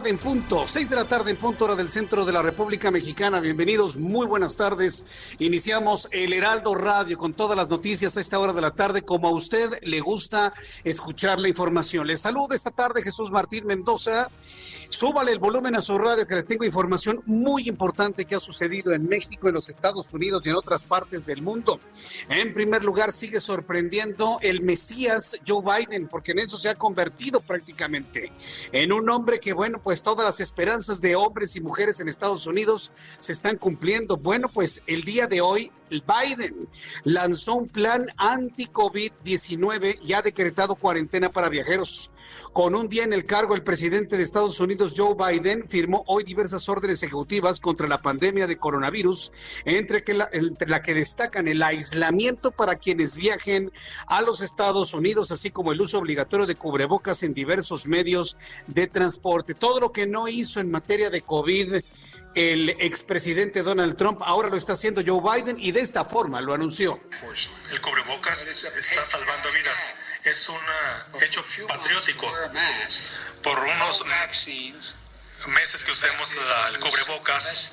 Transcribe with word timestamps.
Tarde 0.00 0.10
en 0.12 0.18
punto, 0.18 0.66
seis 0.66 0.88
de 0.88 0.96
la 0.96 1.04
tarde 1.04 1.32
en 1.32 1.36
punto 1.36 1.66
hora 1.66 1.76
del 1.76 1.90
centro 1.90 2.24
de 2.24 2.32
la 2.32 2.40
República 2.40 2.90
Mexicana. 2.90 3.38
Bienvenidos, 3.38 3.98
muy 3.98 4.26
buenas 4.26 4.56
tardes. 4.56 5.04
Iniciamos 5.38 6.08
el 6.10 6.32
Heraldo 6.32 6.74
Radio 6.74 7.18
con 7.18 7.34
todas 7.34 7.54
las 7.54 7.68
noticias 7.68 8.16
a 8.16 8.20
esta 8.22 8.38
hora 8.38 8.54
de 8.54 8.62
la 8.62 8.70
tarde, 8.70 9.02
como 9.02 9.28
a 9.28 9.30
usted 9.30 9.78
le 9.82 10.00
gusta 10.00 10.54
escuchar 10.84 11.38
la 11.38 11.48
información. 11.48 12.06
Les 12.06 12.22
saludo 12.22 12.54
esta 12.54 12.70
tarde 12.70 13.02
Jesús 13.02 13.30
Martín 13.30 13.66
Mendoza 13.66 14.26
Súbale 14.90 15.30
el 15.30 15.38
volumen 15.38 15.76
a 15.76 15.80
su 15.80 15.96
radio 15.96 16.26
que 16.26 16.34
le 16.34 16.42
tengo 16.42 16.64
información 16.64 17.22
muy 17.24 17.68
importante 17.68 18.24
que 18.24 18.34
ha 18.34 18.40
sucedido 18.40 18.92
en 18.92 19.08
México, 19.08 19.46
en 19.48 19.54
los 19.54 19.68
Estados 19.68 20.12
Unidos 20.12 20.44
y 20.44 20.50
en 20.50 20.56
otras 20.56 20.84
partes 20.84 21.26
del 21.26 21.42
mundo. 21.42 21.78
En 22.28 22.52
primer 22.52 22.82
lugar, 22.82 23.12
sigue 23.12 23.40
sorprendiendo 23.40 24.38
el 24.42 24.62
Mesías 24.62 25.36
Joe 25.46 25.62
Biden, 25.62 26.08
porque 26.08 26.32
en 26.32 26.40
eso 26.40 26.56
se 26.56 26.68
ha 26.68 26.74
convertido 26.74 27.40
prácticamente 27.40 28.32
en 28.72 28.92
un 28.92 29.08
hombre 29.08 29.38
que, 29.38 29.52
bueno, 29.52 29.80
pues 29.80 30.02
todas 30.02 30.26
las 30.26 30.40
esperanzas 30.40 31.00
de 31.00 31.14
hombres 31.14 31.54
y 31.54 31.60
mujeres 31.60 32.00
en 32.00 32.08
Estados 32.08 32.46
Unidos 32.48 32.90
se 33.20 33.32
están 33.32 33.58
cumpliendo. 33.58 34.16
Bueno, 34.16 34.48
pues 34.48 34.82
el 34.88 35.04
día 35.04 35.28
de 35.28 35.40
hoy 35.40 35.70
Biden 35.90 36.68
lanzó 37.04 37.56
un 37.56 37.68
plan 37.68 38.06
anti-COVID-19 38.16 39.98
y 40.02 40.12
ha 40.12 40.22
decretado 40.22 40.76
cuarentena 40.76 41.30
para 41.30 41.48
viajeros. 41.48 42.10
Con 42.52 42.74
un 42.74 42.88
día 42.88 43.04
en 43.04 43.12
el 43.12 43.24
cargo, 43.26 43.54
el 43.54 43.62
presidente 43.62 44.16
de 44.16 44.22
Estados 44.22 44.60
Unidos, 44.60 44.94
Joe 44.96 45.14
Biden, 45.14 45.66
firmó 45.66 46.04
hoy 46.06 46.24
diversas 46.24 46.68
órdenes 46.68 47.02
ejecutivas 47.02 47.60
contra 47.60 47.88
la 47.88 48.02
pandemia 48.02 48.46
de 48.46 48.56
coronavirus, 48.56 49.32
entre, 49.64 50.04
que 50.04 50.14
la, 50.14 50.28
entre 50.32 50.68
la 50.68 50.82
que 50.82 50.94
destacan 50.94 51.48
el 51.48 51.62
aislamiento 51.62 52.50
para 52.52 52.76
quienes 52.76 53.16
viajen 53.16 53.72
a 54.06 54.22
los 54.22 54.40
Estados 54.40 54.94
Unidos, 54.94 55.30
así 55.30 55.50
como 55.50 55.72
el 55.72 55.80
uso 55.80 55.98
obligatorio 55.98 56.46
de 56.46 56.54
cubrebocas 56.54 57.22
en 57.22 57.34
diversos 57.34 57.86
medios 57.86 58.36
de 58.66 58.86
transporte. 58.86 59.54
Todo 59.54 59.80
lo 59.80 59.92
que 59.92 60.06
no 60.06 60.28
hizo 60.28 60.60
en 60.60 60.70
materia 60.70 61.10
de 61.10 61.22
COVID 61.22 61.82
el 62.34 62.70
expresidente 62.80 63.62
Donald 63.62 63.96
Trump, 63.96 64.20
ahora 64.22 64.48
lo 64.48 64.56
está 64.56 64.74
haciendo 64.74 65.02
Joe 65.04 65.20
Biden 65.20 65.56
y 65.58 65.72
de 65.72 65.80
esta 65.80 66.04
forma 66.04 66.40
lo 66.40 66.54
anunció. 66.54 67.00
El 67.70 67.80
cubrebocas 67.80 68.46
está 68.46 69.04
salvando 69.04 69.50
vidas. 69.52 69.88
Es 70.24 70.48
un 70.48 70.56
hecho 71.22 71.42
patriótico. 71.66 72.30
Por 73.42 73.58
unos 73.58 74.04
meses 75.46 75.84
que 75.84 75.92
usemos 75.92 76.32
el 76.32 76.78
cubrebocas 76.78 77.72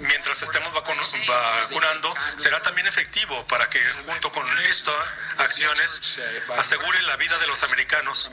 mientras 0.00 0.42
estemos 0.42 0.72
vacunando 0.72 2.14
será 2.36 2.60
también 2.60 2.86
efectivo 2.86 3.46
para 3.46 3.68
que 3.68 3.80
junto 4.06 4.32
con 4.32 4.46
estas 4.62 4.94
acciones 5.38 6.20
asegure 6.56 7.02
la 7.02 7.16
vida 7.16 7.38
de 7.38 7.46
los 7.46 7.62
americanos. 7.62 8.30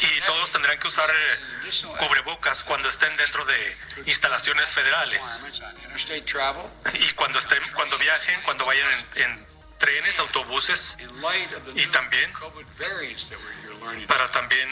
Y 0.00 0.20
todos 0.22 0.50
tendrán 0.52 0.78
que 0.78 0.88
usar 0.88 1.08
eh, 1.10 1.70
cubrebocas 1.98 2.64
cuando 2.64 2.88
estén 2.88 3.16
dentro 3.16 3.44
de 3.44 3.76
instalaciones 4.06 4.70
federales. 4.70 5.44
Y 6.94 7.12
cuando 7.12 7.38
estén 7.38 7.62
cuando 7.74 7.98
viajen 7.98 8.42
cuando 8.42 8.64
vayan 8.64 8.88
en 9.16 9.46
trenes 9.78 10.18
autobuses 10.18 10.96
y 11.74 11.86
también 11.86 12.32
para 14.06 14.30
también 14.30 14.68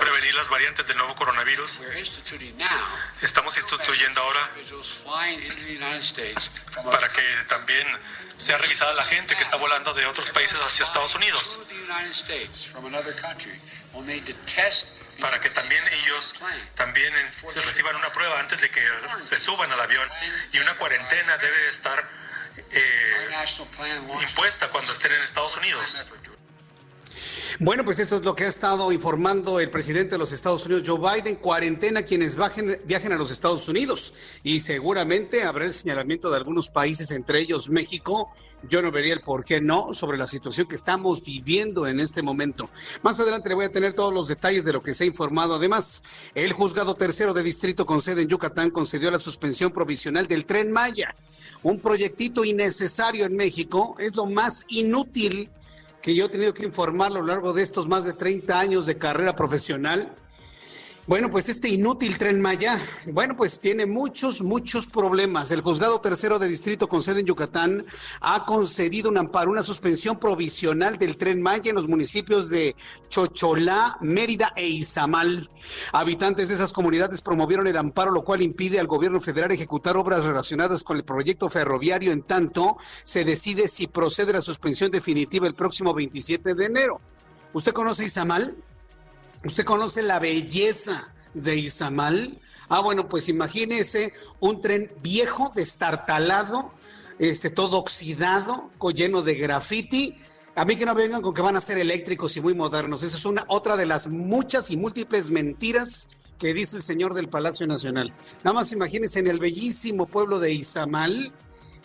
prevenir 0.00 0.34
las 0.34 0.48
variantes 0.48 0.86
del 0.86 0.96
nuevo 0.96 1.14
coronavirus. 1.14 1.82
Estamos 3.20 3.56
instituyendo 3.56 4.20
ahora 4.20 4.50
para 6.84 7.08
que 7.12 7.22
también 7.48 7.86
sea 8.38 8.58
revisada 8.58 8.92
la 8.94 9.04
gente 9.04 9.36
que 9.36 9.42
está 9.42 9.56
volando 9.56 9.94
de 9.94 10.06
otros 10.06 10.30
países 10.30 10.58
hacia 10.60 10.84
Estados 10.84 11.14
Unidos. 11.14 11.60
Para 15.20 15.40
que 15.40 15.50
también 15.50 15.82
ellos 15.88 16.34
también 16.74 17.12
reciban 17.64 17.96
una 17.96 18.10
prueba 18.12 18.40
antes 18.40 18.60
de 18.60 18.70
que 18.70 18.82
se 19.10 19.38
suban 19.38 19.70
al 19.70 19.80
avión. 19.80 20.08
Y 20.52 20.58
una 20.58 20.74
cuarentena 20.76 21.38
debe 21.38 21.68
estar 21.68 22.08
eh, 22.70 23.28
impuesta 24.20 24.68
cuando 24.68 24.92
estén 24.92 25.12
en 25.12 25.22
Estados 25.22 25.56
Unidos. 25.56 26.06
Bueno, 27.58 27.84
pues 27.84 27.98
esto 27.98 28.16
es 28.16 28.22
lo 28.22 28.34
que 28.34 28.44
ha 28.44 28.48
estado 28.48 28.92
informando 28.92 29.60
el 29.60 29.68
presidente 29.68 30.12
de 30.12 30.18
los 30.18 30.32
Estados 30.32 30.64
Unidos, 30.64 30.84
Joe 30.86 30.98
Biden. 30.98 31.36
Cuarentena 31.36 32.02
quienes 32.02 32.38
viajen 32.86 33.12
a 33.12 33.16
los 33.16 33.30
Estados 33.30 33.68
Unidos. 33.68 34.14
Y 34.42 34.60
seguramente 34.60 35.42
habrá 35.42 35.66
el 35.66 35.74
señalamiento 35.74 36.30
de 36.30 36.38
algunos 36.38 36.70
países, 36.70 37.10
entre 37.10 37.40
ellos 37.40 37.68
México. 37.68 38.30
Yo 38.68 38.80
no 38.80 38.90
vería 38.90 39.12
el 39.12 39.20
por 39.20 39.44
qué 39.44 39.60
no 39.60 39.92
sobre 39.92 40.16
la 40.16 40.26
situación 40.26 40.66
que 40.66 40.76
estamos 40.76 41.24
viviendo 41.24 41.86
en 41.86 42.00
este 42.00 42.22
momento. 42.22 42.70
Más 43.02 43.20
adelante 43.20 43.50
le 43.50 43.56
voy 43.56 43.64
a 43.66 43.72
tener 43.72 43.92
todos 43.92 44.14
los 44.14 44.28
detalles 44.28 44.64
de 44.64 44.72
lo 44.72 44.80
que 44.80 44.94
se 44.94 45.04
ha 45.04 45.06
informado. 45.06 45.56
Además, 45.56 46.04
el 46.34 46.52
juzgado 46.52 46.94
tercero 46.94 47.34
de 47.34 47.42
distrito 47.42 47.84
con 47.84 48.00
sede 48.00 48.22
en 48.22 48.28
Yucatán 48.28 48.70
concedió 48.70 49.10
la 49.10 49.18
suspensión 49.18 49.72
provisional 49.72 50.26
del 50.26 50.46
tren 50.46 50.72
Maya. 50.72 51.14
Un 51.62 51.80
proyectito 51.80 52.44
innecesario 52.44 53.26
en 53.26 53.36
México. 53.36 53.96
Es 53.98 54.16
lo 54.16 54.26
más 54.26 54.64
inútil 54.68 55.50
que 56.02 56.14
yo 56.14 56.26
he 56.26 56.28
tenido 56.28 56.52
que 56.52 56.64
informar 56.64 57.12
a 57.12 57.14
lo 57.14 57.22
largo 57.22 57.52
de 57.52 57.62
estos 57.62 57.88
más 57.88 58.04
de 58.04 58.12
30 58.12 58.58
años 58.58 58.86
de 58.86 58.98
carrera 58.98 59.36
profesional 59.36 60.14
bueno, 61.08 61.30
pues 61.30 61.48
este 61.48 61.68
inútil 61.68 62.16
tren 62.16 62.40
Maya, 62.40 62.78
bueno, 63.06 63.36
pues 63.36 63.58
tiene 63.58 63.86
muchos, 63.86 64.40
muchos 64.40 64.86
problemas. 64.86 65.50
El 65.50 65.60
juzgado 65.60 66.00
tercero 66.00 66.38
de 66.38 66.46
distrito 66.46 66.88
con 66.88 67.02
sede 67.02 67.20
en 67.20 67.26
Yucatán 67.26 67.84
ha 68.20 68.44
concedido 68.44 69.10
un 69.10 69.18
amparo, 69.18 69.50
una 69.50 69.64
suspensión 69.64 70.20
provisional 70.20 70.98
del 70.98 71.16
tren 71.16 71.42
Maya 71.42 71.70
en 71.70 71.74
los 71.74 71.88
municipios 71.88 72.50
de 72.50 72.76
Chocholá, 73.08 73.98
Mérida 74.00 74.52
e 74.54 74.68
Izamal. 74.68 75.50
Habitantes 75.92 76.46
de 76.46 76.54
esas 76.54 76.72
comunidades 76.72 77.20
promovieron 77.20 77.66
el 77.66 77.76
amparo, 77.76 78.12
lo 78.12 78.22
cual 78.22 78.40
impide 78.40 78.78
al 78.78 78.86
gobierno 78.86 79.20
federal 79.20 79.50
ejecutar 79.50 79.96
obras 79.96 80.22
relacionadas 80.22 80.84
con 80.84 80.96
el 80.96 81.04
proyecto 81.04 81.48
ferroviario. 81.48 82.12
En 82.12 82.22
tanto, 82.22 82.76
se 83.02 83.24
decide 83.24 83.66
si 83.66 83.88
procede 83.88 84.34
la 84.34 84.40
suspensión 84.40 84.92
definitiva 84.92 85.48
el 85.48 85.54
próximo 85.56 85.94
27 85.94 86.54
de 86.54 86.64
enero. 86.64 87.00
¿Usted 87.52 87.72
conoce 87.72 88.04
Izamal? 88.04 88.56
¿Usted 89.44 89.64
conoce 89.64 90.02
la 90.02 90.20
belleza 90.20 91.12
de 91.34 91.56
Izamal? 91.56 92.38
Ah, 92.68 92.80
bueno, 92.80 93.08
pues 93.08 93.28
imagínese 93.28 94.12
un 94.38 94.60
tren 94.60 94.92
viejo, 95.02 95.52
destartalado, 95.54 96.72
este, 97.18 97.50
todo 97.50 97.78
oxidado, 97.78 98.70
lleno 98.94 99.22
de 99.22 99.34
graffiti. 99.34 100.16
A 100.54 100.64
mí 100.64 100.76
que 100.76 100.86
no 100.86 100.94
vengan 100.94 101.22
con 101.22 101.34
que 101.34 101.42
van 101.42 101.56
a 101.56 101.60
ser 101.60 101.78
eléctricos 101.78 102.36
y 102.36 102.40
muy 102.40 102.54
modernos. 102.54 103.02
Esa 103.02 103.16
es 103.16 103.24
una 103.24 103.44
otra 103.48 103.76
de 103.76 103.86
las 103.86 104.08
muchas 104.08 104.70
y 104.70 104.76
múltiples 104.76 105.30
mentiras 105.30 106.08
que 106.38 106.54
dice 106.54 106.76
el 106.76 106.82
señor 106.82 107.14
del 107.14 107.28
Palacio 107.28 107.66
Nacional. 107.66 108.14
Nada 108.44 108.54
más 108.54 108.72
imagínense 108.72 109.18
en 109.18 109.26
el 109.26 109.38
bellísimo 109.38 110.06
pueblo 110.06 110.38
de 110.38 110.52
Izamal 110.52 111.32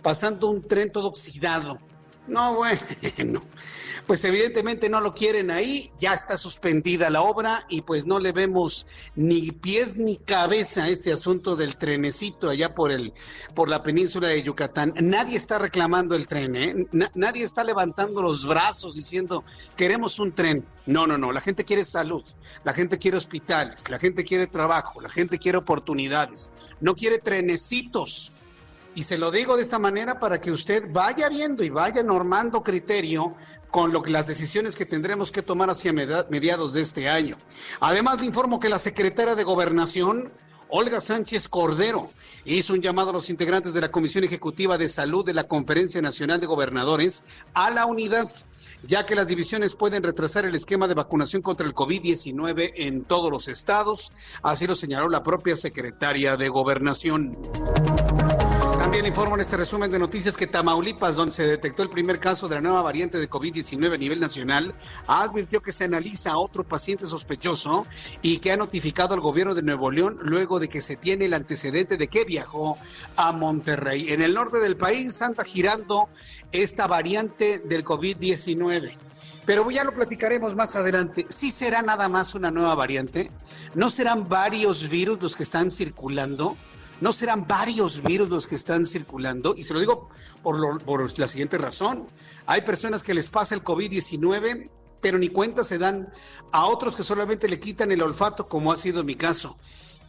pasando 0.04 0.50
un 0.50 0.68
tren 0.68 0.92
todo 0.92 1.08
oxidado, 1.08 1.80
No, 2.28 2.56
bueno 2.56 3.42
pues 4.08 4.24
evidentemente 4.24 4.90
no 4.90 5.02
lo 5.02 5.14
quieren 5.14 5.52
ahí, 5.52 5.92
ya 6.00 6.14
está 6.14 6.38
suspendida 6.38 7.10
la 7.10 7.22
obra 7.22 7.66
y 7.70 7.82
pues 7.82 8.06
no 8.06 8.20
le 8.20 8.32
vemos 8.32 8.88
ni 9.16 9.52
pies 9.52 9.98
ni 9.98 10.16
cabeza 10.16 10.86
a 10.86 10.90
este 10.90 11.12
asunto 11.12 11.58
del 11.58 11.76
trenecito 11.76 12.50
allá 12.50 12.74
por 12.74 12.92
el 12.92 13.14
por 13.54 13.68
la 13.68 13.84
península 13.84 14.30
de 14.30 14.42
Yucatán. 14.42 14.94
Nadie 15.02 15.36
está 15.36 15.60
reclamando 15.60 16.16
el 16.16 16.26
tren, 16.26 16.56
¿eh? 16.56 16.88
nadie 17.14 17.44
está 17.44 17.66
levantando 17.66 18.22
los 18.22 18.46
brazos 18.48 18.96
diciendo 18.96 19.44
queremos 19.76 20.20
un 20.20 20.34
tren. 20.34 20.66
No, 20.86 21.06
no, 21.06 21.18
no, 21.18 21.34
la 21.34 21.42
gente 21.42 21.66
quiere 21.66 21.84
salud, 21.84 22.24
la 22.64 22.74
gente 22.74 22.98
quiere 22.98 23.18
hospitales, 23.18 23.90
la 23.90 24.00
gente 24.00 24.24
quiere 24.24 24.48
trabajo, 24.48 25.02
la 25.02 25.10
gente 25.10 25.38
quiere 25.38 25.58
oportunidades, 25.58 26.50
no 26.80 26.96
quiere 26.96 27.20
trenecitos. 27.20 28.37
Y 28.98 29.04
se 29.04 29.20
lo 29.20 29.30
digo 29.30 29.56
de 29.56 29.62
esta 29.62 29.78
manera 29.78 30.18
para 30.18 30.42
que 30.42 30.50
usted 30.50 30.92
vaya 30.92 31.30
viendo 31.30 31.64
y 31.64 31.70
vaya 31.70 32.02
normando 32.02 32.64
criterio 32.64 33.36
con 33.70 33.94
lo 33.94 34.02
que 34.02 34.10
las 34.10 34.26
decisiones 34.26 34.76
que 34.76 34.88
tendremos 34.88 35.32
que 35.32 35.44
tomar 35.44 35.70
hacia 35.70 35.94
mediados 35.94 36.74
de 36.74 36.82
este 36.82 37.08
año. 37.08 37.38
Además, 37.80 38.20
le 38.20 38.26
informo 38.26 38.60
que 38.60 38.70
la 38.70 38.80
secretaria 38.80 39.36
de 39.36 39.44
Gobernación, 39.44 40.34
Olga 40.68 41.00
Sánchez 41.00 41.48
Cordero, 41.48 42.10
hizo 42.44 42.74
un 42.74 42.82
llamado 42.82 43.12
a 43.12 43.14
los 43.14 43.30
integrantes 43.30 43.76
de 43.76 43.82
la 43.82 43.92
Comisión 43.92 44.24
Ejecutiva 44.24 44.80
de 44.80 44.90
Salud 44.90 45.24
de 45.24 45.36
la 45.36 45.48
Conferencia 45.48 46.02
Nacional 46.02 46.42
de 46.42 46.48
Gobernadores 46.48 47.24
a 47.54 47.70
la 47.70 47.86
unidad, 47.86 48.28
ya 48.82 49.06
que 49.06 49.14
las 49.14 49.28
divisiones 49.28 49.76
pueden 49.76 50.02
retrasar 50.02 50.46
el 50.46 50.56
esquema 50.56 50.88
de 50.88 50.96
vacunación 50.96 51.44
contra 51.44 51.68
el 51.68 51.76
COVID-19 51.76 52.74
en 52.78 53.04
todos 53.04 53.30
los 53.30 53.48
estados, 53.48 54.12
así 54.42 54.66
lo 54.66 54.74
señaló 54.74 55.08
la 55.08 55.22
propia 55.22 55.56
secretaria 55.56 56.36
de 56.36 56.50
Gobernación. 56.50 57.38
También 58.98 59.14
informo 59.14 59.36
en 59.36 59.42
este 59.42 59.58
resumen 59.58 59.92
de 59.92 60.00
noticias 60.00 60.36
que 60.36 60.48
Tamaulipas, 60.48 61.16
donde 61.16 61.32
se 61.32 61.44
detectó 61.44 61.84
el 61.84 61.90
primer 61.92 62.20
caso 62.20 62.48
de 62.48 62.56
la 62.56 62.62
nueva 62.62 62.82
variante 62.82 63.20
de 63.20 63.30
COVID-19 63.30 63.94
a 63.94 63.98
nivel 63.98 64.20
nacional, 64.20 64.74
advirtió 65.06 65.62
que 65.62 65.72
se 65.72 65.84
analiza 65.84 66.32
a 66.32 66.40
otro 66.40 66.64
paciente 66.64 67.06
sospechoso 67.06 67.86
y 68.24 68.40
que 68.40 68.52
ha 68.52 68.58
notificado 68.58 69.14
al 69.14 69.20
gobierno 69.20 69.54
de 69.54 69.62
Nuevo 69.62 69.92
León 69.92 70.18
luego 70.24 70.60
de 70.60 70.68
que 70.68 70.82
se 70.82 70.96
tiene 70.96 71.26
el 71.26 71.36
antecedente 71.36 71.96
de 71.98 72.08
que 72.08 72.26
viajó 72.26 72.80
a 73.18 73.32
Monterrey. 73.34 74.10
En 74.14 74.24
el 74.24 74.34
norte 74.34 74.58
del 74.58 74.78
país 74.78 75.22
anda 75.22 75.44
girando 75.44 76.10
esta 76.52 76.88
variante 76.88 77.60
del 77.60 77.86
COVID-19. 77.86 78.98
Pero 79.46 79.70
ya 79.70 79.84
lo 79.84 79.94
platicaremos 79.94 80.56
más 80.56 80.76
adelante. 80.76 81.28
¿Sí 81.30 81.52
será 81.52 81.84
nada 81.84 82.10
más 82.10 82.34
una 82.34 82.50
nueva 82.50 82.74
variante? 82.74 83.30
¿No 83.76 83.92
serán 83.92 84.28
varios 84.28 84.90
virus 84.90 85.22
los 85.22 85.36
que 85.36 85.44
están 85.44 85.70
circulando? 85.70 86.58
¿No 87.00 87.14
serán 87.14 87.48
varios 87.48 88.02
virus 88.02 88.30
los 88.30 88.48
que 88.48 88.56
están 88.56 88.86
circulando? 88.86 89.54
Y 89.56 89.64
se 89.64 89.74
lo 89.74 89.80
digo 89.80 90.10
por, 90.42 91.20
la 91.20 91.28
siguiente 91.28 91.58
razón. 91.58 92.08
Hay 92.48 92.62
personas 92.62 93.04
que 93.04 93.14
les 93.14 93.30
pasa 93.30 93.54
el 93.54 93.64
COVID-19, 93.64 94.70
pero 95.00 95.20
ni 95.20 95.30
cuenta 95.30 95.64
se 95.64 95.78
dan 95.78 96.10
a 96.52 96.66
otros 96.66 96.96
que 96.96 97.04
solamente 97.04 97.48
le 97.48 97.60
quitan 97.60 97.92
el 97.92 98.02
olfato, 98.02 98.48
como 98.48 98.72
ha 98.72 98.78
sido 98.78 99.04
mi 99.04 99.14
caso. 99.14 99.58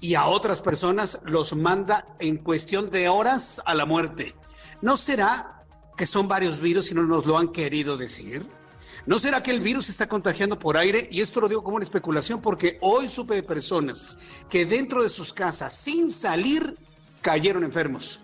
Y 0.00 0.14
a 0.14 0.26
otras 0.26 0.62
personas 0.62 1.18
los 1.24 1.54
manda 1.54 2.06
en 2.20 2.38
cuestión 2.38 2.88
de 2.88 3.08
horas 3.08 3.60
a 3.66 3.74
la 3.74 3.84
muerte. 3.84 4.34
¿No 4.80 4.96
será 4.96 5.66
que 5.96 6.06
son 6.06 6.26
varios 6.26 6.60
virus 6.60 6.90
y 6.90 6.94
no 6.94 7.02
nos 7.02 7.26
lo 7.26 7.36
han 7.36 7.48
querido 7.48 7.98
decir? 7.98 8.46
¿No 9.06 9.18
será 9.18 9.42
que 9.42 9.50
el 9.50 9.60
virus 9.60 9.86
se 9.86 9.92
está 9.92 10.08
contagiando 10.08 10.58
por 10.58 10.76
aire? 10.76 11.08
Y 11.10 11.20
esto 11.20 11.40
lo 11.40 11.48
digo 11.48 11.62
como 11.62 11.76
una 11.76 11.84
especulación 11.84 12.40
porque 12.40 12.78
hoy 12.80 13.08
supe 13.08 13.34
de 13.34 13.42
personas 13.42 14.18
que 14.50 14.66
dentro 14.66 15.02
de 15.02 15.08
sus 15.08 15.32
casas, 15.32 15.72
sin 15.72 16.10
salir, 16.10 16.76
cayeron 17.22 17.64
enfermos. 17.64 18.20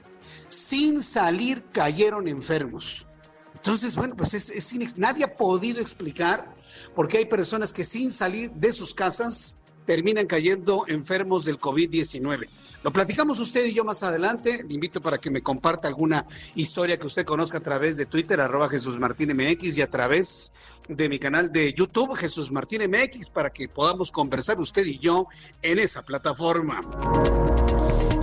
Sin 0.48 1.00
salir, 1.00 1.64
cayeron 1.72 2.28
enfermos. 2.28 3.06
Entonces, 3.54 3.96
bueno, 3.96 4.14
pues 4.16 4.34
es, 4.34 4.96
nadie 4.96 5.24
ha 5.24 5.36
podido 5.36 5.80
explicar 5.80 6.54
por 6.94 7.08
qué 7.08 7.18
hay 7.18 7.26
personas 7.26 7.72
que 7.72 7.84
sin 7.84 8.10
salir 8.10 8.50
de 8.50 8.72
sus 8.72 8.94
casas 8.94 9.56
terminan 9.84 10.26
cayendo 10.26 10.84
enfermos 10.88 11.44
del 11.44 11.58
COVID-19. 11.58 12.48
Lo 12.82 12.92
platicamos 12.92 13.38
usted 13.40 13.66
y 13.66 13.74
yo 13.74 13.84
más 13.84 14.02
adelante. 14.02 14.64
Le 14.66 14.74
invito 14.74 15.00
para 15.00 15.18
que 15.18 15.30
me 15.30 15.42
comparta 15.42 15.88
alguna 15.88 16.24
historia 16.54 16.98
que 16.98 17.06
usted 17.06 17.24
conozca 17.24 17.58
a 17.58 17.62
través 17.62 17.96
de 17.96 18.06
Twitter, 18.06 18.40
arroba 18.40 18.68
Jesús 18.68 18.98
Martín 18.98 19.34
MX, 19.34 19.78
y 19.78 19.82
a 19.82 19.90
través 19.90 20.52
de 20.88 21.08
mi 21.08 21.18
canal 21.18 21.52
de 21.52 21.72
YouTube, 21.72 22.16
Jesús 22.16 22.50
Martín 22.50 22.82
MX, 22.90 23.30
para 23.30 23.50
que 23.50 23.68
podamos 23.68 24.10
conversar 24.10 24.60
usted 24.60 24.86
y 24.86 24.98
yo 24.98 25.26
en 25.62 25.78
esa 25.78 26.02
plataforma. 26.02 26.80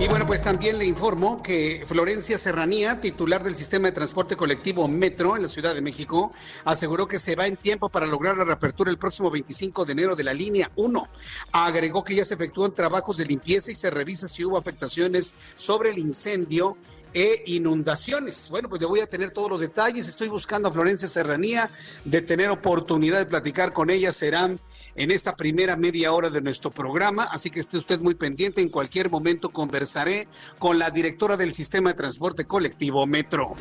Y 0.02 0.08
bueno, 0.08 0.26
pues 0.26 0.42
también 0.42 0.78
le 0.78 0.84
informo 0.84 1.44
que 1.44 1.84
Florencia 1.86 2.36
Serranía, 2.36 3.00
titular 3.00 3.44
del 3.44 3.54
sistema 3.54 3.86
de 3.86 3.92
transporte 3.92 4.34
colectivo 4.34 4.88
Metro 4.88 5.36
en 5.36 5.42
la 5.42 5.48
Ciudad 5.48 5.76
de 5.76 5.80
México, 5.80 6.32
aseguró 6.64 7.06
que 7.06 7.20
se 7.20 7.36
va 7.36 7.46
en 7.46 7.56
tiempo 7.56 7.88
para 7.88 8.06
lograr 8.06 8.36
la 8.36 8.44
reapertura 8.44 8.90
el 8.90 8.98
próximo 8.98 9.30
25 9.30 9.84
de 9.84 9.92
enero 9.92 10.16
de 10.16 10.24
la 10.24 10.34
línea 10.34 10.72
1. 10.74 11.08
Agregó 11.52 12.02
que 12.02 12.16
ya 12.16 12.24
se 12.24 12.34
efectúan 12.34 12.74
trabajos 12.74 13.16
de 13.16 13.26
limpieza 13.26 13.70
y 13.70 13.76
se 13.76 13.90
revisa 13.90 14.26
si 14.26 14.44
hubo 14.44 14.58
afectaciones 14.58 15.36
sobre 15.54 15.90
el 15.90 16.00
incendio 16.00 16.76
e 17.14 17.44
inundaciones. 17.46 18.48
Bueno, 18.50 18.68
pues 18.68 18.80
le 18.80 18.88
voy 18.88 19.00
a 19.00 19.06
tener 19.06 19.30
todos 19.30 19.50
los 19.50 19.60
detalles. 19.60 20.08
Estoy 20.08 20.28
buscando 20.28 20.68
a 20.68 20.72
Florencia 20.72 21.06
Serranía 21.06 21.70
de 22.04 22.22
tener 22.22 22.50
oportunidad 22.50 23.18
de 23.18 23.26
platicar 23.26 23.72
con 23.72 23.88
ella. 23.88 24.12
Serán 24.12 24.58
en 24.94 25.10
esta 25.10 25.36
primera 25.36 25.76
media 25.76 26.12
hora 26.12 26.30
de 26.30 26.40
nuestro 26.40 26.70
programa, 26.70 27.24
así 27.24 27.50
que 27.50 27.60
esté 27.60 27.78
usted 27.78 28.00
muy 28.00 28.14
pendiente. 28.14 28.60
En 28.60 28.68
cualquier 28.68 29.10
momento 29.10 29.50
conversaré 29.50 30.28
con 30.58 30.78
la 30.78 30.90
directora 30.90 31.36
del 31.36 31.52
Sistema 31.52 31.90
de 31.90 31.96
Transporte 31.96 32.44
Colectivo 32.44 33.06
Metro. 33.06 33.54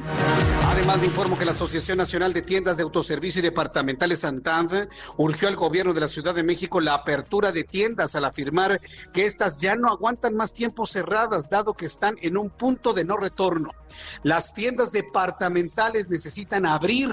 Además, 0.65 0.99
le 0.99 1.07
informo 1.07 1.37
que 1.37 1.45
la 1.45 1.51
Asociación 1.51 1.97
Nacional 1.97 2.33
de 2.33 2.41
Tiendas 2.41 2.77
de 2.77 2.83
Autoservicio 2.83 3.39
y 3.39 3.43
Departamentales 3.43 4.19
Santander 4.19 4.87
urgió 5.17 5.47
al 5.47 5.55
gobierno 5.55 5.93
de 5.93 6.01
la 6.01 6.07
Ciudad 6.07 6.33
de 6.33 6.43
México 6.43 6.79
la 6.79 6.93
apertura 6.93 7.51
de 7.51 7.63
tiendas 7.63 8.15
al 8.15 8.25
afirmar 8.25 8.81
que 9.13 9.25
estas 9.25 9.57
ya 9.57 9.75
no 9.75 9.89
aguantan 9.89 10.35
más 10.35 10.53
tiempo 10.53 10.85
cerradas, 10.85 11.49
dado 11.49 11.73
que 11.73 11.85
están 11.85 12.15
en 12.21 12.37
un 12.37 12.49
punto 12.49 12.93
de 12.93 13.03
no 13.03 13.17
retorno. 13.17 13.71
Las 14.23 14.53
tiendas 14.53 14.91
departamentales 14.91 16.09
necesitan 16.09 16.65
abrir 16.65 17.09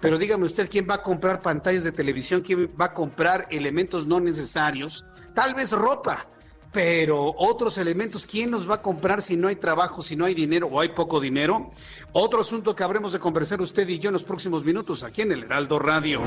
pero 0.00 0.18
dígame 0.18 0.44
usted, 0.44 0.68
¿quién 0.70 0.86
va 0.88 0.94
a 0.94 1.02
comprar 1.02 1.42
pantallas 1.42 1.84
de 1.84 1.92
televisión? 1.92 2.40
¿Quién 2.40 2.70
va 2.80 2.86
a 2.86 2.94
comprar 2.94 3.46
elementos 3.50 4.06
no 4.06 4.20
necesarios? 4.20 5.04
Tal 5.34 5.54
vez 5.54 5.72
ropa, 5.72 6.28
pero 6.76 7.34
otros 7.38 7.78
elementos, 7.78 8.26
¿quién 8.26 8.50
los 8.50 8.68
va 8.68 8.74
a 8.74 8.82
comprar 8.82 9.22
si 9.22 9.34
no 9.38 9.48
hay 9.48 9.56
trabajo, 9.56 10.02
si 10.02 10.14
no 10.14 10.26
hay 10.26 10.34
dinero 10.34 10.68
o 10.70 10.78
hay 10.78 10.90
poco 10.90 11.20
dinero? 11.20 11.70
Otro 12.12 12.42
asunto 12.42 12.76
que 12.76 12.84
habremos 12.84 13.14
de 13.14 13.18
conversar 13.18 13.62
usted 13.62 13.88
y 13.88 13.98
yo 13.98 14.10
en 14.10 14.12
los 14.12 14.24
próximos 14.24 14.62
minutos 14.62 15.02
aquí 15.02 15.22
en 15.22 15.32
el 15.32 15.44
Heraldo 15.44 15.78
Radio. 15.78 16.22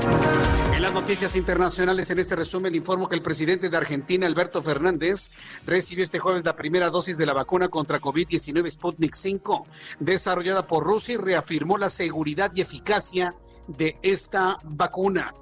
En 0.74 0.82
las 0.82 0.92
noticias 0.92 1.36
internacionales, 1.36 2.10
en 2.10 2.18
este 2.18 2.34
resumen, 2.34 2.74
informo 2.74 3.08
que 3.08 3.14
el 3.14 3.22
presidente 3.22 3.70
de 3.70 3.76
Argentina, 3.76 4.26
Alberto 4.26 4.60
Fernández, 4.60 5.30
recibió 5.66 6.02
este 6.02 6.18
jueves 6.18 6.44
la 6.44 6.56
primera 6.56 6.90
dosis 6.90 7.16
de 7.16 7.26
la 7.26 7.32
vacuna 7.32 7.68
contra 7.68 8.00
COVID-19 8.00 8.70
Sputnik 8.70 9.14
5, 9.14 9.68
desarrollada 10.00 10.66
por 10.66 10.82
Rusia 10.82 11.14
y 11.14 11.18
reafirmó 11.18 11.78
la 11.78 11.88
seguridad 11.88 12.50
y 12.56 12.60
eficacia 12.62 13.36
de 13.76 13.98
esta 14.02 14.58
vacuna. 14.64 15.34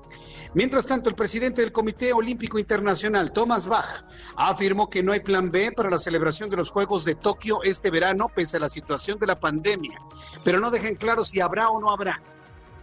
Mientras 0.55 0.87
tanto, 0.87 1.11
el 1.11 1.15
presidente 1.15 1.61
del 1.61 1.73
Comité 1.73 2.13
Olímpico 2.13 2.59
Internacional, 2.59 3.33
Thomas 3.33 3.67
Bach, 3.67 4.05
afirmó 4.35 4.89
que 4.89 5.03
no 5.03 5.13
hay 5.13 5.21
plan 5.21 5.51
B 5.51 5.73
para 5.73 5.91
la 5.91 5.99
celebración 5.99 6.49
de 6.49 6.57
los 6.57 6.71
Juegos 6.71 7.05
de 7.05 7.15
Tokio 7.15 7.63
este 7.63 7.91
verano, 7.91 8.29
pese 8.35 8.57
a 8.57 8.61
la 8.61 8.69
situación 8.69 9.19
de 9.19 9.27
la 9.27 9.39
pandemia. 9.39 10.01
Pero 10.45 10.59
no 10.59 10.71
dejen 10.71 10.97
claro 10.97 11.25
si 11.25 11.41
habrá 11.41 11.69
o 11.69 11.81
no 11.81 11.91
habrá. 11.91 12.23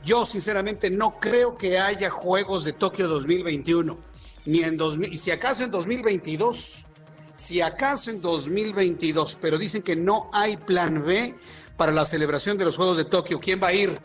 Yo, 0.04 0.25
sinceramente, 0.28 0.92
no 0.92 1.20
creo 1.20 1.58
que 1.58 1.80
haya 1.80 2.12
Juegos 2.12 2.66
de 2.66 2.74
Tokio 2.74 3.08
2021, 3.08 3.98
ni 4.46 4.62
en 4.62 4.78
2000, 4.78 5.12
y 5.12 5.18
si 5.18 5.32
acaso 5.32 5.64
en 5.64 5.72
2022. 5.72 6.88
Si 7.38 7.60
acaso 7.60 8.12
en 8.12 8.22
2022, 8.22 9.38
pero 9.42 9.58
dicen 9.58 9.82
que 9.82 9.98
no 9.98 10.30
hay 10.32 10.56
plan 10.56 11.04
B 11.04 11.36
para 11.75 11.92
la 11.92 12.06
celebración 12.06 12.58
de 12.58 12.64
los 12.64 12.78
Juegos 12.78 12.96
de 12.96 13.04
Tokio. 13.04 13.42
¿Quién 13.42 13.60
va 13.62 13.68
a 13.68 13.74
ir? 13.74 14.00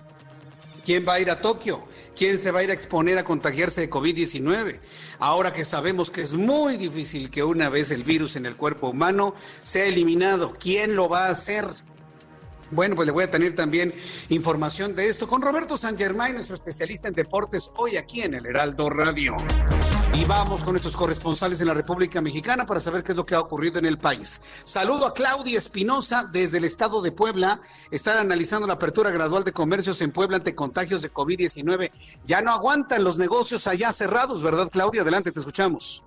¿Quién 0.85 1.07
va 1.07 1.15
a 1.15 1.21
ir 1.21 1.31
a 1.31 1.41
Tokio? 1.41 1.85
¿Quién 2.17 2.39
se 2.39 2.51
va 2.51 2.61
a 2.61 2.65
ir 2.65 2.71
a 2.71 2.75
exponer 2.75 3.19
a 3.19 3.25
contagiarse 3.25 3.83
de 3.83 3.91
COVID-19? 3.91 4.81
Ahora 5.19 5.53
que 5.53 5.65
sabemos 5.65 6.11
que 6.11 6.23
es 6.23 6.35
muy 6.35 6.77
difícil 6.77 7.31
que 7.31 7.45
una 7.45 7.69
vez 7.69 7.91
el 7.91 8.05
virus 8.05 8.37
en 8.37 8.47
el 8.47 8.57
cuerpo 8.57 8.89
humano 8.89 9.35
sea 9.63 9.85
eliminado, 9.85 10.57
¿quién 10.59 10.97
lo 10.97 11.09
va 11.09 11.27
a 11.27 11.31
hacer? 11.31 11.75
Bueno, 12.71 12.95
pues 12.95 13.07
le 13.07 13.13
voy 13.13 13.25
a 13.25 13.31
tener 13.31 13.55
también 13.55 13.93
información 14.29 14.95
de 14.95 15.09
esto 15.09 15.27
con 15.27 15.43
Roberto 15.43 15.77
San 15.77 15.99
Germán, 15.99 16.35
nuestro 16.35 16.55
especialista 16.55 17.09
en 17.09 17.15
deportes, 17.15 17.71
hoy 17.77 17.97
aquí 17.97 18.23
en 18.23 18.35
el 18.35 18.47
Heraldo 18.47 18.89
Radio. 18.89 19.37
Y 20.15 20.25
vamos 20.25 20.63
con 20.63 20.75
nuestros 20.75 20.97
corresponsales 20.97 21.61
en 21.61 21.67
la 21.67 21.75
República 21.75 22.21
Mexicana 22.21 22.67
para 22.67 22.79
saber 22.79 23.03
qué 23.03 23.13
es 23.13 23.17
lo 23.17 23.27
que 23.27 23.35
ha 23.35 23.41
ocurrido 23.41 23.79
en 23.79 23.87
el 23.87 23.99
país. 23.99 24.41
Saludo 24.65 25.07
a 25.07 25.15
Claudia 25.15 25.59
Espinosa 25.59 26.29
desde 26.31 26.59
el 26.59 26.65
estado 26.65 27.03
de 27.03 27.11
Puebla. 27.11 27.61
Están 27.91 28.19
analizando 28.19 28.67
la 28.67 28.75
apertura 28.75 29.11
gradual 29.11 29.43
de 29.43 29.53
comercios 29.53 30.01
en 30.01 30.13
Puebla 30.13 30.37
ante 30.37 30.55
contagios 30.55 31.03
de 31.03 31.13
COVID-19. 31.13 31.91
Ya 32.25 32.41
no 32.41 32.53
aguantan 32.53 33.03
los 33.03 33.19
negocios 33.19 33.67
allá 33.67 33.93
cerrados, 33.93 34.43
¿verdad, 34.43 34.69
Claudia? 34.71 35.03
Adelante, 35.03 35.33
te 35.33 35.41
escuchamos. 35.41 36.05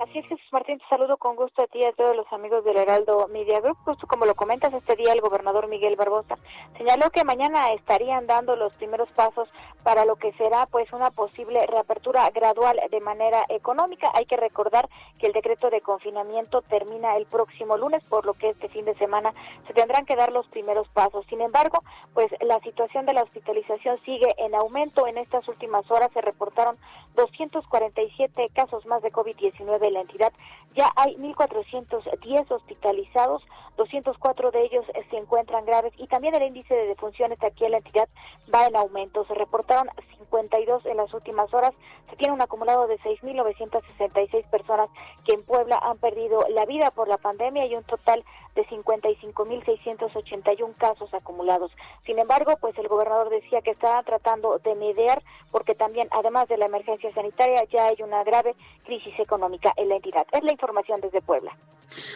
Así 0.00 0.18
es, 0.18 0.26
Jesús 0.28 0.48
Martín, 0.50 0.78
te 0.78 0.88
saludo 0.88 1.18
con 1.18 1.36
gusto 1.36 1.62
a 1.62 1.66
ti 1.66 1.80
y 1.82 1.84
a 1.84 1.92
todos 1.92 2.16
los 2.16 2.24
amigos 2.32 2.64
del 2.64 2.78
Heraldo 2.78 3.28
Media 3.28 3.60
Group. 3.60 3.76
Justo 3.84 4.06
como 4.06 4.24
lo 4.24 4.34
comentas, 4.34 4.72
este 4.72 4.96
día 4.96 5.12
el 5.12 5.20
gobernador 5.20 5.68
Miguel 5.68 5.94
Barbosa 5.94 6.38
señaló 6.78 7.10
que 7.10 7.22
mañana 7.22 7.68
estarían 7.72 8.26
dando 8.26 8.56
los 8.56 8.72
primeros 8.76 9.10
pasos 9.10 9.50
para 9.82 10.06
lo 10.06 10.16
que 10.16 10.32
será 10.32 10.64
pues 10.64 10.90
una 10.94 11.10
posible 11.10 11.66
reapertura 11.66 12.26
gradual 12.30 12.80
de 12.90 13.00
manera 13.00 13.44
económica. 13.50 14.10
Hay 14.14 14.24
que 14.24 14.38
recordar 14.38 14.88
que 15.18 15.26
el 15.26 15.34
decreto 15.34 15.68
de 15.68 15.82
confinamiento 15.82 16.62
termina 16.62 17.16
el 17.16 17.26
próximo 17.26 17.76
lunes, 17.76 18.02
por 18.04 18.24
lo 18.24 18.32
que 18.32 18.48
este 18.48 18.70
fin 18.70 18.86
de 18.86 18.96
semana 18.96 19.34
se 19.66 19.74
tendrán 19.74 20.06
que 20.06 20.16
dar 20.16 20.32
los 20.32 20.48
primeros 20.48 20.88
pasos. 20.88 21.26
Sin 21.28 21.42
embargo, 21.42 21.84
pues 22.14 22.30
la 22.40 22.58
situación 22.60 23.04
de 23.04 23.12
la 23.12 23.22
hospitalización 23.22 23.98
sigue 23.98 24.34
en 24.38 24.54
aumento. 24.54 25.06
En 25.06 25.18
estas 25.18 25.46
últimas 25.46 25.90
horas 25.90 26.08
se 26.14 26.22
reportaron 26.22 26.78
247 27.16 28.48
casos 28.54 28.86
más 28.86 29.02
de 29.02 29.12
COVID-19 29.12 29.89
la 29.90 30.00
entidad. 30.00 30.32
Ya 30.74 30.90
hay 30.94 31.16
1.410 31.16 32.50
hospitalizados, 32.50 33.42
204 33.76 34.50
de 34.50 34.64
ellos 34.64 34.84
se 35.10 35.16
encuentran 35.16 35.64
graves 35.64 35.92
y 35.96 36.06
también 36.06 36.34
el 36.34 36.42
índice 36.42 36.74
de 36.74 36.86
defunciones 36.86 37.42
aquí 37.42 37.64
en 37.64 37.70
la 37.72 37.78
entidad 37.78 38.08
va 38.54 38.66
en 38.66 38.76
aumento. 38.76 39.24
Se 39.24 39.34
reportaron 39.34 39.88
52 40.18 40.86
en 40.86 40.98
las 40.98 41.12
últimas 41.14 41.52
horas. 41.52 41.72
Se 42.10 42.16
tiene 42.16 42.34
un 42.34 42.42
acumulado 42.42 42.86
de 42.86 42.98
6.966 43.00 44.48
personas 44.50 44.90
que 45.24 45.32
en 45.32 45.42
Puebla 45.44 45.80
han 45.82 45.98
perdido 45.98 46.44
la 46.50 46.66
vida 46.66 46.90
por 46.90 47.08
la 47.08 47.16
pandemia 47.16 47.66
y 47.66 47.74
un 47.74 47.84
total 47.84 48.22
de 48.54 48.66
55.681 48.66 50.76
casos 50.76 51.12
acumulados. 51.14 51.72
Sin 52.04 52.18
embargo, 52.18 52.58
pues 52.60 52.76
el 52.78 52.88
gobernador 52.88 53.30
decía 53.30 53.62
que 53.62 53.70
está 53.70 54.02
tratando 54.02 54.58
de 54.58 54.74
mediar 54.74 55.22
porque 55.50 55.74
también, 55.74 56.08
además 56.10 56.48
de 56.48 56.58
la 56.58 56.66
emergencia 56.66 57.10
sanitaria, 57.14 57.64
ya 57.64 57.86
hay 57.86 58.02
una 58.02 58.22
grave 58.24 58.54
crisis 58.84 59.18
económica 59.18 59.72
en 59.80 59.88
la 59.88 59.96
entidad. 59.96 60.26
Es 60.32 60.44
la 60.44 60.52
información 60.52 61.00
desde 61.00 61.20
Puebla. 61.22 61.56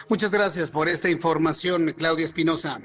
Muchas 0.07 0.31
gracias 0.31 0.71
por 0.71 0.87
esta 0.87 1.09
información, 1.09 1.93
Claudia 1.97 2.25
Espinosa. 2.25 2.79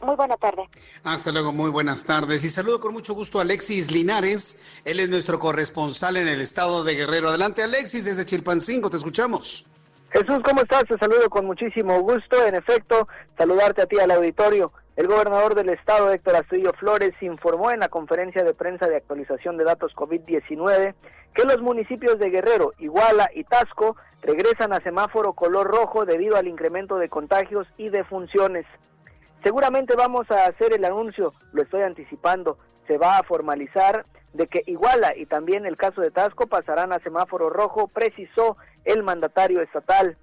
Muy 0.00 0.16
buena 0.16 0.36
tarde. 0.36 0.68
Hasta 1.04 1.30
luego, 1.30 1.52
muy 1.52 1.70
buenas 1.70 2.02
tardes. 2.04 2.44
Y 2.44 2.48
saludo 2.48 2.80
con 2.80 2.92
mucho 2.92 3.14
gusto 3.14 3.38
a 3.38 3.42
Alexis 3.42 3.92
Linares. 3.92 4.82
Él 4.84 4.98
es 4.98 5.08
nuestro 5.08 5.38
corresponsal 5.38 6.16
en 6.16 6.26
el 6.26 6.40
estado 6.40 6.82
de 6.82 6.94
Guerrero. 6.94 7.28
Adelante, 7.28 7.62
Alexis, 7.62 8.04
desde 8.04 8.24
Chilpancingo, 8.24 8.90
te 8.90 8.96
escuchamos. 8.96 9.66
Jesús, 10.10 10.40
¿cómo 10.44 10.62
estás? 10.62 10.84
Te 10.84 10.98
saludo 10.98 11.30
con 11.30 11.46
muchísimo 11.46 12.00
gusto. 12.00 12.44
En 12.46 12.56
efecto, 12.56 13.06
saludarte 13.38 13.82
a 13.82 13.86
ti 13.86 13.98
al 13.98 14.10
auditorio. 14.10 14.72
El 14.94 15.06
gobernador 15.08 15.54
del 15.54 15.70
estado, 15.70 16.12
Héctor 16.12 16.36
Astudillo 16.36 16.72
Flores, 16.78 17.14
informó 17.22 17.70
en 17.70 17.80
la 17.80 17.88
conferencia 17.88 18.44
de 18.44 18.52
prensa 18.52 18.86
de 18.86 18.96
actualización 18.96 19.56
de 19.56 19.64
datos 19.64 19.94
COVID-19 19.96 20.94
que 21.34 21.44
los 21.44 21.62
municipios 21.62 22.18
de 22.18 22.28
Guerrero, 22.28 22.74
Iguala 22.78 23.30
y 23.34 23.44
Tasco 23.44 23.96
regresan 24.20 24.74
a 24.74 24.82
semáforo 24.82 25.32
color 25.32 25.66
rojo 25.66 26.04
debido 26.04 26.36
al 26.36 26.46
incremento 26.46 26.98
de 26.98 27.08
contagios 27.08 27.66
y 27.78 27.88
defunciones. 27.88 28.66
Seguramente 29.42 29.94
vamos 29.96 30.30
a 30.30 30.44
hacer 30.44 30.74
el 30.74 30.84
anuncio, 30.84 31.32
lo 31.52 31.62
estoy 31.62 31.82
anticipando, 31.82 32.58
se 32.86 32.98
va 32.98 33.16
a 33.16 33.22
formalizar 33.22 34.04
de 34.34 34.46
que 34.46 34.62
Iguala 34.66 35.16
y 35.16 35.24
también 35.24 35.64
el 35.64 35.78
caso 35.78 36.02
de 36.02 36.10
Tasco 36.10 36.48
pasarán 36.48 36.92
a 36.92 36.98
semáforo 36.98 37.48
rojo, 37.48 37.88
precisó 37.88 38.58
el 38.84 39.02
mandatario 39.02 39.62
estatal. 39.62 40.18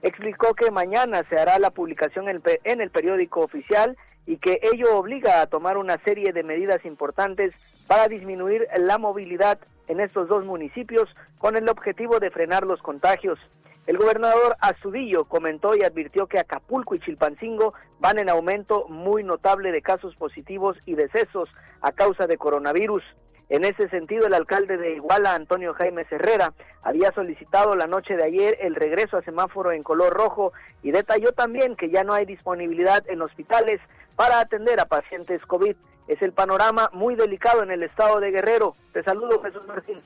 Explicó 0.00 0.54
que 0.54 0.70
mañana 0.70 1.22
se 1.28 1.38
hará 1.38 1.58
la 1.58 1.70
publicación 1.70 2.26
en 2.28 2.80
el 2.80 2.90
periódico 2.90 3.40
oficial 3.40 3.98
y 4.26 4.36
que 4.38 4.60
ello 4.62 4.96
obliga 4.96 5.40
a 5.40 5.46
tomar 5.46 5.76
una 5.76 5.98
serie 5.98 6.32
de 6.32 6.42
medidas 6.42 6.84
importantes 6.84 7.54
para 7.86 8.08
disminuir 8.08 8.66
la 8.78 8.98
movilidad 8.98 9.58
en 9.88 10.00
estos 10.00 10.28
dos 10.28 10.44
municipios 10.44 11.08
con 11.38 11.56
el 11.56 11.68
objetivo 11.68 12.18
de 12.18 12.30
frenar 12.30 12.64
los 12.64 12.80
contagios. 12.80 13.38
El 13.86 13.98
gobernador 13.98 14.56
Azudillo 14.60 15.24
comentó 15.24 15.76
y 15.76 15.84
advirtió 15.84 16.26
que 16.26 16.38
Acapulco 16.38 16.94
y 16.94 17.00
Chilpancingo 17.00 17.74
van 18.00 18.18
en 18.18 18.30
aumento 18.30 18.86
muy 18.88 19.22
notable 19.22 19.72
de 19.72 19.82
casos 19.82 20.16
positivos 20.16 20.78
y 20.86 20.94
decesos 20.94 21.50
a 21.82 21.92
causa 21.92 22.26
de 22.26 22.38
coronavirus. 22.38 23.02
En 23.48 23.64
ese 23.64 23.88
sentido, 23.90 24.26
el 24.26 24.34
alcalde 24.34 24.76
de 24.76 24.94
Iguala, 24.96 25.34
Antonio 25.34 25.74
Jaime 25.74 26.06
Herrera, 26.10 26.52
había 26.82 27.12
solicitado 27.12 27.76
la 27.76 27.86
noche 27.86 28.16
de 28.16 28.24
ayer 28.24 28.58
el 28.60 28.74
regreso 28.74 29.16
a 29.16 29.22
semáforo 29.22 29.72
en 29.72 29.82
color 29.82 30.12
rojo 30.14 30.52
y 30.82 30.90
detalló 30.90 31.32
también 31.32 31.76
que 31.76 31.90
ya 31.90 32.04
no 32.04 32.14
hay 32.14 32.24
disponibilidad 32.24 33.04
en 33.08 33.22
hospitales 33.22 33.80
para 34.16 34.40
atender 34.40 34.80
a 34.80 34.86
pacientes 34.86 35.40
COVID. 35.46 35.76
Es 36.08 36.20
el 36.22 36.32
panorama 36.32 36.90
muy 36.92 37.14
delicado 37.16 37.62
en 37.62 37.70
el 37.70 37.82
estado 37.82 38.20
de 38.20 38.30
Guerrero. 38.30 38.76
Te 38.92 39.02
saludo, 39.02 39.42
Jesús 39.42 39.62
Martín. 39.66 39.96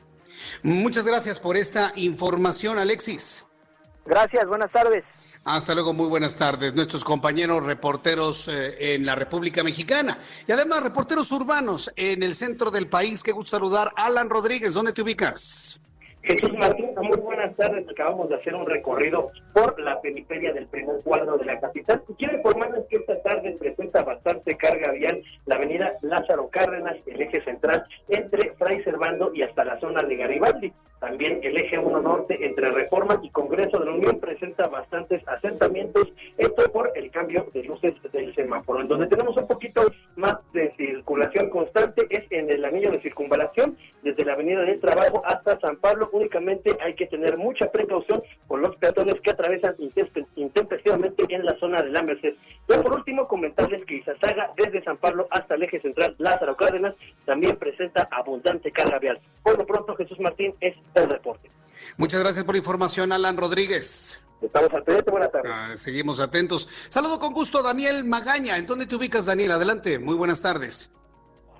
Muchas 0.62 1.07
gracias 1.07 1.40
por 1.40 1.57
esta 1.57 1.92
información, 1.97 2.78
Alexis. 2.78 3.47
Gracias, 4.04 4.47
buenas 4.47 4.71
tardes. 4.73 5.04
Hasta 5.50 5.74
luego, 5.74 5.94
muy 5.94 6.08
buenas 6.08 6.36
tardes. 6.36 6.74
Nuestros 6.74 7.04
compañeros 7.04 7.64
reporteros 7.64 8.48
eh, 8.48 8.94
en 8.94 9.06
la 9.06 9.14
República 9.14 9.64
Mexicana 9.64 10.18
y 10.46 10.52
además 10.52 10.82
reporteros 10.82 11.32
urbanos 11.32 11.90
en 11.96 12.22
el 12.22 12.34
centro 12.34 12.70
del 12.70 12.86
país. 12.86 13.22
Qué 13.22 13.32
gusto 13.32 13.56
saludar. 13.56 13.90
Alan 13.96 14.28
Rodríguez, 14.28 14.74
¿dónde 14.74 14.92
te 14.92 15.00
ubicas? 15.00 15.80
Jesús 16.22 16.52
Martín, 16.52 16.90
muy 17.00 17.16
buenas 17.16 17.56
tardes. 17.56 17.88
Acabamos 17.88 18.28
de 18.28 18.34
hacer 18.34 18.54
un 18.54 18.66
recorrido 18.66 19.30
por 19.54 19.80
la 19.80 19.98
periferia 20.02 20.52
del 20.52 20.66
primer 20.66 21.00
cuadro 21.02 21.38
de 21.38 21.46
la 21.46 21.58
capital. 21.58 22.02
Quiero 22.18 22.36
informarles 22.36 22.84
que 22.90 22.96
esta 22.96 23.18
tarde 23.22 23.56
presenta 23.58 24.02
bastante 24.02 24.54
carga 24.54 24.92
vial 24.92 25.22
la 25.46 25.54
avenida 25.54 25.94
Lázaro 26.02 26.50
Cárdenas, 26.50 26.96
el 27.06 27.22
eje 27.22 27.42
central 27.42 27.86
entre 28.10 28.52
Fray 28.58 28.84
Servando 28.84 29.32
y 29.32 29.40
hasta 29.40 29.64
la 29.64 29.80
zona 29.80 30.02
de 30.02 30.14
Garibaldi. 30.14 30.72
También 31.00 31.40
el 31.42 31.56
eje 31.56 31.78
1 31.78 32.00
norte 32.00 32.44
entre 32.44 32.70
Reforma 32.70 33.20
y 33.22 33.30
Congreso 33.30 33.78
de 33.78 33.86
la 33.86 33.92
Unión 33.92 34.18
presenta 34.18 34.66
bastantes 34.66 35.26
asentamientos, 35.28 36.12
esto 36.36 36.70
por 36.72 36.90
el 36.96 37.10
cambio 37.10 37.46
de 37.54 37.62
luces 37.64 37.94
del 38.12 38.34
semáforo. 38.34 38.80
En 38.80 38.88
donde 38.88 39.06
tenemos 39.06 39.36
un 39.36 39.46
poquito 39.46 39.82
más 40.16 40.36
de 40.52 40.72
circulación 40.76 41.50
constante 41.50 42.06
es 42.10 42.24
en 42.30 42.50
el 42.50 42.64
anillo 42.64 42.90
de 42.90 43.00
circunvalación, 43.00 43.76
desde 44.02 44.24
la 44.24 44.32
Avenida 44.32 44.62
del 44.62 44.80
Trabajo 44.80 45.22
hasta 45.24 45.58
San 45.60 45.76
Pablo. 45.76 46.08
Únicamente 46.12 46.76
hay 46.80 46.94
que 46.94 47.06
tener 47.06 47.36
mucha 47.36 47.70
precaución 47.70 48.22
con 48.46 48.62
los 48.62 48.74
peatones 48.76 49.20
que 49.20 49.30
atravesan 49.30 49.76
intempestivamente 50.36 51.24
en 51.28 51.44
la 51.44 51.56
zona 51.58 51.82
de 51.82 51.90
la 51.90 52.02
Merced. 52.02 52.34
Y 52.68 52.72
por 52.82 52.92
último, 52.92 53.28
comentarles 53.28 53.84
que 53.84 53.96
Izazaga, 53.96 54.50
desde 54.56 54.82
San 54.82 54.96
Pablo 54.96 55.26
hasta 55.30 55.54
el 55.54 55.62
eje 55.62 55.80
central 55.80 56.14
Lázaro 56.18 56.56
Cárdenas, 56.56 56.94
también 57.28 57.58
presenta 57.58 58.08
abundante 58.11 58.73
carga 58.73 58.99
vial. 58.99 59.20
Por 59.42 59.58
lo 59.58 59.66
pronto, 59.66 59.94
Jesús 59.97 60.18
Martín 60.18 60.54
es 60.61 60.75
el 60.94 61.11
reporte. 61.11 61.50
Muchas 61.99 62.20
gracias 62.20 62.42
por 62.42 62.54
la 62.54 62.58
información, 62.58 63.12
Alan 63.12 63.37
Rodríguez. 63.37 64.26
Estamos 64.40 64.73
atentos, 64.73 65.12
buenas 65.12 65.30
tardes. 65.30 65.52
Ah, 65.54 65.76
seguimos 65.76 66.20
atentos. 66.20 66.66
Saludo 66.88 67.20
con 67.20 67.35
gusto 67.35 67.58
a 67.58 67.62
Daniel 67.62 68.04
Magaña. 68.04 68.56
¿En 68.56 68.64
dónde 68.64 68.87
te 68.87 68.97
ubicas, 68.97 69.26
Daniel? 69.26 69.52
Adelante, 69.52 69.99
muy 69.99 70.14
buenas 70.14 70.40
tardes. 70.40 70.97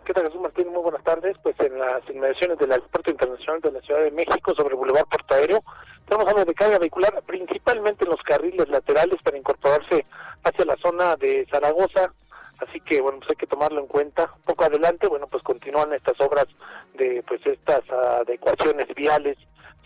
¿Qué 0.07 0.15
tal, 0.15 0.25
Jesús 0.25 0.41
Martín? 0.41 0.69
Muy 0.69 0.81
buenas 0.81 1.05
tardes. 1.05 1.37
Pues 1.43 1.55
en 1.61 1.79
las 1.79 2.01
inmediaciones 2.09 2.59
del 2.59 2.73
Aeropuerto 2.73 3.11
Internacional 3.11 3.61
de 3.61 3.73
la 3.73 3.81
Ciudad 3.83 4.01
de 4.05 4.11
México 4.11 4.55
sobre 4.57 4.75
Boulevard 4.75 5.07
Puerto 5.07 5.35
Aéreo, 5.35 5.63
estamos 6.01 6.27
hablando 6.27 6.47
de 6.47 6.55
carga 6.55 6.79
vehicular, 6.79 7.23
principalmente 7.27 8.05
en 8.05 8.11
los 8.11 8.23
carriles 8.23 8.67
laterales 8.71 9.19
para 9.23 9.37
incorporarse 9.37 10.07
hacia 10.45 10.65
la 10.65 10.77
zona 10.83 11.15
de 11.17 11.47
Zaragoza, 11.51 12.15
así 12.59 12.81
que 12.81 13.01
bueno 13.01 13.19
pues 13.19 13.31
hay 13.31 13.37
que 13.37 13.47
tomarlo 13.47 13.81
en 13.81 13.87
cuenta. 13.87 14.31
Un 14.37 14.43
poco 14.43 14.65
adelante 14.65 15.09
bueno 15.09 15.27
pues 15.27 15.43
continúan 15.43 15.93
estas 15.93 16.21
obras 16.21 16.47
de 16.95 17.23
pues 17.27 17.41
estas 17.47 17.89
adecuaciones 17.91 18.87
viales 18.95 19.37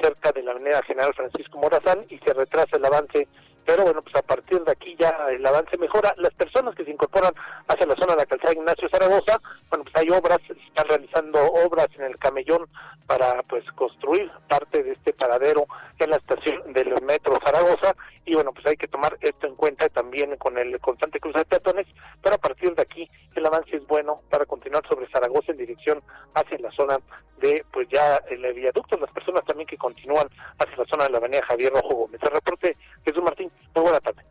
cerca 0.00 0.32
de 0.32 0.42
la 0.42 0.52
avenida 0.52 0.82
General 0.82 1.14
Francisco 1.14 1.58
Morazán 1.58 2.04
y 2.08 2.18
se 2.18 2.32
retrasa 2.32 2.76
el 2.76 2.84
avance 2.84 3.28
pero 3.64 3.84
bueno, 3.84 4.02
pues 4.02 4.14
a 4.16 4.22
partir 4.22 4.62
de 4.62 4.72
aquí 4.72 4.96
ya 4.98 5.14
el 5.30 5.44
avance 5.44 5.76
mejora. 5.78 6.14
Las 6.16 6.34
personas 6.34 6.74
que 6.74 6.84
se 6.84 6.90
incorporan 6.90 7.32
hacia 7.68 7.86
la 7.86 7.94
zona 7.94 8.12
de 8.14 8.18
la 8.18 8.26
calzada 8.26 8.54
Ignacio 8.54 8.88
Zaragoza, 8.88 9.40
bueno, 9.70 9.84
pues 9.84 9.96
hay 9.96 10.10
obras, 10.10 10.38
están 10.48 10.88
realizando 10.88 11.40
obras 11.64 11.88
en 11.96 12.04
el 12.04 12.18
camellón 12.18 12.68
para 13.06 13.42
pues 13.44 13.64
construir 13.72 14.30
parte 14.48 14.82
de 14.82 14.92
este 14.92 15.12
paradero 15.12 15.66
en 15.98 16.10
la 16.10 16.16
estación 16.16 16.72
del 16.72 16.94
metro 17.02 17.38
Zaragoza 17.44 17.94
y 18.24 18.34
bueno, 18.34 18.52
pues 18.52 18.66
hay 18.66 18.76
que 18.76 18.88
tomar 18.88 19.16
esto 19.20 19.46
en 19.46 19.56
cuenta 19.56 19.88
también 19.88 20.36
con 20.36 20.56
el 20.56 20.78
constante 20.80 21.20
cruce 21.20 21.40
de 21.40 21.44
peatones, 21.44 21.86
pero 22.22 22.36
a 22.36 22.38
partir 22.38 22.74
de 22.74 22.82
aquí 22.82 23.10
el 23.34 23.44
avance 23.44 23.76
es 23.76 23.86
bueno 23.86 24.22
para 24.30 24.46
continuar 24.46 24.82
sobre 24.88 25.08
Zaragoza 25.10 25.52
en 25.52 25.58
dirección 25.58 26.02
hacia 26.34 26.58
la 26.58 26.70
zona 26.72 26.98
de 27.42 27.64
pues 27.72 27.88
ya 27.90 28.16
el 28.30 28.52
viaducto, 28.54 28.96
las 28.98 29.10
personas 29.10 29.44
también 29.44 29.66
que 29.66 29.76
continúan 29.76 30.28
hacia 30.58 30.76
la 30.76 30.84
zona 30.84 31.04
de 31.04 31.10
la 31.10 31.18
avenida 31.18 31.44
Javier 31.48 31.72
Rojo 31.72 31.94
Gómez. 31.96 32.20
El 32.22 32.30
reporte 32.30 32.76
Jesús 33.04 33.22
Martín 33.22 33.50
muy 33.74 33.82
buena 33.82 34.00
tarde. 34.00 34.22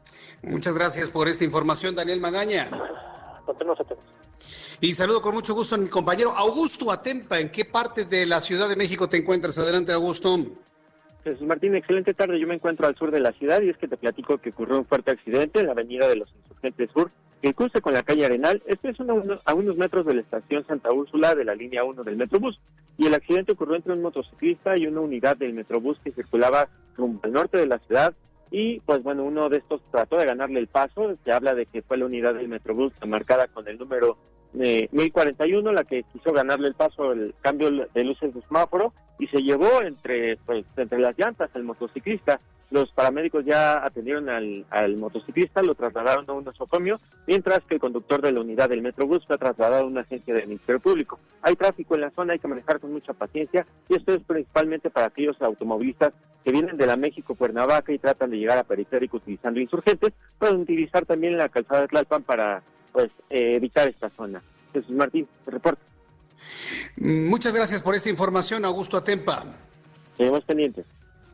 Muchas 0.44 0.76
gracias 0.76 1.10
por 1.10 1.28
esta 1.28 1.44
información, 1.44 1.96
Daniel 1.96 2.20
Magaña. 2.20 2.68
Y 4.80 4.96
saludo 4.96 5.22
con 5.22 5.36
mucho 5.36 5.54
gusto 5.54 5.76
a 5.76 5.78
mi 5.78 5.88
compañero 5.88 6.32
Augusto 6.32 6.92
Atempa. 6.92 7.40
¿En 7.40 7.50
qué 7.50 7.66
parte 7.66 8.06
de 8.06 8.26
la 8.26 8.42
Ciudad 8.42 8.68
de 8.68 8.76
México 8.76 9.08
te 9.08 9.18
encuentras? 9.18 9.58
Adelante, 9.60 9.92
Augusto. 9.92 10.38
Jesús 11.24 11.46
Martín, 11.46 11.76
excelente 11.76 12.16
tarde. 12.16 12.40
Yo 12.40 12.48
me 12.48 12.56
encuentro 12.56 12.88
al 12.88 12.96
sur 12.96 13.12
de 13.12 13.20
la 13.20 13.32
ciudad 13.34 13.62
y 13.62 13.70
es 13.70 13.78
que 13.78 13.88
te 13.88 13.98
platico 13.98 14.40
que 14.40 14.50
ocurrió 14.50 14.80
un 14.80 14.86
fuerte 14.86 15.12
accidente 15.12 15.60
en 15.60 15.68
la 15.68 15.74
avenida 15.74 16.08
de 16.08 16.16
los 16.16 16.34
Insurgentes 16.34 16.90
Sur, 16.92 17.12
que 17.44 17.54
cruce 17.54 17.80
con 17.80 17.94
la 17.94 18.02
calle 18.02 18.26
Arenal. 18.26 18.62
Esto 18.66 18.90
es 18.90 18.98
a 19.46 19.54
unos 19.54 19.78
metros 19.78 20.06
de 20.08 20.16
la 20.16 20.22
estación 20.22 20.66
Santa 20.66 20.92
Úrsula 20.92 21.36
de 21.36 21.46
la 21.46 21.54
línea 21.54 21.84
1 21.84 22.04
del 22.04 22.18
Metrobús. 22.18 22.60
Y 22.98 23.06
el 23.06 23.14
accidente 23.14 23.52
ocurrió 23.52 23.76
entre 23.76 23.94
un 23.94 24.02
motociclista 24.02 24.76
y 24.78 24.88
una 24.88 25.02
unidad 25.02 25.38
del 25.38 25.54
Metrobús 25.54 26.00
que 26.04 26.12
circulaba 26.12 26.70
rumbo 26.98 27.20
al 27.24 27.34
norte 27.34 27.60
de 27.60 27.68
la 27.68 27.78
ciudad. 27.80 28.16
Y 28.52 28.82
pues 28.82 29.02
bueno, 29.02 29.24
uno 29.24 29.48
de 29.48 29.58
estos 29.58 29.82
trató 29.92 30.18
de 30.18 30.26
ganarle 30.26 30.60
el 30.60 30.68
paso. 30.68 31.16
Se 31.24 31.32
habla 31.32 31.56
de 31.56 31.66
que 31.66 31.82
fue 31.82 31.98
la 31.98 32.06
unidad 32.06 32.34
del 32.34 32.50
Metrobús 32.50 32.94
marcada 33.08 33.48
con 33.48 33.68
el 33.68 33.78
número 33.80 34.18
eh, 34.60 34.90
1041 34.92 35.72
la 35.72 35.84
que 35.84 36.04
quiso 36.12 36.34
ganarle 36.34 36.68
el 36.68 36.76
paso 36.76 37.12
el 37.12 37.34
cambio 37.42 37.72
de 37.72 38.04
luces 38.04 38.34
de 38.34 38.42
semáforo 38.42 38.94
y 39.20 39.28
se 39.28 39.42
llevó 39.42 39.82
entre 39.82 40.38
pues 40.46 40.66
entre 40.78 41.00
las 41.00 41.18
llantas 41.18 41.50
al 41.54 41.64
motociclista 41.64 42.40
los 42.72 42.90
paramédicos 42.92 43.46
ya 43.46 43.86
atendieron 43.86 44.30
al, 44.30 44.96
motociclista, 44.98 45.62
lo 45.62 45.76
trasladaron 45.76 46.26
a 46.28 46.34
un 46.34 46.46
nosocomio, 46.46 47.00
mientras 47.28 47.60
que 47.68 47.76
el 47.76 47.82
conductor 47.82 48.22
de 48.22 48.32
la 48.32 48.40
unidad 48.40 48.70
del 48.70 48.82
Metrobús 48.82 49.28
fue 49.28 49.38
trasladado 49.38 49.84
a 49.84 49.88
una 49.88 50.02
agencia 50.02 50.34
del 50.34 50.48
Ministerio 50.48 50.80
Público. 50.80 51.20
Hay 51.42 51.56
tráfico 51.58 51.96
en 51.96 52.02
la 52.02 52.12
zona, 52.12 52.34
hay 52.34 52.40
que 52.40 52.48
manejar 52.48 52.80
con 52.80 52.94
mucha 52.94 53.12
paciencia 53.12 53.68
y 53.90 53.96
esto 53.96 54.14
es 54.14 54.24
principalmente 54.24 54.90
para 54.90 55.08
aquellos 55.08 55.40
automovilistas 55.42 56.14
que 56.46 56.52
vienen 56.54 56.78
de 56.78 56.88
la 56.88 56.96
México 56.96 57.36
Cuernavaca 57.36 57.92
y 57.92 58.00
tratan 58.00 58.32
de 58.32 58.38
llegar 58.38 58.58
a 58.58 58.64
Periférico 58.64 59.18
utilizando 59.18 59.60
insurgentes, 59.60 60.14
pueden 60.40 60.62
utilizar 60.62 61.06
también 61.06 61.38
la 61.38 61.50
calzada 61.50 61.82
de 61.82 61.88
Tlalpan 61.90 62.24
para 62.24 62.64
pues 62.92 63.12
eh, 63.30 63.56
evitar 63.56 63.88
esta 63.88 64.10
zona. 64.12 64.42
Jesús 64.74 64.92
Martín, 64.92 65.28
reporte. 65.46 65.82
Muchas 66.98 67.54
gracias 67.54 67.82
por 67.82 67.96
esta 67.96 68.10
información, 68.10 68.66
Augusto 68.66 68.98
Atempa. 68.98 69.46
Seguimos 70.18 70.44
pendientes. 70.44 70.86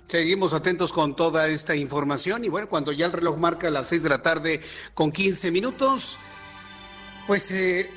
Seguimos 0.08 0.54
atentos 0.54 0.94
con 0.94 1.16
toda 1.16 1.48
esta 1.48 1.76
información 1.76 2.46
y 2.46 2.50
bueno, 2.50 2.70
cuando 2.70 2.94
ya 2.94 3.08
el 3.08 3.12
reloj 3.12 3.38
marca 3.38 3.70
las 3.70 3.88
6 3.88 4.04
de 4.04 4.10
la 4.10 4.22
tarde 4.22 4.62
con 4.94 5.12
15 5.12 5.52
minutos, 5.52 6.18
pues 7.26 7.52
eh, 7.52 7.90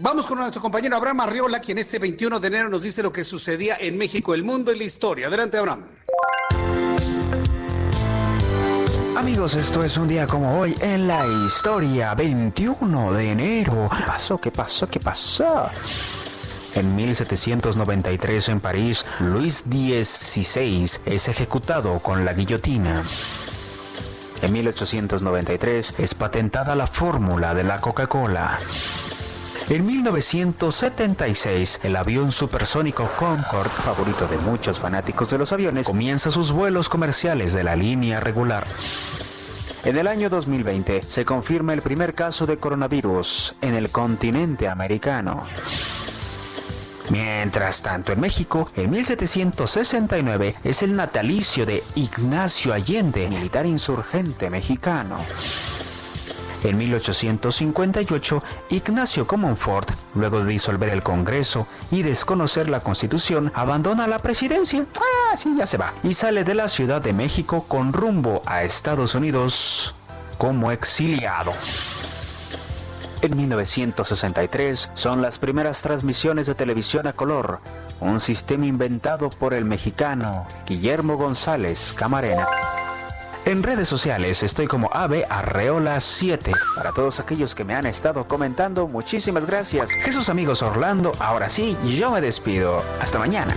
vamos 0.00 0.26
con 0.26 0.38
nuestro 0.38 0.60
compañero 0.60 0.96
Abraham 0.96 1.20
Arriola, 1.20 1.60
quien 1.60 1.78
este 1.78 2.00
21 2.00 2.40
de 2.40 2.48
enero 2.48 2.68
nos 2.68 2.82
dice 2.82 3.04
lo 3.04 3.12
que 3.12 3.22
sucedía 3.22 3.76
en 3.78 3.96
México, 3.96 4.34
el 4.34 4.42
mundo 4.42 4.72
y 4.72 4.78
la 4.78 4.84
historia. 4.84 5.28
Adelante, 5.28 5.56
Abraham. 5.56 5.84
Amigos, 9.16 9.54
esto 9.54 9.84
es 9.84 9.96
un 9.96 10.08
día 10.08 10.26
como 10.26 10.58
hoy 10.58 10.74
en 10.80 11.06
la 11.06 11.24
historia, 11.26 12.14
21 12.14 13.12
de 13.12 13.30
enero. 13.30 13.88
¿Qué 13.96 14.02
pasó? 14.04 14.38
¿Qué 14.38 14.50
pasó? 14.50 14.88
¿Qué 14.88 14.98
pasó? 14.98 15.68
En 16.74 16.96
1793 16.96 18.48
en 18.48 18.60
París, 18.60 19.06
Luis 19.20 19.64
XVI 19.68 20.90
es 21.06 21.28
ejecutado 21.28 22.00
con 22.00 22.24
la 22.24 22.32
guillotina. 22.32 23.00
En 24.42 24.52
1893 24.52 25.94
es 25.98 26.14
patentada 26.14 26.74
la 26.74 26.88
fórmula 26.88 27.54
de 27.54 27.64
la 27.64 27.80
Coca-Cola. 27.80 28.58
En 29.70 29.86
1976, 29.86 31.80
el 31.84 31.96
avión 31.96 32.30
supersónico 32.30 33.08
Concorde, 33.18 33.70
favorito 33.70 34.26
de 34.26 34.36
muchos 34.36 34.78
fanáticos 34.78 35.30
de 35.30 35.38
los 35.38 35.52
aviones, 35.52 35.86
comienza 35.86 36.30
sus 36.30 36.52
vuelos 36.52 36.90
comerciales 36.90 37.54
de 37.54 37.64
la 37.64 37.74
línea 37.74 38.20
regular. 38.20 38.66
En 39.84 39.96
el 39.96 40.06
año 40.06 40.28
2020 40.28 41.00
se 41.02 41.24
confirma 41.24 41.72
el 41.72 41.80
primer 41.80 42.14
caso 42.14 42.44
de 42.44 42.58
coronavirus 42.58 43.54
en 43.62 43.74
el 43.74 43.88
continente 43.88 44.68
americano. 44.68 45.46
Mientras 47.10 47.80
tanto, 47.82 48.12
en 48.12 48.20
México, 48.20 48.70
en 48.76 48.90
1769 48.90 50.56
es 50.62 50.82
el 50.82 50.94
natalicio 50.94 51.64
de 51.64 51.82
Ignacio 51.94 52.74
Allende, 52.74 53.28
militar 53.30 53.64
insurgente 53.64 54.50
mexicano. 54.50 55.18
En 56.64 56.78
1858, 56.78 58.42
Ignacio 58.70 59.26
Comonfort, 59.26 59.90
luego 60.14 60.42
de 60.42 60.50
disolver 60.50 60.88
el 60.88 61.02
Congreso 61.02 61.68
y 61.90 62.02
desconocer 62.02 62.70
la 62.70 62.80
Constitución, 62.80 63.52
abandona 63.54 64.06
la 64.06 64.18
presidencia. 64.18 64.86
Ah, 64.96 65.36
sí, 65.36 65.54
ya 65.58 65.66
se 65.66 65.76
va. 65.76 65.92
Y 66.02 66.14
sale 66.14 66.42
de 66.42 66.54
la 66.54 66.68
Ciudad 66.68 67.02
de 67.02 67.12
México 67.12 67.66
con 67.68 67.92
rumbo 67.92 68.42
a 68.46 68.62
Estados 68.62 69.14
Unidos 69.14 69.94
como 70.38 70.72
exiliado. 70.72 71.52
En 73.20 73.36
1963 73.36 74.90
son 74.94 75.20
las 75.20 75.38
primeras 75.38 75.82
transmisiones 75.82 76.46
de 76.46 76.54
televisión 76.54 77.06
a 77.06 77.12
color, 77.12 77.60
un 78.00 78.20
sistema 78.20 78.64
inventado 78.64 79.28
por 79.28 79.52
el 79.52 79.66
mexicano 79.66 80.46
Guillermo 80.66 81.18
González 81.18 81.92
Camarena. 81.94 82.46
En 83.46 83.62
redes 83.62 83.88
sociales 83.88 84.42
estoy 84.42 84.66
como 84.66 84.88
Ave 84.94 85.26
Arreola 85.28 86.00
7. 86.00 86.50
Para 86.76 86.92
todos 86.92 87.20
aquellos 87.20 87.54
que 87.54 87.62
me 87.62 87.74
han 87.74 87.84
estado 87.84 88.26
comentando, 88.26 88.88
muchísimas 88.88 89.44
gracias. 89.44 89.90
Jesús 89.90 90.30
amigos 90.30 90.62
Orlando, 90.62 91.12
ahora 91.18 91.50
sí, 91.50 91.76
yo 91.84 92.10
me 92.10 92.22
despido. 92.22 92.82
Hasta 93.02 93.18
mañana. 93.18 93.54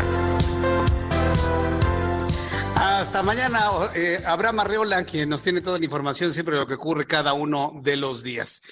Hasta 2.76 3.24
mañana, 3.24 3.62
eh, 3.96 4.22
Abraham 4.26 4.60
Arreola, 4.60 5.06
quien 5.06 5.30
nos 5.30 5.42
tiene 5.42 5.62
toda 5.62 5.80
la 5.80 5.86
información 5.86 6.34
siempre 6.34 6.56
de 6.56 6.62
lo 6.62 6.68
que 6.68 6.74
ocurre 6.74 7.08
cada 7.08 7.32
uno 7.32 7.72
de 7.82 7.96
los 7.96 8.24
días. 8.24 8.64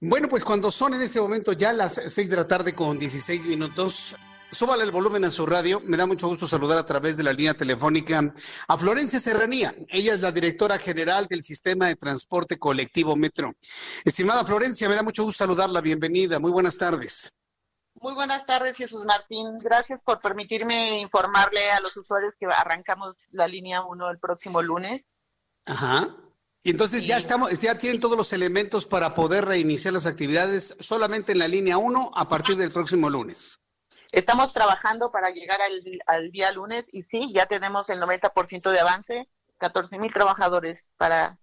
Bueno, 0.00 0.28
pues 0.28 0.44
cuando 0.44 0.70
son 0.70 0.94
en 0.94 1.02
este 1.02 1.20
momento 1.20 1.52
ya 1.52 1.72
las 1.72 2.00
6 2.06 2.30
de 2.30 2.36
la 2.36 2.46
tarde 2.46 2.72
con 2.72 3.00
16 3.00 3.48
minutos, 3.48 4.14
súbale 4.52 4.84
el 4.84 4.90
volumen 4.90 5.24
a 5.24 5.30
su 5.30 5.44
radio. 5.46 5.82
Me 5.84 5.96
da 5.96 6.06
mucho 6.06 6.28
gusto 6.28 6.46
saludar 6.46 6.78
a 6.78 6.86
través 6.86 7.16
de 7.16 7.22
la 7.22 7.32
línea 7.32 7.54
telefónica 7.54 8.32
a 8.68 8.78
Florencia 8.78 9.18
Serranía. 9.18 9.74
Ella 9.88 10.14
es 10.14 10.20
la 10.20 10.30
directora 10.30 10.78
general 10.78 11.26
del 11.26 11.42
Sistema 11.42 11.88
de 11.88 11.96
Transporte 11.96 12.58
Colectivo 12.58 13.16
Metro. 13.16 13.52
Estimada 14.04 14.44
Florencia, 14.44 14.88
me 14.88 14.94
da 14.94 15.02
mucho 15.02 15.24
gusto 15.24 15.38
saludarla. 15.38 15.80
Bienvenida. 15.80 16.38
Muy 16.38 16.52
buenas 16.52 16.78
tardes. 16.78 17.32
Muy 17.94 18.14
buenas 18.14 18.46
tardes, 18.46 18.76
Jesús 18.76 19.04
Martín. 19.04 19.58
Gracias 19.58 20.02
por 20.02 20.20
permitirme 20.20 21.00
informarle 21.00 21.70
a 21.70 21.80
los 21.80 21.96
usuarios 21.96 22.34
que 22.38 22.46
arrancamos 22.46 23.14
la 23.30 23.48
línea 23.48 23.82
1 23.82 24.10
el 24.10 24.18
próximo 24.18 24.60
lunes. 24.60 25.04
Ajá. 25.64 26.14
Y 26.64 26.70
entonces 26.70 27.06
ya 27.06 27.16
estamos, 27.16 27.60
ya 27.60 27.76
tienen 27.76 28.00
todos 28.00 28.16
los 28.16 28.32
elementos 28.32 28.86
para 28.86 29.14
poder 29.14 29.44
reiniciar 29.46 29.94
las 29.94 30.06
actividades 30.06 30.76
solamente 30.78 31.32
en 31.32 31.38
la 31.38 31.48
línea 31.48 31.76
1 31.76 32.12
a 32.14 32.28
partir 32.28 32.56
del 32.56 32.70
próximo 32.70 33.10
lunes. 33.10 33.62
Estamos 34.12 34.52
trabajando 34.52 35.10
para 35.10 35.30
llegar 35.30 35.60
al, 36.06 36.30
día 36.30 36.50
lunes 36.52 36.88
y 36.92 37.02
sí, 37.02 37.32
ya 37.32 37.46
tenemos 37.46 37.88
el 37.90 38.00
90% 38.00 38.70
de 38.70 38.80
avance, 38.80 39.28
14 39.58 39.98
mil 39.98 40.12
trabajadores 40.12 40.90
para 40.96 41.38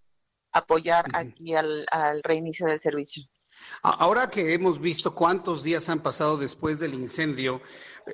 apoyar 0.52 1.06
aquí 1.14 1.56
al 1.56 1.86
reinicio 2.24 2.68
del 2.68 2.80
servicio. 2.80 3.28
Ahora 3.82 4.30
que 4.30 4.54
hemos 4.54 4.80
visto 4.80 5.16
cuántos 5.16 5.64
días 5.64 5.90
han 5.90 6.00
pasado 6.00 6.38
después 6.38 6.80
del 6.80 6.94
incendio 6.94 7.62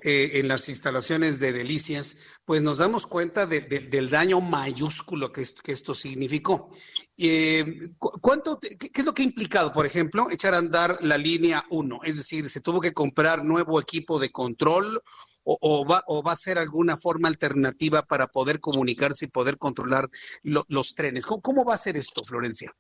eh, 0.04 0.32
en 0.36 0.48
las 0.48 0.70
instalaciones 0.70 1.40
de 1.40 1.54
Delicias, 1.54 2.18
pues 2.46 2.62
nos 2.62 2.78
damos 2.78 3.08
cuenta 3.08 3.46
del 3.48 4.10
daño 4.10 4.42
mayúsculo 4.42 5.32
que 5.32 5.42
esto, 5.42 5.62
que 5.64 5.72
esto 5.72 5.94
significó. 5.94 6.70
Eh, 7.18 7.92
¿cuánto, 7.98 8.60
qué, 8.60 8.78
es 8.94 9.06
lo 9.06 9.14
que 9.14 9.22
ha 9.22 9.26
implicado, 9.26 9.72
por 9.72 9.86
ejemplo, 9.86 10.30
echar 10.30 10.54
a 10.54 10.58
andar 10.58 10.98
la 11.02 11.18
línea 11.18 11.66
1? 11.70 12.00
Es 12.04 12.18
decir, 12.18 12.50
¿se 12.50 12.62
tuvo 12.62 12.82
que 12.82 12.94
comprar 12.94 13.46
nuevo 13.46 13.80
equipo 13.80 14.20
de 14.20 14.32
control 14.32 15.02
o, 15.44 15.86
va, 15.86 16.04
o 16.08 16.24
va, 16.24 16.32
a 16.32 16.36
ser 16.36 16.58
alguna 16.58 16.98
forma 16.98 17.28
alternativa 17.28 18.02
para 18.02 18.28
poder 18.28 18.60
comunicarse 18.60 19.26
y 19.26 19.30
poder 19.30 19.58
controlar 19.58 20.10
los 20.44 20.96
trenes? 20.96 21.26
¿Cómo 21.26 21.64
va 21.64 21.76
a 21.76 21.78
ser 21.78 21.96
esto, 21.98 22.24
Florencia? 22.26 22.76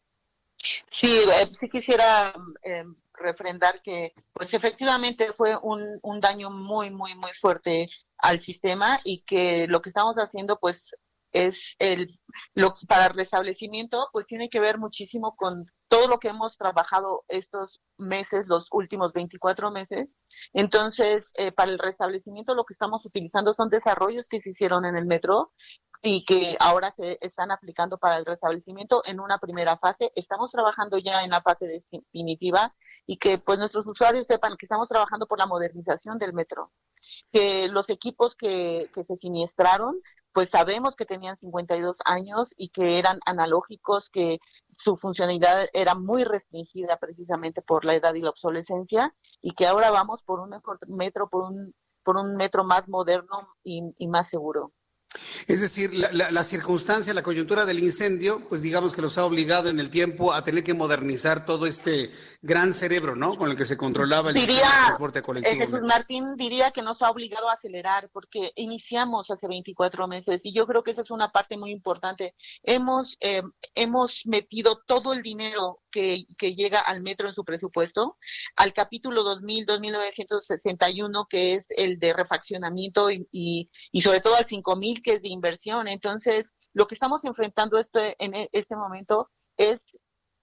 Sí, 0.89 1.07
eh, 1.07 1.47
sí 1.57 1.69
quisiera 1.69 2.33
eh, 2.63 2.83
refrendar 3.13 3.81
que, 3.81 4.13
pues 4.33 4.53
efectivamente 4.53 5.31
fue 5.31 5.57
un, 5.61 5.99
un 6.01 6.19
daño 6.19 6.49
muy, 6.49 6.89
muy, 6.89 7.15
muy 7.15 7.31
fuerte 7.33 7.87
al 8.17 8.39
sistema 8.39 8.99
y 9.03 9.19
que 9.19 9.67
lo 9.67 9.81
que 9.81 9.89
estamos 9.89 10.15
haciendo, 10.17 10.59
pues 10.59 10.95
es 11.35 11.75
el 11.79 12.07
lo 12.53 12.73
para 12.87 13.07
el 13.07 13.13
restablecimiento 13.13 14.09
pues 14.13 14.25
tiene 14.25 14.49
que 14.49 14.61
ver 14.61 14.79
muchísimo 14.79 15.35
con 15.35 15.63
todo 15.89 16.07
lo 16.07 16.17
que 16.17 16.29
hemos 16.29 16.57
trabajado 16.57 17.25
estos 17.27 17.81
meses 17.97 18.47
los 18.47 18.69
últimos 18.71 19.11
24 19.11 19.69
meses 19.69 20.15
entonces 20.53 21.31
eh, 21.35 21.51
para 21.51 21.71
el 21.71 21.79
restablecimiento 21.79 22.55
lo 22.55 22.63
que 22.63 22.73
estamos 22.73 23.05
utilizando 23.05 23.53
son 23.53 23.69
desarrollos 23.69 24.29
que 24.29 24.41
se 24.41 24.51
hicieron 24.51 24.85
en 24.85 24.95
el 24.95 25.05
metro 25.05 25.51
y 26.01 26.23
que 26.23 26.55
ahora 26.59 26.93
se 26.95 27.17
están 27.19 27.51
aplicando 27.51 27.97
para 27.97 28.17
el 28.17 28.25
restablecimiento 28.25 29.01
en 29.05 29.19
una 29.19 29.39
primera 29.39 29.75
fase. 29.77 30.11
Estamos 30.15 30.51
trabajando 30.51 30.99
ya 30.99 31.23
en 31.23 31.31
la 31.31 31.41
fase 31.41 31.65
definitiva 31.65 32.75
y 33.07 33.17
que 33.17 33.39
pues 33.39 33.57
nuestros 33.57 33.87
usuarios 33.87 34.27
sepan 34.27 34.55
que 34.55 34.67
estamos 34.67 34.87
trabajando 34.87 35.25
por 35.25 35.39
la 35.39 35.47
modernización 35.47 36.19
del 36.19 36.33
metro, 36.33 36.71
que 37.31 37.67
los 37.69 37.89
equipos 37.89 38.35
que, 38.35 38.89
que 38.93 39.03
se 39.03 39.17
siniestraron, 39.17 40.01
pues 40.33 40.49
sabemos 40.49 40.95
que 40.95 41.05
tenían 41.05 41.37
52 41.37 41.99
años 42.05 42.53
y 42.57 42.69
que 42.69 42.99
eran 42.99 43.19
analógicos, 43.25 44.09
que 44.09 44.39
su 44.77 44.97
funcionalidad 44.97 45.67
era 45.73 45.95
muy 45.95 46.23
restringida 46.23 46.97
precisamente 46.97 47.61
por 47.61 47.85
la 47.85 47.95
edad 47.95 48.13
y 48.15 48.21
la 48.21 48.31
obsolescencia 48.31 49.15
y 49.41 49.51
que 49.51 49.65
ahora 49.67 49.91
vamos 49.91 50.23
por 50.23 50.41
un 50.41 50.51
metro, 50.87 51.29
por 51.29 51.43
un, 51.43 51.73
por 52.03 52.17
un 52.17 52.35
metro 52.35 52.63
más 52.65 52.89
moderno 52.89 53.49
y 53.63 54.07
más 54.07 54.27
seguro. 54.27 54.73
Es 55.47 55.61
decir, 55.61 55.93
la, 55.93 56.43
circunstancia, 56.43 57.13
la 57.13 57.23
coyuntura 57.23 57.65
del 57.65 57.79
incendio, 57.79 58.47
pues 58.47 58.61
digamos 58.61 58.93
que 58.93 59.01
los 59.01 59.17
ha 59.17 59.25
obligado 59.25 59.69
en 59.69 59.79
el 59.79 59.89
tiempo 59.89 60.33
a 60.33 60.43
tener 60.43 60.63
que 60.63 60.73
modernizar 60.73 61.45
todo 61.45 61.65
este 61.65 62.11
gran 62.41 62.73
cerebro, 62.73 63.15
¿no? 63.15 63.35
Con 63.35 63.49
el 63.49 63.57
que 63.57 63.65
se 63.65 63.77
controlaba 63.77 64.31
el 64.31 64.45
transporte 64.45 65.21
colectivo. 65.21 65.55
Eh, 65.55 65.65
Jesús 65.65 65.81
Martín 65.87 66.35
diría 66.35 66.71
que 66.71 66.81
nos 66.81 67.01
ha 67.01 67.09
obligado 67.09 67.49
a 67.49 67.53
acelerar 67.53 68.09
porque 68.11 68.51
iniciamos 68.55 69.31
hace 69.31 69.47
24 69.47 70.07
meses 70.07 70.45
y 70.45 70.53
yo 70.53 70.65
creo 70.67 70.83
que 70.83 70.91
esa 70.91 71.01
es 71.01 71.11
una 71.11 71.31
parte 71.31 71.57
muy 71.57 71.71
importante. 71.71 72.35
Hemos, 72.63 73.17
eh, 73.19 73.41
hemos 73.75 74.25
metido 74.25 74.81
todo 74.85 75.13
el 75.13 75.21
dinero 75.21 75.81
que, 75.95 76.55
llega 76.55 76.79
al 76.79 77.01
metro 77.01 77.27
en 77.27 77.33
su 77.33 77.43
presupuesto, 77.43 78.17
al 78.55 78.73
capítulo 78.73 79.23
2000, 79.23 79.65
2961, 79.65 81.25
que 81.29 81.55
es 81.55 81.65
el 81.69 81.99
de 81.99 82.13
refaccionamiento 82.13 83.09
y, 83.09 83.27
y, 83.31 83.69
y 83.91 84.01
sobre 84.01 84.19
todo 84.19 84.35
al 84.35 84.45
5000 84.45 85.01
que 85.01 85.13
es 85.13 85.21
de 85.21 85.29
inversión. 85.29 85.87
Entonces, 85.87 86.53
lo 86.73 86.87
que 86.87 86.95
estamos 86.95 87.23
enfrentando 87.23 87.79
este, 87.79 88.15
en 88.23 88.35
e, 88.35 88.49
este 88.51 88.75
momento 88.75 89.31
es 89.57 89.81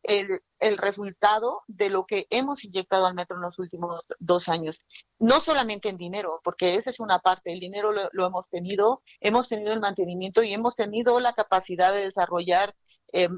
el, 0.05 0.41
el, 0.59 0.79
resultado 0.79 1.63
de 1.69 1.89
lo 1.89 2.07
que 2.07 2.27
hemos 2.31 2.65
inyectado 2.65 3.07
al 3.07 3.15
metro 3.15 3.37
en 3.37 3.43
los 3.43 3.59
últimos 3.59 4.01
dos 4.19 4.49
años. 4.49 4.85
No 5.21 5.41
solamente 5.41 5.91
en 5.91 5.97
dinero, 5.97 6.41
porque 6.43 6.75
esa 6.75 6.91
es 6.91 6.99
una 6.99 7.21
parte, 7.21 7.53
el 7.53 7.61
dinero 7.61 7.93
lo, 7.93 8.27
hemos 8.27 8.49
tenido, 8.49 9.03
hemos 9.21 9.49
tenido 9.49 9.73
el 9.73 9.81
mantenimiento 9.81 10.43
y 10.43 10.53
hemos 10.53 10.75
tenido 10.75 11.21
la 11.21 11.35
capacidad 11.35 11.93
de 11.93 12.05
desarrollar 12.05 12.75
eh, 13.13 13.29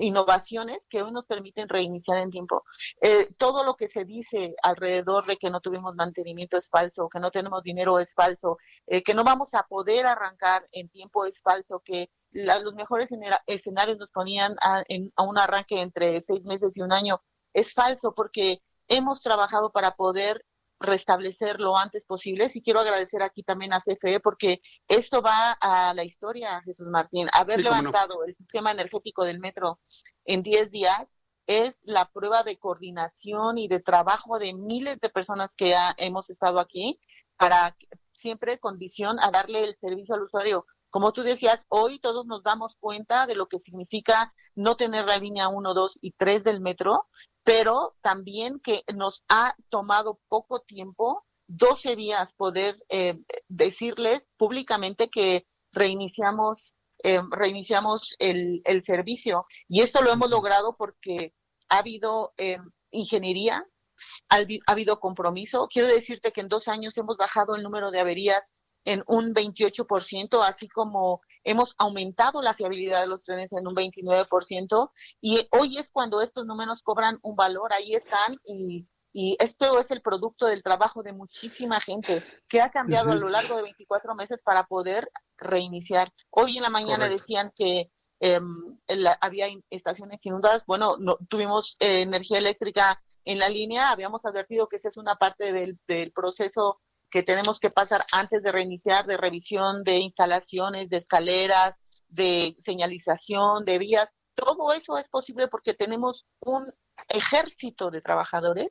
innovaciones 0.00 0.86
que 0.88 1.02
hoy 1.02 1.12
nos 1.12 1.26
permiten 1.26 1.68
reiniciar 1.68 2.18
en 2.18 2.30
tiempo. 2.30 2.64
Eh, 3.00 3.28
todo 3.38 3.64
lo 3.64 3.74
que 3.74 3.88
se 3.88 4.04
dice 4.04 4.54
alrededor 4.62 5.26
de 5.26 5.36
que 5.36 5.50
no 5.50 5.60
tuvimos 5.60 5.94
mantenimiento 5.94 6.56
es 6.56 6.68
falso, 6.68 7.08
que 7.08 7.20
no 7.20 7.30
tenemos 7.30 7.62
dinero 7.62 7.98
es 7.98 8.14
falso, 8.14 8.58
eh, 8.86 9.02
que 9.02 9.14
no 9.14 9.24
vamos 9.24 9.54
a 9.54 9.62
poder 9.64 10.06
arrancar 10.06 10.64
en 10.72 10.88
tiempo 10.88 11.24
es 11.26 11.40
falso, 11.40 11.82
que 11.84 12.10
los 12.32 12.74
mejores 12.74 13.10
escenarios 13.46 13.98
nos 13.98 14.10
ponían 14.10 14.54
a, 14.62 14.84
a 15.16 15.22
un 15.24 15.38
arranque 15.38 15.80
entre 15.80 16.20
seis 16.22 16.44
meses 16.44 16.76
y 16.76 16.82
un 16.82 16.92
año. 16.92 17.20
Es 17.52 17.74
falso 17.74 18.14
porque 18.14 18.62
hemos 18.88 19.20
trabajado 19.20 19.72
para 19.72 19.92
poder 19.92 20.44
restablecer 20.80 21.60
lo 21.60 21.76
antes 21.76 22.04
posible. 22.04 22.50
Y 22.52 22.62
quiero 22.62 22.80
agradecer 22.80 23.22
aquí 23.22 23.42
también 23.42 23.72
a 23.72 23.80
CFE 23.80 24.20
porque 24.20 24.60
esto 24.88 25.22
va 25.22 25.52
a 25.60 25.94
la 25.94 26.04
historia, 26.04 26.60
Jesús 26.64 26.86
Martín. 26.88 27.28
Haber 27.32 27.60
levantado 27.60 28.24
el 28.24 28.34
sistema 28.34 28.72
energético 28.72 29.24
del 29.24 29.38
metro 29.38 29.78
en 30.24 30.42
10 30.42 30.70
días 30.70 31.06
es 31.46 31.80
la 31.82 32.04
prueba 32.06 32.42
de 32.42 32.58
coordinación 32.58 33.58
y 33.58 33.68
de 33.68 33.80
trabajo 33.80 34.38
de 34.38 34.54
miles 34.54 35.00
de 35.00 35.08
personas 35.08 35.54
que 35.56 35.74
hemos 35.98 36.30
estado 36.30 36.60
aquí 36.60 37.00
para 37.36 37.76
siempre 38.14 38.58
con 38.58 38.78
visión 38.78 39.18
a 39.20 39.30
darle 39.30 39.64
el 39.64 39.74
servicio 39.74 40.14
al 40.14 40.22
usuario. 40.22 40.66
Como 40.90 41.12
tú 41.12 41.22
decías, 41.22 41.64
hoy 41.68 41.98
todos 41.98 42.26
nos 42.26 42.42
damos 42.42 42.76
cuenta 42.78 43.26
de 43.26 43.34
lo 43.34 43.48
que 43.48 43.58
significa 43.58 44.32
no 44.54 44.76
tener 44.76 45.06
la 45.06 45.18
línea 45.18 45.48
1, 45.48 45.74
2 45.74 45.98
y 46.02 46.12
3 46.12 46.44
del 46.44 46.60
metro 46.60 47.08
pero 47.44 47.96
también 48.02 48.60
que 48.60 48.84
nos 48.94 49.22
ha 49.28 49.54
tomado 49.68 50.20
poco 50.28 50.60
tiempo, 50.60 51.26
12 51.48 51.96
días, 51.96 52.34
poder 52.34 52.78
eh, 52.88 53.18
decirles 53.48 54.28
públicamente 54.36 55.08
que 55.08 55.46
reiniciamos, 55.72 56.74
eh, 57.02 57.20
reiniciamos 57.30 58.14
el, 58.18 58.62
servicio. 58.84 59.46
Y 59.68 59.80
esto 59.80 60.02
lo 60.02 60.12
hemos 60.12 60.30
logrado 60.30 60.76
porque 60.76 61.34
ha 61.68 61.78
habido 61.78 62.32
eh, 62.36 62.58
ingeniería, 62.90 63.66
ha 64.28 64.38
habido 64.66 65.00
compromiso. 65.00 65.68
Quiero 65.68 65.88
decirte 65.88 66.32
que 66.32 66.40
en 66.40 66.48
dos 66.48 66.68
años 66.68 66.96
hemos 66.96 67.16
bajado 67.16 67.56
el 67.56 67.62
número 67.62 67.90
de 67.90 68.00
averías 68.00 68.52
en 68.84 69.02
un 69.06 69.34
28%, 69.34 70.42
así 70.42 70.68
como 70.68 71.20
hemos 71.44 71.74
aumentado 71.78 72.42
la 72.42 72.54
fiabilidad 72.54 73.02
de 73.02 73.08
los 73.08 73.24
trenes 73.24 73.52
en 73.52 73.66
un 73.66 73.74
29%, 73.74 74.90
y 75.20 75.46
hoy 75.52 75.78
es 75.78 75.90
cuando 75.90 76.20
estos 76.22 76.46
números 76.46 76.82
cobran 76.82 77.18
un 77.22 77.36
valor, 77.36 77.72
ahí 77.72 77.94
están, 77.94 78.36
y, 78.44 78.86
y 79.12 79.36
esto 79.40 79.78
es 79.78 79.90
el 79.90 80.02
producto 80.02 80.46
del 80.46 80.62
trabajo 80.62 81.02
de 81.02 81.12
muchísima 81.12 81.80
gente 81.80 82.22
que 82.48 82.60
ha 82.60 82.70
cambiado 82.70 83.12
a 83.12 83.16
lo 83.16 83.28
largo 83.28 83.56
de 83.56 83.62
24 83.62 84.14
meses 84.14 84.42
para 84.42 84.64
poder 84.64 85.10
reiniciar. 85.36 86.12
Hoy 86.30 86.56
en 86.56 86.62
la 86.62 86.70
mañana 86.70 87.08
decían 87.08 87.52
que 87.56 87.90
em, 88.20 88.78
había 89.20 89.46
estaciones 89.70 90.24
inundadas. 90.24 90.64
Bueno, 90.66 90.96
no, 90.98 91.16
tuvimos 91.28 91.76
eh, 91.80 92.02
energía 92.02 92.38
eléctrica 92.38 93.02
en 93.24 93.38
la 93.38 93.48
línea, 93.48 93.90
habíamos 93.90 94.24
advertido 94.24 94.68
que 94.68 94.76
esa 94.76 94.88
es 94.88 94.96
una 94.96 95.16
parte 95.16 95.52
del, 95.52 95.78
del 95.86 96.12
proceso 96.12 96.80
que 97.10 97.22
tenemos 97.22 97.60
que 97.60 97.70
pasar 97.70 98.04
antes 98.12 98.42
de 98.42 98.52
reiniciar, 98.52 99.06
de 99.06 99.16
revisión 99.16 99.82
de 99.84 99.96
instalaciones, 99.96 100.88
de 100.88 100.98
escaleras, 100.98 101.76
de 102.08 102.54
señalización, 102.64 103.64
de 103.64 103.78
vías. 103.78 104.08
Todo 104.34 104.72
eso 104.72 104.96
es 104.96 105.08
posible 105.08 105.48
porque 105.48 105.74
tenemos 105.74 106.26
un 106.40 106.72
ejército 107.08 107.90
de 107.90 108.00
trabajadores 108.00 108.70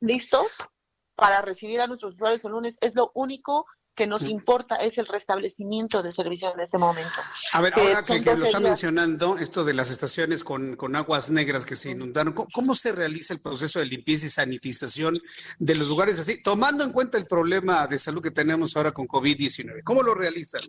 listos 0.00 0.58
para 1.14 1.40
recibir 1.40 1.80
a 1.80 1.86
nuestros 1.86 2.14
usuarios 2.14 2.44
el 2.44 2.52
lunes. 2.52 2.78
Es 2.80 2.94
lo 2.94 3.10
único 3.14 3.66
que 3.94 4.06
nos 4.06 4.22
importa 4.22 4.76
es 4.76 4.98
el 4.98 5.06
restablecimiento 5.06 6.02
del 6.02 6.12
servicio 6.12 6.52
en 6.52 6.60
este 6.60 6.78
momento. 6.78 7.20
A 7.52 7.60
ver, 7.60 7.72
ahora 7.78 8.02
que, 8.02 8.20
lo 8.20 8.44
está 8.44 8.60
mencionando, 8.60 9.38
esto 9.38 9.64
de 9.64 9.74
las 9.74 9.90
estaciones 9.90 10.42
con, 10.42 10.76
con 10.76 10.96
aguas 10.96 11.30
negras 11.30 11.64
que 11.64 11.76
se 11.76 11.90
inundaron, 11.90 12.32
¿cómo, 12.32 12.74
se 12.74 12.92
realiza 12.92 13.34
el 13.34 13.40
proceso 13.40 13.78
de 13.78 13.86
limpieza 13.86 14.26
y 14.26 14.30
sanitización 14.30 15.16
de 15.58 15.74
los 15.76 15.88
lugares 15.88 16.18
así, 16.18 16.42
tomando 16.42 16.82
en 16.82 16.92
cuenta 16.92 17.18
el 17.18 17.26
problema 17.26 17.86
de 17.86 17.98
salud 17.98 18.22
que 18.22 18.32
tenemos 18.32 18.76
ahora 18.76 18.92
con 18.92 19.06
COVID-19? 19.06 19.82
¿Cómo 19.84 20.02
lo 20.02 20.14
realizan, 20.14 20.62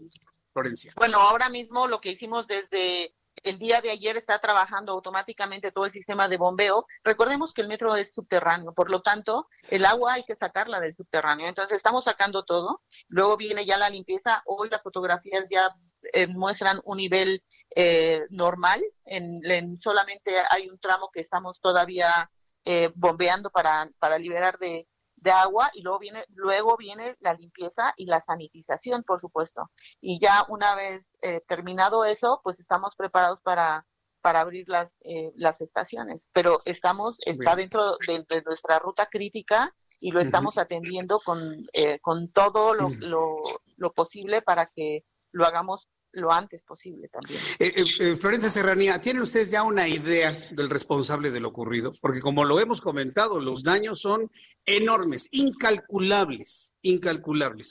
Florencia? 0.54 0.94
Bueno, 0.96 1.20
ahora 1.20 1.50
mismo 1.50 1.88
lo 1.88 2.00
que 2.00 2.12
hicimos 2.12 2.48
desde 2.48 3.16
el 3.46 3.60
día 3.60 3.80
de 3.80 3.92
ayer 3.92 4.18
está 4.18 4.40
trabajando 4.40 4.92
automáticamente 4.92 5.72
todo 5.72 5.86
el 5.86 5.92
sistema 5.92 6.28
de 6.28 6.38
bombeo. 6.38 6.86
Recordemos 7.04 7.54
que 7.54 7.62
el 7.62 7.68
metro 7.68 7.96
es 7.96 8.14
subterráneo, 8.14 8.74
por 8.74 8.90
lo 8.90 9.02
tanto, 9.02 9.48
el 9.70 9.86
agua 9.86 10.14
hay 10.14 10.24
que 10.24 10.36
sacarla 10.36 10.80
del 10.80 10.96
subterráneo. 10.96 11.48
Entonces, 11.48 11.78
estamos 11.78 12.04
sacando 12.04 12.44
todo. 12.44 12.82
Luego 13.08 13.38
viene 13.38 13.64
ya 13.66 13.78
la 13.78 13.90
limpieza. 13.90 14.42
Hoy 14.46 14.70
las 14.70 14.82
fotografías 14.82 15.46
ya 15.50 15.76
eh, 16.14 16.28
muestran 16.28 16.82
un 16.86 16.98
nivel 16.98 17.44
eh, 17.76 18.24
normal. 18.30 18.84
En, 19.06 19.80
solamente 19.80 20.34
hay 20.52 20.68
un 20.68 20.80
tramo 20.80 21.10
que 21.12 21.20
estamos 21.20 21.60
todavía 21.60 22.32
eh, 22.66 22.92
bombeando 22.96 23.52
para, 23.52 23.90
para 24.00 24.18
liberar 24.18 24.58
de, 24.58 24.88
de 25.26 25.32
agua 25.32 25.70
y 25.74 25.82
luego 25.82 26.00
viene, 26.00 26.24
luego 26.36 26.78
viene 26.78 27.18
la 27.20 27.34
limpieza 27.34 27.94
y 27.98 28.06
la 28.06 28.22
sanitización, 28.22 29.04
por 29.04 29.20
supuesto. 29.20 29.72
Y 30.00 30.20
ya 30.22 30.46
una 30.50 30.76
vez 30.76 31.10
eh, 31.22 31.42
terminado 31.48 32.06
eso, 32.06 32.40
pues 32.44 32.60
estamos 32.60 32.96
preparados 32.96 33.42
para, 33.42 33.88
para 34.22 34.42
abrir 34.42 34.70
las, 34.70 34.92
eh, 35.02 35.34
las 35.36 35.62
estaciones. 35.62 36.30
Pero 36.32 36.60
estamos, 36.66 37.18
está 37.26 37.56
dentro 37.56 37.98
de, 38.08 38.44
nuestra 38.46 38.78
ruta 38.78 39.08
crítica 39.08 39.76
y 40.00 40.12
lo 40.12 40.22
estamos 40.22 40.60
atendiendo 40.60 41.20
con, 41.26 41.66
eh, 41.74 42.00
con 42.00 42.32
todo 42.32 42.76
lo, 42.76 42.88
lo, 43.00 43.38
lo 43.78 43.94
posible 43.94 44.44
para 44.44 44.68
que 44.68 45.06
lo 45.32 45.46
hagamos 45.46 45.88
lo 46.16 46.32
antes 46.32 46.62
posible 46.64 47.08
también. 47.10 47.40
Eh, 47.60 47.74
eh, 47.76 47.86
eh, 48.00 48.16
Florencia 48.16 48.50
Serranía, 48.50 49.00
¿tienen 49.00 49.22
ustedes 49.22 49.52
ya 49.52 49.64
una 49.64 49.88
idea 49.88 50.32
del 50.52 50.70
responsable 50.70 51.32
de 51.32 51.40
lo 51.40 51.50
ocurrido? 51.50 51.92
Porque 52.02 52.22
como 52.22 52.44
lo 52.44 52.60
hemos 52.60 52.82
comentado, 52.82 53.40
los 53.40 53.64
daños 53.64 54.00
son 54.00 54.30
enormes, 54.66 55.28
incalculables, 55.32 56.74
incalculables. 56.82 57.70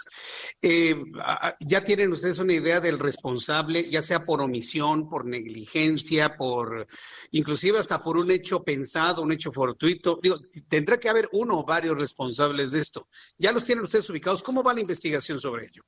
¿Ya 1.60 1.84
tienen 1.84 2.12
ustedes 2.12 2.38
una 2.38 2.52
idea 2.52 2.80
del 2.80 2.98
responsable, 2.98 3.82
ya 3.84 4.02
sea 4.02 4.22
por 4.22 4.40
omisión, 4.40 5.08
por 5.08 5.24
negligencia, 5.24 6.36
por 6.36 6.86
inclusive 7.30 7.78
hasta 7.78 8.02
por 8.02 8.16
un 8.16 8.30
hecho 8.30 8.62
pensado, 8.62 9.22
un 9.22 9.32
hecho 9.32 9.52
fortuito? 9.52 10.18
Digo, 10.22 10.38
tendrá 10.68 10.98
que 10.98 11.08
haber 11.08 11.28
uno 11.32 11.58
o 11.58 11.64
varios 11.64 11.98
responsables 11.98 12.72
de 12.72 12.80
esto. 12.80 13.08
¿Ya 13.38 13.52
los 13.52 13.64
tienen 13.64 13.84
ustedes 13.84 14.08
ubicados? 14.10 14.42
¿Cómo 14.42 14.62
va 14.62 14.74
la 14.74 14.80
investigación 14.80 15.40
sobre 15.40 15.66
ello? 15.66 15.82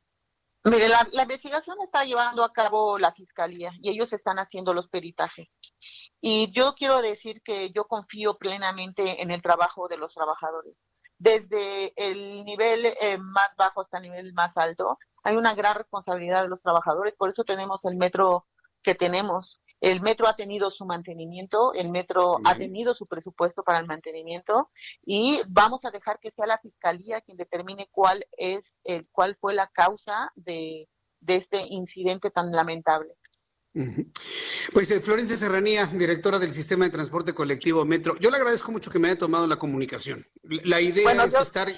Mire, 0.68 0.88
la, 0.88 1.22
investigación 1.22 1.76
está 1.80 2.04
llevando 2.04 2.42
a 2.42 2.52
cabo 2.52 2.98
la 2.98 3.12
fiscalía 3.12 3.70
y 3.80 3.90
ellos 3.90 4.12
están 4.12 4.40
haciendo 4.40 4.74
los 4.74 4.88
peritajes. 4.88 5.48
Y 6.20 6.50
yo 6.50 6.74
quiero 6.74 7.00
decir 7.02 7.40
que 7.42 7.70
yo 7.70 7.84
confío 7.84 8.36
plenamente 8.36 9.22
en 9.22 9.30
el 9.30 9.42
trabajo 9.42 9.86
de 9.86 9.96
los 9.96 10.12
trabajadores. 10.12 10.74
Desde 11.18 11.92
el 11.94 12.44
nivel 12.44 12.84
eh, 12.84 13.16
más 13.16 13.48
bajo 13.56 13.80
hasta 13.80 13.98
el 13.98 14.04
nivel 14.04 14.34
más 14.34 14.56
alto, 14.56 14.98
hay 15.22 15.36
una 15.36 15.54
gran 15.54 15.76
responsabilidad 15.76 16.42
de 16.42 16.48
los 16.48 16.60
trabajadores. 16.60 17.16
Por 17.16 17.28
eso 17.28 17.44
tenemos 17.44 17.84
el 17.84 17.96
metro 17.96 18.44
que 18.82 18.96
tenemos. 18.96 19.60
El 19.80 20.00
metro 20.00 20.26
ha 20.26 20.36
tenido 20.36 20.70
su 20.70 20.86
mantenimiento, 20.86 21.72
el 21.74 21.90
metro 21.90 22.38
ha 22.44 22.54
tenido 22.54 22.94
su 22.94 23.06
presupuesto 23.06 23.62
para 23.62 23.78
el 23.78 23.86
mantenimiento 23.86 24.70
y 25.04 25.40
vamos 25.48 25.84
a 25.84 25.90
dejar 25.90 26.18
que 26.18 26.30
sea 26.30 26.46
la 26.46 26.58
fiscalía 26.58 27.20
quien 27.20 27.36
determine 27.36 27.88
cuál 27.90 28.26
es 28.36 28.72
el 28.84 29.06
cuál 29.12 29.36
fue 29.40 29.54
la 29.54 29.66
causa 29.68 30.32
de, 30.34 30.88
este 31.26 31.66
incidente 31.70 32.30
tan 32.30 32.52
lamentable. 32.52 33.14
Pues 34.72 34.90
eh, 34.90 35.00
Florencia 35.00 35.36
Serranía, 35.36 35.86
directora 35.86 36.38
del 36.38 36.52
Sistema 36.52 36.86
de 36.86 36.90
Transporte 36.90 37.34
Colectivo 37.34 37.84
Metro, 37.84 38.16
yo 38.18 38.30
le 38.30 38.36
agradezco 38.36 38.72
mucho 38.72 38.90
que 38.90 38.98
me 38.98 39.08
haya 39.08 39.18
tomado 39.18 39.46
la 39.46 39.56
comunicación. 39.56 40.26
La 40.42 40.80
idea 40.80 41.24
es 41.24 41.34
estar 41.34 41.68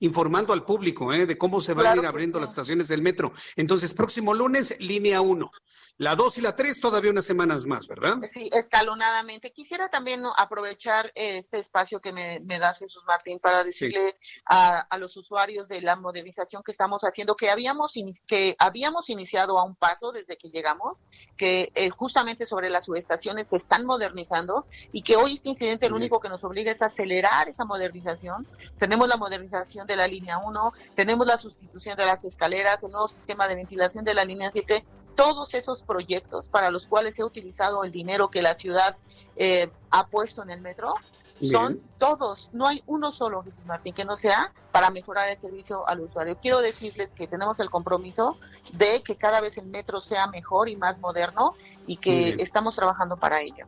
informando 0.00 0.52
al 0.52 0.64
público 0.64 1.12
eh, 1.12 1.26
de 1.26 1.38
cómo 1.38 1.60
se 1.60 1.74
van 1.74 1.86
a 1.86 1.96
ir 1.96 2.06
abriendo 2.06 2.38
las 2.38 2.50
estaciones 2.50 2.88
del 2.88 3.02
metro. 3.02 3.32
Entonces, 3.56 3.94
próximo 3.94 4.34
lunes, 4.34 4.78
línea 4.80 5.20
1. 5.20 5.50
La 5.98 6.14
2 6.14 6.38
y 6.38 6.40
la 6.42 6.54
3 6.54 6.78
todavía 6.80 7.10
unas 7.10 7.24
semanas 7.24 7.64
más, 7.64 7.88
¿verdad? 7.88 8.16
Sí, 8.34 8.50
escalonadamente. 8.52 9.50
Quisiera 9.50 9.88
también 9.88 10.22
aprovechar 10.36 11.10
este 11.14 11.58
espacio 11.58 12.00
que 12.00 12.12
me, 12.12 12.58
da 12.58 12.74
Jesús 12.74 13.02
Martín 13.06 13.38
para 13.38 13.64
decirle 13.64 14.14
a, 14.44 14.86
los 14.98 15.16
usuarios 15.16 15.68
de 15.68 15.80
la 15.80 15.96
modernización 15.96 16.62
que 16.62 16.72
estamos 16.72 17.02
haciendo, 17.02 17.34
que 17.34 17.48
habíamos, 17.48 17.94
que 18.26 18.56
habíamos 18.58 19.08
iniciado 19.08 19.58
a 19.58 19.64
un 19.64 19.74
paso 19.74 20.12
desde 20.12 20.36
que 20.36 20.50
llegamos, 20.50 20.98
que 21.34 21.72
eh, 21.74 21.88
justamente 21.88 22.44
sobre 22.44 22.68
las 22.68 22.84
subestaciones 22.84 23.46
se 23.46 23.56
están 23.56 23.86
modernizando 23.86 24.66
y 24.92 25.00
que 25.00 25.16
hoy 25.16 25.34
este 25.34 25.48
incidente 25.48 25.88
lo 25.88 25.96
único 25.96 26.20
que 26.20 26.28
nos 26.28 26.44
obliga 26.44 26.72
es 26.72 26.82
a 26.82 26.86
acelerar 26.86 27.48
esa 27.48 27.64
modernización. 27.64 28.46
Tenemos 28.78 29.08
la 29.08 29.16
modernización 29.16 29.86
de 29.86 29.96
la 29.96 30.06
línea 30.06 30.36
1, 30.38 30.72
tenemos 30.94 31.26
la 31.26 31.38
sustitución 31.38 31.96
de 31.96 32.04
las 32.04 32.22
escaleras, 32.22 32.82
el 32.82 32.90
nuevo 32.90 33.08
sistema 33.08 33.48
de 33.48 33.54
ventilación 33.54 34.04
de 34.04 34.12
la 34.12 34.26
línea 34.26 34.50
7 34.52 34.84
todos 35.16 35.54
esos 35.54 35.82
proyectos 35.82 36.48
para 36.48 36.70
los 36.70 36.86
cuales 36.86 37.14
se 37.14 37.22
ha 37.22 37.26
utilizado 37.26 37.82
el 37.82 37.90
dinero 37.90 38.30
que 38.30 38.42
la 38.42 38.54
ciudad 38.54 38.96
eh, 39.36 39.70
ha 39.90 40.06
puesto 40.06 40.42
en 40.42 40.50
el 40.50 40.60
metro, 40.60 40.94
son 41.42 41.82
todos, 41.98 42.48
no 42.54 42.66
hay 42.66 42.82
uno 42.86 43.12
solo, 43.12 43.42
Jesús 43.42 43.64
Martín, 43.66 43.92
que 43.92 44.06
no 44.06 44.16
sea 44.16 44.54
para 44.72 44.90
mejorar 44.90 45.28
el 45.28 45.38
servicio 45.38 45.86
al 45.86 46.00
usuario. 46.00 46.38
Quiero 46.40 46.60
decirles 46.60 47.10
que 47.14 47.26
tenemos 47.26 47.60
el 47.60 47.68
compromiso 47.68 48.38
de 48.72 49.02
que 49.02 49.16
cada 49.16 49.42
vez 49.42 49.58
el 49.58 49.66
metro 49.66 50.00
sea 50.00 50.28
mejor 50.28 50.70
y 50.70 50.76
más 50.76 50.98
moderno 50.98 51.54
y 51.86 51.96
que 51.96 52.36
estamos 52.38 52.74
trabajando 52.76 53.18
para 53.18 53.42
ello. 53.42 53.66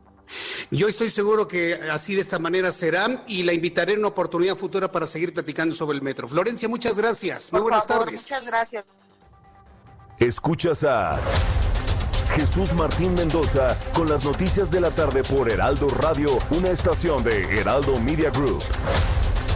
Yo 0.71 0.87
estoy 0.87 1.09
seguro 1.09 1.47
que 1.47 1.75
así 1.91 2.15
de 2.15 2.21
esta 2.21 2.39
manera 2.39 2.71
será 2.71 3.23
y 3.27 3.43
la 3.43 3.53
invitaré 3.53 3.93
en 3.93 3.99
una 3.99 4.09
oportunidad 4.09 4.55
futura 4.55 4.91
para 4.91 5.05
seguir 5.07 5.33
platicando 5.33 5.75
sobre 5.75 5.95
el 5.95 6.03
metro. 6.03 6.27
Florencia, 6.27 6.67
muchas 6.69 6.95
gracias. 6.97 7.51
Muy 7.53 7.61
buenas 7.61 7.87
tardes. 7.87 8.13
Muchas 8.13 8.47
gracias. 8.47 8.85
Escuchas 10.19 10.83
a 10.83 11.17
Jesús 12.35 12.73
Martín 12.73 13.13
Mendoza 13.13 13.79
con 13.93 14.09
las 14.09 14.25
noticias 14.25 14.69
de 14.69 14.81
la 14.81 14.91
tarde 14.91 15.23
por 15.23 15.49
Heraldo 15.49 15.87
Radio, 15.87 16.31
una 16.51 16.71
estación 16.71 17.23
de 17.23 17.43
Heraldo 17.57 17.97
Media 18.01 18.29
Group. 18.29 18.61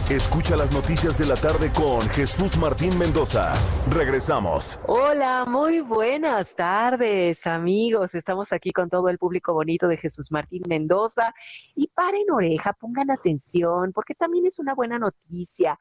Escucha 0.08 0.56
las 0.56 0.72
noticias 0.72 1.18
de 1.18 1.26
la 1.26 1.34
tarde 1.34 1.70
con 1.70 2.00
Jesús 2.08 2.56
Martín 2.56 2.96
Mendoza. 2.96 3.52
Regresamos. 3.90 4.78
Hola, 4.86 5.44
muy 5.46 5.80
buenas 5.80 6.56
tardes, 6.56 7.46
amigos. 7.46 8.14
Estamos 8.14 8.50
aquí 8.50 8.72
con 8.72 8.88
todo 8.88 9.10
el 9.10 9.18
público 9.18 9.52
bonito 9.52 9.86
de 9.86 9.98
Jesús 9.98 10.32
Martín 10.32 10.62
Mendoza. 10.66 11.34
Y 11.74 11.88
paren 11.88 12.30
oreja, 12.32 12.72
pongan 12.72 13.10
atención, 13.10 13.92
porque 13.92 14.14
también 14.14 14.46
es 14.46 14.58
una 14.58 14.74
buena 14.74 14.98
noticia. 14.98 15.78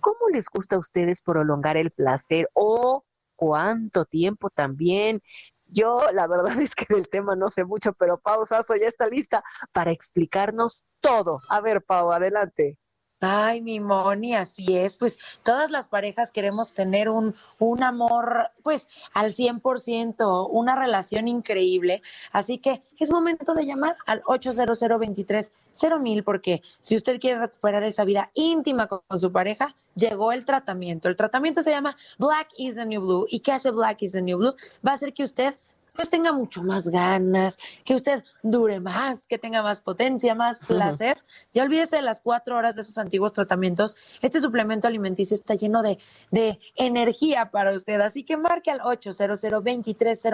¿Cómo 0.00 0.28
les 0.30 0.50
gusta 0.50 0.76
a 0.76 0.78
ustedes 0.78 1.22
prolongar 1.22 1.78
el 1.78 1.90
placer 1.90 2.50
o 2.52 3.02
cuánto 3.36 4.04
tiempo 4.04 4.50
también. 4.50 5.20
Yo 5.66 6.00
la 6.12 6.26
verdad 6.26 6.58
es 6.62 6.74
que 6.74 6.86
del 6.88 7.08
tema 7.08 7.36
no 7.36 7.48
sé 7.50 7.64
mucho, 7.64 7.92
pero 7.94 8.18
Pau 8.18 8.44
Sasso 8.46 8.76
ya 8.76 8.86
está 8.86 9.06
lista 9.06 9.42
para 9.72 9.90
explicarnos 9.92 10.86
todo. 11.00 11.40
A 11.48 11.60
ver, 11.60 11.82
Pau, 11.82 12.12
adelante. 12.12 12.78
Ay, 13.26 13.62
mi 13.62 13.80
Moni, 13.80 14.34
así 14.34 14.76
es. 14.76 14.96
Pues 14.96 15.18
todas 15.42 15.70
las 15.70 15.88
parejas 15.88 16.30
queremos 16.30 16.74
tener 16.74 17.08
un, 17.08 17.34
un 17.58 17.82
amor, 17.82 18.50
pues 18.62 18.86
al 19.14 19.32
100%, 19.32 20.48
una 20.50 20.76
relación 20.76 21.26
increíble. 21.26 22.02
Así 22.32 22.58
que 22.58 22.82
es 22.98 23.10
momento 23.10 23.54
de 23.54 23.64
llamar 23.64 23.96
al 24.04 24.22
800 24.26 24.78
23 25.00 25.52
mil 26.00 26.22
porque 26.22 26.62
si 26.80 26.96
usted 26.96 27.18
quiere 27.18 27.40
recuperar 27.40 27.82
esa 27.84 28.04
vida 28.04 28.30
íntima 28.34 28.88
con, 28.88 29.00
con, 29.08 29.18
su 29.18 29.32
pareja, 29.32 29.74
llegó 29.94 30.30
el 30.30 30.44
tratamiento. 30.44 31.08
El 31.08 31.16
tratamiento 31.16 31.62
se 31.62 31.70
llama 31.70 31.96
Black 32.18 32.48
is 32.58 32.74
the 32.74 32.84
New 32.84 33.00
Blue. 33.00 33.26
¿Y 33.30 33.40
qué 33.40 33.52
hace 33.52 33.70
Black 33.70 34.02
is 34.02 34.12
the 34.12 34.20
New 34.20 34.36
Blue? 34.36 34.54
Va 34.86 34.90
a 34.90 34.94
hacer 34.94 35.14
que 35.14 35.24
usted 35.24 35.56
pues 35.94 36.10
tenga 36.10 36.32
mucho 36.32 36.62
más 36.62 36.88
ganas, 36.88 37.56
que 37.84 37.94
usted 37.94 38.24
dure 38.42 38.80
más, 38.80 39.26
que 39.26 39.38
tenga 39.38 39.62
más 39.62 39.80
potencia, 39.80 40.34
más 40.34 40.60
placer. 40.60 41.18
Ya 41.52 41.62
olvídese 41.62 41.96
de 41.96 42.02
las 42.02 42.20
cuatro 42.20 42.56
horas 42.56 42.74
de 42.74 42.82
esos 42.82 42.98
antiguos 42.98 43.32
tratamientos. 43.32 43.96
Este 44.20 44.40
suplemento 44.40 44.88
alimenticio 44.88 45.34
está 45.34 45.54
lleno 45.54 45.82
de, 45.82 45.98
de 46.30 46.58
energía 46.74 47.50
para 47.50 47.72
usted. 47.72 48.00
Así 48.00 48.24
que 48.24 48.36
marque 48.36 48.70
al 48.70 48.80
800 48.80 49.40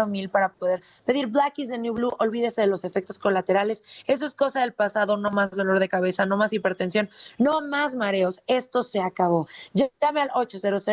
mil 0.09 0.31
para 0.31 0.51
poder 0.51 0.83
pedir 1.05 1.27
Black 1.27 1.59
is 1.59 1.69
the 1.69 1.79
New 1.79 1.95
Blue. 1.95 2.13
Olvídese 2.19 2.63
de 2.63 2.67
los 2.67 2.85
efectos 2.85 3.19
colaterales. 3.19 3.85
Eso 4.07 4.25
es 4.25 4.35
cosa 4.35 4.61
del 4.61 4.73
pasado. 4.73 5.17
No 5.19 5.31
más 5.31 5.51
dolor 5.51 5.79
de 5.79 5.89
cabeza, 5.89 6.25
no 6.25 6.39
más 6.39 6.53
hipertensión, 6.53 7.11
no 7.39 7.61
más 7.61 7.95
mareos. 7.95 8.41
Esto 8.47 8.83
se 8.83 9.01
acabó. 9.01 9.47
Llame 9.75 10.23
al 10.23 10.31
800 10.35 10.89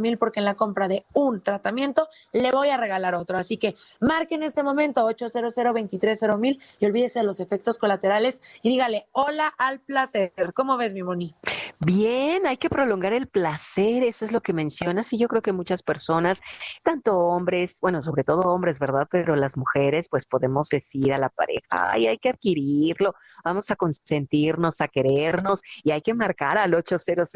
mil 0.00 0.16
porque 0.16 0.40
en 0.40 0.46
la 0.46 0.54
compra 0.54 0.88
de 0.88 1.04
un 1.12 1.42
tratamiento 1.42 2.08
le 2.32 2.50
voy 2.52 2.70
a 2.70 2.78
regalar 2.78 3.14
otro. 3.14 3.36
Así 3.36 3.58
que 3.58 3.76
Marque 4.00 4.34
en 4.34 4.42
este 4.42 4.62
momento 4.62 5.04
800 5.04 5.54
mil 6.38 6.60
y 6.80 6.86
olvídese 6.86 7.20
de 7.20 7.24
los 7.24 7.40
efectos 7.40 7.78
colaterales 7.78 8.42
y 8.62 8.70
dígale 8.70 9.06
hola 9.12 9.52
al 9.58 9.80
placer. 9.80 10.32
¿Cómo 10.54 10.76
ves, 10.76 10.94
mi 10.94 11.02
Moni? 11.02 11.34
Bien, 11.84 12.46
hay 12.46 12.58
que 12.58 12.70
prolongar 12.70 13.12
el 13.12 13.26
placer, 13.26 14.04
eso 14.04 14.24
es 14.24 14.30
lo 14.30 14.40
que 14.40 14.52
mencionas 14.52 15.12
y 15.12 15.18
yo 15.18 15.26
creo 15.26 15.42
que 15.42 15.52
muchas 15.52 15.82
personas, 15.82 16.40
tanto 16.84 17.18
hombres, 17.18 17.78
bueno, 17.80 18.02
sobre 18.02 18.22
todo 18.22 18.42
hombres, 18.42 18.78
¿verdad? 18.78 19.08
Pero 19.10 19.34
las 19.34 19.56
mujeres, 19.56 20.08
pues 20.08 20.24
podemos 20.24 20.68
decir 20.68 21.12
a 21.12 21.18
la 21.18 21.28
pareja, 21.28 21.90
ay, 21.90 22.06
hay 22.06 22.18
que 22.18 22.28
adquirirlo, 22.28 23.14
vamos 23.44 23.70
a 23.70 23.76
consentirnos, 23.76 24.80
a 24.80 24.88
querernos 24.88 25.62
y 25.82 25.90
hay 25.90 26.02
que 26.02 26.14
marcar 26.14 26.56
al 26.56 26.74
800 26.74 27.28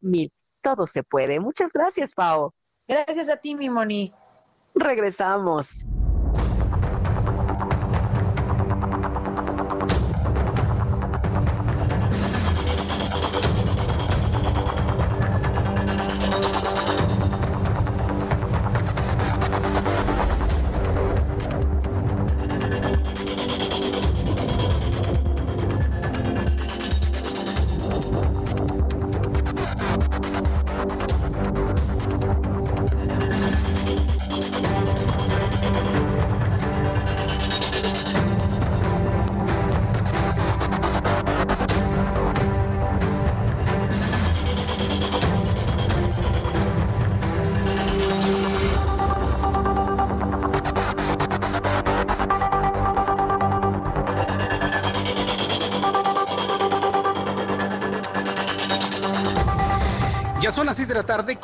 mil. 0.00 0.32
Todo 0.60 0.86
se 0.86 1.02
puede. 1.02 1.40
Muchas 1.40 1.72
gracias, 1.72 2.12
Pau. 2.12 2.52
Gracias 2.88 3.28
a 3.28 3.36
ti, 3.36 3.54
mi 3.54 3.70
Moni. 3.70 4.12
Regresamos. 4.76 5.84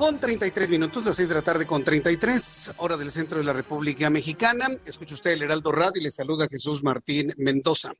Con 0.02 0.18
33 0.18 0.68
minutos, 0.68 1.04
las 1.04 1.14
6 1.14 1.28
de 1.28 1.34
la 1.36 1.42
tarde 1.42 1.64
con 1.64 1.84
33, 1.84 2.74
hora 2.78 2.96
del 2.96 3.08
centro 3.08 3.38
de 3.38 3.44
la 3.44 3.52
República 3.52 4.10
Mexicana. 4.10 4.66
Escucha 4.84 5.14
usted 5.14 5.30
el 5.30 5.42
Heraldo 5.42 5.70
Radio 5.70 6.00
y 6.00 6.02
le 6.02 6.10
saluda 6.10 6.48
Jesús 6.50 6.82
Martín 6.82 7.32
Mendoza. 7.36 7.92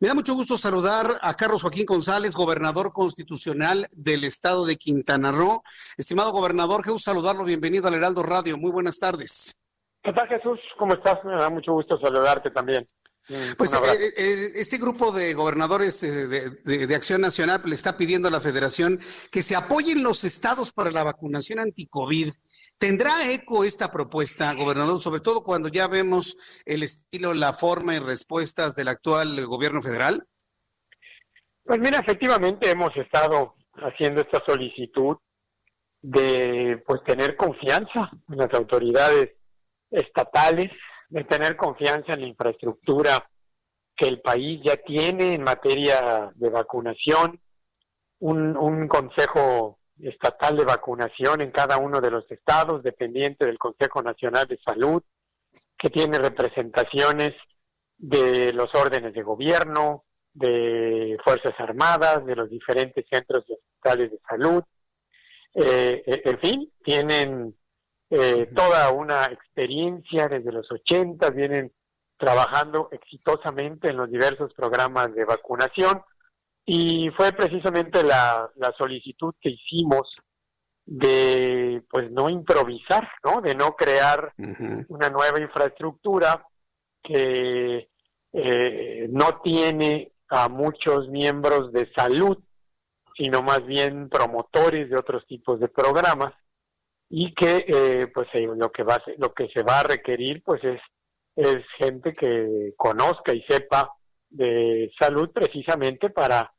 Me 0.00 0.06
da 0.06 0.14
mucho 0.14 0.34
gusto 0.34 0.56
saludar 0.56 1.18
a 1.20 1.34
Carlos 1.34 1.62
Joaquín 1.62 1.84
González, 1.84 2.36
gobernador 2.36 2.92
constitucional 2.92 3.88
del 3.90 4.22
estado 4.22 4.66
de 4.66 4.76
Quintana 4.76 5.32
Roo. 5.32 5.62
Estimado 5.96 6.30
gobernador, 6.30 6.84
Jesús, 6.84 7.02
saludarlo. 7.02 7.42
Bienvenido 7.42 7.88
al 7.88 7.94
Heraldo 7.94 8.22
Radio. 8.22 8.56
Muy 8.56 8.70
buenas 8.70 9.00
tardes. 9.00 9.64
¿Qué 10.04 10.12
tal, 10.12 10.28
Jesús? 10.28 10.60
¿Cómo 10.78 10.94
estás? 10.94 11.24
Me 11.24 11.34
da 11.34 11.50
mucho 11.50 11.72
gusto 11.72 11.98
saludarte 11.98 12.50
también. 12.52 12.86
Pues 13.58 13.74
eh, 13.74 13.78
eh, 14.16 14.52
este 14.56 14.78
grupo 14.78 15.12
de 15.12 15.34
gobernadores 15.34 16.02
eh, 16.02 16.26
de, 16.64 16.94
Acción 16.94 17.20
Nacional 17.20 17.60
le 17.66 17.74
está 17.74 17.98
pidiendo 17.98 18.28
a 18.28 18.30
la 18.30 18.40
federación 18.40 18.98
que 19.30 19.42
se 19.42 19.54
apoyen 19.54 20.02
los 20.02 20.24
estados 20.24 20.72
para 20.72 20.90
la 20.90 21.04
vacunación 21.04 21.58
anti-COVID. 21.58 22.32
¿Tendrá 22.78 23.30
eco 23.30 23.64
esta 23.64 23.90
propuesta, 23.90 24.54
gobernador, 24.54 24.98
sobre 25.02 25.20
todo 25.20 25.42
cuando 25.42 25.68
ya 25.68 25.88
vemos 25.88 26.62
el 26.64 26.82
estilo, 26.82 27.34
la 27.34 27.52
forma 27.52 27.94
y 27.94 27.98
respuestas 27.98 28.74
del 28.76 28.88
actual 28.88 29.44
gobierno 29.44 29.82
federal? 29.82 30.26
Pues 31.64 31.80
mira, 31.80 31.98
efectivamente 31.98 32.70
hemos 32.70 32.96
estado 32.96 33.56
haciendo 33.74 34.22
esta 34.22 34.42
solicitud 34.46 35.18
de 36.00 36.82
pues 36.86 37.02
tener 37.04 37.36
confianza 37.36 38.10
en 38.26 38.38
las 38.38 38.54
autoridades 38.54 39.32
estatales 39.90 40.70
de 41.08 41.24
tener 41.24 41.56
confianza 41.56 42.12
en 42.12 42.20
la 42.20 42.26
infraestructura 42.26 43.30
que 43.96 44.08
el 44.08 44.20
país 44.20 44.60
ya 44.64 44.76
tiene 44.76 45.34
en 45.34 45.42
materia 45.42 46.30
de 46.34 46.50
vacunación, 46.50 47.40
un, 48.20 48.88
consejo 48.88 49.78
estatal 50.00 50.56
de 50.56 50.64
vacunación 50.64 51.40
en 51.40 51.50
cada 51.50 51.78
uno 51.78 52.00
de 52.00 52.10
los 52.10 52.30
estados, 52.30 52.82
dependiente 52.82 53.46
del 53.46 53.58
Consejo 53.58 54.02
Nacional 54.02 54.46
de 54.46 54.58
Salud, 54.64 55.02
que 55.76 55.90
tiene 55.90 56.18
representaciones 56.18 57.32
de 57.96 58.52
los 58.52 58.72
órdenes 58.74 59.12
de 59.14 59.22
gobierno, 59.22 60.04
de 60.32 61.16
Fuerzas 61.24 61.54
Armadas, 61.58 62.24
de 62.24 62.36
los 62.36 62.48
diferentes 62.48 63.04
centros 63.10 63.44
de 63.46 63.54
hospitales 63.54 64.12
de 64.12 64.20
salud. 64.28 64.62
Eh, 65.54 66.02
eh, 66.06 66.22
en 66.24 66.38
fin, 66.38 66.72
tienen 66.84 67.57
eh, 68.10 68.46
toda 68.54 68.90
una 68.92 69.26
experiencia 69.26 70.28
desde 70.28 70.52
los 70.52 70.70
80, 70.70 71.30
vienen 71.30 71.72
trabajando 72.16 72.88
exitosamente 72.90 73.90
en 73.90 73.96
los 73.96 74.10
diversos 74.10 74.52
programas 74.54 75.14
de 75.14 75.24
vacunación 75.24 76.02
y 76.64 77.10
fue 77.16 77.32
precisamente 77.32 78.02
la, 78.02 78.50
la 78.56 78.74
solicitud 78.76 79.34
que 79.40 79.50
hicimos 79.50 80.16
de 80.84 81.82
pues 81.90 82.10
no 82.10 82.30
improvisar, 82.30 83.08
¿no? 83.22 83.42
De 83.42 83.54
no 83.54 83.76
crear 83.76 84.32
una 84.88 85.10
nueva 85.10 85.38
infraestructura 85.38 86.46
que 87.02 87.88
eh, 88.32 89.06
no 89.10 89.40
tiene 89.42 90.12
a 90.30 90.48
muchos 90.48 91.08
miembros 91.08 91.72
de 91.72 91.90
salud, 91.94 92.38
sino 93.16 93.42
más 93.42 93.64
bien 93.66 94.08
promotores 94.08 94.88
de 94.88 94.96
otros 94.96 95.26
tipos 95.26 95.60
de 95.60 95.68
programas 95.68 96.32
y 97.10 97.34
que 97.34 97.64
eh, 97.66 98.06
pues 98.08 98.28
eh, 98.34 98.46
lo 98.56 98.70
que 98.70 98.82
va 98.82 99.02
lo 99.16 99.32
que 99.32 99.48
se 99.48 99.62
va 99.62 99.80
a 99.80 99.84
requerir 99.84 100.42
pues 100.44 100.62
es 100.64 100.80
es 101.36 101.64
gente 101.78 102.12
que 102.12 102.74
conozca 102.76 103.32
y 103.32 103.42
sepa 103.48 103.92
de 104.28 104.90
salud 104.98 105.30
precisamente 105.32 106.10
para 106.10 106.52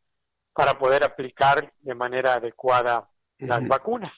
para 0.53 0.77
poder 0.77 1.03
aplicar 1.03 1.71
de 1.79 1.95
manera 1.95 2.33
adecuada 2.33 3.09
las 3.39 3.65
vacunas. 3.67 4.09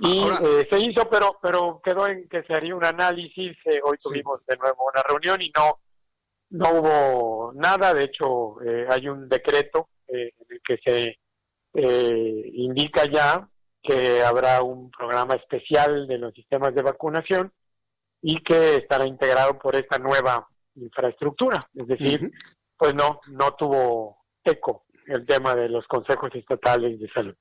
Y 0.00 0.24
eh, 0.24 0.68
se 0.70 0.78
hizo, 0.78 1.08
pero 1.08 1.38
pero 1.42 1.80
quedó 1.84 2.06
en 2.08 2.28
que 2.28 2.42
se 2.42 2.54
haría 2.54 2.74
un 2.74 2.84
análisis. 2.84 3.56
Eh, 3.64 3.80
hoy 3.84 3.96
tuvimos 3.98 4.44
de 4.46 4.56
nuevo 4.56 4.88
una 4.92 5.02
reunión 5.02 5.40
y 5.42 5.50
no 5.56 5.80
no 6.50 6.80
hubo 6.80 7.52
nada. 7.54 7.94
De 7.94 8.04
hecho, 8.04 8.60
eh, 8.62 8.86
hay 8.90 9.08
un 9.08 9.28
decreto 9.28 9.88
en 10.06 10.30
el 10.48 10.60
que 10.64 10.78
se 10.84 11.18
indica 11.74 13.04
ya 13.04 13.48
que 13.82 14.22
habrá 14.22 14.62
un 14.62 14.90
programa 14.90 15.34
especial 15.34 16.06
de 16.06 16.18
los 16.18 16.34
sistemas 16.34 16.74
de 16.74 16.82
vacunación 16.82 17.52
y 18.20 18.42
que 18.42 18.76
estará 18.76 19.06
integrado 19.06 19.58
por 19.58 19.76
esta 19.76 19.98
nueva 19.98 20.48
infraestructura. 20.74 21.58
Es 21.74 21.86
decir, 21.86 22.30
pues 22.76 22.94
no 22.94 23.20
no 23.28 23.52
tuvo 23.52 24.24
eco 24.44 24.84
el 25.06 25.26
tema 25.26 25.54
de 25.54 25.68
los 25.68 25.86
consejos 25.86 26.30
estatales 26.34 27.00
de 27.00 27.08
salud. 27.10 27.34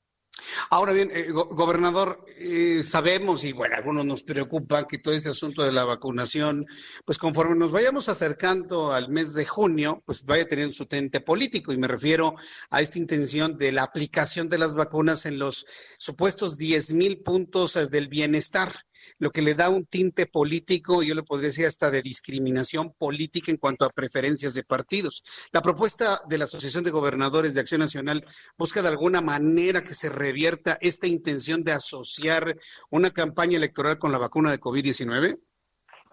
Ahora 0.70 0.92
bien, 0.92 1.10
eh, 1.14 1.32
gobernador, 1.32 2.26
eh, 2.38 2.84
sabemos 2.84 3.46
y 3.46 3.54
bueno, 3.54 3.76
algunos 3.78 4.06
nos 4.06 4.24
preocupa 4.24 4.86
que 4.86 4.98
todo 4.98 5.14
este 5.14 5.30
asunto 5.30 5.64
de 5.64 5.72
la 5.72 5.86
vacunación, 5.86 6.66
pues 7.06 7.18
conforme 7.18 7.56
nos 7.56 7.72
vayamos 7.72 8.10
acercando 8.10 8.92
al 8.92 9.10
mes 9.10 9.34
de 9.34 9.46
junio, 9.46 10.04
pues 10.06 10.24
vaya 10.24 10.46
teniendo 10.46 10.74
su 10.74 10.86
tente 10.86 11.22
político. 11.22 11.72
Y 11.72 11.78
me 11.78 11.88
refiero 11.88 12.36
a 12.70 12.82
esta 12.82 13.00
intención 13.00 13.58
de 13.58 13.72
la 13.72 13.84
aplicación 13.84 14.50
de 14.50 14.58
las 14.58 14.76
vacunas 14.76 15.26
en 15.26 15.40
los 15.40 15.66
supuestos 15.98 16.58
10 16.58 16.94
mil 16.94 17.20
puntos 17.20 17.76
eh, 17.76 17.88
del 17.88 18.10
bienestar 18.10 18.74
lo 19.20 19.32
que 19.32 19.42
le 19.42 19.54
da 19.54 19.70
un 19.70 19.86
tinte 19.86 20.26
político, 20.26 21.04
yo 21.04 21.16
le 21.16 21.24
podría 21.24 21.48
decir 21.48 21.66
hasta 21.66 21.92
de 21.92 22.02
discriminación 22.02 22.94
política 22.94 23.52
en 23.52 23.58
cuanto 23.58 23.86
a 23.86 23.90
preferencias 23.90 24.54
de 24.54 24.64
partidos. 24.64 25.24
La 25.52 25.62
propuesta 25.62 26.22
de 26.28 26.38
la 26.38 26.46
Asociación 26.46 26.84
de 26.84 26.92
Gobernadores 26.92 27.54
de 27.54 27.62
Acción 27.62 27.82
Nacional 27.82 28.26
busca 28.58 28.82
de 28.82 28.90
alguna 28.90 29.22
manera 29.22 29.84
que 29.84 29.94
se 29.94 30.10
revierta 30.10 30.78
esta 30.82 31.08
intención 31.08 31.64
de 31.64 31.74
asociar 31.74 32.58
una 32.90 33.12
campaña 33.12 33.58
electoral 33.58 33.98
con 33.98 34.12
la 34.12 34.18
vacuna 34.18 34.52
de 34.52 34.60
COVID-19. 34.60 35.40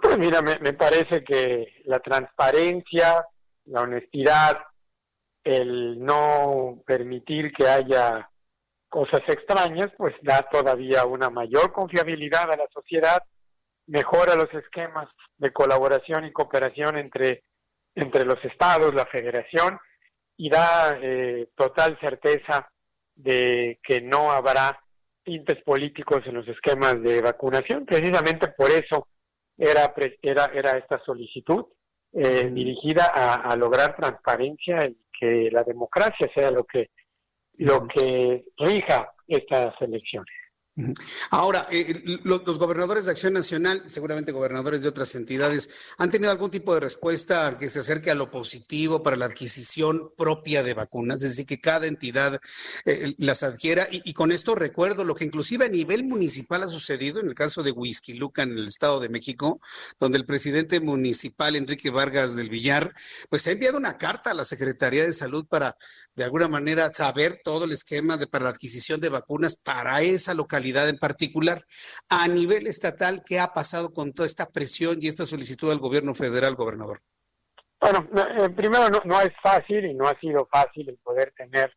Pues 0.03 0.19
mira, 0.19 0.43
me, 0.43 0.59
me 0.59 0.73
parece 0.73 1.25
que 1.25 1.83
la 1.85 2.01
transparencia, 2.01 3.25
la 3.67 3.83
honestidad, 3.83 4.59
el 5.45 6.03
no 6.03 6.83
permitir 6.87 7.53
que 7.53 7.69
haya 7.69 8.31
cosas 8.95 9.23
extrañas, 9.27 9.91
pues 9.97 10.15
da 10.23 10.49
todavía 10.49 11.05
una 11.05 11.29
mayor 11.29 11.73
confiabilidad 11.73 12.45
a 12.45 12.57
la 12.57 12.69
sociedad, 12.73 13.21
mejora 13.89 14.37
los 14.37 14.55
esquemas 14.55 15.09
de 15.37 15.53
colaboración 15.53 16.25
y 16.25 16.33
cooperación 16.33 16.99
entre, 16.99 17.43
entre 17.97 18.25
los 18.25 18.39
estados, 18.45 18.95
la 18.95 19.05
federación, 19.07 19.81
y 20.37 20.49
da 20.49 20.97
eh, 21.03 21.49
total 21.57 21.99
certeza 22.01 22.71
de 23.17 23.81
que 23.83 24.01
no 24.01 24.31
habrá 24.31 24.81
tintes 25.25 25.61
políticos 25.65 26.23
en 26.27 26.35
los 26.35 26.47
esquemas 26.47 27.03
de 27.03 27.21
vacunación. 27.21 27.85
Precisamente 27.87 28.47
por 28.57 28.71
eso 28.71 29.09
era, 29.59 29.93
era, 30.23 30.45
era 30.55 30.79
esta 30.79 31.03
solicitud 31.05 31.65
eh, 32.13 32.49
dirigida 32.49 33.11
a, 33.13 33.51
a 33.51 33.57
lograr 33.57 33.97
transparencia 33.97 34.87
y 34.87 34.97
que 35.19 35.51
la 35.51 35.65
democracia 35.65 36.31
sea 36.33 36.53
lo 36.53 36.63
que 36.63 36.91
lo 37.59 37.87
que 37.87 38.45
rija 38.59 39.13
estas 39.27 39.75
elecciones. 39.81 40.44
Ahora, 41.31 41.69
eh, 41.71 42.03
los, 42.25 42.59
gobernadores 42.59 43.05
de 43.05 43.13
Acción 43.13 43.33
Nacional, 43.33 43.85
seguramente 43.87 44.33
gobernadores 44.33 44.83
de 44.83 44.89
otras 44.89 45.15
entidades, 45.15 45.71
¿han 45.99 46.11
tenido 46.11 46.33
algún 46.33 46.51
tipo 46.51 46.75
de 46.75 46.81
respuesta 46.81 47.57
que 47.59 47.69
se 47.69 47.79
acerque 47.79 48.11
a 48.11 48.17
lo 48.17 48.33
positivo 48.33 49.01
para 49.01 49.17
la 49.17 49.27
adquisición 49.27 50.11
propia 50.17 50.65
de 50.65 50.75
vacunas? 50.75 51.23
Es 51.23 51.31
decir, 51.31 51.47
que 51.47 51.61
cada 51.61 51.87
entidad 51.87 52.41
eh, 52.87 53.15
las 53.19 53.45
adquiera. 53.45 53.87
Y, 53.89 54.13
con 54.15 54.33
esto 54.33 54.57
recuerdo 54.57 55.05
lo 55.05 55.15
que 55.15 55.25
inclusive 55.25 55.67
a 55.67 55.69
nivel 55.69 56.03
municipal 56.05 56.65
ha 56.65 56.69
sucedido 56.69 57.21
en 57.21 57.29
el 57.29 57.35
caso 57.35 57.63
de 57.63 57.71
Whisky 57.71 58.15
Luca 58.15 58.43
en 58.43 58.59
el 58.59 58.67
Estado 58.67 58.99
de 58.99 59.09
México, 59.09 59.61
donde 60.01 60.19
el 60.19 60.27
presidente 60.27 60.81
municipal, 60.81 61.55
Enrique 61.55 61.91
Vargas 61.91 62.35
del 62.35 62.49
Villar, 62.51 62.95
pues 63.29 63.47
ha 63.47 63.53
enviado 63.53 63.77
una 63.77 63.97
carta 63.97 64.33
a 64.33 64.35
la 64.35 64.45
Secretaría 64.45 65.05
de 65.05 65.13
Salud 65.13 65.47
para, 65.47 65.77
de 66.17 66.25
alguna 66.25 66.49
manera, 66.49 66.93
saber 66.93 67.41
todo 67.45 67.65
el 67.65 67.73
esquema 67.73 68.17
de, 68.17 68.27
para 68.27 68.45
la 68.45 68.51
adquisición 68.51 69.01
de 69.01 69.09
vacunas 69.09 69.55
para 69.55 70.03
esa 70.03 70.35
localidad 70.35 70.64
en 70.65 70.99
particular. 70.99 71.63
A 72.09 72.29
nivel 72.29 72.67
estatal, 72.67 73.23
¿qué 73.25 73.39
ha 73.41 73.49
pasado 73.49 73.93
con 73.93 74.13
toda 74.13 74.27
esta 74.27 74.47
presión 74.47 74.99
y 75.01 75.09
esta 75.09 75.25
solicitud 75.25 75.71
al 75.71 75.79
gobierno 75.79 76.15
federal, 76.15 76.55
gobernador? 76.55 77.01
Bueno, 77.81 78.09
eh, 78.41 78.49
primero 78.51 78.85
no, 79.05 79.21
es 79.21 79.33
fácil 79.43 79.85
y 79.85 79.95
no 79.95 80.07
ha 80.07 80.19
sido 80.19 80.49
fácil 80.51 80.89
el 80.89 80.99
poder 80.99 81.33
tener 81.37 81.73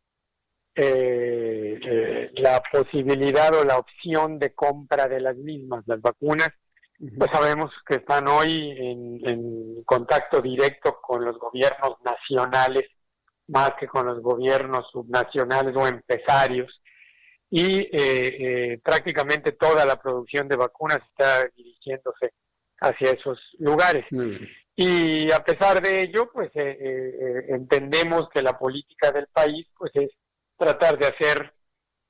eh, 0.74 1.78
eh, 1.82 2.30
la 2.36 2.62
posibilidad 2.72 3.54
o 3.54 3.64
la 3.64 3.78
opción 3.78 4.38
de 4.38 4.54
compra 4.54 5.06
de 5.06 5.20
las 5.20 5.36
mismas, 5.36 5.84
las 5.86 6.00
vacunas. 6.00 6.50
Pues 6.98 7.30
sabemos 7.32 7.70
que 7.86 7.96
están 7.96 8.26
hoy 8.26 8.72
en, 8.76 9.20
en 9.28 9.84
contacto 9.84 10.40
directo 10.40 10.98
con 11.00 11.24
los 11.24 11.38
gobiernos 11.38 11.96
nacionales 12.04 12.84
más 13.48 13.72
que 13.80 13.86
con 13.86 14.06
los 14.06 14.20
gobiernos 14.20 14.86
subnacionales 14.92 15.74
o 15.76 15.86
empresarios 15.86 16.80
y 17.50 17.80
eh, 17.80 17.90
eh, 17.92 18.80
prácticamente 18.82 19.52
toda 19.52 19.86
la 19.86 19.96
producción 20.00 20.48
de 20.48 20.56
vacunas 20.56 20.98
está 21.10 21.48
dirigiéndose 21.56 22.34
hacia 22.80 23.12
esos 23.12 23.38
lugares. 23.58 24.04
Y 24.76 25.32
a 25.32 25.42
pesar 25.42 25.82
de 25.82 26.02
ello, 26.02 26.30
pues 26.32 26.50
eh, 26.54 27.46
entendemos 27.48 28.28
que 28.32 28.42
la 28.42 28.58
política 28.58 29.10
del 29.10 29.26
país 29.28 29.66
pues 29.76 29.90
es 29.94 30.10
tratar 30.56 30.98
de 30.98 31.06
hacer 31.06 31.52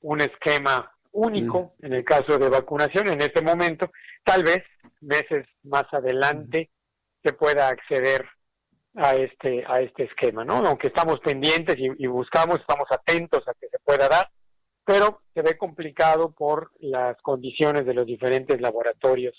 un 0.00 0.20
esquema 0.20 0.92
único 1.12 1.74
en 1.82 1.94
el 1.94 2.04
caso 2.04 2.38
de 2.38 2.48
vacunación 2.48 3.08
en 3.08 3.20
este 3.22 3.42
momento, 3.42 3.90
tal 4.22 4.44
vez 4.44 4.62
meses 5.00 5.46
más 5.62 5.84
adelante 5.92 6.70
se 7.24 7.32
pueda 7.32 7.68
acceder 7.68 8.26
a 8.94 9.14
este 9.14 9.64
a 9.66 9.80
este 9.80 10.04
esquema, 10.04 10.44
¿no? 10.44 10.56
Aunque 10.56 10.88
estamos 10.88 11.18
pendientes 11.20 11.76
y 11.78 12.06
buscamos, 12.06 12.60
estamos 12.60 12.86
atentos 12.90 13.46
a 13.48 13.54
que 13.54 13.68
se 13.68 13.78
pueda 13.84 14.08
dar, 14.08 14.28
pero 14.88 15.20
se 15.34 15.42
ve 15.42 15.58
complicado 15.58 16.30
por 16.30 16.72
las 16.78 17.20
condiciones 17.20 17.84
de 17.84 17.92
los 17.92 18.06
diferentes 18.06 18.58
laboratorios 18.58 19.34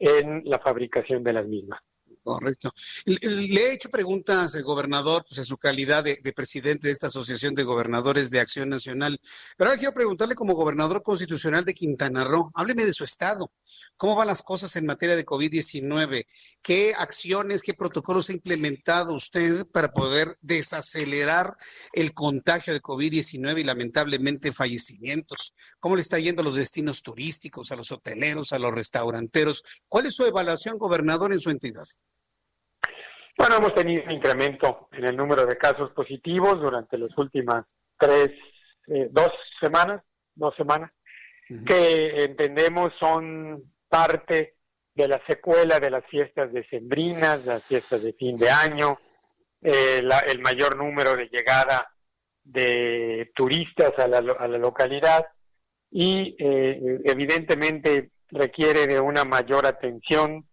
en 0.00 0.42
la 0.44 0.58
fabricación 0.58 1.22
de 1.22 1.32
las 1.32 1.46
mismas. 1.46 1.80
Correcto. 2.22 2.70
Le 3.06 3.62
he 3.62 3.72
hecho 3.72 3.88
preguntas, 3.88 4.54
al 4.54 4.62
gobernador, 4.62 5.24
pues 5.26 5.38
en 5.38 5.44
su 5.44 5.56
calidad 5.56 6.04
de, 6.04 6.32
presidente 6.34 6.88
de 6.88 6.92
esta 6.92 7.06
Asociación 7.06 7.54
de 7.54 7.62
Gobernadores 7.62 8.30
de 8.30 8.40
Acción 8.40 8.68
Nacional. 8.68 9.18
Pero 9.56 9.70
ahora 9.70 9.78
quiero 9.78 9.94
preguntarle 9.94 10.34
como 10.34 10.54
gobernador 10.54 11.02
constitucional 11.02 11.64
de 11.64 11.72
Quintana 11.72 12.24
Roo, 12.24 12.50
hábleme 12.54 12.84
de 12.84 12.92
su 12.92 13.04
estado. 13.04 13.50
¿Cómo 13.96 14.16
van 14.16 14.26
las 14.26 14.42
cosas 14.42 14.76
en 14.76 14.84
materia 14.84 15.16
de 15.16 15.24
COVID-19? 15.24 16.26
¿Qué 16.62 16.92
acciones, 16.96 17.62
qué 17.62 17.72
protocolos 17.72 18.28
ha 18.28 18.34
implementado 18.34 19.14
usted 19.14 19.66
para 19.66 19.92
poder 19.92 20.36
desacelerar 20.42 21.56
el 21.94 22.12
contagio 22.12 22.74
de 22.74 22.82
COVID-19 22.82 23.60
y 23.60 23.64
lamentablemente 23.64 24.52
fallecimientos? 24.52 25.54
¿Cómo 25.78 25.96
le 25.96 26.02
está 26.02 26.18
yendo 26.18 26.42
a 26.42 26.44
los 26.44 26.56
destinos 26.56 27.02
turísticos, 27.02 27.72
a 27.72 27.76
los 27.76 27.90
hoteleros, 27.92 28.52
a 28.52 28.58
los 28.58 28.74
restauranteros? 28.74 29.64
¿Cuál 29.88 30.04
es 30.06 30.14
su 30.14 30.26
evaluación, 30.26 30.76
gobernador, 30.76 31.32
en 31.32 31.40
su 31.40 31.48
entidad? 31.48 31.86
Bueno, 33.40 33.56
hemos 33.56 33.72
tenido 33.72 34.04
un 34.04 34.10
incremento 34.10 34.90
en 34.92 35.06
el 35.06 35.16
número 35.16 35.46
de 35.46 35.56
casos 35.56 35.90
positivos 35.92 36.60
durante 36.60 36.98
las 36.98 37.16
últimas 37.16 37.64
tres, 37.98 38.32
eh, 38.86 39.08
dos 39.10 39.30
semanas, 39.58 40.02
dos 40.34 40.54
semanas, 40.56 40.90
que 41.66 42.22
entendemos 42.22 42.92
son 43.00 43.72
parte 43.88 44.56
de 44.94 45.08
la 45.08 45.24
secuela 45.24 45.80
de 45.80 45.88
las 45.88 46.04
fiestas 46.10 46.52
decembrinas, 46.52 47.46
las 47.46 47.64
fiestas 47.64 48.02
de 48.02 48.12
fin 48.12 48.36
de 48.36 48.50
año, 48.50 48.98
eh, 49.62 50.02
el 50.28 50.40
mayor 50.40 50.76
número 50.76 51.16
de 51.16 51.30
llegada 51.32 51.90
de 52.44 53.32
turistas 53.34 53.98
a 53.98 54.06
la, 54.06 54.18
a 54.18 54.48
la 54.48 54.58
localidad 54.58 55.24
y 55.90 56.36
eh, 56.38 57.00
evidentemente 57.04 58.10
requiere 58.28 58.86
de 58.86 59.00
una 59.00 59.24
mayor 59.24 59.64
atención, 59.66 60.46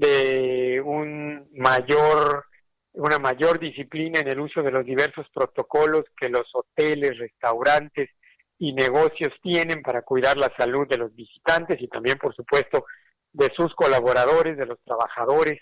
de 0.00 0.80
un 0.82 1.48
mayor 1.52 2.46
una 2.92 3.18
mayor 3.18 3.60
disciplina 3.60 4.20
en 4.20 4.28
el 4.28 4.40
uso 4.40 4.62
de 4.62 4.70
los 4.70 4.84
diversos 4.84 5.26
protocolos 5.32 6.04
que 6.16 6.28
los 6.28 6.48
hoteles, 6.52 7.18
restaurantes 7.18 8.10
y 8.58 8.72
negocios 8.72 9.30
tienen 9.42 9.80
para 9.80 10.02
cuidar 10.02 10.36
la 10.36 10.52
salud 10.58 10.88
de 10.88 10.98
los 10.98 11.14
visitantes 11.14 11.80
y 11.80 11.86
también, 11.86 12.18
por 12.18 12.34
supuesto, 12.34 12.86
de 13.32 13.48
sus 13.56 13.72
colaboradores, 13.74 14.56
de 14.56 14.66
los 14.66 14.78
trabajadores 14.82 15.60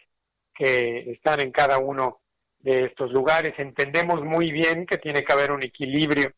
que 0.55 1.11
están 1.11 1.41
en 1.41 1.53
cada 1.53 1.79
uno 1.79 2.21
de 2.61 2.87
estos 2.87 3.13
lugares. 3.13 3.53
Entendemos 3.59 4.25
muy 4.25 4.51
bien 4.51 4.87
que 4.87 4.97
tiene 4.97 5.23
que 5.23 5.33
haber 5.33 5.53
un 5.53 5.63
equilibrio 5.63 6.33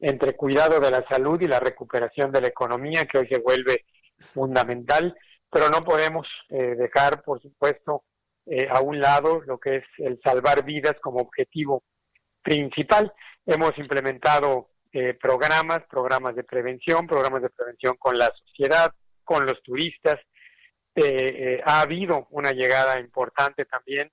entre 0.00 0.34
cuidado 0.34 0.80
de 0.80 0.90
la 0.90 1.04
salud 1.08 1.40
y 1.40 1.46
la 1.46 1.60
recuperación 1.60 2.32
de 2.32 2.40
la 2.40 2.48
economía, 2.48 3.04
que 3.04 3.18
hoy 3.18 3.28
se 3.28 3.38
vuelve 3.38 3.84
fundamental, 4.16 5.14
pero 5.52 5.68
no 5.68 5.84
podemos 5.84 6.26
eh, 6.48 6.74
dejar, 6.76 7.22
por 7.22 7.40
supuesto, 7.42 8.04
eh, 8.46 8.66
a 8.70 8.80
un 8.80 8.98
lado 8.98 9.42
lo 9.42 9.60
que 9.60 9.76
es 9.76 9.84
el 9.98 10.18
salvar 10.24 10.64
vidas 10.64 10.96
como 11.02 11.20
objetivo 11.20 11.84
principal. 12.42 13.12
Hemos 13.44 13.76
implementado 13.76 14.70
eh, 14.92 15.12
programas, 15.12 15.82
programas 15.90 16.34
de 16.36 16.44
prevención, 16.44 17.06
programas 17.06 17.42
de 17.42 17.50
prevención 17.50 17.96
con 17.98 18.16
la 18.16 18.32
sociedad, 18.34 18.92
con 19.22 19.44
los 19.44 19.62
turistas. 19.62 20.18
ha 21.64 21.80
habido 21.80 22.26
una 22.30 22.52
llegada 22.52 22.98
importante 22.98 23.64
también 23.64 24.10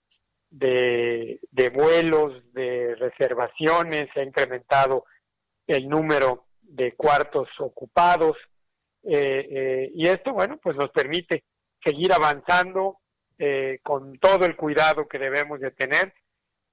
de 0.50 1.70
vuelos, 1.74 2.42
de 2.54 2.96
reservaciones, 2.96 4.10
se 4.14 4.22
ha 4.22 4.24
incrementado 4.24 5.06
el 5.68 5.88
número 5.88 6.48
de 6.62 6.96
cuartos 6.96 7.50
ocupados 7.60 8.38
eh, 9.04 9.48
eh, 9.52 9.92
y 9.94 10.08
esto, 10.08 10.34
bueno, 10.34 10.60
pues 10.62 10.78
nos 10.78 10.90
permite 10.92 11.44
seguir 11.84 12.12
avanzando 12.12 13.00
eh, 13.38 13.80
con 13.84 14.18
todo 14.20 14.46
el 14.46 14.56
cuidado 14.56 15.08
que 15.08 15.18
debemos 15.18 15.60
de 15.60 15.72
tener 15.72 16.14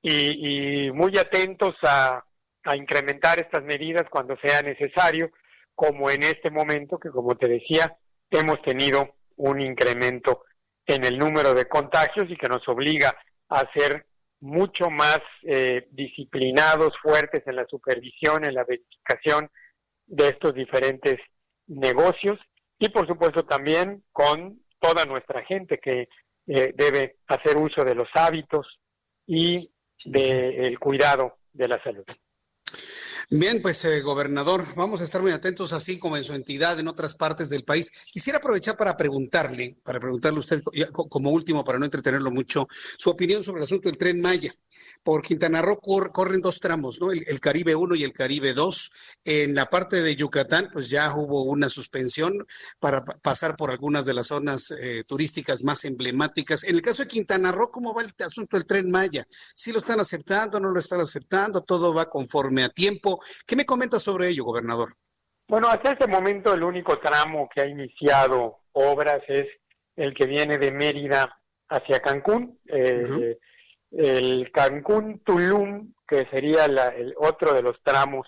y, 0.02 0.90
muy 0.92 1.16
atentos 1.18 1.74
a, 1.82 2.24
a, 2.64 2.76
incrementar 2.76 3.38
estas 3.38 3.64
medidas 3.64 4.04
cuando 4.10 4.36
sea 4.38 4.62
necesario, 4.62 5.30
como 5.74 6.10
en 6.10 6.22
este 6.22 6.50
momento 6.50 6.98
que, 6.98 7.10
como 7.10 7.36
te 7.36 7.48
decía, 7.48 7.96
hemos 8.30 8.60
tenido 8.62 9.14
un 9.36 9.60
incremento 9.60 10.44
en 10.86 11.04
el 11.04 11.18
número 11.18 11.54
de 11.54 11.68
contagios 11.68 12.30
y 12.30 12.36
que 12.36 12.48
nos 12.48 12.66
obliga 12.68 13.16
a 13.48 13.64
ser 13.74 14.06
mucho 14.40 14.90
más 14.90 15.20
eh, 15.42 15.88
disciplinados, 15.90 16.92
fuertes 17.02 17.42
en 17.46 17.56
la 17.56 17.66
supervisión, 17.66 18.44
en 18.44 18.54
la 18.54 18.64
verificación 18.64 19.50
de 20.06 20.28
estos 20.28 20.54
diferentes 20.54 21.16
negocios 21.66 22.38
y 22.78 22.88
por 22.90 23.06
supuesto 23.06 23.44
también 23.44 24.02
con 24.12 24.60
toda 24.78 25.04
nuestra 25.04 25.44
gente 25.44 25.78
que 25.78 26.08
eh, 26.46 26.72
debe 26.74 27.16
hacer 27.26 27.56
uso 27.56 27.84
de 27.84 27.94
los 27.94 28.08
hábitos 28.14 28.78
y 29.26 29.56
del 30.04 30.78
cuidado 30.78 31.38
de 31.52 31.68
la 31.68 31.82
salud. 31.82 32.04
Bien, 33.28 33.60
pues 33.60 33.84
eh, 33.84 34.02
gobernador, 34.02 34.64
vamos 34.76 35.00
a 35.00 35.04
estar 35.04 35.20
muy 35.20 35.32
atentos 35.32 35.72
así 35.72 35.98
como 35.98 36.16
en 36.16 36.22
su 36.22 36.32
entidad 36.32 36.78
en 36.78 36.86
otras 36.86 37.14
partes 37.14 37.50
del 37.50 37.64
país. 37.64 37.90
Quisiera 38.12 38.38
aprovechar 38.38 38.76
para 38.76 38.96
preguntarle, 38.96 39.78
para 39.82 39.98
preguntarle 39.98 40.36
a 40.36 40.40
usted 40.40 40.62
como 40.92 41.32
último, 41.32 41.64
para 41.64 41.80
no 41.80 41.86
entretenerlo 41.86 42.30
mucho, 42.30 42.68
su 42.96 43.10
opinión 43.10 43.42
sobre 43.42 43.58
el 43.58 43.64
asunto 43.64 43.88
del 43.88 43.98
tren 43.98 44.20
Maya. 44.20 44.54
Por 45.02 45.22
Quintana 45.22 45.62
Roo 45.62 45.80
corren 45.80 46.40
dos 46.40 46.58
tramos, 46.58 47.00
¿no? 47.00 47.12
El, 47.12 47.40
Caribe 47.40 47.76
1 47.76 47.94
y 47.94 48.04
el 48.04 48.12
Caribe 48.12 48.54
2. 48.54 48.90
En 49.24 49.54
la 49.54 49.68
parte 49.70 50.02
de 50.02 50.16
Yucatán, 50.16 50.68
pues 50.72 50.90
ya 50.90 51.14
hubo 51.14 51.44
una 51.44 51.68
suspensión 51.68 52.44
para 52.80 53.04
pasar 53.04 53.56
por 53.56 53.70
algunas 53.70 54.04
de 54.04 54.14
las 54.14 54.28
zonas 54.28 54.72
eh, 54.72 55.04
turísticas 55.06 55.62
más 55.62 55.84
emblemáticas. 55.84 56.64
En 56.64 56.74
el 56.74 56.82
caso 56.82 57.02
de 57.02 57.08
Quintana 57.08 57.52
Roo, 57.52 57.70
¿cómo 57.70 57.94
va 57.94 58.02
el 58.02 58.12
asunto 58.24 58.56
del 58.56 58.66
tren 58.66 58.90
Maya? 58.90 59.26
¿Sí 59.54 59.70
lo 59.70 59.78
están 59.78 60.00
aceptando, 60.00 60.58
no 60.58 60.70
lo 60.70 60.80
están 60.80 61.00
aceptando? 61.00 61.62
¿Todo 61.62 61.94
va 61.94 62.10
conforme 62.10 62.64
a 62.64 62.68
tiempo? 62.68 63.15
¿Qué 63.46 63.56
me 63.56 63.64
comenta 63.64 63.98
sobre 63.98 64.28
ello, 64.28 64.44
gobernador? 64.44 64.94
Bueno, 65.48 65.68
hasta 65.68 65.92
este 65.92 66.08
momento 66.08 66.54
el 66.54 66.62
único 66.62 66.98
tramo 66.98 67.48
que 67.52 67.60
ha 67.60 67.66
iniciado 67.66 68.60
obras 68.72 69.22
es 69.28 69.46
el 69.94 70.12
que 70.14 70.26
viene 70.26 70.58
de 70.58 70.72
Mérida 70.72 71.38
hacia 71.68 72.00
Cancún. 72.00 72.58
Eh, 72.66 73.38
el 73.92 74.50
Cancún-Tulum, 74.52 75.92
que 76.06 76.26
sería 76.30 76.64
el 76.64 77.14
otro 77.18 77.52
de 77.52 77.62
los 77.62 77.80
tramos 77.82 78.26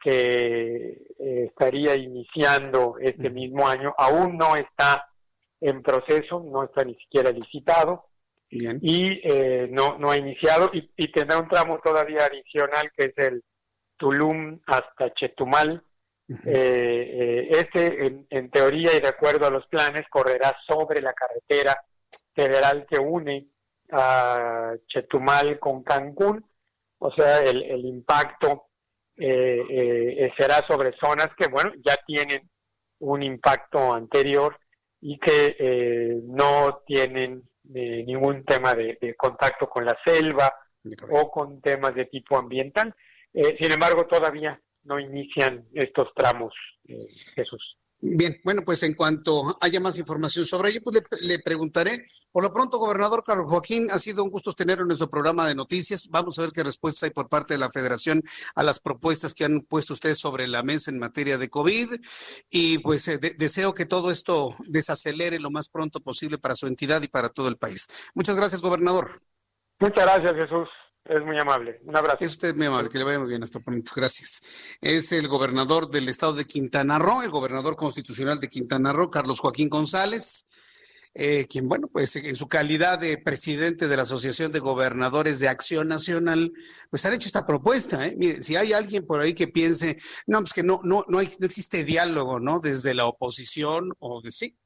que 0.00 1.06
eh, 1.18 1.46
estaría 1.48 1.94
iniciando 1.94 2.96
este 3.00 3.30
mismo 3.30 3.66
año, 3.66 3.94
aún 3.96 4.36
no 4.36 4.54
está 4.54 5.08
en 5.60 5.82
proceso, 5.82 6.44
no 6.44 6.64
está 6.64 6.84
ni 6.84 6.94
siquiera 6.96 7.30
licitado 7.30 8.06
y 8.50 9.20
eh, 9.24 9.68
no, 9.70 9.98
no 9.98 10.10
ha 10.10 10.16
iniciado 10.16 10.70
y, 10.72 10.90
y, 10.96 11.10
tendrá 11.10 11.38
un 11.38 11.48
tramo 11.48 11.80
todavía 11.82 12.26
adicional 12.26 12.92
que 12.96 13.06
es 13.06 13.18
el 13.18 13.42
Tulum 13.96 14.60
hasta 14.66 15.12
Chetumal. 15.14 15.82
Eh, 16.46 17.48
este, 17.50 18.26
en, 18.30 18.50
teoría 18.50 18.96
y 18.96 19.00
de 19.00 19.08
acuerdo 19.08 19.46
a 19.46 19.50
los 19.50 19.66
planes, 19.66 20.02
correrá 20.08 20.56
sobre 20.66 21.02
la 21.02 21.12
carretera 21.12 21.76
federal 22.34 22.86
que 22.88 22.98
une 22.98 23.46
a 23.92 24.72
Chetumal 24.88 25.58
con 25.58 25.82
Cancún, 25.82 26.44
o 26.98 27.12
sea, 27.12 27.40
el, 27.40 27.62
el 27.62 27.84
impacto 27.84 28.68
eh, 29.16 29.64
eh, 29.70 30.32
será 30.36 30.66
sobre 30.66 30.96
zonas 30.98 31.28
que, 31.36 31.48
bueno, 31.48 31.72
ya 31.84 31.96
tienen 32.04 32.50
un 33.00 33.22
impacto 33.22 33.92
anterior 33.94 34.58
y 35.00 35.18
que 35.18 35.56
eh, 35.58 36.20
no 36.24 36.82
tienen 36.86 37.42
ningún 37.66 38.44
tema 38.44 38.74
de, 38.74 39.14
contacto 39.16 39.68
con 39.68 39.86
la 39.86 39.96
selva 40.04 40.52
o 41.10 41.30
con 41.30 41.60
temas 41.62 41.94
de 41.94 42.06
tipo 42.06 42.36
ambiental. 42.36 42.94
Sin 43.34 43.72
embargo, 43.72 44.06
todavía 44.06 44.60
no 44.84 45.00
inician 45.00 45.66
estos 45.74 46.08
tramos, 46.14 46.54
Jesús. 47.34 47.76
Bien, 48.06 48.38
bueno, 48.44 48.62
pues 48.66 48.82
en 48.82 48.92
cuanto 48.92 49.56
haya 49.62 49.80
más 49.80 49.98
información 49.98 50.44
sobre 50.44 50.70
ello, 50.70 50.82
pues 50.82 51.02
le, 51.22 51.38
preguntaré. 51.38 52.04
Por 52.30 52.42
lo 52.42 52.52
pronto, 52.52 52.78
gobernador 52.78 53.22
Carlos 53.24 53.48
Joaquín, 53.48 53.88
ha 53.90 53.98
sido 53.98 54.22
un 54.22 54.30
gusto 54.30 54.52
tenerlo 54.52 54.82
en 54.82 54.88
nuestro 54.88 55.08
programa 55.08 55.48
de 55.48 55.54
noticias. 55.54 56.08
Vamos 56.10 56.38
a 56.38 56.42
ver 56.42 56.50
qué 56.52 56.62
respuestas 56.62 57.04
hay 57.04 57.10
por 57.10 57.30
parte 57.30 57.54
de 57.54 57.60
la 57.60 57.70
federación 57.70 58.22
a 58.54 58.62
las 58.62 58.78
propuestas 58.78 59.32
que 59.34 59.44
han 59.44 59.60
puesto 59.62 59.94
ustedes 59.94 60.18
sobre 60.18 60.46
la 60.48 60.62
mesa 60.62 60.90
en 60.90 60.98
materia 60.98 61.38
de 61.38 61.48
COVID. 61.48 61.94
Y 62.50 62.78
pues 62.78 63.08
eh, 63.08 63.18
deseo 63.18 63.72
que 63.72 63.86
todo 63.86 64.10
esto 64.10 64.54
desacelere 64.66 65.38
lo 65.38 65.50
más 65.50 65.70
pronto 65.70 66.00
posible 66.00 66.36
para 66.36 66.56
su 66.56 66.66
entidad 66.66 67.00
y 67.02 67.08
para 67.08 67.30
todo 67.30 67.48
el 67.48 67.56
país. 67.56 67.86
Muchas 68.14 68.36
gracias, 68.36 68.60
gobernador. 68.60 69.22
Muchas 69.80 70.04
gracias, 70.04 70.34
Jesús. 70.34 70.68
Es 71.04 71.22
muy 71.22 71.38
amable. 71.38 71.80
Un 71.84 71.96
abrazo. 71.96 72.18
Es 72.20 72.30
usted 72.30 72.56
muy 72.56 72.66
amable. 72.66 72.88
Que 72.88 72.98
le 72.98 73.04
vaya 73.04 73.18
muy 73.18 73.28
bien. 73.28 73.42
Hasta 73.42 73.60
pronto. 73.60 73.92
Gracias. 73.94 74.78
Es 74.80 75.12
el 75.12 75.28
gobernador 75.28 75.90
del 75.90 76.08
estado 76.08 76.32
de 76.32 76.46
Quintana 76.46 76.98
Roo, 76.98 77.22
el 77.22 77.30
gobernador 77.30 77.76
constitucional 77.76 78.40
de 78.40 78.48
Quintana 78.48 78.92
Roo, 78.92 79.10
Carlos 79.10 79.40
Joaquín 79.40 79.68
González, 79.68 80.46
eh, 81.12 81.46
quien, 81.46 81.68
bueno, 81.68 81.88
pues 81.88 82.16
en 82.16 82.34
su 82.34 82.48
calidad 82.48 82.98
de 82.98 83.18
presidente 83.18 83.86
de 83.86 83.96
la 83.96 84.02
Asociación 84.02 84.50
de 84.50 84.60
Gobernadores 84.60 85.40
de 85.40 85.48
Acción 85.48 85.88
Nacional, 85.88 86.52
pues 86.88 87.04
han 87.04 87.12
hecho 87.12 87.28
esta 87.28 87.46
propuesta. 87.46 88.06
¿eh? 88.06 88.16
Mire, 88.16 88.42
si 88.42 88.56
hay 88.56 88.72
alguien 88.72 89.06
por 89.06 89.20
ahí 89.20 89.34
que 89.34 89.46
piense, 89.46 89.98
no, 90.26 90.40
pues 90.40 90.54
que 90.54 90.62
no, 90.62 90.80
no, 90.84 91.04
no, 91.08 91.18
no 91.18 91.46
existe 91.46 91.84
diálogo, 91.84 92.40
¿no? 92.40 92.60
Desde 92.60 92.94
la 92.94 93.06
oposición 93.06 93.92
o 93.98 94.22
de 94.22 94.30
sí, 94.30 94.56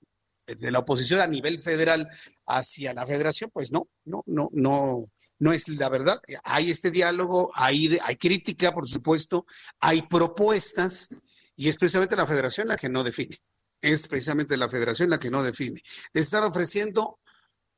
desde 0.47 0.70
la 0.70 0.78
oposición 0.78 1.20
a 1.20 1.26
nivel 1.26 1.61
federal 1.61 2.09
hacia 2.47 2.95
la 2.95 3.05
federación, 3.05 3.51
pues 3.53 3.72
no, 3.72 3.89
no, 4.05 4.22
no, 4.26 4.49
no 4.53 5.11
no 5.39 5.53
es 5.53 5.68
la 5.68 5.89
verdad. 5.89 6.20
Hay 6.45 6.70
este 6.70 6.91
diálogo, 6.91 7.51
hay, 7.55 7.99
crítica, 8.18 8.72
por 8.72 8.89
supuesto, 8.89 9.47
hay 9.80 10.03
propuestas 10.03 11.09
y 11.57 11.68
es 11.68 11.76
precisamente 11.76 12.16
la 12.16 12.26
federación 12.26 12.68
la 12.68 12.76
que 12.76 12.89
no 12.89 13.05
define. 13.05 13.41
Es 13.80 14.09
precisamente 14.09 14.57
la 14.57 14.68
federación 14.68 15.11
la 15.11 15.18
que 15.18 15.30
no 15.30 15.43
define. 15.43 15.82
Están 16.12 16.45
ofreciendo 16.45 17.20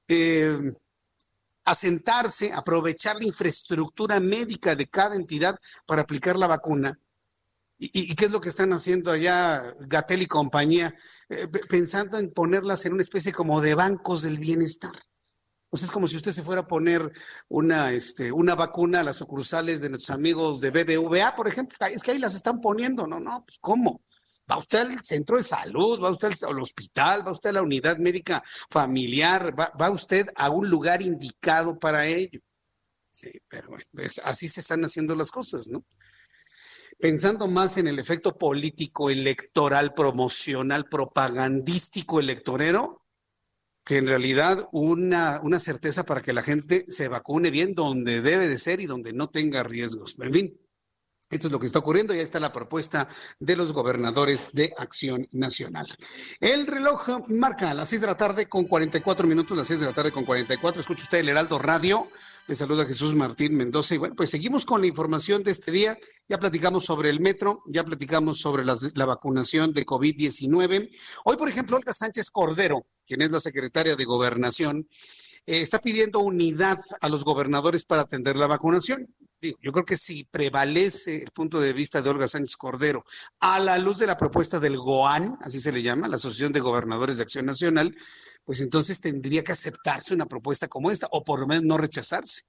eh, 0.09 0.73
asentarse, 1.65 2.53
aprovechar 2.53 3.17
la 3.17 3.27
infraestructura 3.27 4.19
médica 4.21 4.75
de 4.75 4.89
cada 4.89 5.17
entidad 5.17 5.59
para 5.87 6.03
aplicar 6.03 6.39
la 6.39 6.47
vacuna. 6.47 6.99
¿Y, 7.83 8.15
qué 8.15 8.27
es 8.27 8.31
lo 8.31 8.43
que 8.43 8.51
están 8.51 8.75
haciendo 8.75 9.11
allá 9.11 9.75
Gatel 9.81 10.21
y 10.21 10.27
compañía? 10.27 10.95
Eh, 11.31 11.49
pensando 11.49 12.19
en 12.19 12.31
ponerlas 12.31 12.85
en 12.85 12.93
una 12.93 13.03
especie 13.03 13.33
como 13.33 13.63
de 13.63 13.75
bancos 13.75 14.21
del 14.21 14.39
bienestar 14.39 14.93
Pues 15.71 15.85
es 15.85 15.91
como 15.91 16.09
si 16.09 16.17
usted 16.17 16.33
se 16.33 16.43
fuera 16.43 16.63
a 16.63 16.67
poner 16.67 17.13
una, 17.49 17.93
este, 17.93 18.33
una 18.33 18.57
vacuna 18.57 19.01
a 19.01 19.05
las 19.05 19.17
sucursales 19.17 19.81
de 19.81 19.89
nuestros 19.89 20.15
amigos 20.15 20.61
de 20.61 20.71
BBVA, 20.71 21.37
por 21.37 21.47
ejemplo. 21.47 21.79
Es 21.87 22.03
que 22.03 22.11
ahí 22.11 22.19
las 22.19 22.35
están 22.35 22.61
poniendo, 22.61 23.07
no, 23.07 23.21
no, 23.21 23.45
pues 23.47 23.59
¿cómo? 23.61 24.03
Va 24.51 24.59
usted 24.59 24.81
al 24.81 25.05
centro 25.05 25.37
de 25.37 25.45
salud, 25.45 26.03
va 26.03 26.11
usted 26.11 26.33
al 26.43 26.61
hospital, 26.61 27.25
va 27.25 27.31
usted 27.31 27.51
a 27.51 27.55
la 27.55 27.63
unidad 27.63 27.99
médica 27.99 28.43
familiar, 28.69 29.55
va, 29.59 29.91
usted 29.91 30.27
a 30.35 30.51
un 30.51 30.69
lugar 30.69 31.03
indicado 31.03 31.79
para 31.79 32.07
ello. 32.07 32.41
Sí, 33.13 33.31
pero 33.49 33.71
pues 33.93 34.21
así 34.25 34.49
se 34.49 34.61
están 34.61 34.85
haciendo 34.85 35.15
las 35.15 35.31
cosas, 35.31 35.69
¿no? 35.69 35.85
Pensando 36.99 37.47
más 37.47 37.77
en 37.79 37.87
el 37.87 37.99
efecto 37.99 38.37
político, 38.37 39.09
electoral, 39.09 39.95
promocional, 39.95 40.87
propagandístico, 40.89 42.19
electorero, 42.19 43.00
que 43.85 43.97
en 43.97 44.07
realidad 44.07 44.69
una, 44.73 45.41
una 45.43 45.59
certeza 45.59 46.05
para 46.05 46.21
que 46.21 46.33
la 46.33 46.43
gente 46.43 46.85
se 46.89 47.09
vacune 47.09 47.51
bien 47.51 47.75
donde 47.75 48.21
debe 48.21 48.47
de 48.49 48.59
ser 48.59 48.81
y 48.81 48.87
donde 48.87 49.13
no 49.13 49.29
tenga 49.31 49.63
riesgos. 49.63 50.17
En 50.21 50.33
fin, 50.33 50.61
esto 51.31 51.47
es 51.47 51.53
lo 51.53 51.61
que 51.61 51.67
está 51.67 51.79
ocurriendo 51.79 52.13
y 52.13 52.19
ahí 52.19 52.23
está 52.23 52.41
la 52.41 52.53
propuesta 52.53 53.09
de 53.39 53.55
los 53.55 53.73
gobernadores 53.73 54.49
de 54.53 54.75
Acción 54.77 55.29
Nacional. 55.31 55.87
El 56.41 56.67
reloj 56.67 57.29
marca 57.29 57.73
las 57.73 57.89
6 57.91 58.01
de 58.01 58.07
la 58.09 58.17
tarde 58.17 58.47
con 58.47 58.65
44 58.65 59.29
minutos, 59.29 59.57
las 59.57 59.69
6 59.69 59.79
de 59.79 59.87
la 59.87 59.93
tarde 59.93 60.11
con 60.11 60.25
44. 60.25 60.81
Escucha 60.81 61.05
usted 61.05 61.19
el 61.19 61.29
Heraldo 61.29 61.61
Radio. 61.61 62.09
Le 62.49 62.57
saluda 62.57 62.85
Jesús 62.85 63.15
Martín 63.15 63.57
Mendoza. 63.57 63.95
Y 63.95 63.99
bueno, 63.99 64.17
pues 64.17 64.31
seguimos 64.31 64.67
con 64.67 64.81
la 64.81 64.89
información 64.89 65.45
de 65.45 65.53
este 65.53 65.71
día. 65.71 65.97
Ya 66.29 66.39
platicamos 66.39 66.85
sobre 66.85 67.11
el 67.11 67.21
metro, 67.21 67.63
ya 67.67 67.85
platicamos 67.85 68.41
sobre 68.41 68.65
la 68.65 69.07
vacunación 69.07 69.73
de 69.73 69.87
COVID-19. 69.87 70.91
Hoy, 71.25 71.37
por 71.37 71.49
ejemplo, 71.49 71.77
Olga 71.77 71.93
Sánchez 71.93 72.31
Cordero, 72.33 72.87
quien 73.07 73.23
es 73.23 73.31
la 73.31 73.39
secretaria 73.39 73.95
de 73.95 74.05
Gobernación, 74.05 74.89
eh, 75.47 75.63
está 75.63 75.79
pidiendo 75.79 76.19
unidad 76.21 76.79
a 77.01 77.09
los 77.09 77.25
gobernadores 77.25 77.85
para 77.85 78.03
atender 78.03 78.37
la 78.37 78.49
vacunación 78.49 79.15
yo 79.41 79.73
creo 79.73 79.85
que 79.85 79.97
si 79.97 80.25
prevalece 80.25 81.23
el 81.23 81.31
punto 81.31 81.61
de 81.61 81.73
vista 81.73 82.03
de 82.03 82.11
Olga 82.11 82.29
Sánchez 82.29 82.57
Cordero 82.57 83.05
a 83.41 83.59
la 83.59 83.79
luz 83.79 83.99
de 83.99 84.07
la 84.07 84.17
propuesta 84.17 84.61
del 84.61 84.77
GOAN, 84.77 85.39
así 85.41 85.61
se 85.61 85.73
le 85.73 85.83
llama, 85.83 86.09
la 86.09 86.17
Asociación 86.17 86.53
de 86.53 86.61
Gobernadores 86.61 87.17
de 87.17 87.23
Acción 87.23 87.47
Nacional, 87.47 87.97
pues 88.45 88.61
entonces 88.61 89.01
tendría 89.01 89.45
que 89.45 89.53
aceptarse 89.53 90.15
una 90.15 90.27
propuesta 90.27 90.69
como 90.69 90.91
esta 90.91 91.09
o 91.13 91.25
por 91.25 91.41
lo 91.41 91.47
menos 91.47 91.65
no 91.65 91.79
rechazarse. 91.79 92.43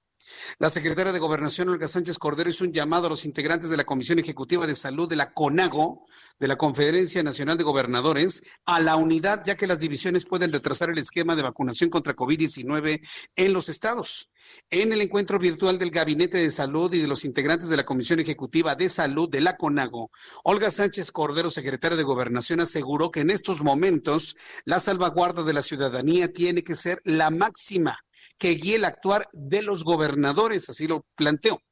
La 0.58 0.70
secretaria 0.70 1.12
de 1.12 1.18
Gobernación, 1.18 1.68
Olga 1.68 1.88
Sánchez 1.88 2.18
Cordero, 2.18 2.50
hizo 2.50 2.64
un 2.64 2.72
llamado 2.72 3.06
a 3.06 3.10
los 3.10 3.24
integrantes 3.24 3.70
de 3.70 3.76
la 3.76 3.84
Comisión 3.84 4.18
Ejecutiva 4.18 4.66
de 4.66 4.74
Salud 4.74 5.08
de 5.08 5.16
la 5.16 5.32
CONAGO, 5.32 6.02
de 6.38 6.48
la 6.48 6.56
Conferencia 6.56 7.22
Nacional 7.22 7.56
de 7.56 7.64
Gobernadores, 7.64 8.44
a 8.64 8.80
la 8.80 8.96
unidad, 8.96 9.42
ya 9.44 9.56
que 9.56 9.66
las 9.66 9.80
divisiones 9.80 10.24
pueden 10.24 10.52
retrasar 10.52 10.90
el 10.90 10.98
esquema 10.98 11.36
de 11.36 11.42
vacunación 11.42 11.90
contra 11.90 12.14
COVID-19 12.14 13.00
en 13.36 13.52
los 13.52 13.68
estados. 13.68 14.32
En 14.70 14.92
el 14.92 15.00
encuentro 15.00 15.38
virtual 15.38 15.78
del 15.78 15.90
Gabinete 15.90 16.38
de 16.38 16.50
Salud 16.50 16.92
y 16.92 17.00
de 17.00 17.08
los 17.08 17.24
integrantes 17.24 17.68
de 17.68 17.76
la 17.76 17.84
Comisión 17.84 18.20
Ejecutiva 18.20 18.74
de 18.74 18.88
Salud 18.88 19.28
de 19.28 19.40
la 19.40 19.56
CONAGO, 19.56 20.10
Olga 20.44 20.70
Sánchez 20.70 21.12
Cordero, 21.12 21.50
secretaria 21.50 21.96
de 21.96 22.02
Gobernación, 22.02 22.60
aseguró 22.60 23.10
que 23.10 23.20
en 23.20 23.30
estos 23.30 23.62
momentos 23.62 24.36
la 24.64 24.80
salvaguarda 24.80 25.42
de 25.42 25.52
la 25.52 25.62
ciudadanía 25.62 26.32
tiene 26.32 26.62
que 26.62 26.74
ser 26.74 27.00
la 27.04 27.30
máxima 27.30 27.98
que 28.42 28.56
guíe 28.56 28.74
el 28.74 28.84
actuar 28.84 29.28
de 29.32 29.62
los 29.62 29.84
gobernadores, 29.84 30.68
así 30.68 30.88
lo 30.88 31.06
planteó. 31.14 31.62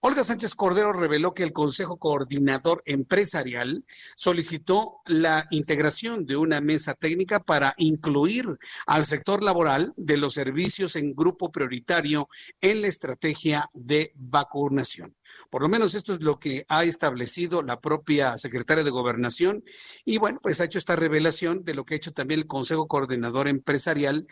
Olga 0.00 0.24
Sánchez 0.24 0.56
Cordero 0.56 0.92
reveló 0.92 1.34
que 1.34 1.44
el 1.44 1.52
Consejo 1.52 1.98
Coordinador 1.98 2.82
Empresarial 2.84 3.84
solicitó 4.16 4.96
la 5.06 5.46
integración 5.50 6.26
de 6.26 6.36
una 6.36 6.60
mesa 6.60 6.94
técnica 6.94 7.38
para 7.38 7.74
incluir 7.76 8.58
al 8.86 9.04
sector 9.04 9.44
laboral 9.44 9.92
de 9.96 10.16
los 10.16 10.34
servicios 10.34 10.96
en 10.96 11.14
grupo 11.14 11.52
prioritario 11.52 12.28
en 12.60 12.82
la 12.82 12.88
estrategia 12.88 13.70
de 13.72 14.12
vacunación. 14.16 15.14
Por 15.48 15.62
lo 15.62 15.68
menos 15.68 15.94
esto 15.94 16.12
es 16.12 16.22
lo 16.22 16.40
que 16.40 16.66
ha 16.68 16.82
establecido 16.82 17.62
la 17.62 17.80
propia 17.80 18.36
secretaria 18.36 18.82
de 18.82 18.90
Gobernación 18.90 19.62
y 20.04 20.18
bueno, 20.18 20.40
pues 20.42 20.60
ha 20.60 20.64
hecho 20.64 20.78
esta 20.78 20.96
revelación 20.96 21.64
de 21.64 21.74
lo 21.74 21.84
que 21.84 21.94
ha 21.94 21.98
hecho 21.98 22.12
también 22.12 22.40
el 22.40 22.46
Consejo 22.48 22.88
Coordinador 22.88 23.46
Empresarial 23.46 24.26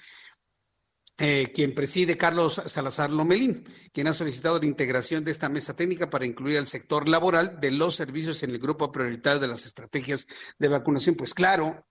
eh, 1.19 1.53
quien 1.55 1.75
preside 1.75 2.17
Carlos 2.17 2.61
Salazar 2.67 3.11
Lomelín, 3.11 3.65
quien 3.93 4.09
ha 4.09 4.13
solicitado 4.13 4.59
la 4.59 4.67
integración 4.67 5.23
de 5.23 5.31
esta 5.31 5.49
mesa 5.49 5.77
técnica 5.77 6.11
para 6.11 6.27
incluir 6.27 6.59
al 6.59 6.67
sector 6.67 7.09
laboral 7.09 7.61
de 7.61 7.71
los 7.71 7.95
servicios 7.95 8.43
en 8.43 8.51
el 8.51 8.59
grupo 8.59 8.91
prioritario 8.91 9.39
de 9.41 9.49
las 9.49 9.65
estrategias 9.65 10.27
de 10.59 10.69
vacunación. 10.69 11.15
Pues 11.15 11.33
claro, 11.33 11.87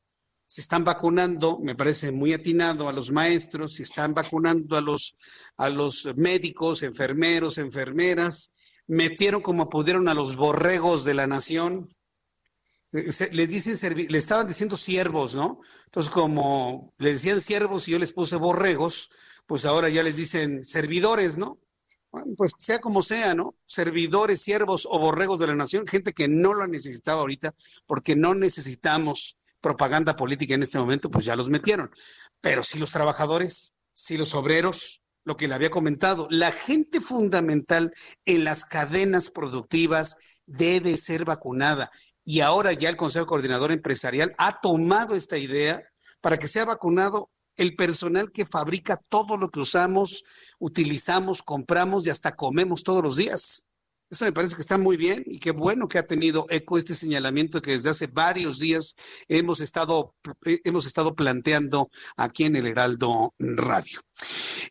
se 0.45 0.61
están 0.61 0.83
vacunando, 0.83 1.57
me 1.59 1.73
parece 1.73 2.11
muy 2.11 2.33
atinado 2.33 2.89
a 2.89 2.93
los 2.93 3.11
maestros, 3.11 3.75
se 3.75 3.83
están 3.83 4.13
vacunando 4.13 4.75
a 4.75 4.81
los, 4.81 5.15
a 5.57 5.69
los 5.69 6.09
médicos, 6.15 6.83
enfermeros, 6.83 7.57
enfermeras, 7.57 8.51
metieron 8.87 9.41
como 9.41 9.69
pudieron 9.69 10.09
a 10.09 10.13
los 10.13 10.35
borregos 10.35 11.05
de 11.05 11.13
la 11.13 11.27
nación, 11.27 11.89
les 12.93 13.49
dicen, 13.49 14.07
le 14.09 14.17
estaban 14.17 14.47
diciendo 14.47 14.77
siervos, 14.77 15.33
¿no? 15.33 15.59
Entonces, 15.85 16.11
como 16.11 16.93
le 16.99 17.13
decían 17.13 17.41
siervos 17.41 17.87
y 17.87 17.91
yo 17.91 17.99
les 17.99 18.13
puse 18.13 18.35
borregos, 18.35 19.09
pues 19.47 19.65
ahora 19.65 19.89
ya 19.89 20.03
les 20.03 20.15
dicen 20.15 20.63
servidores, 20.63 21.37
¿no? 21.37 21.59
Bueno, 22.11 22.35
pues 22.37 22.51
sea 22.59 22.79
como 22.79 23.01
sea, 23.01 23.33
¿no? 23.33 23.55
Servidores, 23.65 24.41
siervos 24.41 24.87
o 24.89 24.99
borregos 24.99 25.39
de 25.39 25.47
la 25.47 25.55
nación, 25.55 25.87
gente 25.87 26.13
que 26.13 26.27
no 26.27 26.53
la 26.53 26.67
necesitaba 26.67 27.21
ahorita, 27.21 27.55
porque 27.87 28.15
no 28.15 28.35
necesitamos 28.35 29.37
propaganda 29.59 30.15
política 30.15 30.53
en 30.53 30.61
este 30.61 30.77
momento, 30.77 31.09
pues 31.09 31.25
ya 31.25 31.35
los 31.35 31.49
metieron. 31.49 31.89
Pero 32.41 32.61
si 32.61 32.77
los 32.77 32.91
trabajadores, 32.91 33.73
si 33.93 34.17
los 34.17 34.35
obreros, 34.35 35.01
lo 35.23 35.37
que 35.37 35.47
le 35.47 35.55
había 35.55 35.71
comentado, 35.71 36.27
la 36.29 36.51
gente 36.51 37.01
fundamental 37.01 37.93
en 38.25 38.43
las 38.43 38.65
cadenas 38.65 39.31
productivas 39.31 40.17
debe 40.45 40.97
ser 40.97 41.25
vacunada 41.25 41.91
y 42.23 42.39
ahora 42.39 42.73
ya 42.73 42.89
el 42.89 42.97
Consejo 42.97 43.25
Coordinador 43.25 43.71
Empresarial 43.71 44.33
ha 44.37 44.59
tomado 44.61 45.15
esta 45.15 45.37
idea 45.37 45.83
para 46.21 46.37
que 46.37 46.47
sea 46.47 46.65
vacunado 46.65 47.29
el 47.57 47.75
personal 47.75 48.31
que 48.31 48.45
fabrica 48.45 48.97
todo 49.09 49.37
lo 49.37 49.49
que 49.49 49.59
usamos, 49.59 50.23
utilizamos, 50.59 51.43
compramos 51.43 52.07
y 52.07 52.09
hasta 52.09 52.35
comemos 52.35 52.83
todos 52.83 53.03
los 53.03 53.17
días. 53.17 53.67
Eso 54.09 54.25
me 54.25 54.31
parece 54.31 54.55
que 54.55 54.61
está 54.61 54.77
muy 54.77 54.95
bien 54.95 55.23
y 55.25 55.39
qué 55.39 55.51
bueno 55.51 55.87
que 55.87 55.97
ha 55.97 56.05
tenido 56.05 56.45
eco 56.49 56.77
este 56.77 56.93
señalamiento 56.93 57.61
que 57.61 57.71
desde 57.71 57.89
hace 57.89 58.07
varios 58.07 58.59
días 58.59 58.95
hemos 59.27 59.59
estado, 59.59 60.15
hemos 60.63 60.85
estado 60.85 61.15
planteando 61.15 61.89
aquí 62.15 62.45
en 62.45 62.55
el 62.55 62.67
Heraldo 62.67 63.33
Radio. 63.39 64.01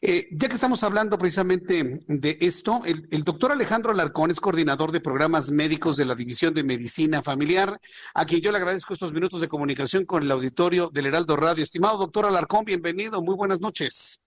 Eh, 0.05 0.27
ya 0.33 0.49
que 0.49 0.55
estamos 0.55 0.83
hablando 0.83 1.17
precisamente 1.17 2.01
de 2.09 2.37
esto, 2.41 2.83
el, 2.85 3.23
doctor 3.23 3.53
Alejandro 3.53 3.93
Alarcón 3.93 4.33
es 4.33 4.41
coordinador 4.41 4.91
de 4.91 5.01
programas 5.01 5.53
médicos 5.53 5.97
de 5.97 6.05
la 6.05 6.17
División 6.17 6.53
de 6.55 6.65
Medicina 6.65 7.23
Familiar, 7.23 7.79
a 8.13 8.27
quien 8.27 8.41
yo 8.41 8.51
le 8.51 8.59
agradezco 8.59 8.95
estos 8.95 9.13
minutos 9.13 9.41
de 9.41 9.47
comunicación 9.47 10.05
con 10.05 10.25
el 10.25 10.31
auditorio 10.33 10.91
del 10.93 11.07
Heraldo 11.07 11.37
Radio. 11.37 11.63
Estimado 11.63 11.99
doctor 11.99 12.27
Alarcón, 12.27 12.65
bienvenido, 12.65 13.23
muy 13.23 13.37
buenas 13.37 13.61
noches. 13.61 14.25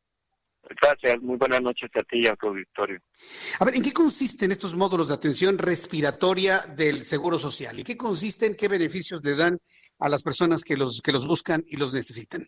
Gracias, 0.82 1.22
muy 1.22 1.36
buenas 1.36 1.62
noches 1.62 1.90
a 1.94 2.04
ti 2.04 2.22
y 2.24 2.28
a 2.28 2.36
tu 2.36 2.48
auditorio. 2.48 3.02
A 3.60 3.66
ver, 3.66 3.76
¿en 3.76 3.84
qué 3.84 3.92
consisten 3.92 4.54
estos 4.54 4.78
módulos 4.78 5.10
de 5.10 5.16
atención 5.16 5.58
respiratoria 5.58 6.60
del 6.78 7.04
Seguro 7.04 7.38
Social? 7.38 7.78
¿Y 7.78 7.84
qué 7.84 7.98
consisten, 7.98 8.56
qué 8.56 8.70
beneficios 8.70 9.22
le 9.26 9.36
dan 9.36 9.60
a 10.00 10.08
las 10.08 10.24
personas 10.24 10.64
que 10.64 10.78
los, 10.78 11.02
que 11.02 11.12
los 11.12 11.28
buscan 11.28 11.66
y 11.68 11.76
los 11.76 11.94
necesitan? 11.94 12.48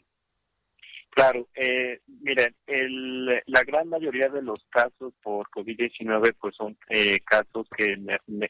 Claro, 1.17 1.47
eh, 1.55 2.01
miren, 2.21 2.55
el, 2.67 3.25
la 3.47 3.63
gran 3.65 3.89
mayoría 3.89 4.29
de 4.29 4.43
los 4.43 4.63
casos 4.69 5.15
por 5.23 5.49
COVID-19 5.49 6.35
pues 6.39 6.55
son 6.55 6.77
eh, 6.89 7.19
casos 7.21 7.67
que 7.75 7.97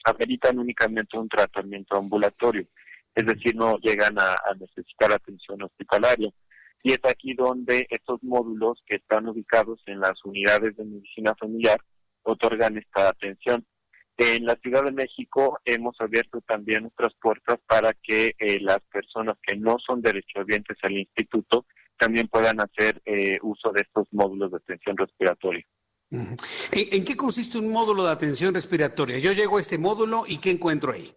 ameritan 0.04 0.60
únicamente 0.60 1.18
un 1.18 1.30
tratamiento 1.30 1.96
ambulatorio, 1.96 2.64
es 3.16 3.26
decir, 3.26 3.56
no 3.56 3.78
llegan 3.78 4.20
a, 4.20 4.36
necesitar 4.60 5.14
atención 5.14 5.62
hospitalaria. 5.62 6.30
Y 6.84 6.92
es 6.92 7.00
aquí 7.06 7.34
donde 7.36 7.88
estos 7.90 8.22
módulos 8.22 8.84
que 8.86 8.98
están 8.98 9.30
ubicados 9.30 9.82
en 9.86 10.02
las 10.02 10.26
unidades 10.26 10.76
de 10.76 10.84
medicina 10.84 11.34
familiar 11.40 11.80
otorgan 12.24 12.78
esta 12.78 13.08
atención. 13.08 13.66
En 14.18 14.46
la 14.46 14.58
Ciudad 14.58 14.84
de 14.84 14.92
México 14.92 15.58
hemos 15.64 15.96
abierto 16.02 16.42
también 16.42 16.82
nuestras 16.82 17.14
puertas 17.22 17.60
para 17.66 17.94
que 17.94 18.36
eh, 18.38 18.60
las 18.60 18.82
personas 18.92 19.38
que 19.42 19.56
no 19.56 19.78
son 19.80 20.02
derechohabientes 20.02 20.78
al 20.82 20.98
instituto 20.98 21.66
también 21.98 22.28
puedan 22.28 22.60
hacer 22.62 23.02
eh, 23.06 23.38
uso 23.42 23.72
de 23.72 23.82
estos 23.82 24.08
módulos 24.12 24.52
de 24.52 24.58
atención 24.58 24.96
respiratoria. 24.98 25.66
¿En, 26.10 27.04
qué 27.04 27.18
consiste 27.18 27.58
un 27.58 27.72
módulo 27.72 28.06
de 28.06 28.12
atención 28.12 28.54
respiratoria? 28.54 29.20
Yo 29.20 29.34
llego 29.34 29.58
a 29.58 29.60
este 29.60 29.78
módulo 29.78 30.24
y 30.26 30.40
¿qué 30.40 30.52
encuentro 30.52 30.94
ahí? 30.94 31.12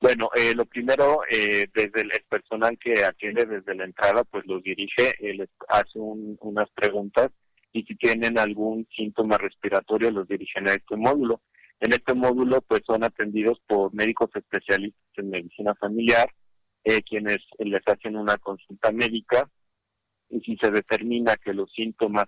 Bueno, 0.00 0.30
eh, 0.34 0.54
lo 0.54 0.64
primero, 0.64 1.20
eh, 1.30 1.66
desde 1.74 2.00
el, 2.00 2.10
personal 2.28 2.78
que 2.78 3.04
atiende 3.04 3.44
desde 3.44 3.74
la 3.74 3.84
entrada, 3.84 4.24
pues 4.24 4.44
los 4.46 4.62
dirige, 4.62 5.14
les 5.20 5.48
hace 5.68 5.98
unas 5.98 6.68
preguntas 6.70 7.28
y 7.72 7.82
si 7.84 7.94
tienen 7.96 8.38
algún 8.38 8.88
síntoma 8.96 9.38
respiratorio, 9.38 10.10
los 10.10 10.26
dirigen 10.26 10.68
a 10.68 10.72
este 10.72 10.96
módulo. 10.96 11.42
En 11.80 11.92
este 11.92 12.14
módulo, 12.14 12.62
pues 12.62 12.80
son 12.86 13.04
atendidos 13.04 13.60
por 13.66 13.94
médicos 13.94 14.30
especialistas 14.34 15.02
en 15.16 15.30
medicina 15.30 15.74
familiar, 15.74 16.28
quienes 17.08 17.38
les 17.58 17.80
hacen 17.86 18.16
una 18.16 18.36
consulta 18.38 18.90
médica 18.90 19.48
y 20.32 20.40
si 20.40 20.56
se 20.56 20.70
determina 20.70 21.36
que 21.36 21.52
los 21.52 21.70
síntomas 21.72 22.24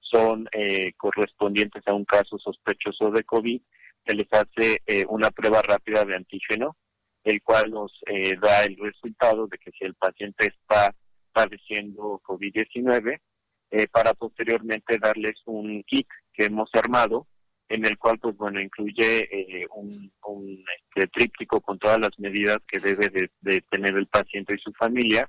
son 0.00 0.48
eh, 0.52 0.92
correspondientes 0.96 1.82
a 1.86 1.94
un 1.94 2.04
caso 2.04 2.38
sospechoso 2.38 3.10
de 3.10 3.22
COVID, 3.24 3.60
se 4.06 4.14
les 4.14 4.26
hace 4.32 4.82
eh, 4.86 5.04
una 5.08 5.30
prueba 5.30 5.62
rápida 5.62 6.04
de 6.04 6.16
antígeno, 6.16 6.76
el 7.22 7.40
cual 7.42 7.70
nos 7.70 7.92
eh, 8.06 8.36
da 8.40 8.64
el 8.64 8.76
resultado 8.76 9.46
de 9.46 9.56
que 9.58 9.70
si 9.70 9.84
el 9.84 9.94
paciente 9.94 10.48
está 10.48 10.94
padeciendo 11.32 12.20
COVID-19, 12.24 13.20
para 13.90 14.14
posteriormente 14.14 14.98
darles 14.98 15.34
un 15.46 15.82
kit 15.82 16.06
que 16.32 16.44
hemos 16.44 16.70
armado, 16.74 17.26
en 17.68 17.84
el 17.84 17.98
cual, 17.98 18.20
pues 18.20 18.36
bueno, 18.36 18.60
incluye 18.60 19.66
un, 19.74 20.12
un 20.28 20.64
este, 20.94 21.08
tríptico 21.08 21.60
con 21.60 21.80
todas 21.80 21.98
las 21.98 22.16
medidas 22.18 22.58
que 22.68 22.78
debe 22.78 23.08
de, 23.40 23.60
tener 23.62 23.96
el 23.96 24.06
paciente 24.06 24.54
y 24.54 24.58
su 24.58 24.72
familia. 24.74 25.28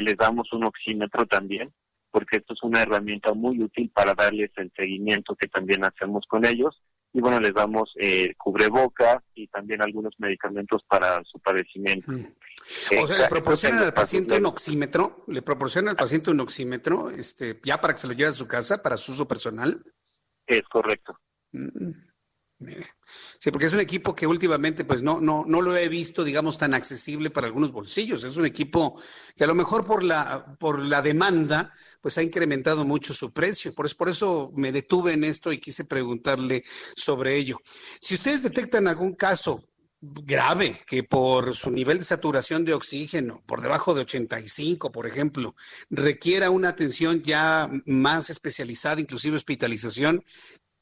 Les 0.00 0.16
damos 0.16 0.52
un 0.52 0.64
oxímetro 0.64 1.26
también, 1.26 1.72
porque 2.10 2.38
esto 2.38 2.54
es 2.54 2.62
una 2.62 2.82
herramienta 2.82 3.34
muy 3.34 3.62
útil 3.62 3.90
para 3.94 4.14
darles 4.14 4.50
el 4.56 4.72
seguimiento 4.76 5.36
que 5.36 5.48
también 5.48 5.84
hacemos 5.84 6.24
con 6.28 6.46
ellos. 6.46 6.80
Y 7.12 7.20
bueno, 7.20 7.38
les 7.38 7.54
damos 7.54 7.92
eh, 8.00 8.34
cubreboca 8.36 9.22
y 9.34 9.46
también 9.48 9.82
algunos 9.82 10.14
medicamentos 10.18 10.82
para 10.88 11.22
su 11.24 11.38
padecimiento. 11.38 12.10
o 13.00 13.06
sea, 13.06 13.18
le 13.18 13.28
proporcionan 13.28 13.84
al 13.84 13.94
paciente 13.94 14.36
un 14.36 14.46
oxímetro, 14.46 15.22
le 15.28 15.42
proporcionan 15.42 15.90
al 15.90 15.96
paciente 15.96 16.30
un 16.30 16.40
oxímetro, 16.40 17.10
este, 17.10 17.60
ya 17.62 17.80
para 17.80 17.94
que 17.94 18.00
se 18.00 18.08
lo 18.08 18.14
lleve 18.14 18.30
a 18.30 18.32
su 18.32 18.48
casa, 18.48 18.82
para 18.82 18.96
su 18.96 19.12
uso 19.12 19.28
personal. 19.28 19.80
Es 20.46 20.62
correcto. 20.62 21.18
Mm. 21.52 22.13
Sí, 23.38 23.50
porque 23.50 23.66
es 23.66 23.72
un 23.72 23.80
equipo 23.80 24.14
que 24.14 24.26
últimamente 24.26 24.84
pues 24.84 25.02
no, 25.02 25.20
no, 25.20 25.44
no 25.46 25.60
lo 25.60 25.76
he 25.76 25.88
visto, 25.88 26.24
digamos, 26.24 26.58
tan 26.58 26.74
accesible 26.74 27.30
para 27.30 27.46
algunos 27.46 27.72
bolsillos. 27.72 28.24
Es 28.24 28.36
un 28.36 28.46
equipo 28.46 29.00
que 29.36 29.44
a 29.44 29.46
lo 29.46 29.54
mejor 29.54 29.84
por 29.84 30.02
la, 30.02 30.56
por 30.58 30.80
la 30.80 31.02
demanda 31.02 31.70
pues 32.00 32.18
ha 32.18 32.22
incrementado 32.22 32.84
mucho 32.84 33.14
su 33.14 33.32
precio. 33.32 33.74
Por 33.74 33.86
eso, 33.86 33.96
por 33.96 34.08
eso 34.08 34.52
me 34.56 34.72
detuve 34.72 35.12
en 35.12 35.24
esto 35.24 35.52
y 35.52 35.58
quise 35.58 35.84
preguntarle 35.84 36.64
sobre 36.96 37.36
ello. 37.36 37.60
Si 38.00 38.14
ustedes 38.14 38.42
detectan 38.42 38.88
algún 38.88 39.14
caso 39.14 39.62
grave 40.00 40.82
que 40.86 41.02
por 41.02 41.54
su 41.54 41.70
nivel 41.70 41.98
de 41.98 42.04
saturación 42.04 42.64
de 42.64 42.74
oxígeno, 42.74 43.42
por 43.46 43.62
debajo 43.62 43.94
de 43.94 44.02
85, 44.02 44.92
por 44.92 45.06
ejemplo, 45.06 45.54
requiera 45.90 46.50
una 46.50 46.68
atención 46.70 47.22
ya 47.22 47.70
más 47.86 48.30
especializada, 48.30 49.00
inclusive 49.00 49.36
hospitalización, 49.36 50.22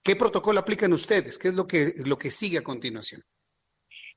¿Qué 0.02 0.16
protocolo 0.16 0.58
aplican 0.58 0.92
ustedes? 0.92 1.38
¿Qué 1.38 1.48
es 1.48 1.54
lo 1.54 1.66
que, 1.66 1.92
lo 2.04 2.16
que 2.16 2.30
sigue 2.30 2.58
a 2.58 2.64
continuación? 2.64 3.22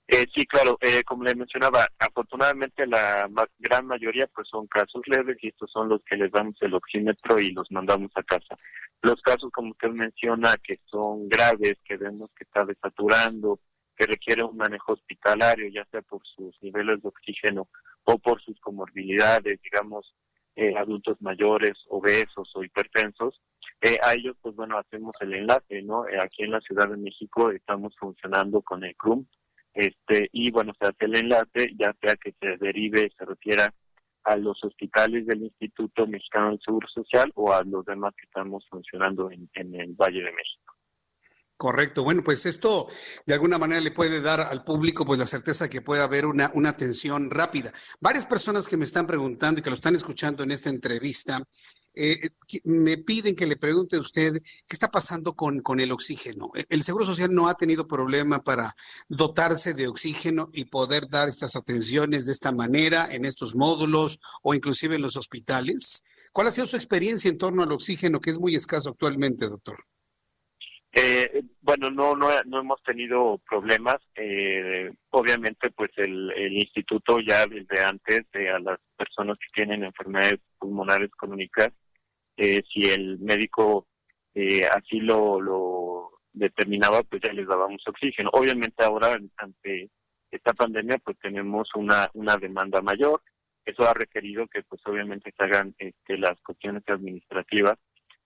Eh, 0.07 0.25
sí, 0.35 0.45
claro, 0.45 0.77
eh, 0.81 1.03
como 1.03 1.23
le 1.23 1.35
mencionaba, 1.35 1.87
afortunadamente 1.97 2.85
la 2.85 3.27
gran 3.57 3.87
mayoría 3.87 4.27
pues 4.27 4.47
son 4.47 4.67
casos 4.67 5.01
leves 5.07 5.37
y 5.41 5.47
estos 5.47 5.71
son 5.71 5.89
los 5.89 6.03
que 6.03 6.15
les 6.15 6.31
damos 6.31 6.55
el 6.61 6.75
oxímetro 6.75 7.39
y 7.39 7.51
los 7.51 7.71
mandamos 7.71 8.11
a 8.15 8.23
casa. 8.23 8.55
Los 9.01 9.19
casos, 9.21 9.51
como 9.51 9.71
usted 9.71 9.89
menciona, 9.89 10.55
que 10.63 10.79
son 10.85 11.27
graves, 11.27 11.77
que 11.83 11.97
vemos 11.97 12.33
que 12.35 12.43
está 12.43 12.63
desaturando, 12.65 13.59
que 13.95 14.05
requiere 14.05 14.43
un 14.43 14.57
manejo 14.57 14.93
hospitalario, 14.93 15.69
ya 15.69 15.85
sea 15.89 16.01
por 16.03 16.21
sus 16.35 16.55
niveles 16.61 17.01
de 17.01 17.09
oxígeno 17.09 17.67
o 18.03 18.19
por 18.19 18.41
sus 18.41 18.59
comorbilidades, 18.59 19.59
digamos, 19.63 20.13
eh, 20.55 20.73
adultos 20.77 21.17
mayores, 21.21 21.73
obesos 21.89 22.49
o 22.53 22.63
hipertensos, 22.63 23.41
eh, 23.81 23.97
a 24.01 24.13
ellos, 24.13 24.35
pues 24.41 24.55
bueno, 24.55 24.77
hacemos 24.77 25.15
el 25.21 25.33
enlace, 25.33 25.81
¿no? 25.83 26.07
Eh, 26.07 26.17
aquí 26.21 26.43
en 26.43 26.51
la 26.51 26.61
Ciudad 26.61 26.89
de 26.89 26.97
México 26.97 27.51
estamos 27.51 27.95
funcionando 27.97 28.61
con 28.61 28.83
el 28.83 28.95
CRUM, 28.95 29.25
este, 29.73 30.29
y 30.31 30.51
bueno, 30.51 30.73
se 30.79 30.87
hace 30.87 31.05
el 31.05 31.17
enlace, 31.17 31.75
ya 31.77 31.93
sea 32.01 32.15
que 32.15 32.33
se 32.39 32.57
derive, 32.57 33.11
se 33.17 33.25
refiera 33.25 33.73
a 34.23 34.37
los 34.37 34.63
hospitales 34.63 35.27
del 35.27 35.43
Instituto 35.43 36.07
Mexicano 36.07 36.49
del 36.49 36.61
Seguro 36.61 36.87
Social 36.87 37.31
o 37.35 37.53
a 37.53 37.63
los 37.63 37.85
demás 37.85 38.13
que 38.15 38.25
estamos 38.25 38.65
funcionando 38.69 39.29
en, 39.29 39.49
en 39.53 39.75
el 39.75 39.93
Valle 39.93 40.23
de 40.23 40.31
México. 40.31 40.74
Correcto. 41.57 42.03
Bueno, 42.03 42.21
pues 42.21 42.45
esto 42.45 42.87
de 43.25 43.33
alguna 43.33 43.57
manera 43.57 43.79
le 43.79 43.91
puede 43.91 44.19
dar 44.21 44.41
al 44.41 44.65
público 44.65 45.05
pues 45.05 45.19
la 45.19 45.25
certeza 45.25 45.69
que 45.69 45.81
puede 45.81 46.01
haber 46.01 46.25
una, 46.25 46.51
una 46.53 46.69
atención 46.69 47.31
rápida. 47.31 47.71
Varias 48.01 48.25
personas 48.25 48.67
que 48.67 48.75
me 48.75 48.83
están 48.83 49.07
preguntando 49.07 49.59
y 49.59 49.63
que 49.63 49.69
lo 49.69 49.75
están 49.75 49.95
escuchando 49.95 50.43
en 50.43 50.51
esta 50.51 50.69
entrevista 50.69 51.41
eh, 51.95 52.29
me 52.65 52.97
piden 52.97 53.35
que 53.35 53.45
le 53.45 53.55
pregunte 53.55 53.95
a 53.95 54.01
usted 54.01 54.33
qué 54.41 54.73
está 54.73 54.91
pasando 54.91 55.33
con, 55.33 55.61
con 55.61 55.79
el 55.79 55.93
oxígeno. 55.93 56.51
E, 56.55 56.65
¿El 56.69 56.83
Seguro 56.83 57.05
Social 57.05 57.33
no 57.33 57.47
ha 57.47 57.55
tenido 57.55 57.87
problema 57.87 58.43
para 58.43 58.75
dotarse 59.07 59.73
de 59.73 59.87
oxígeno 59.87 60.49
y 60.51 60.65
poder 60.65 61.07
dar 61.07 61.29
estas 61.29 61.55
atenciones 61.55 62.25
de 62.25 62.33
esta 62.33 62.51
manera 62.51 63.07
en 63.13 63.23
estos 63.23 63.55
módulos 63.55 64.19
o 64.43 64.53
inclusive 64.53 64.95
en 64.95 65.01
los 65.01 65.15
hospitales? 65.15 66.03
¿Cuál 66.33 66.47
ha 66.47 66.51
sido 66.51 66.67
su 66.67 66.75
experiencia 66.75 67.29
en 67.29 67.37
torno 67.37 67.63
al 67.63 67.71
oxígeno, 67.71 68.19
que 68.19 68.31
es 68.31 68.39
muy 68.39 68.55
escaso 68.55 68.89
actualmente, 68.89 69.47
doctor? 69.47 69.77
Eh, 70.97 71.43
bueno, 71.61 71.89
no, 71.91 72.15
no, 72.15 72.29
no 72.45 72.59
hemos 72.61 72.81
tenido 72.83 73.37
problemas. 73.49 73.97
Eh, 74.15 74.89
obviamente, 75.09 75.69
pues 75.71 75.91
el, 75.97 76.31
el, 76.31 76.53
instituto 76.53 77.19
ya 77.19 77.45
desde 77.47 77.83
antes 77.83 78.21
eh, 78.33 78.49
a 78.49 78.59
las 78.59 78.79
personas 78.95 79.37
que 79.37 79.47
tienen 79.53 79.83
enfermedades 79.83 80.39
pulmonares 80.57 81.11
crónicas 81.11 81.73
eh, 82.37 82.61
si 82.71 82.89
el 82.89 83.19
médico 83.19 83.87
eh, 84.33 84.65
así 84.65 84.99
lo, 84.99 85.39
lo 85.39 86.11
determinaba, 86.33 87.03
pues 87.03 87.21
ya 87.25 87.33
les 87.33 87.47
dábamos 87.47 87.81
oxígeno. 87.87 88.29
Obviamente 88.33 88.83
ahora 88.83 89.17
ante 89.37 89.89
esta 90.31 90.53
pandemia 90.53 90.97
pues 90.97 91.17
tenemos 91.19 91.69
una, 91.75 92.09
una 92.13 92.35
demanda 92.37 92.81
mayor. 92.81 93.21
Eso 93.65 93.83
ha 93.83 93.93
requerido 93.93 94.47
que 94.47 94.63
pues 94.63 94.81
obviamente 94.85 95.33
se 95.35 95.43
hagan 95.43 95.73
este, 95.77 96.17
las 96.17 96.39
cuestiones 96.41 96.83
administrativas 96.87 97.75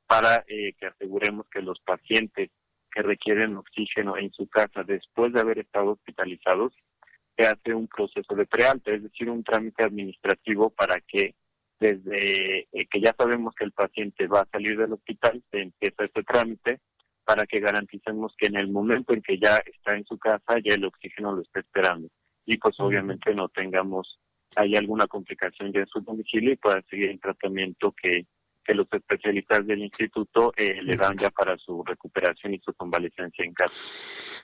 para 0.08 0.44
eh, 0.48 0.74
que 0.80 0.88
aseguremos 0.88 1.48
que 1.50 1.62
los 1.62 1.80
pacientes 1.82 2.50
que 2.90 3.02
requieren 3.02 3.58
oxígeno 3.58 4.18
en 4.18 4.32
su 4.32 4.48
casa 4.48 4.84
después 4.84 5.34
de 5.34 5.40
haber 5.40 5.60
estado 5.60 5.92
hospitalizados 5.92 6.90
se 7.38 7.48
hace 7.48 7.74
un 7.74 7.88
proceso 7.88 8.36
de 8.36 8.46
prealta, 8.46 8.92
es 8.92 9.04
decir, 9.04 9.30
un 9.30 9.44
trámite 9.44 9.84
administrativo 9.84 10.70
para 10.72 11.00
que 11.00 11.36
desde 11.80 12.68
eh, 12.74 12.88
que 12.92 13.00
ya 13.00 13.16
sabemos 13.18 13.56
que 13.56 13.64
el 13.64 13.72
paciente 13.72 14.28
va 14.28 14.42
a 14.42 14.50
salir 14.52 14.78
del 14.78 14.92
hospital, 14.92 15.42
se 15.50 15.62
empieza 15.62 16.04
este 16.04 16.24
trámite 16.24 16.82
para 17.24 17.46
que 17.46 17.62
garanticemos 17.62 18.34
que 18.38 18.48
en 18.48 18.58
el 18.58 18.70
momento 18.70 19.14
en 19.14 19.22
que 19.22 19.40
ya 19.40 19.58
está 19.66 19.96
en 19.96 20.04
su 20.06 20.18
casa, 20.18 20.60
ya 20.64 20.76
el 20.76 20.84
oxígeno 20.84 21.34
lo 21.34 21.42
está 21.42 21.62
esperando. 21.62 22.10
Y 22.46 22.58
pues 22.58 22.76
obviamente 22.80 23.34
no 23.34 23.48
tengamos 23.48 24.20
hay 24.56 24.76
alguna 24.76 25.08
complicación 25.08 25.72
ya 25.72 25.82
en 25.82 25.88
su 25.88 26.02
domicilio 26.02 26.54
y 26.54 26.58
pueda 26.58 26.82
seguir 26.90 27.10
el 27.10 27.20
tratamiento 27.20 27.92
que, 27.92 28.26
que 28.70 28.76
los 28.76 28.88
especialistas 28.92 29.66
del 29.66 29.82
instituto 29.82 30.54
eh, 30.56 30.80
le 30.84 30.96
dan 30.96 31.18
ya 31.18 31.32
para 31.32 31.58
su 31.58 31.84
recuperación 31.84 32.54
y 32.54 32.60
su 32.60 32.72
convalecencia 32.74 33.44
en 33.44 33.52
casa. 33.52 33.74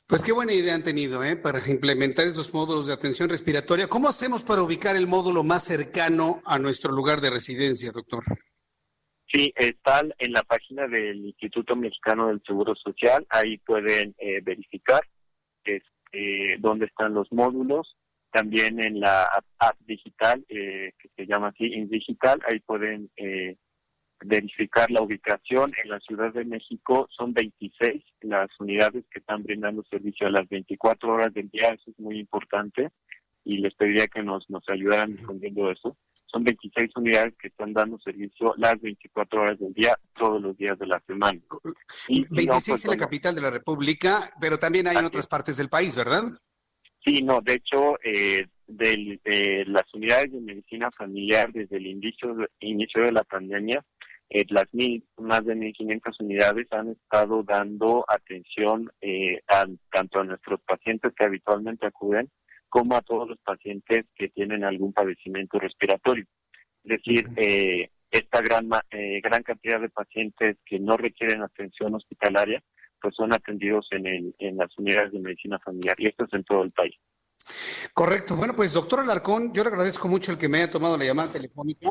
Pues 0.08 0.24
qué 0.24 0.32
buena 0.32 0.52
idea 0.52 0.74
han 0.74 0.82
tenido 0.82 1.24
¿eh? 1.24 1.36
para 1.36 1.60
implementar 1.70 2.26
esos 2.26 2.52
módulos 2.52 2.88
de 2.88 2.94
atención 2.94 3.30
respiratoria. 3.30 3.88
¿Cómo 3.88 4.08
hacemos 4.08 4.44
para 4.44 4.64
ubicar 4.64 4.96
el 4.96 5.06
módulo 5.06 5.44
más 5.44 5.64
cercano 5.64 6.42
a 6.44 6.58
nuestro 6.58 6.92
lugar 6.92 7.22
de 7.22 7.30
residencia, 7.30 7.92
doctor? 7.92 8.24
Sí, 9.32 9.54
están 9.56 10.12
en 10.18 10.32
la 10.32 10.42
página 10.42 10.88
del 10.88 11.24
Instituto 11.24 11.76
Mexicano 11.76 12.30
del 12.30 12.42
Seguro 12.48 12.74
Social. 12.74 13.28
Ahí 13.30 13.60
pueden 13.60 14.16
eh, 14.18 14.42
verificar 14.42 15.02
este, 15.64 16.58
dónde 16.62 16.88
están 16.88 17.14
los 17.14 17.32
módulos. 17.32 17.96
También 18.32 18.84
en 18.84 19.00
la 19.00 19.30
app, 19.60 19.78
digital, 19.82 20.44
eh, 20.50 20.94
que 20.98 21.10
se 21.16 21.28
llama 21.28 21.50
así, 21.50 21.72
en 21.74 21.88
digital, 21.90 22.42
ahí 22.48 22.60
pueden 22.62 23.12
eh, 23.18 23.56
verificar 24.24 24.90
la 24.92 25.02
ubicación 25.02 25.72
en 25.84 25.90
la 25.90 26.00
Ciudad 26.00 26.34
de 26.34 26.46
México. 26.46 27.08
Son 27.16 27.34
26 27.34 28.04
las 28.22 28.50
unidades 28.60 29.04
que 29.12 29.20
están 29.20 29.44
brindando 29.44 29.84
servicio 29.90 30.28
a 30.28 30.32
las 30.32 30.48
24 30.50 31.14
horas 31.14 31.34
del 31.34 31.50
día. 31.50 31.70
Eso 31.70 31.92
es 31.92 32.00
muy 32.00 32.20
importante 32.20 32.92
y 33.46 33.60
les 33.60 33.74
pediría 33.76 34.08
que 34.08 34.24
nos, 34.24 34.50
nos 34.50 34.68
ayudaran 34.68 35.12
respondiendo 35.12 35.72
eso. 35.72 35.96
Son 36.26 36.44
26 36.44 36.90
unidades 36.96 37.36
que 37.40 37.48
están 37.48 37.74
dando 37.74 38.00
servicio 38.00 38.54
las 38.58 38.82
24 38.82 39.42
horas 39.42 39.60
del 39.60 39.74
día, 39.74 39.98
todos 40.14 40.42
los 40.42 40.58
días 40.58 40.78
de 40.80 40.88
la 40.88 41.02
semana. 41.06 41.40
Y, 42.10 42.26
26 42.28 42.68
pues, 42.68 42.86
en 42.86 42.92
la 42.92 42.98
capital 42.98 43.36
de 43.36 43.42
la 43.42 43.52
República, 43.52 44.20
pero 44.42 44.58
también 44.58 44.88
hay 44.88 44.98
en 44.98 45.06
otras 45.06 45.28
partes 45.28 45.58
del 45.58 45.70
país, 45.70 45.96
¿verdad? 45.96 46.24
Sí, 47.06 47.22
no, 47.22 47.40
de 47.42 47.54
hecho, 47.54 48.00
eh, 48.04 48.48
de 48.68 49.64
las 49.68 49.94
unidades 49.94 50.32
de 50.32 50.42
medicina 50.42 50.90
familiar 50.90 51.52
desde 51.54 51.78
el 51.78 51.86
inicio, 51.86 52.36
inicio 52.60 53.04
de 53.04 53.12
la 53.12 53.24
pandemia 53.24 53.86
eh, 54.36 54.46
las 54.50 54.66
mil, 54.74 55.02
más 55.18 55.46
de 55.46 55.56
1.500 55.56 56.16
unidades 56.20 56.68
han 56.72 56.90
estado 56.90 57.42
dando 57.44 58.04
atención 58.06 58.92
eh, 59.00 59.40
tanto 59.90 60.20
a 60.20 60.26
nuestros 60.26 60.60
pacientes 60.68 61.14
que 61.18 61.26
habitualmente 61.26 61.86
acuden 61.86 62.30
como 62.68 62.98
a 62.98 63.02
todos 63.02 63.30
los 63.30 63.40
pacientes 63.40 64.06
que 64.14 64.28
tienen 64.28 64.66
algún 64.66 64.92
padecimiento 64.92 65.58
respiratorio. 65.58 66.26
Es 66.84 66.98
decir, 66.98 67.26
eh, 67.38 67.90
esta 68.12 68.42
gran, 68.42 68.70
eh, 68.92 69.22
gran 69.24 69.42
cantidad 69.42 69.80
de 69.80 69.88
pacientes 69.88 70.58
que 70.66 70.80
no 70.82 70.98
requieren 70.98 71.42
atención 71.42 71.96
hospitalaria, 71.96 72.62
pues 73.02 73.16
son 73.16 73.32
atendidos 73.32 73.88
en, 73.92 74.06
el, 74.06 74.36
en 74.40 74.58
las 74.58 74.78
unidades 74.78 75.14
de 75.14 75.20
medicina 75.20 75.60
familiar 75.60 75.96
y 75.98 76.08
esto 76.08 76.26
es 76.26 76.34
en 76.34 76.44
todo 76.44 76.64
el 76.64 76.72
país. 76.72 76.96
Correcto. 77.94 78.36
Bueno, 78.36 78.54
pues 78.54 78.74
doctor 78.74 79.00
Alarcón, 79.00 79.54
yo 79.54 79.64
le 79.64 79.70
agradezco 79.70 80.10
mucho 80.10 80.34
el 80.34 80.38
que 80.38 80.50
me 80.50 80.58
haya 80.58 80.72
tomado 80.72 80.98
la 80.98 81.06
llamada 81.06 81.32
telefónica 81.32 81.90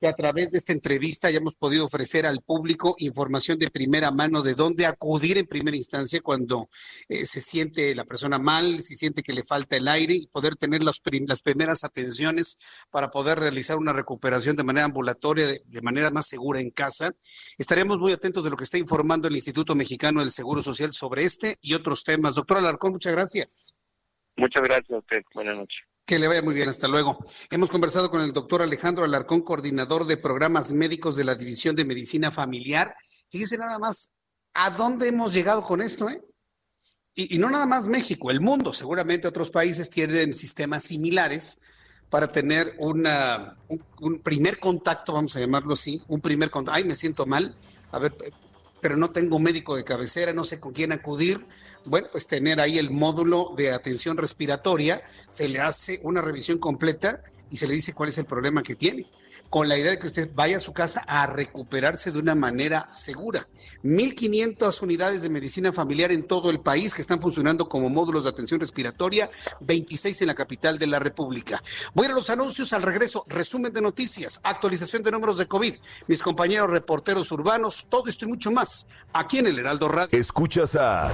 que 0.00 0.06
a 0.06 0.12
través 0.12 0.50
de 0.50 0.58
esta 0.58 0.72
entrevista 0.72 1.28
hayamos 1.28 1.56
podido 1.56 1.84
ofrecer 1.86 2.26
al 2.26 2.40
público 2.42 2.94
información 2.98 3.58
de 3.58 3.70
primera 3.70 4.10
mano 4.10 4.42
de 4.42 4.54
dónde 4.54 4.86
acudir 4.86 5.38
en 5.38 5.46
primera 5.46 5.76
instancia 5.76 6.20
cuando 6.20 6.68
eh, 7.08 7.26
se 7.26 7.40
siente 7.40 7.94
la 7.94 8.04
persona 8.04 8.38
mal, 8.38 8.82
si 8.82 8.96
siente 8.96 9.22
que 9.22 9.32
le 9.32 9.44
falta 9.44 9.76
el 9.76 9.88
aire 9.88 10.14
y 10.14 10.26
poder 10.26 10.56
tener 10.56 10.82
las, 10.82 11.00
las 11.26 11.42
primeras 11.42 11.84
atenciones 11.84 12.58
para 12.90 13.10
poder 13.10 13.38
realizar 13.38 13.76
una 13.78 13.92
recuperación 13.92 14.56
de 14.56 14.64
manera 14.64 14.86
ambulatoria, 14.86 15.46
de, 15.46 15.62
de, 15.64 15.82
manera 15.82 16.10
más 16.10 16.26
segura 16.26 16.60
en 16.60 16.70
casa. 16.70 17.14
Estaremos 17.58 17.98
muy 17.98 18.12
atentos 18.12 18.44
de 18.44 18.50
lo 18.50 18.56
que 18.56 18.64
está 18.64 18.78
informando 18.78 19.28
el 19.28 19.34
Instituto 19.34 19.74
Mexicano 19.74 20.20
del 20.20 20.30
Seguro 20.30 20.62
Social 20.62 20.92
sobre 20.92 21.24
este 21.24 21.56
y 21.60 21.74
otros 21.74 22.04
temas. 22.04 22.34
Doctor 22.34 22.58
Alarcón, 22.58 22.92
muchas 22.92 23.12
gracias. 23.12 23.74
Muchas 24.36 24.62
gracias 24.62 24.90
a 24.90 24.98
usted. 24.98 25.22
Buenas 25.34 25.56
noches. 25.56 25.93
Que 26.06 26.18
le 26.18 26.28
vaya 26.28 26.42
muy 26.42 26.54
bien, 26.54 26.68
hasta 26.68 26.86
luego. 26.86 27.24
Hemos 27.50 27.70
conversado 27.70 28.10
con 28.10 28.20
el 28.20 28.34
doctor 28.34 28.60
Alejandro 28.60 29.04
Alarcón, 29.04 29.40
coordinador 29.40 30.06
de 30.06 30.18
programas 30.18 30.72
médicos 30.72 31.16
de 31.16 31.24
la 31.24 31.34
División 31.34 31.74
de 31.74 31.86
Medicina 31.86 32.30
Familiar. 32.30 32.94
Fíjese 33.30 33.56
nada 33.56 33.78
más 33.78 34.10
a 34.52 34.68
dónde 34.70 35.08
hemos 35.08 35.32
llegado 35.32 35.62
con 35.62 35.80
esto, 35.80 36.10
¿eh? 36.10 36.22
Y, 37.14 37.38
no 37.38 37.48
nada 37.48 37.64
más 37.64 37.88
México, 37.88 38.30
el 38.30 38.40
mundo. 38.40 38.72
Seguramente 38.72 39.28
otros 39.28 39.50
países 39.50 39.88
tienen 39.88 40.34
sistemas 40.34 40.82
similares 40.82 41.62
para 42.10 42.30
tener 42.30 42.74
un, 42.78 43.08
un 44.00 44.18
primer 44.20 44.58
contacto, 44.58 45.12
vamos 45.12 45.34
a 45.36 45.40
llamarlo 45.40 45.72
así, 45.72 46.02
un 46.08 46.20
primer 46.20 46.50
contacto. 46.50 46.76
Ay, 46.76 46.84
me 46.84 46.96
siento 46.96 47.24
mal. 47.24 47.56
A 47.92 47.98
ver, 47.98 48.14
pero 48.84 48.98
no 48.98 49.08
tengo 49.08 49.38
médico 49.38 49.76
de 49.76 49.82
cabecera, 49.82 50.34
no 50.34 50.44
sé 50.44 50.60
con 50.60 50.74
quién 50.74 50.92
acudir. 50.92 51.46
Bueno, 51.86 52.08
pues 52.12 52.26
tener 52.26 52.60
ahí 52.60 52.76
el 52.76 52.90
módulo 52.90 53.54
de 53.56 53.72
atención 53.72 54.18
respiratoria, 54.18 55.02
se 55.30 55.48
le 55.48 55.58
hace 55.60 56.00
una 56.02 56.20
revisión 56.20 56.58
completa 56.58 57.22
y 57.50 57.56
se 57.56 57.66
le 57.66 57.72
dice 57.72 57.94
cuál 57.94 58.10
es 58.10 58.18
el 58.18 58.26
problema 58.26 58.62
que 58.62 58.74
tiene, 58.74 59.06
con 59.54 59.68
la 59.68 59.78
idea 59.78 59.92
de 59.92 60.00
que 60.00 60.08
usted 60.08 60.32
vaya 60.34 60.56
a 60.56 60.60
su 60.60 60.72
casa 60.72 61.04
a 61.06 61.28
recuperarse 61.28 62.10
de 62.10 62.18
una 62.18 62.34
manera 62.34 62.88
segura. 62.90 63.46
1.500 63.84 64.82
unidades 64.82 65.22
de 65.22 65.28
medicina 65.28 65.72
familiar 65.72 66.10
en 66.10 66.26
todo 66.26 66.50
el 66.50 66.58
país 66.58 66.92
que 66.92 67.00
están 67.00 67.20
funcionando 67.20 67.68
como 67.68 67.88
módulos 67.88 68.24
de 68.24 68.30
atención 68.30 68.58
respiratoria, 68.58 69.30
26 69.60 70.22
en 70.22 70.26
la 70.26 70.34
capital 70.34 70.76
de 70.76 70.88
la 70.88 70.98
República. 70.98 71.62
Voy 71.94 72.06
a, 72.06 72.08
los 72.08 72.30
anuncios 72.30 72.72
al 72.72 72.82
regreso, 72.82 73.26
resumen 73.28 73.72
de 73.72 73.80
noticias, 73.80 74.40
actualización 74.42 75.04
de 75.04 75.12
números 75.12 75.38
de 75.38 75.46
COVID, 75.46 75.74
mis 76.08 76.20
compañeros 76.20 76.68
reporteros 76.68 77.30
urbanos, 77.30 77.86
todo 77.88 78.08
esto 78.08 78.24
y 78.24 78.28
mucho 78.30 78.50
más, 78.50 78.88
aquí 79.12 79.38
en 79.38 79.46
el 79.46 79.60
Heraldo 79.60 79.86
Radio. 79.86 80.18
Escuchas 80.18 80.74
a... 80.74 81.12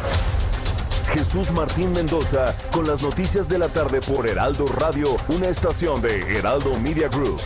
Jesús 1.13 1.51
Martín 1.51 1.93
Mendoza 1.93 2.57
con 2.73 2.87
las 2.87 3.03
noticias 3.03 3.51
de 3.51 3.59
la 3.59 3.69
tarde 3.69 4.01
por 4.01 4.27
Heraldo 4.27 4.67
Radio, 4.67 5.17
una 5.29 5.49
estación 5.49 6.01
de 6.01 6.39
Heraldo 6.39 6.79
Media 6.79 7.09
Group. 7.09 7.39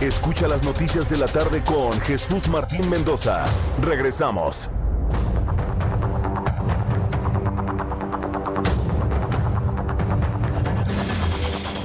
Escucha 0.00 0.48
las 0.48 0.62
noticias 0.62 1.08
de 1.08 1.16
la 1.16 1.26
tarde 1.26 1.62
con 1.62 2.00
Jesús 2.00 2.48
Martín 2.48 2.88
Mendoza. 2.90 3.44
Regresamos. 3.80 4.68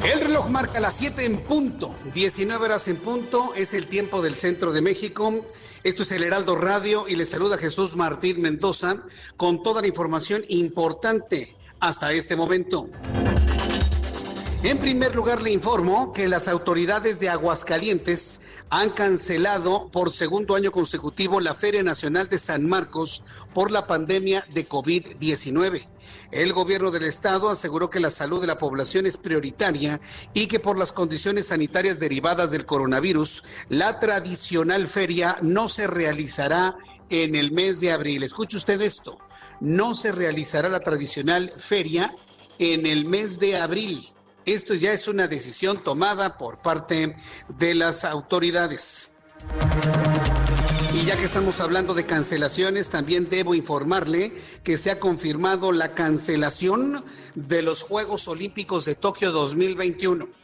El 0.04 0.22
reloj 0.22 0.50
marca 0.50 0.80
las 0.80 0.94
7 0.94 1.26
en 1.26 1.38
punto, 1.38 1.94
19 2.14 2.66
horas 2.66 2.88
en 2.88 2.98
punto, 2.98 3.54
es 3.56 3.74
el 3.74 3.88
tiempo 3.88 4.22
del 4.22 4.36
centro 4.36 4.72
de 4.72 4.82
México. 4.82 5.32
Esto 5.84 6.04
es 6.04 6.12
el 6.12 6.24
Heraldo 6.24 6.56
Radio 6.56 7.08
y 7.08 7.16
le 7.16 7.26
saluda 7.26 7.58
Jesús 7.58 7.96
Martín 7.96 8.42
Mendoza 8.42 9.04
con 9.36 9.62
toda 9.62 9.82
la 9.82 9.88
información 9.88 10.44
importante 10.50 11.56
hasta 11.80 12.12
este 12.14 12.36
momento. 12.36 12.90
En 14.64 14.80
primer 14.80 15.16
lugar, 15.16 15.44
le 15.44 15.52
informo 15.52 16.12
que 16.12 16.28
las 16.28 16.48
autoridades 16.48 17.20
de 17.20 17.30
Aguascalientes 17.30 18.42
han 18.72 18.90
cancelado 18.90 19.88
por 19.92 20.12
segundo 20.12 20.56
año 20.56 20.72
consecutivo 20.72 21.40
la 21.40 21.54
Feria 21.54 21.84
Nacional 21.84 22.28
de 22.28 22.40
San 22.40 22.68
Marcos 22.68 23.24
por 23.54 23.70
la 23.70 23.86
pandemia 23.86 24.48
de 24.52 24.68
COVID-19. 24.68 25.88
El 26.32 26.54
gobierno 26.54 26.90
del 26.90 27.04
estado 27.04 27.50
aseguró 27.50 27.92
que 27.92 28.00
la 28.00 28.10
salud 28.10 28.42
de 28.42 28.48
la 28.48 28.58
población 28.58 29.06
es 29.06 29.18
prioritaria 29.18 30.00
y 30.34 30.48
que 30.48 30.60
por 30.60 30.76
las 30.76 30.92
condiciones 30.92 31.48
sanitarias 31.48 32.00
derivadas 32.00 32.50
del 32.50 32.66
coronavirus, 32.66 33.44
la 33.70 34.00
tradicional 34.00 34.88
feria 34.88 35.38
no 35.44 35.70
se 35.70 35.86
realizará 35.86 36.76
en 37.12 37.36
el 37.36 37.52
mes 37.52 37.80
de 37.80 37.92
abril. 37.92 38.24
Escuche 38.24 38.58
usted 38.58 38.82
esto, 38.82 39.20
no 39.62 39.94
se 39.94 40.12
realizará 40.12 40.68
la 40.68 40.80
tradicional 40.80 41.54
feria 41.58 42.16
en 42.58 42.88
el 42.88 43.06
mes 43.06 43.38
de 43.38 43.56
abril. 43.56 44.17
Esto 44.48 44.74
ya 44.76 44.94
es 44.94 45.10
una 45.10 45.28
decisión 45.28 45.84
tomada 45.84 46.38
por 46.38 46.62
parte 46.62 47.18
de 47.50 47.76
las 47.76 48.06
autoridades. 48.06 49.10
Y 50.94 51.04
ya 51.04 51.18
que 51.18 51.26
estamos 51.26 51.60
hablando 51.60 51.94
de 51.94 52.06
cancelaciones, 52.06 52.90
también 52.90 53.28
debo 53.28 53.56
informarle 53.56 54.32
que 54.64 54.78
se 54.78 54.90
ha 54.90 55.02
confirmado 55.02 55.74
la 55.74 55.94
cancelación 55.94 57.04
de 57.36 57.62
los 57.62 57.84
Juegos 57.84 58.30
Olímpicos 58.30 58.86
de 58.86 58.96
Tokio 58.96 59.34
2021. 59.34 60.37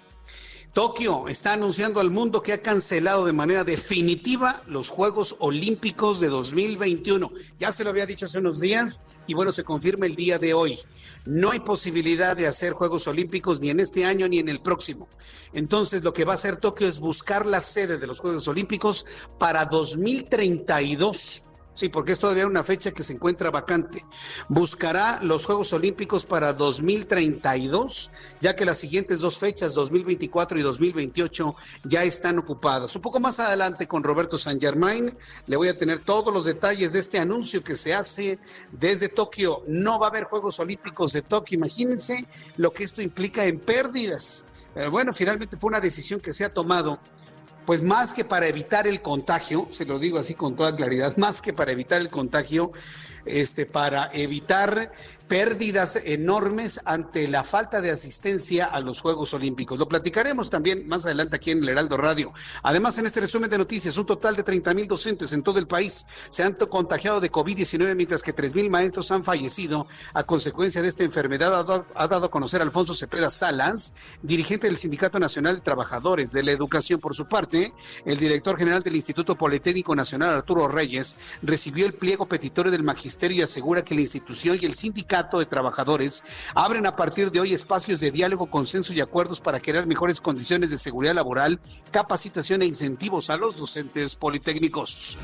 Tokio 0.73 1.27
está 1.27 1.53
anunciando 1.53 1.99
al 1.99 2.09
mundo 2.09 2.41
que 2.41 2.51
ha 2.51 2.63
cancelado 2.63 3.27
de 3.27 3.31
manera 3.31 3.63
definitiva 3.63 4.63
los 4.65 4.89
Juegos 4.89 5.35
Olímpicos 5.37 6.19
de 6.19 6.29
2021. 6.29 7.31
Ya 7.59 7.71
se 7.71 7.83
lo 7.83 7.91
había 7.91 8.07
dicho 8.07 8.25
hace 8.25 8.39
unos 8.39 8.59
días 8.59 8.99
y 9.27 9.35
bueno, 9.35 9.51
se 9.51 9.63
confirma 9.63 10.07
el 10.07 10.15
día 10.15 10.39
de 10.39 10.55
hoy. 10.55 10.79
No 11.25 11.51
hay 11.51 11.59
posibilidad 11.59 12.35
de 12.35 12.47
hacer 12.47 12.73
Juegos 12.73 13.07
Olímpicos 13.07 13.59
ni 13.61 13.69
en 13.69 13.79
este 13.79 14.03
año 14.05 14.27
ni 14.27 14.39
en 14.39 14.49
el 14.49 14.63
próximo. 14.63 15.07
Entonces, 15.53 16.03
lo 16.03 16.11
que 16.11 16.25
va 16.25 16.31
a 16.31 16.35
hacer 16.35 16.57
Tokio 16.57 16.87
es 16.87 16.99
buscar 16.99 17.45
la 17.45 17.59
sede 17.59 17.99
de 17.99 18.07
los 18.07 18.19
Juegos 18.19 18.47
Olímpicos 18.47 19.05
para 19.37 19.65
2032. 19.65 21.52
Sí, 21.75 21.89
porque 21.89 22.11
es 22.11 22.19
todavía 22.19 22.45
una 22.45 22.61
fecha 22.61 22.91
que 22.91 23.01
se 23.01 23.13
encuentra 23.13 23.49
vacante. 23.49 24.05
Buscará 24.47 25.19
los 25.23 25.45
Juegos 25.45 25.73
Olímpicos 25.73 26.23
para 26.23 26.53
2032, 26.53 28.11
ya 28.41 28.55
que 28.55 28.63
las 28.63 28.77
siguientes 28.77 29.21
dos 29.21 29.39
fechas, 29.39 29.73
2024 29.73 30.59
y 30.59 30.61
2028, 30.61 31.55
ya 31.85 32.03
están 32.03 32.37
ocupadas. 32.37 32.95
Un 32.95 33.01
poco 33.01 33.19
más 33.19 33.39
adelante 33.39 33.87
con 33.87 34.03
Roberto 34.03 34.37
San 34.37 34.61
Germain, 34.61 35.17
le 35.47 35.57
voy 35.57 35.67
a 35.67 35.77
tener 35.77 35.97
todos 35.99 36.31
los 36.31 36.45
detalles 36.45 36.93
de 36.93 36.99
este 36.99 37.17
anuncio 37.17 37.63
que 37.63 37.75
se 37.75 37.95
hace 37.95 38.37
desde 38.71 39.09
Tokio. 39.09 39.63
No 39.67 39.97
va 39.97 40.07
a 40.07 40.09
haber 40.09 40.25
Juegos 40.25 40.59
Olímpicos 40.59 41.13
de 41.13 41.23
Tokio. 41.23 41.57
Imagínense 41.57 42.27
lo 42.57 42.71
que 42.71 42.83
esto 42.83 43.01
implica 43.01 43.45
en 43.45 43.59
pérdidas. 43.59 44.45
Pero 44.75 44.91
bueno, 44.91 45.13
finalmente 45.13 45.57
fue 45.57 45.69
una 45.69 45.79
decisión 45.79 46.19
que 46.19 46.33
se 46.33 46.45
ha 46.45 46.49
tomado 46.49 46.99
pues 47.65 47.83
más 47.83 48.13
que 48.13 48.25
para 48.25 48.47
evitar 48.47 48.87
el 48.87 49.01
contagio, 49.01 49.67
se 49.71 49.85
lo 49.85 49.99
digo 49.99 50.19
así 50.19 50.35
con 50.35 50.55
toda 50.55 50.75
claridad, 50.75 51.15
más 51.17 51.41
que 51.41 51.53
para 51.53 51.71
evitar 51.71 52.01
el 52.01 52.09
contagio, 52.09 52.71
este, 53.25 53.65
para 53.65 54.09
evitar 54.13 54.91
pérdidas 55.27 55.99
enormes 56.03 56.81
ante 56.85 57.27
la 57.27 57.43
falta 57.43 57.81
de 57.81 57.89
asistencia 57.89 58.65
a 58.65 58.79
los 58.81 59.01
Juegos 59.01 59.33
Olímpicos. 59.33 59.79
Lo 59.79 59.87
platicaremos 59.87 60.49
también 60.49 60.87
más 60.87 61.05
adelante 61.05 61.37
aquí 61.37 61.51
en 61.51 61.63
el 61.63 61.69
Heraldo 61.69 61.97
Radio. 61.97 62.33
Además, 62.61 62.97
en 62.97 63.05
este 63.05 63.21
resumen 63.21 63.49
de 63.49 63.57
noticias, 63.57 63.97
un 63.97 64.05
total 64.05 64.35
de 64.35 64.43
30 64.43 64.73
mil 64.73 64.87
docentes 64.87 65.33
en 65.33 65.41
todo 65.41 65.59
el 65.59 65.67
país 65.67 66.05
se 66.29 66.43
han 66.43 66.53
contagiado 66.53 67.19
de 67.19 67.31
COVID-19, 67.31 67.95
mientras 67.95 68.21
que 68.21 68.33
3 68.33 68.53
mil 68.53 68.69
maestros 68.69 69.09
han 69.11 69.23
fallecido 69.23 69.87
a 70.13 70.23
consecuencia 70.23 70.81
de 70.81 70.89
esta 70.89 71.03
enfermedad, 71.03 71.59
ha 71.59 72.07
dado, 72.07 72.25
a 72.25 72.29
conocer 72.29 72.61
Alfonso 72.61 72.93
Cepeda 72.93 73.29
Salas, 73.29 73.93
dirigente 74.21 74.67
del 74.67 74.77
Sindicato 74.77 75.19
Nacional 75.19 75.55
de 75.55 75.61
Trabajadores 75.61 76.31
de 76.31 76.43
la 76.43 76.51
Educación. 76.51 76.99
Por 76.99 77.15
su 77.15 77.27
parte, 77.27 77.73
el 78.05 78.19
director 78.19 78.57
general 78.57 78.83
del 78.83 78.95
Instituto 78.95 79.35
Politécnico 79.35 79.95
Nacional, 79.95 80.29
Arturo 80.29 80.67
Reyes, 80.67 81.15
recibió 81.41 81.85
el 81.85 81.93
pliego 81.93 82.27
petitorio 82.27 82.71
del 82.71 82.83
magisterio 82.83 83.12
y 83.21 83.41
asegura 83.41 83.83
que 83.83 83.95
la 83.95 84.01
institución 84.01 84.57
y 84.59 84.65
el 84.65 84.75
sindicato 84.75 85.39
de 85.39 85.45
Trabajadores 85.45 86.23
abren 86.55 86.85
a 86.85 86.95
partir 86.95 87.31
de 87.31 87.39
hoy 87.39 87.53
espacios 87.53 87.99
de 87.99 88.11
diálogo, 88.11 88.47
consenso 88.47 88.91
y 88.91 89.01
acuerdos 89.01 89.39
para 89.39 89.59
crear 89.59 89.85
mejores 89.85 90.19
condiciones 90.19 90.71
de 90.71 90.77
seguridad 90.77 91.13
laboral, 91.13 91.59
capacitación 91.91 92.61
e 92.61 92.65
incentivos 92.65 93.29
a 93.29 93.37
los 93.37 93.57
docentes 93.57 94.15
politécnicos. 94.15 95.17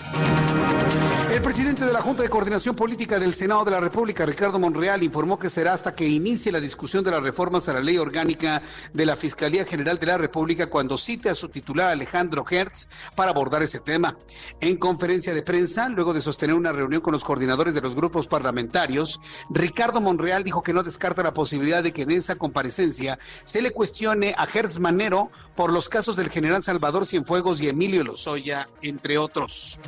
El 1.31 1.43
presidente 1.43 1.85
de 1.85 1.93
la 1.93 2.01
Junta 2.01 2.23
de 2.23 2.29
Coordinación 2.29 2.75
Política 2.75 3.19
del 3.19 3.33
Senado 3.33 3.63
de 3.63 3.71
la 3.71 3.79
República, 3.79 4.25
Ricardo 4.25 4.57
Monreal, 4.57 5.03
informó 5.03 5.37
que 5.37 5.49
será 5.49 5.73
hasta 5.73 5.93
que 5.93 6.07
inicie 6.07 6.51
la 6.51 6.59
discusión 6.59 7.03
de 7.03 7.11
las 7.11 7.21
reformas 7.21 7.69
a 7.69 7.73
la 7.73 7.81
ley 7.81 7.97
orgánica 7.97 8.61
de 8.93 9.05
la 9.05 9.15
Fiscalía 9.15 9.63
General 9.63 9.99
de 9.99 10.07
la 10.07 10.17
República 10.17 10.69
cuando 10.69 10.97
cite 10.97 11.29
a 11.29 11.35
su 11.35 11.49
titular 11.49 11.91
Alejandro 11.91 12.43
Hertz 12.49 12.87
para 13.15 13.31
abordar 13.31 13.61
ese 13.61 13.79
tema. 13.79 14.17
En 14.59 14.77
conferencia 14.77 15.33
de 15.33 15.43
prensa, 15.43 15.87
luego 15.89 16.13
de 16.13 16.21
sostener 16.21 16.55
una 16.55 16.71
reunión 16.71 17.01
con 17.01 17.13
los 17.13 17.23
coordinadores 17.23 17.73
de 17.73 17.78
los 17.81 17.95
grupos 17.95 18.27
parlamentarios, 18.27 19.19
Ricardo 19.49 20.01
Monreal 20.01 20.43
dijo 20.43 20.63
que 20.63 20.73
no 20.73 20.83
descarta 20.83 21.23
la 21.23 21.33
posibilidad 21.33 21.83
de 21.83 21.93
que 21.93 22.03
en 22.03 22.11
esa 22.11 22.35
comparecencia 22.35 23.19
se 23.43 23.61
le 23.61 23.71
cuestione 23.71 24.33
a 24.37 24.45
Hertz 24.45 24.79
Manero 24.79 25.31
por 25.55 25.71
los 25.71 25.89
casos 25.89 26.15
del 26.15 26.29
general 26.29 26.63
Salvador 26.63 27.05
Cienfuegos 27.05 27.61
y 27.61 27.69
Emilio 27.69 28.03
Lozoya, 28.03 28.69
entre 28.81 29.17
otros. 29.17 29.79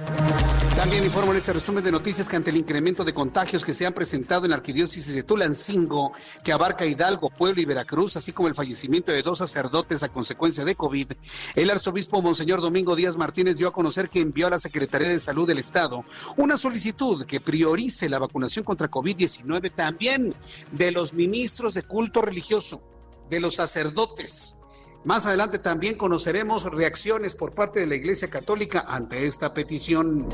También 0.82 1.04
informo 1.04 1.32
en 1.32 1.38
este 1.38 1.54
resumen 1.54 1.84
de 1.84 1.92
noticias 1.92 2.28
que 2.28 2.36
ante 2.36 2.50
el 2.50 2.58
incremento 2.58 3.04
de 3.04 3.14
contagios 3.14 3.64
que 3.64 3.72
se 3.72 3.86
han 3.86 3.94
presentado 3.94 4.46
en 4.46 4.50
la 4.50 4.56
arquidiócesis 4.56 5.14
de 5.14 5.22
Tulancingo, 5.22 6.12
que 6.44 6.52
abarca 6.52 6.88
Hidalgo, 6.88 7.30
Puebla 7.30 7.62
y 7.62 7.66
Veracruz, 7.66 8.18
así 8.18 8.34
como 8.34 8.48
el 8.48 8.56
fallecimiento 8.56 9.12
de 9.12 9.22
dos 9.22 9.38
sacerdotes 9.38 10.02
a 10.02 10.10
consecuencia 10.10 10.66
de 10.66 10.74
COVID, 10.74 11.12
el 11.54 11.70
arzobispo 11.70 12.24
Monseñor 12.24 12.62
Domingo 12.62 12.96
Díaz 12.96 13.16
Martínez 13.16 13.58
dio 13.58 13.68
a 13.68 13.74
conocer 13.74 14.10
que 14.10 14.22
envió 14.22 14.48
a 14.48 14.50
la 14.50 14.58
Secretaría 14.58 15.10
de 15.10 15.20
Salud 15.20 15.48
del 15.48 15.60
Estado 15.60 16.04
una 16.38 16.58
solicitud 16.58 17.28
que 17.28 17.40
priorice 17.40 18.10
la 18.10 18.18
vacunación 18.18 18.66
contra 18.66 18.90
COVID-19 18.90 19.72
también 19.76 20.34
de 20.72 20.92
los 20.92 21.14
ministros 21.14 21.76
de 21.76 21.84
culto 21.84 22.24
religioso, 22.24 22.82
de 23.30 23.40
los 23.40 23.54
sacerdotes 23.54 24.61
más 25.04 25.26
adelante 25.26 25.58
también 25.58 25.96
conoceremos 25.96 26.66
reacciones 26.66 27.34
por 27.34 27.54
parte 27.54 27.80
de 27.80 27.88
la 27.88 27.96
Iglesia 27.96 28.30
Católica 28.30 28.86
ante 28.88 29.26
esta 29.26 29.54
petición. 29.54 30.28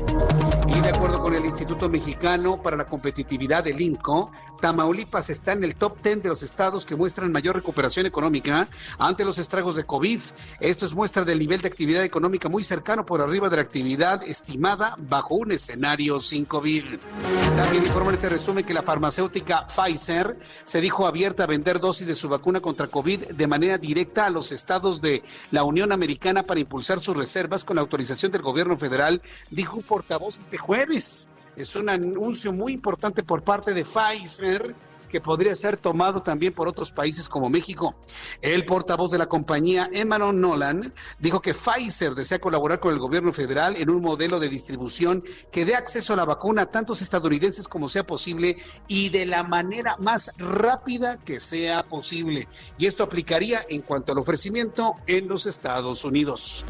Y 0.68 0.80
de 0.80 0.90
acuerdo 0.90 1.18
con 1.20 1.34
el 1.34 1.44
Instituto 1.44 1.88
Mexicano 1.88 2.60
para 2.60 2.76
la 2.76 2.86
Competitividad 2.86 3.64
del 3.64 3.80
INCO, 3.80 4.30
Tamaulipas 4.60 5.30
está 5.30 5.52
en 5.52 5.64
el 5.64 5.74
top 5.74 6.02
10 6.02 6.22
de 6.22 6.28
los 6.28 6.42
estados 6.42 6.84
que 6.84 6.96
muestran 6.96 7.32
mayor 7.32 7.56
recuperación 7.56 8.04
económica 8.04 8.68
ante 8.98 9.24
los 9.24 9.38
estragos 9.38 9.76
de 9.76 9.84
COVID. 9.84 10.20
Esto 10.60 10.84
es 10.84 10.94
muestra 10.94 11.24
del 11.24 11.38
nivel 11.38 11.62
de 11.62 11.68
actividad 11.68 12.04
económica 12.04 12.50
muy 12.50 12.62
cercano 12.62 13.06
por 13.06 13.22
arriba 13.22 13.48
de 13.48 13.56
la 13.56 13.62
actividad 13.62 14.22
estimada 14.22 14.96
bajo 14.98 15.36
un 15.36 15.52
escenario 15.52 16.20
sin 16.20 16.44
COVID. 16.44 16.98
También 17.56 17.86
informa 17.86 18.10
en 18.10 18.16
este 18.16 18.28
resumen 18.28 18.64
que 18.64 18.74
la 18.74 18.82
farmacéutica 18.82 19.64
Pfizer 19.66 20.38
se 20.64 20.80
dijo 20.80 21.06
abierta 21.06 21.44
a 21.44 21.46
vender 21.46 21.80
dosis 21.80 22.06
de 22.06 22.14
su 22.14 22.28
vacuna 22.28 22.60
contra 22.60 22.88
COVID 22.88 23.28
de 23.32 23.46
manera 23.46 23.78
directa 23.78 24.26
a 24.26 24.30
los 24.30 24.52
estados 24.58 25.00
de 25.00 25.22
la 25.50 25.64
Unión 25.64 25.92
Americana 25.92 26.42
para 26.42 26.60
impulsar 26.60 27.00
sus 27.00 27.16
reservas 27.16 27.64
con 27.64 27.76
la 27.76 27.82
autorización 27.82 28.32
del 28.32 28.42
gobierno 28.42 28.76
federal, 28.76 29.22
dijo 29.50 29.76
un 29.76 29.82
portavoz 29.82 30.38
este 30.38 30.58
jueves. 30.58 31.28
Es 31.56 31.74
un 31.74 31.88
anuncio 31.88 32.52
muy 32.52 32.72
importante 32.72 33.22
por 33.22 33.42
parte 33.42 33.74
de 33.74 33.84
Pfizer 33.84 34.74
que 35.08 35.20
podría 35.20 35.56
ser 35.56 35.76
tomado 35.76 36.22
también 36.22 36.52
por 36.52 36.68
otros 36.68 36.92
países 36.92 37.28
como 37.28 37.48
México. 37.48 37.96
El 38.42 38.64
portavoz 38.64 39.10
de 39.10 39.18
la 39.18 39.26
compañía, 39.26 39.88
Emmanuel 39.92 40.40
Nolan, 40.40 40.92
dijo 41.18 41.40
que 41.40 41.54
Pfizer 41.54 42.14
desea 42.14 42.38
colaborar 42.38 42.80
con 42.80 42.92
el 42.92 42.98
gobierno 42.98 43.32
federal 43.32 43.76
en 43.76 43.90
un 43.90 44.02
modelo 44.02 44.38
de 44.38 44.48
distribución 44.48 45.24
que 45.50 45.64
dé 45.64 45.74
acceso 45.74 46.12
a 46.12 46.16
la 46.16 46.24
vacuna 46.24 46.62
a 46.62 46.70
tantos 46.70 47.02
estadounidenses 47.02 47.68
como 47.68 47.88
sea 47.88 48.06
posible 48.06 48.58
y 48.86 49.08
de 49.08 49.26
la 49.26 49.42
manera 49.42 49.96
más 49.98 50.32
rápida 50.38 51.16
que 51.16 51.40
sea 51.40 51.88
posible. 51.88 52.48
Y 52.78 52.86
esto 52.86 53.02
aplicaría 53.02 53.60
en 53.68 53.82
cuanto 53.82 54.12
al 54.12 54.18
ofrecimiento 54.18 54.94
en 55.06 55.28
los 55.28 55.46
Estados 55.46 56.04
Unidos. 56.04 56.64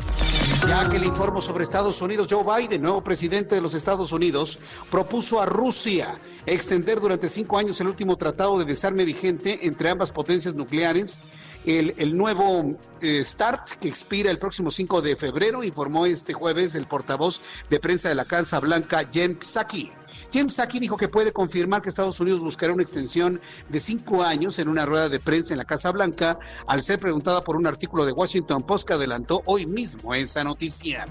Ya 0.67 0.89
que 0.89 0.99
le 0.99 1.07
informo 1.07 1.41
sobre 1.41 1.63
Estados 1.63 2.01
Unidos, 2.03 2.27
Joe 2.31 2.45
Biden, 2.45 2.83
nuevo 2.83 3.05
presidente 3.05 3.55
de 3.55 3.61
los 3.61 3.75
Estados 3.75 4.13
Unidos, 4.13 4.59
propuso 4.91 5.41
a 5.41 5.47
Rusia 5.47 6.21
extender 6.47 7.01
durante 7.01 7.29
cinco 7.29 7.59
años 7.59 7.81
el 7.81 7.89
último 7.89 8.17
tratado 8.17 8.59
de 8.59 8.65
desarme 8.65 9.05
vigente 9.05 9.67
entre 9.67 9.91
ambas 9.91 10.11
potencias 10.11 10.55
nucleares. 10.55 11.21
El, 11.65 11.95
el 11.99 12.17
nuevo 12.17 12.77
eh, 13.01 13.25
START, 13.25 13.69
que 13.81 13.89
expira 13.89 14.31
el 14.31 14.39
próximo 14.39 14.71
5 14.71 15.03
de 15.03 15.17
febrero, 15.17 15.65
informó 15.65 16.07
este 16.07 16.33
jueves 16.33 16.75
el 16.75 16.87
portavoz 16.87 17.41
de 17.69 17.81
prensa 17.81 18.09
de 18.09 18.15
la 18.15 18.25
Casa 18.25 18.59
Blanca, 18.61 19.07
Jen 19.13 19.39
Psaki. 19.39 19.98
Jen 20.31 20.49
Psaki 20.49 20.79
dijo 20.79 20.97
que 20.97 21.09
puede 21.09 21.33
confirmar 21.33 21.81
que 21.81 21.89
Estados 21.89 22.21
Unidos 22.21 22.41
buscará 22.41 22.73
una 22.73 22.83
extensión 22.83 23.41
de 23.69 23.81
cinco 23.81 24.23
años 24.23 24.59
en 24.59 24.69
una 24.69 24.85
rueda 24.85 25.09
de 25.09 25.21
prensa 25.21 25.55
en 25.55 25.59
la 25.59 25.65
Casa 25.65 25.91
Blanca, 25.91 26.39
al 26.67 26.83
ser 26.83 26.99
preguntada 26.99 27.43
por 27.43 27.57
un 27.57 27.67
artículo 27.67 28.05
de 28.05 28.13
Washington 28.13 28.63
Post 28.63 28.87
que 28.87 28.95
adelantó 28.95 29.43
hoy 29.47 29.65
mismo 29.65 30.15
esa 30.15 30.45
noticia. 30.45 31.07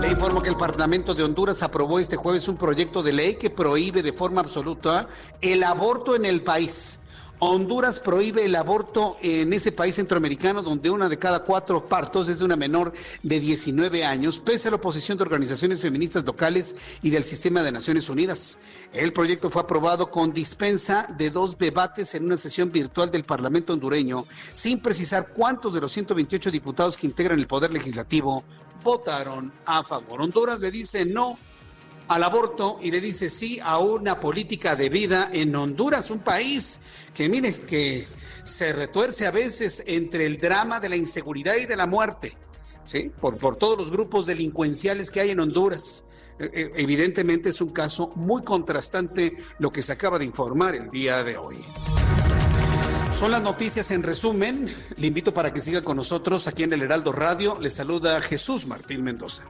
Le 0.00 0.08
informo 0.08 0.42
que 0.42 0.48
el 0.48 0.56
Parlamento 0.56 1.14
de 1.14 1.22
Honduras 1.22 1.62
aprobó 1.62 2.00
este 2.00 2.16
jueves 2.16 2.48
un 2.48 2.56
proyecto 2.56 3.04
de 3.04 3.12
ley 3.12 3.36
que 3.36 3.50
prohíbe 3.50 4.02
de 4.02 4.12
forma 4.12 4.40
absoluta 4.40 5.08
el 5.40 5.62
aborto 5.62 6.16
en 6.16 6.24
el 6.24 6.42
país. 6.42 7.01
Honduras 7.44 7.98
prohíbe 7.98 8.44
el 8.44 8.54
aborto 8.54 9.16
en 9.20 9.52
ese 9.52 9.72
país 9.72 9.96
centroamericano 9.96 10.62
donde 10.62 10.90
una 10.90 11.08
de 11.08 11.18
cada 11.18 11.42
cuatro 11.42 11.88
partos 11.88 12.28
es 12.28 12.38
de 12.38 12.44
una 12.44 12.54
menor 12.54 12.92
de 13.24 13.40
19 13.40 14.04
años, 14.04 14.38
pese 14.38 14.68
a 14.68 14.70
la 14.70 14.76
oposición 14.76 15.18
de 15.18 15.24
organizaciones 15.24 15.80
feministas 15.80 16.24
locales 16.24 17.00
y 17.02 17.10
del 17.10 17.24
sistema 17.24 17.64
de 17.64 17.72
Naciones 17.72 18.08
Unidas. 18.08 18.58
El 18.92 19.12
proyecto 19.12 19.50
fue 19.50 19.62
aprobado 19.62 20.08
con 20.08 20.32
dispensa 20.32 21.12
de 21.18 21.30
dos 21.30 21.58
debates 21.58 22.14
en 22.14 22.26
una 22.26 22.36
sesión 22.36 22.70
virtual 22.70 23.10
del 23.10 23.24
Parlamento 23.24 23.72
hondureño, 23.72 24.24
sin 24.52 24.80
precisar 24.80 25.32
cuántos 25.32 25.74
de 25.74 25.80
los 25.80 25.90
128 25.90 26.48
diputados 26.48 26.96
que 26.96 27.08
integran 27.08 27.40
el 27.40 27.48
Poder 27.48 27.72
Legislativo 27.72 28.44
votaron 28.84 29.52
a 29.66 29.82
favor. 29.82 30.22
Honduras 30.22 30.60
le 30.60 30.70
dice 30.70 31.04
no 31.04 31.36
al 32.14 32.22
aborto 32.24 32.78
y 32.82 32.90
le 32.90 33.00
dice 33.00 33.30
sí 33.30 33.58
a 33.62 33.78
una 33.78 34.20
política 34.20 34.76
de 34.76 34.88
vida 34.88 35.30
en 35.32 35.54
Honduras, 35.56 36.10
un 36.10 36.20
país 36.20 36.80
que 37.14 37.28
mire 37.28 37.52
que 37.52 38.06
se 38.44 38.72
retuerce 38.72 39.26
a 39.26 39.30
veces 39.30 39.84
entre 39.86 40.26
el 40.26 40.38
drama 40.38 40.78
de 40.80 40.90
la 40.90 40.96
inseguridad 40.96 41.56
y 41.56 41.66
de 41.66 41.76
la 41.76 41.86
muerte, 41.86 42.36
¿sí? 42.84 43.10
Por, 43.20 43.38
por 43.38 43.56
todos 43.56 43.78
los 43.78 43.90
grupos 43.90 44.26
delincuenciales 44.26 45.10
que 45.10 45.20
hay 45.20 45.30
en 45.30 45.40
Honduras. 45.40 46.04
E, 46.38 46.44
e, 46.44 46.72
evidentemente 46.82 47.50
es 47.50 47.60
un 47.60 47.70
caso 47.70 48.12
muy 48.14 48.42
contrastante 48.42 49.34
lo 49.58 49.70
que 49.70 49.82
se 49.82 49.92
acaba 49.92 50.18
de 50.18 50.24
informar 50.24 50.74
el 50.74 50.90
día 50.90 51.24
de 51.24 51.36
hoy. 51.36 51.64
Son 53.10 53.30
las 53.30 53.42
noticias 53.42 53.90
en 53.90 54.02
resumen. 54.02 54.74
Le 54.96 55.06
invito 55.06 55.32
para 55.32 55.52
que 55.52 55.60
siga 55.60 55.82
con 55.82 55.96
nosotros 55.96 56.46
aquí 56.46 56.62
en 56.62 56.72
el 56.72 56.82
Heraldo 56.82 57.12
Radio. 57.12 57.58
Le 57.60 57.70
saluda 57.70 58.20
Jesús 58.20 58.66
Martín 58.66 59.02
Mendoza. 59.04 59.44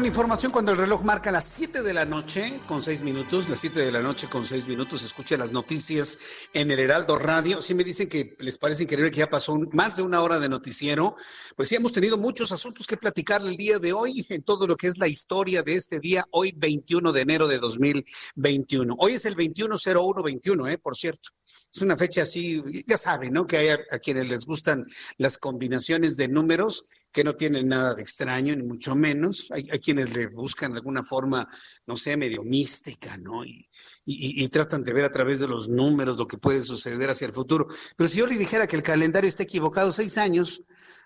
Con 0.00 0.06
información 0.06 0.50
cuando 0.50 0.72
el 0.72 0.78
reloj 0.78 1.04
marca 1.04 1.30
las 1.30 1.44
7 1.44 1.82
de 1.82 1.92
la 1.92 2.06
noche 2.06 2.58
con 2.66 2.80
6 2.80 3.02
minutos, 3.02 3.50
las 3.50 3.60
7 3.60 3.80
de 3.80 3.92
la 3.92 4.00
noche 4.00 4.28
con 4.30 4.46
6 4.46 4.66
minutos, 4.66 5.02
escucha 5.02 5.36
las 5.36 5.52
noticias 5.52 6.18
en 6.54 6.70
el 6.70 6.78
Heraldo 6.78 7.18
Radio. 7.18 7.60
Sí 7.60 7.74
me 7.74 7.84
dicen 7.84 8.08
que 8.08 8.34
les 8.38 8.56
parece 8.56 8.84
increíble 8.84 9.10
que 9.10 9.18
ya 9.18 9.28
pasó 9.28 9.58
más 9.72 9.96
de 9.96 10.02
una 10.02 10.22
hora 10.22 10.38
de 10.38 10.48
noticiero. 10.48 11.16
Pues 11.54 11.68
sí, 11.68 11.74
hemos 11.74 11.92
tenido 11.92 12.16
muchos 12.16 12.50
asuntos 12.50 12.86
que 12.86 12.96
platicar 12.96 13.42
el 13.42 13.58
día 13.58 13.78
de 13.78 13.92
hoy 13.92 14.24
en 14.30 14.42
todo 14.42 14.66
lo 14.66 14.74
que 14.74 14.86
es 14.86 14.96
la 14.96 15.06
historia 15.06 15.62
de 15.62 15.74
este 15.74 16.00
día, 16.00 16.24
hoy 16.30 16.54
21 16.56 17.12
de 17.12 17.20
enero 17.20 17.46
de 17.46 17.58
2021. 17.58 18.96
Hoy 18.98 19.12
es 19.12 19.26
el 19.26 19.34
210121, 19.34 20.66
¿eh? 20.68 20.78
Por 20.78 20.96
cierto. 20.96 21.28
Es 21.74 21.82
una 21.82 21.98
fecha 21.98 22.22
así, 22.22 22.64
ya 22.86 22.96
saben, 22.96 23.34
¿no? 23.34 23.46
Que 23.46 23.58
hay 23.58 23.68
a, 23.68 23.78
a 23.90 23.98
quienes 23.98 24.28
les 24.30 24.46
gustan 24.46 24.86
las 25.18 25.36
combinaciones 25.36 26.16
de 26.16 26.28
números 26.28 26.88
que 27.12 27.24
no 27.24 27.34
tienen 27.34 27.68
nada 27.68 27.94
de 27.94 28.02
extraño, 28.02 28.54
ni 28.54 28.62
mucho 28.62 28.94
menos. 28.94 29.48
Hay, 29.50 29.68
hay 29.70 29.78
quienes 29.78 30.14
le 30.16 30.28
buscan 30.28 30.74
alguna 30.74 31.02
forma, 31.02 31.48
no 31.86 31.96
sé, 31.96 32.16
medio 32.16 32.42
mística, 32.42 33.16
¿no? 33.16 33.44
Y, 33.44 33.68
y, 34.04 34.44
y, 34.44 34.48
tratan 34.48 34.84
de 34.84 34.92
ver 34.92 35.04
a 35.04 35.12
través 35.12 35.40
de 35.40 35.48
los 35.48 35.68
números 35.68 36.16
lo 36.16 36.26
que 36.26 36.38
puede 36.38 36.60
suceder 36.62 37.10
hacia 37.10 37.26
el 37.26 37.32
futuro. 37.32 37.66
Pero 37.96 38.08
si 38.08 38.18
yo 38.18 38.26
le 38.26 38.36
dijera 38.36 38.66
que 38.66 38.76
el 38.76 38.82
calendario 38.82 39.28
está 39.28 39.42
equivocado 39.42 39.92
seis 39.92 40.18
años 40.18 40.62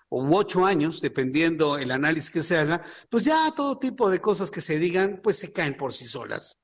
o 0.09 0.23
ocho 0.37 0.65
años, 0.65 1.01
dependiendo 1.01 1.77
el 1.77 1.91
análisis 1.91 2.29
que 2.29 2.43
se 2.43 2.57
haga, 2.57 2.81
pues 3.09 3.25
ya 3.25 3.51
todo 3.55 3.79
tipo 3.79 4.09
de 4.09 4.21
cosas 4.21 4.51
que 4.51 4.61
se 4.61 4.77
digan, 4.79 5.19
pues 5.23 5.37
se 5.37 5.51
caen 5.51 5.75
por 5.75 5.93
sí 5.93 6.05
solas 6.07 6.59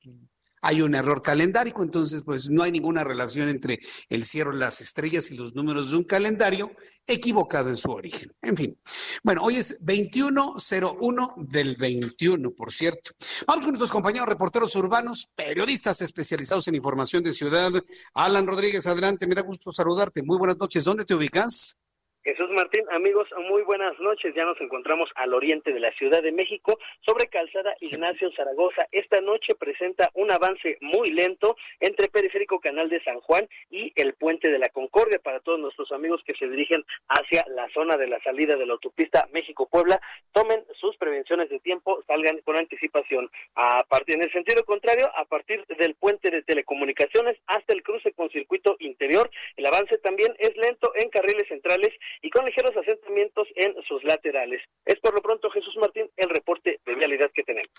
hay 0.62 0.82
un 0.82 0.96
error 0.96 1.22
calendárico, 1.22 1.84
entonces 1.84 2.22
pues 2.24 2.50
no 2.50 2.64
hay 2.64 2.72
ninguna 2.72 3.04
relación 3.04 3.50
entre 3.50 3.80
el 4.10 4.26
cielo, 4.26 4.52
las 4.52 4.82
estrellas 4.82 5.32
y 5.32 5.36
los 5.36 5.56
números 5.56 5.92
de 5.92 5.98
un 5.98 6.04
calendario 6.04 6.72
equivocado 7.08 7.70
en 7.70 7.78
su 7.78 7.92
origen. 7.92 8.32
En 8.42 8.56
fin, 8.56 8.80
bueno, 9.24 9.44
hoy 9.44 9.56
es 9.56 9.84
2101 9.86 11.36
del 11.38 11.76
21, 11.76 12.52
por 12.52 12.72
cierto. 12.72 13.12
Vamos 13.48 13.66
con 13.66 13.74
nuestros 13.74 13.92
compañeros 13.92 14.30
reporteros 14.30 14.76
urbanos, 14.76 15.32
periodistas 15.36 16.02
especializados 16.02 16.68
en 16.68 16.76
información 16.76 17.24
de 17.24 17.34
ciudad. 17.34 17.72
Alan 18.14 18.48
Rodríguez, 18.48 18.86
adelante, 18.88 19.28
me 19.28 19.36
da 19.36 19.42
gusto 19.42 19.72
saludarte. 19.72 20.24
Muy 20.24 20.38
buenas 20.38 20.58
noches, 20.58 20.84
¿dónde 20.84 21.06
te 21.06 21.16
ubicas? 21.16 21.81
Jesús 22.24 22.52
Martín, 22.52 22.86
amigos, 22.92 23.28
muy 23.50 23.64
buenas 23.64 24.00
noches. 24.00 24.36
Ya 24.36 24.46
nos 24.46 24.62
encontramos 24.62 25.10
al 25.16 25.34
oriente 25.34 25.74
de 25.74 25.80
la 25.80 25.92
Ciudad 25.94 26.22
de 26.22 26.32
México, 26.32 26.78
sobre 27.04 27.26
Calzada 27.30 27.76
Ignacio 27.80 28.32
Zaragoza. 28.34 28.88
Esta 28.92 29.22
noche 29.22 29.56
presenta 29.56 30.12
un 30.14 30.30
avance 30.30 30.78
muy 30.82 31.10
lento 31.10 31.58
entre 31.80 32.10
Periférico 32.10 32.60
Canal 32.60 32.90
de 32.90 33.04
San 33.04 33.20
Juan 33.22 33.50
y 33.72 33.92
el 33.96 34.14
Puente 34.14 34.52
de 34.52 34.60
la 34.60 34.70
Concordia 34.70 35.18
para 35.18 35.40
todos 35.40 35.60
nuestros 35.60 35.92
amigos 35.92 36.22
que 36.24 36.36
se 36.36 36.48
dirigen 36.48 36.86
hacia 37.08 37.44
la 37.48 37.68
zona 37.70 37.98
de 37.98 38.08
la 38.08 38.22
salida 38.22 38.56
de 38.56 38.68
la 38.68 38.74
autopista 38.74 39.28
México-Puebla. 39.34 40.00
Tomen 40.32 40.64
sus 40.80 40.96
prevenciones 40.98 41.50
de 41.50 41.60
tiempo, 41.60 42.04
salgan 42.06 42.38
con 42.42 42.56
anticipación. 42.56 43.32
A 43.56 43.84
partir, 43.90 44.18
en 44.18 44.26
el 44.26 44.32
sentido 44.32 44.64
contrario, 44.66 45.10
a 45.16 45.26
partir 45.26 45.66
del 45.66 45.96
Puente 45.96 46.30
de 46.30 46.44
Telecomunicaciones 46.44 47.40
hasta 47.48 47.74
el 47.74 47.82
cruce 47.82 48.12
con 48.14 48.30
circuito 48.30 48.76
interior, 48.78 49.32
el 49.58 49.66
avance 49.66 49.98
también 49.98 50.36
es 50.38 50.56
lento 50.56 50.94
en 50.98 51.10
carriles 51.10 51.48
centrales 51.48 51.90
y 52.22 52.30
con 52.30 52.46
ligeros 52.46 52.76
asentamientos 52.76 53.48
en 53.56 53.74
sus 53.88 54.04
laterales. 54.04 54.62
Es 54.86 55.00
por 55.00 55.14
lo 55.14 55.22
pronto, 55.22 55.50
Jesús 55.50 55.76
Martín, 55.80 56.10
el 56.18 56.30
reporte 56.30 56.80
de 56.86 56.96
vialidad 56.96 57.30
que 57.34 57.44
tenemos. 57.44 57.72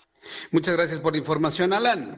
Muchas 0.51 0.75
gracias 0.75 0.99
por 0.99 1.13
la 1.13 1.19
información, 1.19 1.73
Alan. 1.73 2.17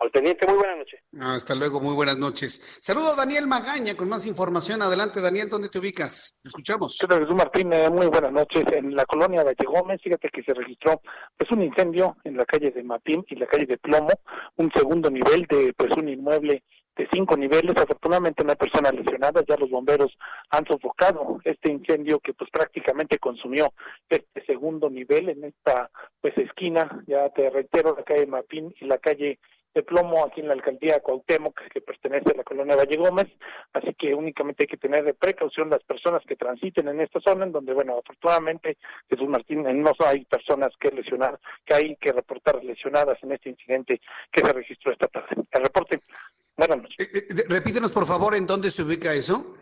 Al 0.00 0.12
pendiente, 0.12 0.46
muy 0.46 0.58
buenas 0.58 0.78
noches. 0.78 1.00
Hasta 1.20 1.54
luego, 1.56 1.80
muy 1.80 1.92
buenas 1.92 2.16
noches. 2.16 2.78
Saludo 2.80 3.14
a 3.14 3.16
Daniel 3.16 3.48
Magaña 3.48 3.96
con 3.96 4.08
más 4.08 4.26
información. 4.26 4.80
Adelante, 4.80 5.20
Daniel, 5.20 5.48
¿dónde 5.48 5.68
te 5.68 5.80
ubicas? 5.80 6.38
escuchamos. 6.44 6.96
¿Qué 7.00 7.12
Jesús 7.12 7.34
Martín? 7.34 7.72
Eh, 7.72 7.90
muy 7.90 8.06
buenas 8.06 8.30
noches. 8.30 8.64
En 8.76 8.94
la 8.94 9.04
colonia 9.06 9.42
Valle 9.42 9.66
Gómez, 9.66 10.00
fíjate 10.00 10.28
que 10.28 10.44
se 10.44 10.54
registró 10.54 11.02
pues 11.36 11.50
un 11.50 11.64
incendio 11.64 12.16
en 12.22 12.36
la 12.36 12.44
calle 12.44 12.70
de 12.70 12.84
Matín 12.84 13.24
y 13.28 13.34
la 13.34 13.46
calle 13.46 13.66
de 13.66 13.76
Plomo, 13.76 14.12
un 14.56 14.70
segundo 14.72 15.10
nivel 15.10 15.46
de 15.50 15.74
pues 15.76 15.90
un 15.96 16.08
inmueble 16.08 16.62
de 16.98 17.08
cinco 17.12 17.36
niveles. 17.36 17.80
Afortunadamente 17.80 18.44
no 18.44 18.50
hay 18.50 18.56
personas 18.56 18.92
lesionadas, 18.92 19.44
ya 19.48 19.56
los 19.56 19.70
bomberos 19.70 20.18
han 20.50 20.66
sofocado 20.66 21.38
este 21.44 21.72
incendio 21.72 22.18
que 22.18 22.34
pues 22.34 22.50
prácticamente 22.50 23.18
consumió 23.18 23.72
este 24.08 24.44
segundo 24.44 24.90
nivel 24.90 25.30
en 25.30 25.44
esta 25.44 25.90
pues 26.20 26.36
esquina, 26.36 27.02
ya 27.06 27.30
te 27.30 27.48
reitero, 27.48 27.94
la 27.96 28.02
calle 28.02 28.26
Mapín 28.26 28.74
y 28.80 28.84
la 28.84 28.98
calle 28.98 29.38
de 29.74 29.82
plomo 29.82 30.24
aquí 30.24 30.40
en 30.40 30.48
la 30.48 30.54
alcaldía 30.54 31.00
Cuauhtémoc, 31.00 31.60
que 31.72 31.80
pertenece 31.80 32.32
a 32.32 32.38
la 32.38 32.42
colonia 32.42 32.74
Valle 32.74 32.96
Gómez, 32.96 33.28
así 33.72 33.94
que 33.94 34.14
únicamente 34.14 34.64
hay 34.64 34.66
que 34.66 34.76
tener 34.76 35.04
de 35.04 35.14
precaución 35.14 35.70
las 35.70 35.84
personas 35.84 36.22
que 36.26 36.36
transiten 36.36 36.88
en 36.88 37.00
esta 37.00 37.20
zona, 37.20 37.44
en 37.44 37.52
donde, 37.52 37.74
bueno, 37.74 37.98
afortunadamente, 37.98 38.78
Jesús 39.08 39.28
Martín, 39.28 39.62
no 39.62 39.92
hay 40.04 40.24
personas 40.24 40.70
que 40.80 40.88
lesionar, 40.88 41.38
que 41.64 41.74
hay 41.74 41.96
que 41.96 42.12
reportar 42.12 42.64
lesionadas 42.64 43.22
en 43.22 43.32
este 43.32 43.50
incidente 43.50 44.00
que 44.32 44.40
se 44.40 44.52
registró 44.52 44.90
esta 44.90 45.06
tarde. 45.06 45.36
El 45.52 45.62
reporte, 45.62 46.00
buenas 46.58 46.82
noches. 46.82 46.96
Eh, 46.98 47.26
eh, 47.30 47.44
repítenos, 47.48 47.92
por 47.92 48.06
favor, 48.06 48.34
en 48.34 48.46
dónde 48.46 48.70
se 48.70 48.82
ubica 48.82 49.14
eso. 49.14 49.54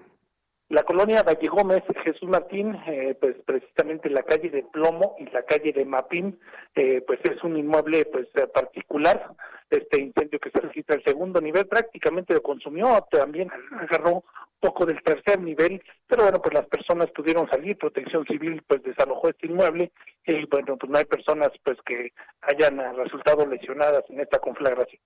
La 0.69 0.83
colonia 0.83 1.23
Valle 1.23 1.49
Gómez, 1.49 1.85
Jesús 2.03 2.29
Martín, 2.29 2.75
eh, 2.89 3.17
pues 3.21 3.37
precisamente 3.47 4.11
la 4.11 4.25
calle 4.25 4.51
de 4.51 4.65
Plomo 4.65 5.15
y 5.21 5.27
la 5.31 5.45
calle 5.45 5.73
de 5.73 5.85
Mapín, 5.85 6.41
pues 6.75 7.21
es 7.23 7.41
un 7.45 7.57
inmueble 7.57 8.05
pues 8.07 8.27
particular, 8.53 9.31
este 9.71 10.03
incendio 10.03 10.41
que 10.41 10.51
se 10.51 10.61
registra 10.61 10.97
el 10.97 11.05
segundo 11.05 11.41
nivel 11.41 11.69
prácticamente 11.69 12.35
lo 12.35 12.43
consumió, 12.43 13.07
también 13.13 13.49
agarró 13.79 14.25
poco 14.59 14.87
del 14.87 15.01
tercer 15.03 15.41
nivel, 15.41 15.81
pero 16.09 16.25
bueno, 16.25 16.43
pues 16.43 16.55
las 16.55 16.67
personas 16.67 17.11
pudieron 17.13 17.49
salir, 17.49 17.79
Protección 17.79 18.27
Civil 18.27 18.61
pues 18.67 18.83
desalojó 18.83 19.29
este 19.29 19.47
inmueble 19.47 19.93
y 20.27 20.47
bueno, 20.47 20.77
pues 20.77 20.91
no 20.91 20.99
hay 20.99 21.05
personas 21.05 21.51
pues 21.63 21.79
que 21.87 22.13
hayan 22.41 22.79
resultado 22.97 23.47
lesionadas 23.47 24.03
en 24.09 24.19
esta 24.19 24.41
conflagración. 24.41 25.01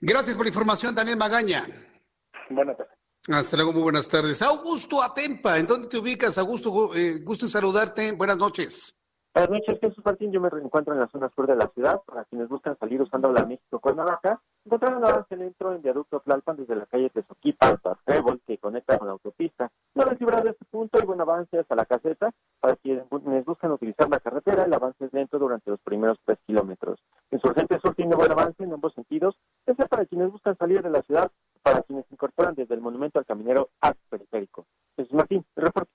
Gracias 0.00 0.36
por 0.36 0.44
la 0.44 0.50
información, 0.50 0.94
Daniel 0.94 1.16
Magaña. 1.16 1.66
Buenas 2.50 2.76
tardes. 2.76 2.96
Hasta 3.28 3.56
luego, 3.56 3.72
muy 3.72 3.82
buenas 3.82 4.06
tardes. 4.06 4.40
Augusto 4.42 5.02
Atempa, 5.02 5.58
¿en 5.58 5.66
dónde 5.66 5.88
te 5.88 5.98
ubicas? 5.98 6.38
Augusto, 6.38 6.94
eh, 6.94 7.20
gusto 7.22 7.46
en 7.46 7.50
saludarte. 7.50 8.12
Buenas 8.12 8.38
noches. 8.38 8.95
Buenas 9.36 9.50
noches, 9.50 9.78
Jesús 9.82 10.02
Martín. 10.02 10.32
Yo 10.32 10.40
me 10.40 10.48
encuentro 10.48 10.94
en 10.94 11.00
la 11.00 11.08
zona 11.08 11.28
sur 11.28 11.46
de 11.46 11.54
la 11.54 11.68
ciudad. 11.74 12.00
Para 12.06 12.24
quienes 12.24 12.48
buscan 12.48 12.74
salir 12.78 13.02
usando 13.02 13.30
la 13.30 13.44
México 13.44 13.78
con 13.80 13.94
Navaja, 13.94 14.40
encontrarán 14.64 15.04
avance 15.04 15.36
lento 15.36 15.74
en 15.74 15.82
viaducto 15.82 16.20
Tlalpan 16.20 16.56
desde 16.56 16.74
la 16.74 16.86
calle 16.86 17.10
Tezoquipa 17.10 17.68
hasta 17.68 17.98
Trébol, 18.06 18.40
que 18.46 18.56
conecta 18.56 18.96
con 18.96 19.08
la 19.08 19.12
autopista. 19.12 19.70
No 19.94 20.06
librar 20.18 20.42
de 20.42 20.52
este 20.52 20.64
punto 20.64 20.98
y 20.98 21.04
buen 21.04 21.20
avance 21.20 21.58
hasta 21.58 21.74
la 21.74 21.84
caseta. 21.84 22.30
Para 22.60 22.76
quienes 22.76 23.04
buscan 23.44 23.72
utilizar 23.72 24.08
la 24.08 24.20
carretera, 24.20 24.64
el 24.64 24.72
avance 24.72 25.04
es 25.04 25.12
lento 25.12 25.38
durante 25.38 25.70
los 25.70 25.80
primeros 25.82 26.18
tres 26.24 26.38
kilómetros. 26.46 26.98
Insurgente 27.30 27.78
Sur 27.80 27.94
tiene 27.94 28.16
buen 28.16 28.32
avance 28.32 28.64
en 28.64 28.72
ambos 28.72 28.94
sentidos, 28.94 29.36
es 29.66 29.76
para 29.76 30.06
quienes 30.06 30.32
buscan 30.32 30.56
salir 30.56 30.80
de 30.80 30.88
la 30.88 31.02
ciudad, 31.02 31.30
para 31.62 31.82
quienes 31.82 32.06
se 32.06 32.14
incorporan 32.14 32.54
desde 32.54 32.74
el 32.74 32.80
monumento 32.80 33.18
al 33.18 33.26
caminero 33.26 33.68
al 33.82 33.96
periférico. 34.08 34.64
Jesús 34.96 35.12
Martín, 35.12 35.44
reporte. 35.54 35.90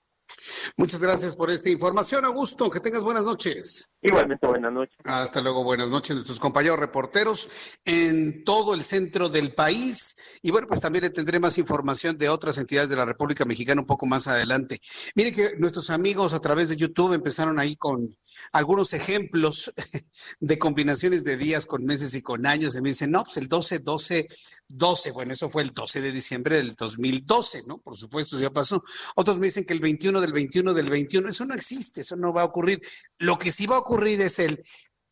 Muchas 0.76 1.00
gracias 1.00 1.36
por 1.36 1.50
esta 1.50 1.70
información, 1.70 2.24
Augusto. 2.24 2.70
Que 2.70 2.80
tengas 2.80 3.02
buenas 3.02 3.24
noches. 3.24 3.88
Igualmente, 4.00 4.46
buenas 4.46 4.72
noches. 4.72 4.96
Hasta 5.04 5.40
luego, 5.40 5.62
buenas 5.64 5.88
noches, 5.88 6.16
nuestros 6.16 6.40
compañeros 6.40 6.78
reporteros 6.78 7.48
en 7.84 8.44
todo 8.44 8.74
el 8.74 8.82
centro 8.82 9.28
del 9.28 9.54
país. 9.54 10.16
Y 10.42 10.50
bueno, 10.50 10.66
pues 10.66 10.80
también 10.80 11.04
le 11.04 11.10
tendré 11.10 11.38
más 11.38 11.58
información 11.58 12.18
de 12.18 12.28
otras 12.28 12.58
entidades 12.58 12.90
de 12.90 12.96
la 12.96 13.04
República 13.04 13.44
Mexicana 13.44 13.80
un 13.80 13.86
poco 13.86 14.06
más 14.06 14.26
adelante. 14.26 14.80
Mire 15.14 15.32
que 15.32 15.56
nuestros 15.58 15.90
amigos 15.90 16.32
a 16.32 16.40
través 16.40 16.68
de 16.68 16.76
YouTube 16.76 17.12
empezaron 17.12 17.58
ahí 17.58 17.76
con 17.76 18.16
algunos 18.52 18.92
ejemplos 18.92 19.72
de 20.40 20.58
combinaciones 20.58 21.24
de 21.24 21.36
días 21.36 21.66
con 21.66 21.84
meses 21.84 22.14
y 22.14 22.22
con 22.22 22.46
años. 22.46 22.76
Y 22.76 22.80
me 22.80 22.90
dicen, 22.90 23.10
no, 23.10 23.24
pues 23.24 23.36
el 23.36 23.48
12, 23.48 24.28
12, 24.72 25.10
12. 25.10 25.12
Bueno, 25.12 25.32
eso 25.32 25.50
fue 25.50 25.62
el 25.62 25.70
12 25.70 26.00
de 26.00 26.12
diciembre 26.12 26.56
del 26.56 26.74
2012, 26.74 27.64
¿no? 27.66 27.78
Por 27.78 27.96
supuesto, 27.96 28.38
ya 28.38 28.50
pasó. 28.50 28.82
Otros 29.14 29.38
me 29.38 29.46
dicen 29.46 29.64
que 29.64 29.72
el 29.72 29.80
21 29.80 30.20
del 30.20 30.32
21 30.32 30.74
del 30.74 30.90
21, 30.90 31.28
eso 31.28 31.44
no 31.44 31.54
existe, 31.54 32.00
eso 32.00 32.16
no 32.16 32.32
va 32.32 32.42
a 32.42 32.46
ocurrir. 32.46 32.80
Lo 33.18 33.38
que 33.38 33.52
sí 33.52 33.66
va 33.66 33.76
a 33.76 33.80
ocurrir 33.80 34.20
es 34.20 34.38
el 34.38 34.62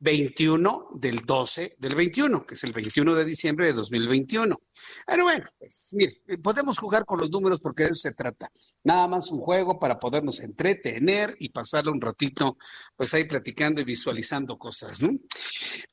21 0.01 0.89
del 0.95 1.21
12 1.21 1.77
del 1.79 1.95
21, 1.95 2.47
que 2.47 2.55
es 2.55 2.65
el 2.65 2.73
21 2.73 3.15
de 3.15 3.25
diciembre 3.25 3.67
de 3.67 3.75
2021. 3.75 4.59
Pero 5.07 5.25
bueno, 5.25 5.45
pues 5.59 5.91
mire, 5.93 6.23
podemos 6.43 6.79
jugar 6.79 7.05
con 7.05 7.21
los 7.21 7.31
números 7.31 7.61
porque 7.61 7.85
de 7.85 7.91
eso 7.91 8.09
se 8.09 8.15
trata. 8.15 8.51
Nada 8.83 9.07
más 9.07 9.31
un 9.31 9.41
juego 9.41 9.79
para 9.79 9.99
podernos 9.99 10.41
entretener 10.41 11.37
y 11.39 11.51
pasarle 11.51 11.91
un 11.91 12.01
ratito, 12.01 12.57
pues 12.97 13.13
ahí 13.13 13.25
platicando 13.25 13.83
y 13.83 13.85
visualizando 13.85 14.59
cosas, 14.59 15.03
¿no? 15.03 15.11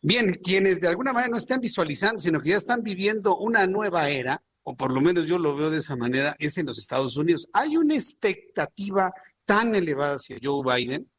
Bien, 0.01 0.33
quienes 0.41 0.79
de 0.79 0.87
alguna 0.87 1.11
manera 1.11 1.31
no 1.31 1.37
están 1.37 1.59
visualizando, 1.59 2.19
sino 2.19 2.39
que 2.39 2.51
ya 2.51 2.57
están 2.57 2.83
viviendo 2.83 3.37
una 3.37 3.67
nueva 3.67 4.09
era, 4.09 4.41
o 4.63 4.75
por 4.75 4.93
lo 4.93 5.01
menos 5.01 5.27
yo 5.27 5.37
lo 5.37 5.55
veo 5.55 5.69
de 5.69 5.79
esa 5.79 5.97
manera, 5.97 6.35
es 6.39 6.57
en 6.57 6.65
los 6.65 6.77
Estados 6.77 7.17
Unidos. 7.17 7.47
Hay 7.51 7.75
una 7.75 7.95
expectativa 7.95 9.11
tan 9.45 9.75
elevada 9.75 10.15
hacia 10.15 10.37
Joe 10.41 10.63
Biden 10.63 11.09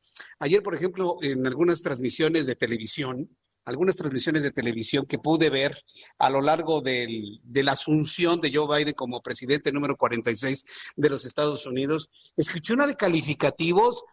Ayer, 0.41 0.63
por 0.63 0.75
ejemplo, 0.75 1.19
en 1.23 1.47
algunas 1.47 1.83
transmisiones 1.83 2.47
de 2.47 2.55
televisión, 2.55 3.37
algunas 3.65 3.97
transmisiones 3.97 4.43
de 4.43 4.51
televisión 4.51 5.05
que 5.05 5.19
pude 5.19 5.51
ver 5.51 5.77
a 6.19 6.31
lo 6.31 6.41
largo 6.41 6.81
de 6.81 7.41
la 7.45 7.73
asunción 7.73 8.41
de 8.41 8.53
Joe 8.55 8.79
Biden 8.79 8.95
como 8.95 9.21
presidente 9.21 9.73
número 9.73 9.97
46 9.97 10.65
de 10.97 11.11
los 11.11 11.27
Estados 11.27 11.67
Unidos, 11.67 12.09
escuché 12.37 12.73
una 12.73 12.87
de 12.87 12.95
calificativos 12.95 14.05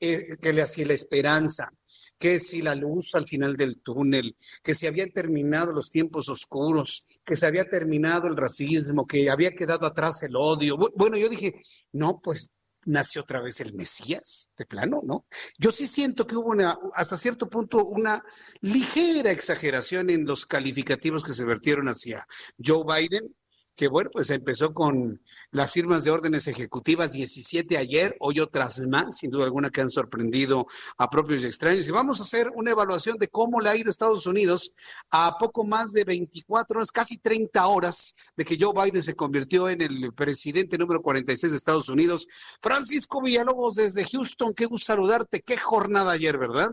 eh, 0.00 0.36
que 0.40 0.52
le 0.52 0.62
hacía 0.62 0.86
la 0.86 0.94
esperanza, 0.94 1.72
que 2.18 2.38
si 2.38 2.62
la 2.62 2.74
luz 2.74 3.14
al 3.14 3.26
final 3.26 3.56
del 3.56 3.80
túnel, 3.80 4.36
que 4.62 4.74
se 4.74 4.88
habían 4.88 5.10
terminado 5.10 5.72
los 5.72 5.88
tiempos 5.88 6.28
oscuros, 6.28 7.06
que 7.24 7.36
se 7.36 7.46
había 7.46 7.64
terminado 7.64 8.26
el 8.26 8.36
racismo, 8.36 9.06
que 9.06 9.30
había 9.30 9.52
quedado 9.52 9.86
atrás 9.86 10.22
el 10.22 10.36
odio. 10.36 10.76
Bueno, 10.96 11.16
yo 11.16 11.28
dije, 11.28 11.54
no, 11.92 12.20
pues 12.20 12.50
nació 12.86 13.22
otra 13.22 13.40
vez 13.40 13.60
el 13.60 13.74
Mesías, 13.74 14.50
de 14.56 14.64
plano, 14.64 15.02
¿no? 15.04 15.26
Yo 15.58 15.70
sí 15.72 15.86
siento 15.86 16.26
que 16.26 16.36
hubo 16.36 16.50
una, 16.50 16.78
hasta 16.94 17.16
cierto 17.16 17.50
punto 17.50 17.84
una 17.84 18.24
ligera 18.60 19.30
exageración 19.30 20.08
en 20.10 20.24
los 20.24 20.46
calificativos 20.46 21.22
que 21.22 21.32
se 21.32 21.44
vertieron 21.44 21.88
hacia 21.88 22.26
Joe 22.64 22.84
Biden 22.84 23.34
que 23.76 23.88
bueno, 23.88 24.10
pues 24.10 24.30
empezó 24.30 24.72
con 24.72 25.20
las 25.50 25.72
firmas 25.72 26.02
de 26.02 26.10
órdenes 26.10 26.48
ejecutivas 26.48 27.12
17 27.12 27.76
ayer, 27.76 28.16
hoy 28.20 28.40
otras 28.40 28.80
más, 28.88 29.18
sin 29.18 29.30
duda 29.30 29.44
alguna 29.44 29.68
que 29.70 29.82
han 29.82 29.90
sorprendido 29.90 30.66
a 30.96 31.10
propios 31.10 31.42
y 31.42 31.46
extraños. 31.46 31.86
Y 31.86 31.92
vamos 31.92 32.18
a 32.18 32.22
hacer 32.22 32.50
una 32.54 32.70
evaluación 32.70 33.18
de 33.18 33.28
cómo 33.28 33.60
le 33.60 33.68
ha 33.68 33.76
ido 33.76 33.88
a 33.88 33.90
Estados 33.90 34.26
Unidos 34.26 34.72
a 35.10 35.36
poco 35.38 35.64
más 35.64 35.92
de 35.92 36.04
24 36.04 36.78
horas, 36.78 36.90
casi 36.90 37.18
30 37.18 37.66
horas 37.66 38.14
de 38.34 38.44
que 38.46 38.56
Joe 38.58 38.72
Biden 38.72 39.02
se 39.02 39.14
convirtió 39.14 39.68
en 39.68 39.82
el 39.82 40.12
presidente 40.14 40.78
número 40.78 41.02
46 41.02 41.52
de 41.52 41.58
Estados 41.58 41.88
Unidos. 41.90 42.26
Francisco 42.62 43.20
Villalobos 43.20 43.76
desde 43.76 44.06
Houston, 44.06 44.54
qué 44.54 44.64
gusto 44.64 44.86
saludarte, 44.86 45.42
qué 45.42 45.58
jornada 45.58 46.12
ayer, 46.12 46.38
¿verdad? 46.38 46.70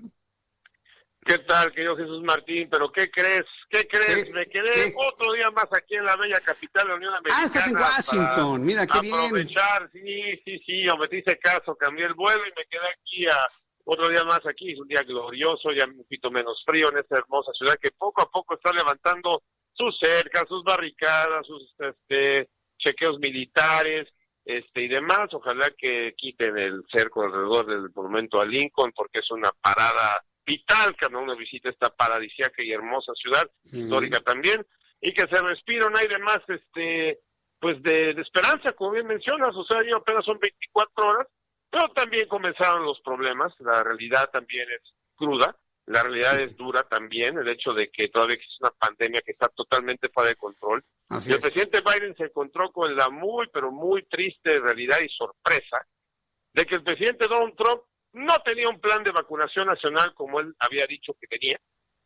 ¿Qué 1.25 1.37
tal, 1.39 1.71
querido 1.71 1.95
Jesús 1.95 2.21
Martín? 2.23 2.67
¿Pero 2.69 2.91
qué 2.91 3.09
crees? 3.09 3.43
¿Qué 3.69 3.87
crees? 3.87 4.29
Me 4.31 4.45
quedé 4.47 4.93
otro 4.95 5.33
día 5.33 5.49
más 5.51 5.67
aquí 5.71 5.95
en 5.95 6.05
la 6.05 6.15
bella 6.15 6.39
capital 6.41 6.83
de 6.83 6.89
la 6.89 6.95
Unión 6.95 7.13
Americana. 7.13 7.41
Ah, 7.41 7.45
estás 7.45 7.67
en 7.67 7.77
Washington, 7.77 8.63
mira 8.65 8.85
qué 8.85 8.99
bien. 9.01 9.15
Aprovechar, 9.15 9.89
sí, 9.91 10.41
sí, 10.43 10.59
sí, 10.65 10.83
yo 10.83 10.97
me 10.97 11.05
hice 11.11 11.37
caso, 11.39 11.75
cambié 11.75 12.05
el 12.05 12.13
vuelo 12.13 12.41
y 12.45 12.51
me 12.57 12.65
quedé 12.69 12.87
aquí 12.89 13.25
a 13.27 13.47
otro 13.85 14.09
día 14.09 14.23
más 14.25 14.45
aquí. 14.45 14.73
Es 14.73 14.79
un 14.79 14.87
día 14.87 15.01
glorioso, 15.03 15.71
ya 15.71 15.85
un 15.85 15.97
poquito 15.97 16.29
menos 16.29 16.61
frío 16.65 16.89
en 16.91 16.97
esta 16.97 17.17
hermosa 17.17 17.51
ciudad 17.53 17.75
que 17.81 17.91
poco 17.91 18.21
a 18.21 18.29
poco 18.29 18.55
está 18.55 18.71
levantando 18.73 19.43
sus 19.73 19.97
cercas, 20.01 20.43
sus 20.47 20.63
barricadas, 20.63 21.45
sus 21.47 21.73
este, 21.79 22.49
chequeos 22.77 23.19
militares 23.19 24.09
este 24.45 24.81
y 24.81 24.87
demás. 24.87 25.29
Ojalá 25.31 25.67
que 25.77 26.13
quiten 26.17 26.57
el 26.57 26.83
cerco 26.91 27.23
alrededor 27.23 27.65
del 27.65 27.89
monumento 27.95 28.41
a 28.41 28.45
Lincoln 28.45 28.91
porque 28.93 29.19
es 29.19 29.31
una 29.31 29.51
parada 29.61 30.23
vital 30.45 30.95
cuando 30.99 31.19
uno 31.19 31.35
visita 31.35 31.69
esta 31.69 31.89
paradisíaca 31.89 32.61
y 32.63 32.71
hermosa 32.71 33.13
ciudad, 33.13 33.49
histórica 33.63 34.19
también, 34.19 34.65
y 35.01 35.11
que 35.13 35.23
se 35.23 35.41
respira 35.41 35.87
un 35.87 35.97
aire 35.97 36.19
más, 36.19 36.39
este, 36.47 37.19
pues 37.59 37.81
de, 37.83 38.11
esperanza, 38.11 38.73
como 38.73 38.91
bien 38.91 39.07
mencionas, 39.07 39.55
o 39.55 39.63
sea, 39.65 39.81
yo 39.87 39.97
apenas 39.97 40.25
son 40.25 40.39
24 40.39 41.07
horas, 41.07 41.27
pero 41.69 41.87
también 41.93 42.27
comenzaron 42.27 42.85
los 42.85 42.99
problemas, 43.01 43.53
la 43.59 43.83
realidad 43.83 44.29
también 44.31 44.67
es 44.69 44.81
cruda, 45.15 45.55
la 45.85 46.03
realidad 46.03 46.39
es 46.39 46.55
dura 46.55 46.83
también, 46.83 47.37
el 47.37 47.47
hecho 47.49 47.73
de 47.73 47.89
que 47.89 48.07
todavía 48.07 48.35
existe 48.35 48.57
una 48.61 48.71
pandemia 48.71 49.21
que 49.25 49.33
está 49.33 49.49
totalmente 49.49 50.09
fuera 50.09 50.29
de 50.29 50.35
control. 50.35 50.83
y 51.09 51.33
el 51.33 51.39
presidente 51.39 51.81
Biden 51.81 52.15
se 52.15 52.25
encontró 52.25 52.71
con 52.71 52.95
la 52.95 53.09
muy, 53.09 53.47
pero 53.51 53.71
muy 53.71 54.03
triste 54.03 54.59
realidad 54.59 54.97
y 55.03 55.09
sorpresa 55.09 55.85
de 56.53 56.65
que 56.65 56.75
el 56.75 56.83
presidente 56.83 57.27
Donald 57.27 57.55
Trump 57.55 57.81
no 58.13 58.35
tenía 58.45 58.69
un 58.69 58.79
plan 58.79 59.03
de 59.03 59.11
vacunación 59.11 59.67
nacional 59.67 60.13
como 60.13 60.39
él 60.39 60.55
había 60.59 60.85
dicho 60.87 61.13
que 61.19 61.27
tenía. 61.27 61.57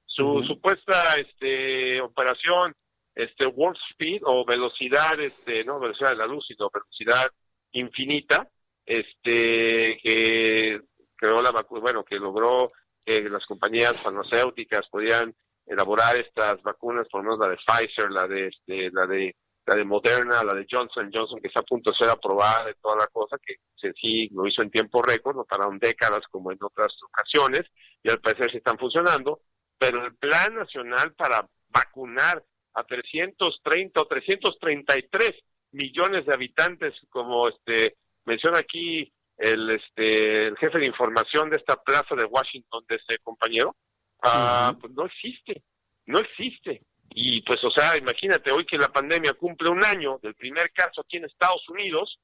Su 0.05 0.41
supuesta 0.43 1.16
este, 1.18 2.01
operación 2.01 2.74
este, 3.14 3.45
Warp 3.45 3.78
Speed 3.91 4.22
o 4.24 4.45
velocidad, 4.45 5.20
este, 5.20 5.64
no 5.64 5.80
velocidad 5.80 6.12
de 6.12 6.18
la 6.18 6.28
luz, 6.28 6.45
sino 6.47 6.70
velocidad 6.70 7.28
infinita, 7.72 8.47
este, 8.86 9.99
que 10.01 10.76
creó 11.16 11.41
la 11.41 11.51
bueno, 11.70 12.03
que 12.03 12.16
logró 12.16 12.72
que 13.05 13.22
las 13.30 13.45
compañías 13.45 14.01
farmacéuticas 14.01 14.88
podían 14.89 15.34
elaborar 15.66 16.16
estas 16.18 16.62
vacunas, 16.62 17.08
por 17.10 17.24
lo 17.24 17.32
menos 17.32 17.39
la 17.39 17.49
de 17.49 17.58
Pfizer, 17.58 18.12
la 18.12 18.28
de 18.28 18.47
este, 18.47 18.89
la 18.91 19.05
de 19.05 19.36
la 19.68 19.76
de 19.76 19.84
Moderna, 19.84 20.43
la 20.43 20.53
de 20.53 20.65
Johnson 20.70 21.11
Johnson, 21.13 21.39
que 21.41 21.49
está 21.49 21.59
a 21.59 21.63
punto 21.63 21.91
de 21.91 21.97
ser 21.97 22.09
aprobada 22.09 22.65
de 22.65 22.76
toda 22.76 22.95
la 22.95 23.07
cosa, 23.07 23.38
que 23.45 23.55
sí 24.01 24.30
lo 24.30 24.47
hizo 24.47 24.61
en 24.61 24.72
tiempo 24.72 25.03
récord, 25.03 25.36
no 25.36 25.43
tardaron 25.43 25.78
décadas 25.78 26.22
como 26.32 26.53
en 26.53 26.57
otras 26.61 26.93
ocasiones, 27.03 27.65
y 28.01 28.09
al 28.09 28.20
parecer 28.20 28.49
sí 28.49 28.57
están 28.57 28.78
funcionando, 28.78 29.41
pero 29.78 30.05
el 30.05 30.15
plan 30.15 30.55
nacional 30.55 31.13
para 31.15 31.45
vacunar 31.68 32.41
a 32.76 32.84
330 32.84 34.01
o 34.01 34.07
333 34.07 35.32
millones 35.74 36.26
de 36.26 36.34
habitantes, 36.34 36.93
como 37.09 37.49
este 37.49 37.97
menciona 38.26 38.59
aquí 38.59 39.11
el 39.38 39.70
este 39.70 40.47
el 40.47 40.57
jefe 40.57 40.80
de 40.80 40.88
información 40.88 41.49
de 41.49 41.57
esta 41.57 41.76
plaza 41.76 42.15
de 42.15 42.26
Washington, 42.26 42.86
de 42.88 42.95
ese 42.95 43.20
compañero, 43.22 43.76
ah, 44.24 44.74
pues 44.80 44.93
no 44.93 45.05
existe, 45.05 45.61
no 46.05 46.20
existe. 46.20 46.78
Y 47.10 47.41
pues, 47.41 47.64
o 47.64 47.72
sea, 47.72 47.97
imagínate, 47.97 48.51
hoy 48.51 48.66
que 48.66 48.78
la 48.78 48.89
pandemia 48.89 49.34
cumple 49.34 49.72
un 49.72 49.84
año 49.84 50.20
del 50.22 50.36
primer 50.36 50.72
caso 50.72 51.01
aquí 51.01 51.18
en 51.18 51.26
Estados 51.26 51.68
Unidos, 51.70 52.20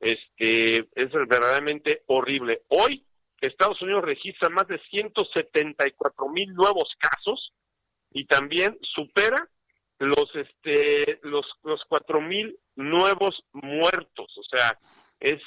este 0.00 0.88
es 0.94 1.12
verdaderamente 1.12 2.02
horrible. 2.06 2.62
Hoy 2.68 3.04
Estados 3.42 3.80
Unidos 3.82 4.04
registra 4.04 4.48
más 4.50 4.66
de 4.68 4.80
174 4.90 6.28
mil 6.28 6.54
nuevos 6.54 6.90
casos 6.98 7.52
y 8.12 8.24
también 8.26 8.78
supera 8.82 9.48
los 9.98 10.26
este 10.34 11.20
los 11.22 11.46
los 11.62 11.80
cuatro 11.88 12.20
mil 12.20 12.58
nuevos 12.76 13.44
muertos 13.52 14.32
o 14.36 14.42
sea 14.56 14.78
es 15.20 15.40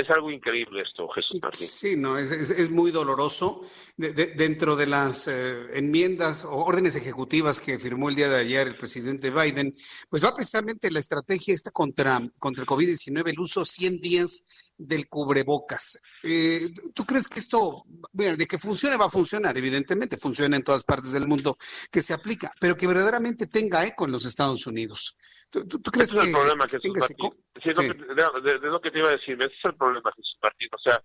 es 0.00 0.10
algo 0.10 0.30
increíble 0.30 0.82
esto, 0.82 1.08
Jesús 1.08 1.38
Martín. 1.42 1.66
Sí, 1.66 1.96
no, 1.96 2.16
es, 2.16 2.30
es, 2.30 2.70
muy 2.70 2.90
doloroso. 2.90 3.66
dentro 3.96 4.76
de 4.76 4.86
las 4.86 5.26
eh, 5.26 5.66
enmiendas 5.74 6.44
o 6.44 6.52
órdenes 6.52 6.94
ejecutivas 6.94 7.60
que 7.60 7.78
firmó 7.78 8.08
el 8.08 8.14
día 8.14 8.28
de 8.28 8.36
ayer 8.36 8.68
el 8.68 8.76
presidente 8.76 9.30
Biden, 9.30 9.74
pues 10.08 10.24
va 10.24 10.34
precisamente 10.34 10.90
la 10.90 11.00
estrategia 11.00 11.52
esta 11.52 11.72
contra, 11.72 12.22
contra 12.38 12.62
el 12.62 12.68
COVID-19, 12.68 13.30
el 13.30 13.40
uso 13.40 13.64
100 13.64 14.00
días 14.00 14.46
del 14.78 15.08
cubrebocas. 15.08 16.00
Eh, 16.22 16.70
¿Tú 16.94 17.04
crees 17.04 17.28
que 17.28 17.40
esto, 17.40 17.84
bueno, 18.12 18.36
de 18.36 18.46
que 18.46 18.58
funcione 18.58 18.96
va 18.96 19.06
a 19.06 19.10
funcionar, 19.10 19.56
evidentemente, 19.56 20.16
funciona 20.16 20.56
en 20.56 20.64
todas 20.64 20.84
partes 20.84 21.12
del 21.12 21.28
mundo 21.28 21.56
que 21.90 22.00
se 22.00 22.14
aplica, 22.14 22.52
pero 22.60 22.76
que 22.76 22.86
verdaderamente 22.86 23.46
tenga 23.46 23.86
eco 23.86 24.06
en 24.06 24.12
los 24.12 24.24
Estados 24.24 24.66
Unidos? 24.66 25.16
¿Tú, 25.50 25.66
crees 25.92 26.12
ese 26.12 26.18
es 26.18 26.26
el 26.26 26.32
problema, 26.32 26.68
Jesús 26.68 26.92
Martín. 26.98 27.44
Sí, 27.62 27.70
de, 27.70 28.68
lo 28.68 28.80
que 28.80 28.90
te 28.90 28.98
iba 28.98 29.08
a 29.08 29.16
decir, 29.16 29.36
ese 29.38 29.46
es 29.46 29.64
el 29.64 29.76
problema, 29.76 30.12
Jesús 30.14 30.38
Martín. 30.42 30.68
O 30.72 30.78
sea, 30.78 31.02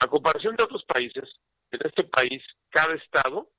a 0.00 0.06
comparación 0.06 0.54
de 0.56 0.64
otros 0.64 0.84
países, 0.84 1.24
en 1.70 1.80
este 1.84 2.04
país, 2.04 2.42
cada 2.70 2.94
estado 2.94 3.50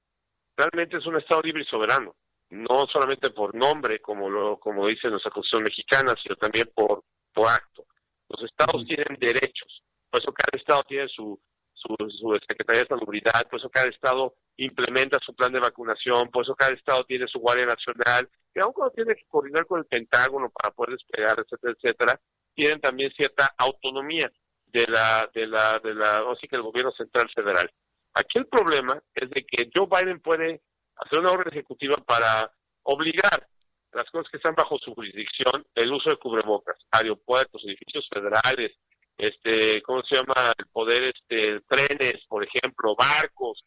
realmente 0.56 0.98
es 0.98 1.06
un 1.06 1.18
estado 1.18 1.42
libre 1.42 1.64
y 1.64 1.66
soberano, 1.66 2.16
no 2.50 2.86
solamente 2.92 3.32
por 3.32 3.56
nombre, 3.56 4.00
como 4.00 4.30
lo 4.30 4.60
como 4.60 4.88
dice 4.88 5.10
nuestra 5.10 5.32
Constitución 5.32 5.64
mexicana, 5.64 6.14
sino 6.22 6.36
también 6.36 6.70
por, 6.76 7.04
por 7.34 7.48
acto. 7.48 7.86
Los 8.30 8.44
estados 8.44 8.86
tienen 8.86 9.18
derechos, 9.20 9.81
por 10.12 10.20
eso 10.20 10.34
cada 10.34 10.60
estado 10.60 10.84
tiene 10.84 11.08
su, 11.08 11.40
su, 11.74 12.40
Secretaría 12.48 12.82
de 12.82 12.88
Salubridad, 12.88 13.48
por 13.50 13.60
eso 13.60 13.70
cada 13.70 13.90
estado 13.90 14.36
implementa 14.58 15.18
su 15.26 15.34
plan 15.34 15.52
de 15.52 15.60
vacunación, 15.60 16.30
por 16.30 16.44
eso 16.44 16.56
cada 16.56 16.74
estado 16.74 17.04
tiene 17.06 17.28
su 17.28 17.40
Guardia 17.40 17.66
Nacional, 17.66 18.30
que 18.54 18.60
aun 18.60 18.74
cuando 18.74 18.94
tiene 18.94 19.16
que 19.16 19.26
coordinar 19.28 19.66
con 19.66 19.80
el 19.80 19.86
Pentágono 19.86 20.52
para 20.52 20.74
poder 20.74 20.98
despegar, 20.98 21.40
etcétera, 21.40 21.74
etcétera, 21.74 22.22
tienen 22.54 22.82
también 22.82 23.12
cierta 23.16 23.56
autonomía 23.58 24.32
de 24.68 24.86
la, 24.88 25.30
de 25.34 25.48
la, 25.48 25.80
de 25.80 25.96
la, 25.96 26.24
o 26.24 26.36
sí 26.36 26.48
que 26.48 26.58
el 26.58 26.62
gobierno 26.62 26.92
central 26.92 27.30
federal. 27.34 27.72
Aquí 28.14 28.38
el 28.38 28.48
problema 28.48 29.02
es 29.16 29.30
de 29.30 29.46
que 29.46 29.70
Joe 29.74 29.88
Biden 29.88 30.20
puede 30.20 30.62
hacer 30.98 31.20
una 31.20 31.32
orden 31.32 31.48
ejecutiva 31.54 31.96
para 32.06 32.52
obligar 32.84 33.48
las 33.94 34.10
cosas 34.10 34.30
que 34.30 34.38
están 34.38 34.56
bajo 34.56 34.78
su 34.80 34.94
jurisdicción, 34.94 35.66
el 35.76 35.92
uso 35.92 36.10
de 36.10 36.18
cubrebocas, 36.18 36.78
aeropuertos, 36.92 37.62
edificios 37.66 38.08
federales, 38.10 38.72
este, 39.18 39.82
¿cómo 39.84 40.02
se 40.04 40.16
llama? 40.16 40.54
El 40.58 40.68
poder, 40.68 41.04
este, 41.04 41.62
trenes, 41.68 42.26
por 42.28 42.44
ejemplo, 42.44 42.96
barcos, 42.96 43.64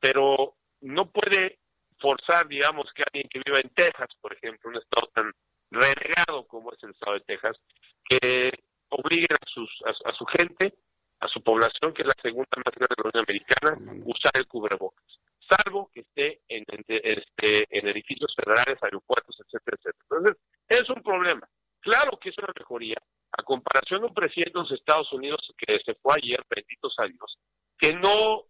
pero 0.00 0.56
no 0.80 1.10
puede 1.10 1.58
forzar, 1.98 2.46
digamos, 2.48 2.86
que 2.94 3.02
alguien 3.06 3.28
que 3.28 3.40
viva 3.44 3.58
en 3.62 3.70
Texas, 3.70 4.08
por 4.20 4.32
ejemplo, 4.32 4.70
un 4.70 4.76
estado 4.76 5.08
tan 5.14 5.32
renegado 5.70 6.46
como 6.46 6.72
es 6.72 6.82
el 6.82 6.90
estado 6.90 7.14
de 7.14 7.20
Texas, 7.20 7.56
que 8.04 8.50
obliguen 8.90 9.36
a, 9.40 9.46
sus, 9.52 9.70
a, 9.84 10.12
su 10.12 10.24
gente, 10.26 10.74
a 11.20 11.28
su 11.28 11.42
población, 11.42 11.92
que 11.92 12.02
es 12.02 12.08
la 12.08 12.22
segunda 12.22 12.48
más 12.56 12.74
grande 12.74 12.94
de 12.96 13.02
la 13.02 13.10
Unión 13.10 13.24
Americana, 13.26 14.02
usar 14.06 14.32
el 14.34 14.46
cubrebocas 14.46 15.04
salvo 15.48 15.90
que 15.92 16.00
esté 16.00 16.40
en, 16.48 16.64
este, 16.88 17.66
en 17.70 17.88
edificios 17.88 18.34
federales, 18.34 18.82
aeropuertos, 18.82 19.36
etcétera, 19.40 19.76
etcétera. 19.78 20.04
Entonces, 20.10 20.36
es 20.68 20.90
un 20.90 21.02
problema. 21.02 21.48
Claro 21.80 22.18
que 22.18 22.30
es 22.30 22.38
una 22.38 22.52
mejoría, 22.58 22.96
a 23.32 23.42
comparación 23.42 24.00
de 24.00 24.06
un 24.08 24.14
presidente 24.14 24.58
de 24.58 24.62
los 24.62 24.72
Estados 24.72 25.12
Unidos 25.12 25.40
que 25.58 25.78
se 25.84 25.94
fue 25.94 26.05
ayer, 26.16 26.40
benditos 26.48 26.94
a 26.98 27.04
Dios, 27.04 27.38
que 27.78 27.92
no, 27.94 28.44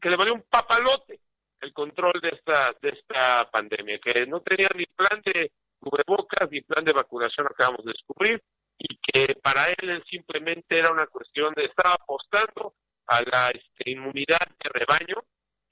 que 0.00 0.10
le 0.10 0.16
valió 0.16 0.34
un 0.34 0.44
papalote 0.48 1.20
el 1.60 1.72
control 1.72 2.20
de 2.20 2.30
esta, 2.30 2.74
de 2.82 2.88
esta 2.88 3.48
pandemia, 3.50 4.00
que 4.00 4.26
no 4.26 4.40
tenía 4.40 4.68
ni 4.74 4.84
plan 4.86 5.22
de 5.24 5.52
cubrebocas 5.78 6.50
ni 6.50 6.60
plan 6.60 6.84
de 6.84 6.92
vacunación, 6.92 7.46
acabamos 7.46 7.84
de 7.84 7.92
descubrir, 7.92 8.42
y 8.78 8.98
que 8.98 9.34
para 9.36 9.66
él 9.66 10.02
simplemente 10.10 10.78
era 10.78 10.90
una 10.90 11.06
cuestión 11.06 11.54
de 11.54 11.66
estar 11.66 11.94
apostando 12.00 12.74
a 13.06 13.20
la 13.30 13.50
este, 13.50 13.90
inmunidad 13.90 14.40
de 14.58 14.70
rebaño 14.70 15.22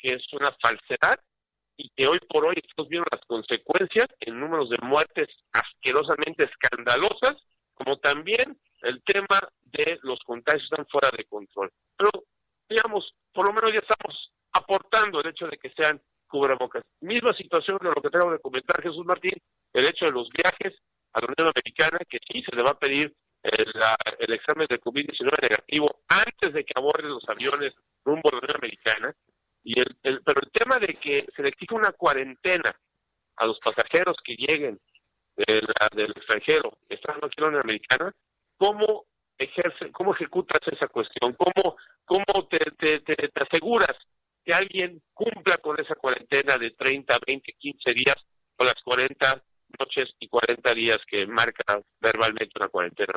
que 0.00 0.14
es 0.14 0.22
una 0.32 0.52
falsedad 0.60 1.20
y 1.76 1.90
que 1.90 2.06
hoy 2.06 2.18
por 2.28 2.46
hoy 2.46 2.54
estamos 2.56 2.88
viendo 2.88 3.06
las 3.10 3.24
consecuencias 3.26 4.06
en 4.20 4.38
números 4.38 4.68
de 4.70 4.78
muertes 4.82 5.28
asquerosamente 5.52 6.48
escandalosas, 6.48 7.36
como 7.74 7.98
también 7.98 8.58
el 8.82 9.02
tema 9.04 9.40
los 10.02 10.18
contagios 10.20 10.64
están 10.64 10.86
fuera 10.86 11.10
de 11.16 11.24
control. 11.24 11.70
Pero, 11.96 12.10
digamos, 12.68 13.14
por 13.32 13.46
lo 13.46 13.52
menos 13.52 13.72
ya 13.72 13.80
estamos 13.80 14.32
aportando 14.52 15.20
el 15.20 15.28
hecho 15.28 15.46
de 15.46 15.58
que 15.58 15.70
sean 15.70 16.00
cubrebocas. 16.26 16.84
Misma 17.00 17.34
situación 17.34 17.78
de 17.82 17.90
lo 17.90 18.00
que 18.00 18.10
tengo 18.10 18.30
de 18.30 18.38
comentar 18.38 18.82
Jesús 18.82 19.04
Martín, 19.04 19.36
el 19.72 19.84
hecho 19.84 20.06
de 20.06 20.12
los 20.12 20.28
viajes 20.28 20.78
a 21.12 21.20
la 21.20 21.26
Unión 21.26 21.52
Americana, 21.54 21.98
que 22.08 22.18
sí 22.26 22.42
se 22.42 22.54
le 22.54 22.62
va 22.62 22.70
a 22.70 22.78
pedir 22.78 23.12
el, 23.42 24.32
examen 24.32 24.66
de 24.68 24.80
COVID-19 24.80 25.42
negativo 25.42 26.02
antes 26.08 26.52
de 26.52 26.64
que 26.64 26.72
aborden 26.76 27.10
los 27.10 27.28
aviones 27.28 27.74
rumbo 28.04 28.28
a 28.28 28.36
la 28.36 28.38
Unión 28.38 28.56
Americana, 28.56 29.14
y 29.62 29.74
el, 29.80 29.96
pero 30.02 30.40
el 30.40 30.50
tema 30.52 30.78
de 30.78 30.94
que 30.94 31.26
se 31.34 31.42
le 31.42 31.48
exige 31.48 31.74
una 31.74 31.92
cuarentena 31.92 32.70
a 33.36 33.46
los 33.46 33.58
pasajeros 33.58 34.16
que 34.24 34.36
lleguen 34.36 34.80
de 35.36 35.60
del 35.94 36.10
extranjero, 36.10 36.78
estando 36.88 37.26
aquí 37.26 37.36
en 37.38 37.42
la 37.42 37.48
Unión 37.48 37.62
Americana, 37.62 38.14
¿cómo 38.58 39.06
ejerce, 39.44 39.90
cómo 39.92 40.14
ejecutas 40.14 40.60
esa 40.66 40.88
cuestión? 40.88 41.34
¿Cómo, 41.34 41.76
cómo 42.04 42.48
te, 42.48 42.58
te, 42.78 43.00
te, 43.00 43.30
aseguras 43.40 43.96
que 44.44 44.54
alguien 44.54 45.02
cumpla 45.14 45.56
con 45.58 45.78
esa 45.80 45.94
cuarentena 45.94 46.56
de 46.56 46.70
30, 46.72 47.18
20, 47.26 47.52
15 47.58 47.94
días 47.94 48.16
o 48.56 48.64
las 48.64 48.74
40 48.84 49.42
noches 49.78 50.10
y 50.18 50.28
40 50.28 50.74
días 50.74 50.98
que 51.08 51.26
marca 51.26 51.80
verbalmente 52.00 52.52
una 52.56 52.68
cuarentena. 52.68 53.12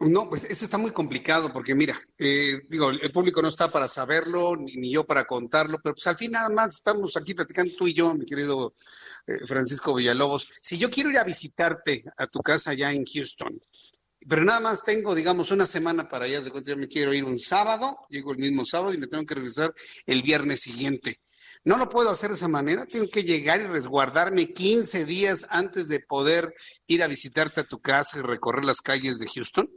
No, 0.00 0.28
pues 0.28 0.44
eso 0.44 0.64
está 0.64 0.76
muy 0.76 0.90
complicado 0.90 1.52
porque 1.52 1.74
mira, 1.74 1.98
eh, 2.18 2.62
digo, 2.68 2.90
el 2.90 3.12
público 3.12 3.40
no 3.40 3.48
está 3.48 3.70
para 3.70 3.88
saberlo, 3.88 4.56
ni, 4.56 4.90
yo 4.90 5.04
para 5.04 5.24
contarlo, 5.24 5.78
pero 5.82 5.94
pues 5.94 6.06
al 6.06 6.16
fin 6.16 6.32
nada 6.32 6.48
más 6.50 6.74
estamos 6.74 7.16
aquí 7.16 7.34
platicando 7.34 7.74
tú 7.76 7.86
y 7.86 7.94
yo, 7.94 8.14
mi 8.14 8.24
querido 8.24 8.74
eh, 9.26 9.46
Francisco 9.46 9.94
Villalobos. 9.94 10.48
Si 10.60 10.78
yo 10.78 10.90
quiero 10.90 11.10
ir 11.10 11.18
a 11.18 11.24
visitarte 11.24 12.02
a 12.16 12.26
tu 12.26 12.40
casa 12.40 12.70
allá 12.70 12.90
en 12.92 13.04
Houston, 13.04 13.60
pero 14.28 14.44
nada 14.44 14.60
más 14.60 14.84
tengo, 14.84 15.14
digamos, 15.14 15.50
una 15.50 15.64
semana 15.64 16.08
para 16.08 16.26
allá, 16.26 16.40
de 16.40 16.50
cuenta, 16.50 16.76
me 16.76 16.86
quiero 16.86 17.14
ir 17.14 17.24
un 17.24 17.38
sábado, 17.38 17.96
llego 18.10 18.32
el 18.32 18.38
mismo 18.38 18.64
sábado 18.64 18.92
y 18.92 18.98
me 18.98 19.06
tengo 19.06 19.24
que 19.24 19.34
regresar 19.34 19.72
el 20.06 20.22
viernes 20.22 20.60
siguiente. 20.60 21.16
No 21.64 21.78
lo 21.78 21.88
puedo 21.88 22.10
hacer 22.10 22.30
de 22.30 22.36
esa 22.36 22.48
manera, 22.48 22.84
tengo 22.84 23.08
que 23.10 23.22
llegar 23.22 23.60
y 23.60 23.66
resguardarme 23.66 24.52
15 24.52 25.06
días 25.06 25.48
antes 25.50 25.88
de 25.88 26.00
poder 26.00 26.54
ir 26.86 27.02
a 27.02 27.08
visitarte 27.08 27.60
a 27.60 27.66
tu 27.66 27.80
casa 27.80 28.18
y 28.18 28.22
recorrer 28.22 28.64
las 28.64 28.80
calles 28.80 29.18
de 29.18 29.26
Houston. 29.34 29.68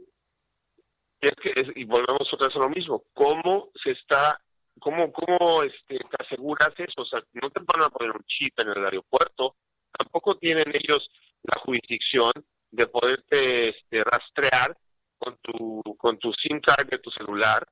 Es 1.20 1.32
que, 1.42 1.52
y 1.76 1.84
volvemos 1.84 2.28
otra 2.32 2.48
vez 2.48 2.56
a 2.56 2.60
lo 2.60 2.68
mismo, 2.68 3.04
¿cómo 3.14 3.70
se 3.82 3.92
está, 3.92 4.38
cómo, 4.80 5.12
cómo 5.12 5.62
este, 5.62 5.98
te 5.98 6.24
aseguras 6.24 6.70
eso? 6.76 7.02
O 7.02 7.06
sea, 7.06 7.20
no 7.34 7.50
te 7.50 7.60
van 7.60 7.84
a 7.84 7.90
poner 7.90 8.10
un 8.12 8.24
chip 8.26 8.52
en 8.60 8.68
el 8.68 8.84
aeropuerto, 8.84 9.56
tampoco 9.96 10.36
tienen 10.36 10.68
ellos 10.68 11.08
la 11.42 11.60
jurisdicción 11.60 12.32
de 12.72 12.86
poderte 12.86 13.70
este, 13.70 14.02
rastrear 14.02 14.76
con 15.18 15.38
tu, 15.38 15.82
con 15.98 16.18
tu 16.18 16.32
SIM 16.32 16.60
card 16.60 16.88
de 16.88 16.98
tu 16.98 17.10
celular. 17.10 17.64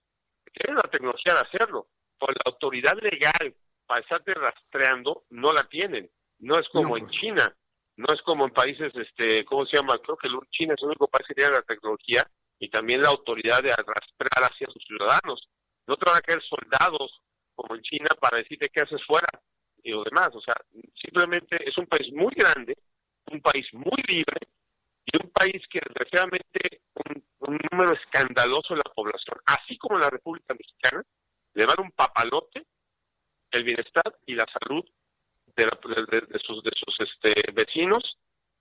Tienen 0.53 0.77
la 0.77 0.91
tecnología 0.91 1.35
de 1.35 1.41
hacerlo. 1.41 1.89
Por 2.19 2.31
la 2.31 2.43
autoridad 2.53 2.95
legal 3.01 3.55
para 3.87 4.03
estarte 4.03 4.35
rastreando, 4.35 5.25
no 5.31 5.53
la 5.53 5.65
tienen. 5.65 6.09
No 6.39 6.55
es 6.61 6.69
como 6.69 6.97
en 6.97 7.07
China, 7.09 7.55
no 7.97 8.07
es 8.15 8.23
como 8.23 8.45
en 8.45 8.53
países, 8.53 8.93
este, 8.95 9.45
¿cómo 9.45 9.67
se 9.67 9.77
llama? 9.77 9.99
Creo 9.99 10.17
que 10.17 10.29
China 10.51 10.75
es 10.77 10.83
el 10.83 10.89
único 10.89 11.09
país 11.09 11.27
que 11.27 11.35
tiene 11.35 11.51
la 11.51 11.63
tecnología 11.63 12.23
y 12.59 12.71
también 12.71 13.03
la 13.03 13.09
autoridad 13.09 13.63
de 13.63 13.75
rastrear 13.75 14.53
hacia 14.53 14.69
sus 14.69 14.85
ciudadanos. 14.85 15.49
No 15.87 15.97
te 15.97 16.09
van 16.09 16.19
a 16.19 16.21
caer 16.21 16.43
soldados 16.43 17.21
como 17.55 17.75
en 17.75 17.83
China 17.83 18.09
para 18.21 18.39
decirte 18.39 18.71
qué 18.73 18.83
haces 18.83 19.01
fuera 19.07 19.29
y 19.83 19.91
lo 19.91 20.05
demás. 20.05 20.31
O 20.35 20.41
sea, 20.41 20.55
simplemente 21.01 21.57
es 21.67 21.77
un 21.79 21.87
país 21.87 22.13
muy 22.13 22.33
grande, 22.35 22.77
un 23.33 23.41
país 23.41 23.67
muy 23.73 24.01
libre 24.07 24.49
y 25.05 25.17
un 25.23 25.31
país 25.31 25.63
que 25.71 25.81
desgraciadamente 25.87 26.83
un, 26.95 27.25
un 27.41 27.59
número 27.71 27.95
escandaloso 27.95 28.75
de 28.75 28.83
la 28.85 28.95
población, 28.95 29.39
así 29.47 29.77
como 29.79 29.97
en 29.97 30.03
la 30.03 30.11
República 30.11 30.55
Mexicana, 30.55 31.03
le 31.55 31.67
van 31.67 31.81
un 31.81 31.91
papalote 31.93 32.67
el 33.53 33.65
bienestar 33.65 34.17
y 34.27 34.35
la 34.35 34.47
salud 34.61 34.85
de, 35.57 35.65
de, 35.65 36.39
sus, 36.41 36.63
de 36.63 36.71
sus 36.77 36.95
este, 37.01 37.53
vecinos. 37.53 38.19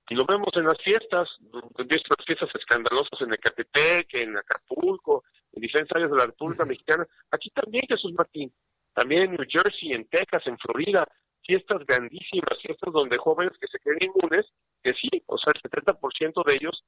Y 0.10 0.16
lo 0.16 0.26
vemos 0.26 0.50
en 0.56 0.66
las 0.66 0.82
fiestas, 0.84 1.30
visto 1.40 2.16
las 2.18 2.26
fiestas 2.26 2.50
escandalosas 2.56 3.22
en 3.22 3.30
Ecatepec, 3.30 4.08
en 4.16 4.38
Acapulco, 4.38 5.24
en 5.54 5.62
diferentes 5.62 5.96
áreas 5.96 6.10
de 6.10 6.18
la 6.18 6.26
República 6.26 6.66
Mexicana, 6.66 7.06
aquí 7.30 7.52
también 7.52 7.84
Jesús 7.88 8.14
Martín, 8.14 8.52
también 8.94 9.24
en 9.24 9.32
New 9.32 9.46
Jersey, 9.48 9.92
en 9.94 10.08
Texas, 10.10 10.42
en 10.48 10.58
Florida, 10.58 11.08
fiestas 11.46 11.86
grandísimas, 11.86 12.58
fiestas 12.60 12.92
donde 12.92 13.20
jóvenes 13.20 13.54
que 13.60 13.68
se 13.68 13.80
creen 13.80 14.00
inmunes, 14.02 14.48
que 14.84 14.94
sí, 14.94 15.10
o 15.26 15.38
sea, 15.38 15.54
el 15.56 15.62
70% 15.62 16.46
de 16.46 16.54
ellos 16.54 16.84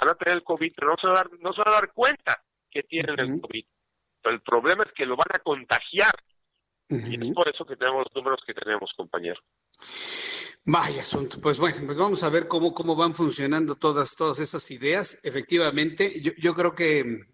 van 0.00 0.10
a 0.10 0.14
tener 0.14 0.36
el 0.36 0.44
COVID, 0.44 0.72
pero 0.74 0.90
no 0.90 0.96
se 1.00 1.06
van 1.06 1.16
a 1.16 1.20
dar, 1.20 1.30
no 1.40 1.52
se 1.52 1.58
van 1.58 1.68
a 1.68 1.72
dar 1.72 1.92
cuenta 1.92 2.44
que 2.70 2.82
tienen 2.82 3.18
el 3.18 3.40
COVID. 3.40 3.64
Pero 4.22 4.34
el 4.34 4.42
problema 4.42 4.84
es 4.84 4.92
que 4.92 5.06
lo 5.06 5.16
van 5.16 5.28
a 5.34 5.38
contagiar. 5.38 6.14
Y 6.88 7.14
es 7.14 7.34
por 7.34 7.48
eso 7.48 7.64
que 7.64 7.76
tenemos 7.76 8.04
los 8.04 8.14
números 8.14 8.40
que 8.46 8.54
tenemos, 8.54 8.90
compañero. 8.96 9.40
Vaya 10.66 11.02
asunto. 11.02 11.40
Pues 11.40 11.58
bueno, 11.58 11.76
pues 11.84 11.98
vamos 11.98 12.22
a 12.22 12.30
ver 12.30 12.48
cómo, 12.48 12.72
cómo 12.72 12.96
van 12.96 13.14
funcionando 13.14 13.74
todas, 13.74 14.16
todas 14.16 14.38
esas 14.38 14.70
ideas. 14.70 15.24
Efectivamente, 15.24 16.20
yo, 16.22 16.32
yo 16.38 16.54
creo 16.54 16.74
que 16.74 17.24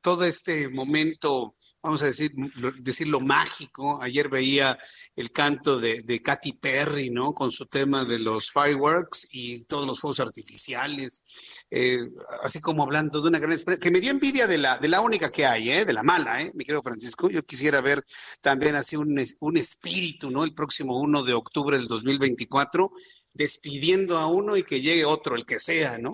todo 0.00 0.24
este 0.24 0.68
momento, 0.68 1.54
vamos 1.82 2.02
a 2.02 2.06
decir, 2.06 2.32
decirlo 2.80 3.20
mágico. 3.20 4.00
Ayer 4.02 4.28
veía 4.28 4.78
el 5.14 5.30
canto 5.30 5.78
de, 5.78 6.02
de 6.02 6.22
Katy 6.22 6.54
Perry, 6.54 7.10
¿no? 7.10 7.34
Con 7.34 7.50
su 7.50 7.66
tema 7.66 8.04
de 8.04 8.18
los 8.18 8.50
fireworks 8.50 9.28
y 9.30 9.64
todos 9.64 9.86
los 9.86 10.00
fuegos 10.00 10.20
artificiales, 10.20 11.22
eh, 11.70 11.98
así 12.42 12.60
como 12.60 12.82
hablando 12.82 13.20
de 13.20 13.28
una 13.28 13.38
gran 13.38 13.52
experiencia, 13.52 13.82
que 13.82 13.92
me 13.92 14.00
dio 14.00 14.10
envidia 14.10 14.46
de 14.46 14.58
la, 14.58 14.78
de 14.78 14.88
la 14.88 15.00
única 15.00 15.30
que 15.30 15.46
hay, 15.46 15.70
¿eh? 15.70 15.84
De 15.84 15.92
la 15.92 16.02
mala, 16.02 16.40
¿eh? 16.42 16.50
Mi 16.54 16.64
querido 16.64 16.82
Francisco. 16.82 17.28
Yo 17.30 17.44
quisiera 17.44 17.80
ver 17.80 18.04
también 18.40 18.76
así 18.76 18.96
un, 18.96 19.20
un 19.40 19.56
espíritu, 19.56 20.30
¿no? 20.30 20.44
El 20.44 20.54
próximo 20.54 20.98
1 21.00 21.22
de 21.22 21.34
octubre 21.34 21.76
del 21.78 21.86
2024, 21.86 22.90
despidiendo 23.34 24.16
a 24.16 24.26
uno 24.26 24.56
y 24.56 24.62
que 24.62 24.80
llegue 24.80 25.04
otro, 25.04 25.34
el 25.34 25.44
que 25.44 25.58
sea, 25.58 25.98
¿no? 25.98 26.12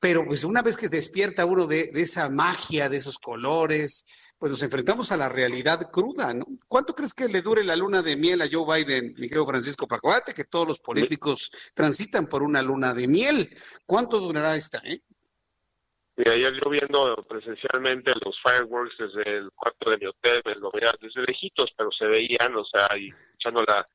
Pero 0.00 0.24
pues 0.26 0.42
una 0.44 0.62
vez 0.62 0.76
que 0.76 0.88
despierta 0.88 1.46
uno 1.46 1.66
de, 1.66 1.90
esa 1.94 2.28
magia, 2.28 2.88
de 2.88 2.96
esos 2.96 3.18
colores, 3.18 4.04
pues 4.38 4.50
nos 4.50 4.62
enfrentamos 4.62 5.12
a 5.12 5.16
la 5.16 5.28
realidad 5.28 5.90
cruda, 5.90 6.34
¿no? 6.34 6.46
¿Cuánto 6.68 6.94
crees 6.94 7.14
que 7.14 7.28
le 7.28 7.42
dure 7.42 7.64
la 7.64 7.76
luna 7.76 8.02
de 8.02 8.16
miel 8.16 8.42
a 8.42 8.48
Joe 8.50 8.84
Biden, 8.84 9.14
mi 9.16 9.28
querido 9.28 9.46
Francisco 9.46 9.86
Pacuate, 9.86 10.34
que 10.34 10.44
todos 10.44 10.66
los 10.66 10.80
políticos 10.80 11.50
transitan 11.74 12.26
por 12.26 12.42
una 12.42 12.62
luna 12.62 12.92
de 12.92 13.08
miel? 13.08 13.56
¿Cuánto 13.84 14.18
durará 14.18 14.56
esta, 14.56 14.78
eh? 14.84 15.02
Y 16.18 16.26
ayer 16.30 16.52
yo 16.54 16.70
viendo 16.70 17.14
presencialmente 17.28 18.10
los 18.24 18.34
fireworks 18.42 18.96
desde 18.98 19.36
el 19.36 19.50
cuarto 19.52 19.90
de 19.90 19.98
mi 19.98 20.06
hotel, 20.06 20.40
me 20.46 20.54
lo 20.54 20.70
veía 20.72 20.90
desde 20.98 21.20
lejitos, 21.20 21.70
pero 21.76 21.90
se 21.92 22.06
veían, 22.06 22.56
o 22.56 22.64
sea, 22.64 22.88
y 22.98 23.08
escuchando 23.08 23.62
la, 23.64 23.86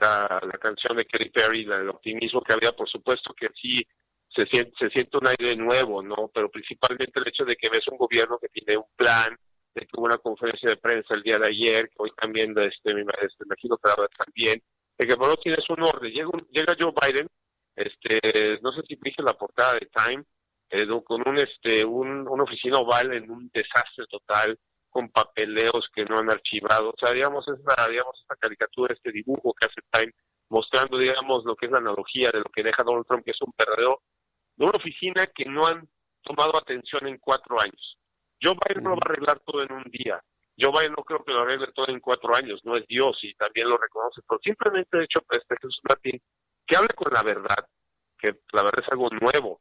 la, 0.00 0.40
la 0.42 0.58
canción 0.58 0.96
de 0.96 1.06
Katy 1.06 1.30
Perry, 1.30 1.62
el 1.62 1.88
optimismo 1.88 2.42
que 2.42 2.52
había, 2.52 2.72
por 2.72 2.88
supuesto 2.88 3.34
que 3.34 3.48
sí 3.60 3.86
se 4.34 4.46
siente, 4.46 4.72
se 4.78 4.90
siente 4.90 5.16
un 5.16 5.26
aire 5.28 5.56
nuevo, 5.56 6.02
¿no? 6.02 6.30
Pero 6.32 6.50
principalmente 6.50 7.18
el 7.18 7.28
hecho 7.28 7.44
de 7.44 7.56
que 7.56 7.70
ves 7.70 7.86
un 7.88 7.96
gobierno 7.96 8.38
que 8.38 8.48
tiene 8.48 8.76
un 8.76 8.90
plan, 8.94 9.36
de 9.74 9.82
que 9.82 9.90
hubo 9.96 10.06
una 10.06 10.18
conferencia 10.18 10.68
de 10.68 10.76
prensa 10.76 11.14
el 11.14 11.22
día 11.22 11.38
de 11.38 11.48
ayer, 11.48 11.88
que 11.88 11.96
hoy 11.98 12.10
también, 12.16 12.54
este, 12.58 12.94
me, 12.94 13.02
este, 13.02 13.44
imagino 13.44 13.76
que 13.76 13.88
la 13.88 14.08
también, 14.08 14.62
de 14.98 15.06
que 15.06 15.16
por 15.16 15.28
lo 15.28 15.36
tienes 15.36 15.68
un 15.70 15.82
orden. 15.82 16.12
Llega, 16.12 16.30
llega 16.50 16.76
Joe 16.78 16.92
Biden, 16.92 17.28
este, 17.74 18.58
no 18.62 18.72
sé 18.72 18.82
si 18.88 18.96
viste 18.96 19.22
la 19.22 19.34
portada 19.34 19.74
de 19.74 19.88
Time, 19.94 20.24
eh, 20.70 20.86
con 21.04 21.22
un, 21.26 21.38
este, 21.38 21.84
un, 21.84 22.26
una 22.28 22.44
oficina 22.44 22.78
oval 22.78 23.12
en 23.12 23.30
un 23.30 23.50
desastre 23.52 24.06
total, 24.10 24.58
con 24.96 25.10
papeleos 25.10 25.90
que 25.94 26.06
no 26.06 26.16
han 26.16 26.30
archivado. 26.30 26.88
O 26.88 26.94
sea, 26.98 27.12
digamos, 27.12 27.46
es 27.48 27.58
digamos, 27.58 28.18
esta 28.18 28.34
caricatura, 28.36 28.94
este 28.94 29.12
dibujo 29.12 29.52
que 29.52 29.68
hace 29.68 29.82
Time, 29.90 30.14
mostrando, 30.48 30.96
digamos, 30.96 31.44
lo 31.44 31.54
que 31.54 31.66
es 31.66 31.72
la 31.72 31.80
analogía 31.80 32.30
de 32.32 32.38
lo 32.38 32.46
que 32.46 32.62
deja 32.62 32.82
Donald 32.82 33.04
Trump, 33.06 33.22
que 33.22 33.32
es 33.32 33.42
un 33.42 33.52
perreo 33.52 34.00
de 34.56 34.64
una 34.64 34.72
oficina 34.74 35.26
que 35.26 35.44
no 35.44 35.66
han 35.66 35.86
tomado 36.22 36.56
atención 36.56 37.06
en 37.06 37.18
cuatro 37.18 37.60
años. 37.60 37.98
Joe 38.40 38.56
Biden 38.56 38.84
no 38.84 38.90
lo 38.90 38.96
va 38.96 39.02
a 39.04 39.10
arreglar 39.10 39.38
todo 39.40 39.62
en 39.62 39.70
un 39.70 39.84
día. 39.92 40.18
Joe 40.58 40.72
Biden 40.72 40.94
no 40.96 41.04
creo 41.04 41.22
que 41.22 41.32
lo 41.32 41.42
arregle 41.42 41.72
todo 41.74 41.88
en 41.90 42.00
cuatro 42.00 42.34
años, 42.34 42.62
no 42.64 42.78
es 42.78 42.86
Dios 42.86 43.18
y 43.20 43.34
también 43.34 43.68
lo 43.68 43.76
reconoce, 43.76 44.22
pero 44.26 44.40
simplemente 44.42 44.96
he 44.96 45.04
hecho 45.04 45.20
este 45.28 45.56
Jesús 45.60 45.78
Martín 45.86 46.22
que 46.66 46.76
hable 46.76 46.88
con 46.96 47.12
la 47.12 47.22
verdad, 47.22 47.68
que 48.18 48.40
la 48.54 48.62
verdad 48.62 48.82
es 48.82 48.92
algo 48.92 49.10
nuevo 49.10 49.60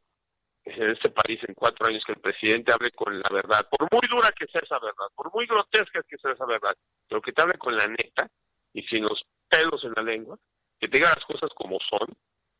en 0.65 0.89
este 0.89 1.09
país 1.09 1.39
en 1.47 1.53
cuatro 1.53 1.87
años 1.87 2.03
que 2.05 2.13
el 2.13 2.19
presidente 2.19 2.73
hable 2.73 2.91
con 2.91 3.17
la 3.17 3.29
verdad, 3.31 3.67
por 3.69 3.87
muy 3.91 4.01
dura 4.09 4.29
que 4.37 4.47
sea 4.47 4.61
esa 4.63 4.79
verdad, 4.79 5.07
por 5.15 5.33
muy 5.33 5.45
grotesca 5.45 6.01
que 6.03 6.17
sea 6.17 6.31
esa 6.31 6.45
verdad, 6.45 6.75
pero 7.07 7.21
que 7.21 7.31
te 7.31 7.41
hable 7.41 7.57
con 7.57 7.75
la 7.75 7.87
neta 7.87 8.29
y 8.73 8.81
sin 8.83 9.03
los 9.03 9.23
pelos 9.47 9.83
en 9.83 9.93
la 9.95 10.03
lengua, 10.03 10.37
que 10.79 10.87
te 10.87 10.97
diga 10.97 11.13
las 11.15 11.25
cosas 11.25 11.49
como 11.55 11.77
son 11.89 12.15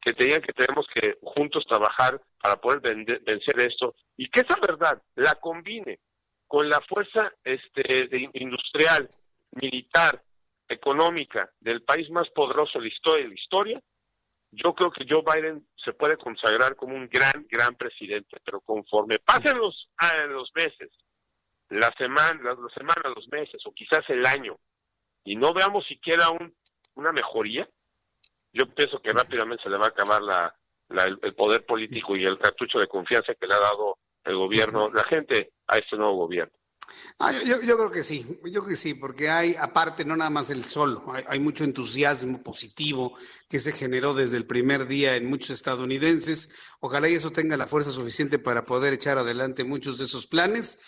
que 0.06 0.14
te 0.14 0.26
digan 0.26 0.42
que 0.42 0.54
tenemos 0.54 0.86
que 0.94 1.18
juntos 1.20 1.66
trabajar 1.68 2.22
para 2.40 2.58
poder 2.58 2.80
vencer 2.80 3.60
esto 3.60 3.96
y 4.16 4.30
que 4.30 4.42
esa 4.42 4.56
verdad 4.62 5.02
la 5.16 5.34
combine 5.42 6.00
con 6.48 6.70
la 6.70 6.80
fuerza 6.82 7.34
este, 7.44 8.08
industrial, 8.34 9.10
militar, 9.54 10.22
económica 10.70 11.50
del 11.60 11.82
país 11.82 12.08
más 12.12 12.30
poderoso 12.30 12.80
de 12.80 12.90
de 12.90 13.28
la 13.28 13.34
historia, 13.34 13.82
yo 14.52 14.74
creo 14.74 14.92
que 14.92 15.06
Joe 15.10 15.24
Biden 15.24 15.66
se 15.86 15.94
puede 15.94 16.18
consagrar 16.18 16.76
como 16.76 16.96
un 16.96 17.08
gran, 17.08 17.46
gran 17.48 17.76
presidente, 17.76 18.38
pero 18.44 18.60
conforme 18.62 19.20
pasen 19.20 19.58
los, 19.58 19.90
los 20.30 20.52
meses, 20.56 20.92
la 21.70 21.92
semana, 21.98 22.42
las, 22.44 22.74
semanas, 22.74 23.14
los 23.16 23.28
meses 23.30 23.62
o 23.66 23.72
quizás 23.72 24.02
el 24.10 24.26
año, 24.26 24.58
y 25.24 25.36
no 25.36 25.54
veamos 25.54 25.86
siquiera 25.88 26.30
un, 26.30 26.54
una 26.96 27.12
mejoría, 27.12 27.70
yo 28.52 28.68
pienso 28.74 29.00
que 29.02 29.14
rápidamente 29.14 29.64
se 29.64 29.70
le 29.70 29.78
va 29.78 29.86
a 29.86 29.90
acabar 29.90 30.22
la, 30.22 30.56
el, 31.06 31.36
poder 31.36 31.66
político 31.66 32.16
y 32.16 32.26
el 32.26 32.38
cartucho 32.40 32.80
de 32.80 32.88
confianza 32.88 33.36
que 33.36 33.48
le 33.48 33.54
ha 33.54 33.60
dado 33.60 34.00
el 34.24 34.36
gobierno, 34.36 34.90
la 34.92 35.04
gente 35.04 35.52
a 35.68 35.78
este 35.78 35.96
nuevo 35.98 36.16
gobierno. 36.16 36.54
Yo, 37.46 37.78
creo 37.78 37.92
que 37.92 38.04
sí, 38.04 38.26
yo 38.44 38.62
creo 38.62 38.66
que 38.66 38.76
sí, 38.76 38.94
porque 38.94 39.30
hay, 39.30 39.56
aparte, 39.56 40.04
no 40.04 40.18
nada 40.18 40.30
más 40.30 40.50
el 40.50 40.66
sol, 40.66 41.02
hay, 41.28 41.40
mucho 41.40 41.64
entusiasmo 41.64 42.44
positivo 42.44 43.18
que 43.48 43.60
se 43.60 43.72
generó 43.72 44.14
desde 44.14 44.36
el 44.36 44.46
primer 44.46 44.86
día 44.86 45.16
en 45.16 45.26
muchos 45.26 45.52
estadounidenses. 45.52 46.50
Ojalá 46.82 47.08
y 47.08 47.14
eso 47.14 47.32
tenga 47.32 47.56
la 47.56 47.68
fuerza 47.68 47.92
suficiente 47.92 48.38
para 48.38 48.66
poder 48.66 48.94
echar 48.94 49.18
adelante 49.18 49.64
muchos 49.64 49.98
de 49.98 50.06
esos 50.06 50.28
planes 50.28 50.80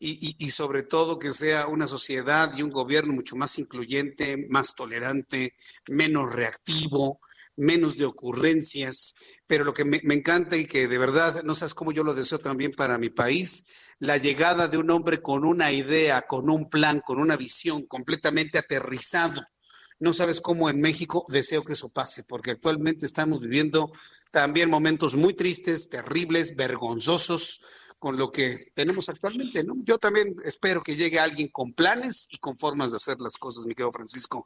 y, 0.00 0.50
sobre 0.50 0.82
todo 0.82 1.18
que 1.18 1.32
sea 1.32 1.66
una 1.66 1.86
sociedad 1.86 2.52
y 2.56 2.62
un 2.62 2.70
gobierno 2.70 3.12
mucho 3.12 3.36
más 3.36 3.58
incluyente, 3.58 4.46
más 4.48 4.74
tolerante, 4.74 5.54
menos 5.88 6.32
reactivo, 6.32 7.20
menos 7.56 7.96
de 7.96 8.04
ocurrencias. 8.04 9.14
Pero 9.46 9.64
lo 9.64 9.72
que 9.72 9.84
me, 9.84 10.00
encanta 10.02 10.56
y 10.56 10.66
que 10.66 10.88
de 10.88 10.98
verdad, 10.98 11.42
no 11.44 11.54
sabes 11.54 11.74
cómo 11.74 11.92
yo 11.92 12.04
lo 12.04 12.14
deseo 12.14 12.38
también 12.38 12.72
para 12.72 12.98
mi 12.98 13.10
país, 13.10 13.66
la 13.98 14.16
llegada 14.16 14.68
de 14.68 14.78
un 14.78 14.90
hombre 14.90 15.20
con 15.20 15.44
una 15.44 15.72
idea, 15.72 16.22
con 16.22 16.50
un 16.50 16.68
plan, 16.68 17.00
con 17.04 17.18
una 17.18 17.36
visión 17.36 17.86
completamente 17.86 18.58
aterrizado. 18.58 19.42
No 20.00 20.12
sabes 20.12 20.40
cómo 20.40 20.68
en 20.68 20.80
México 20.80 21.24
deseo 21.28 21.64
que 21.64 21.74
eso 21.74 21.88
pase, 21.88 22.24
porque 22.24 22.50
actualmente 22.50 23.06
estamos 23.06 23.40
viviendo 23.40 23.92
también 24.30 24.68
momentos 24.68 25.14
muy 25.14 25.34
tristes, 25.34 25.88
terribles, 25.88 26.56
vergonzosos, 26.56 27.60
con 28.04 28.18
lo 28.18 28.30
que 28.30 28.58
tenemos 28.74 29.08
actualmente, 29.08 29.64
¿no? 29.64 29.76
Yo 29.78 29.96
también 29.96 30.34
espero 30.44 30.82
que 30.82 30.94
llegue 30.94 31.18
alguien 31.18 31.48
con 31.48 31.72
planes 31.72 32.28
y 32.30 32.36
con 32.36 32.58
formas 32.58 32.90
de 32.90 32.96
hacer 32.96 33.18
las 33.18 33.38
cosas, 33.38 33.64
mi 33.64 33.72
querido 33.72 33.90
Francisco. 33.92 34.44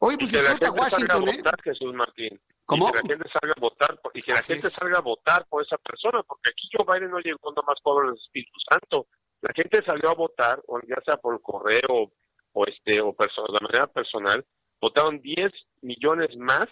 Oye, 0.00 0.18
pues 0.18 0.30
disfruta 0.30 0.70
Washington, 0.70 1.26
¿eh? 1.30 1.42
Jesús 1.64 1.94
Martín. 1.94 2.38
¿Cómo? 2.66 2.90
Y 2.90 2.92
que 2.92 2.96
la 2.98 3.08
gente 3.08 3.30
salga 3.32 3.54
a 3.56 3.60
votar, 3.62 4.00
y 4.12 4.20
que 4.20 4.32
la 4.32 4.42
gente 4.42 4.68
salga 4.68 4.98
a 4.98 5.00
votar 5.00 5.46
por 5.48 5.64
esa 5.64 5.78
persona, 5.78 6.22
porque 6.22 6.50
aquí 6.50 6.68
Joe 6.70 6.84
Biden 6.84 7.10
no 7.10 7.18
llegó 7.20 7.50
más 7.66 7.80
pobre 7.82 8.08
del 8.08 8.18
Espíritu 8.18 8.60
Santo. 8.68 9.06
La 9.40 9.54
gente 9.54 9.82
salió 9.86 10.10
a 10.10 10.14
votar, 10.14 10.62
o 10.66 10.78
ya 10.80 11.00
sea 11.02 11.16
por 11.16 11.40
correo 11.40 12.12
o 12.52 12.66
este 12.66 13.00
o 13.00 13.16
de 13.16 13.64
manera 13.66 13.86
personal, 13.86 14.44
votaron 14.82 15.18
10 15.22 15.50
millones 15.80 16.36
más 16.36 16.66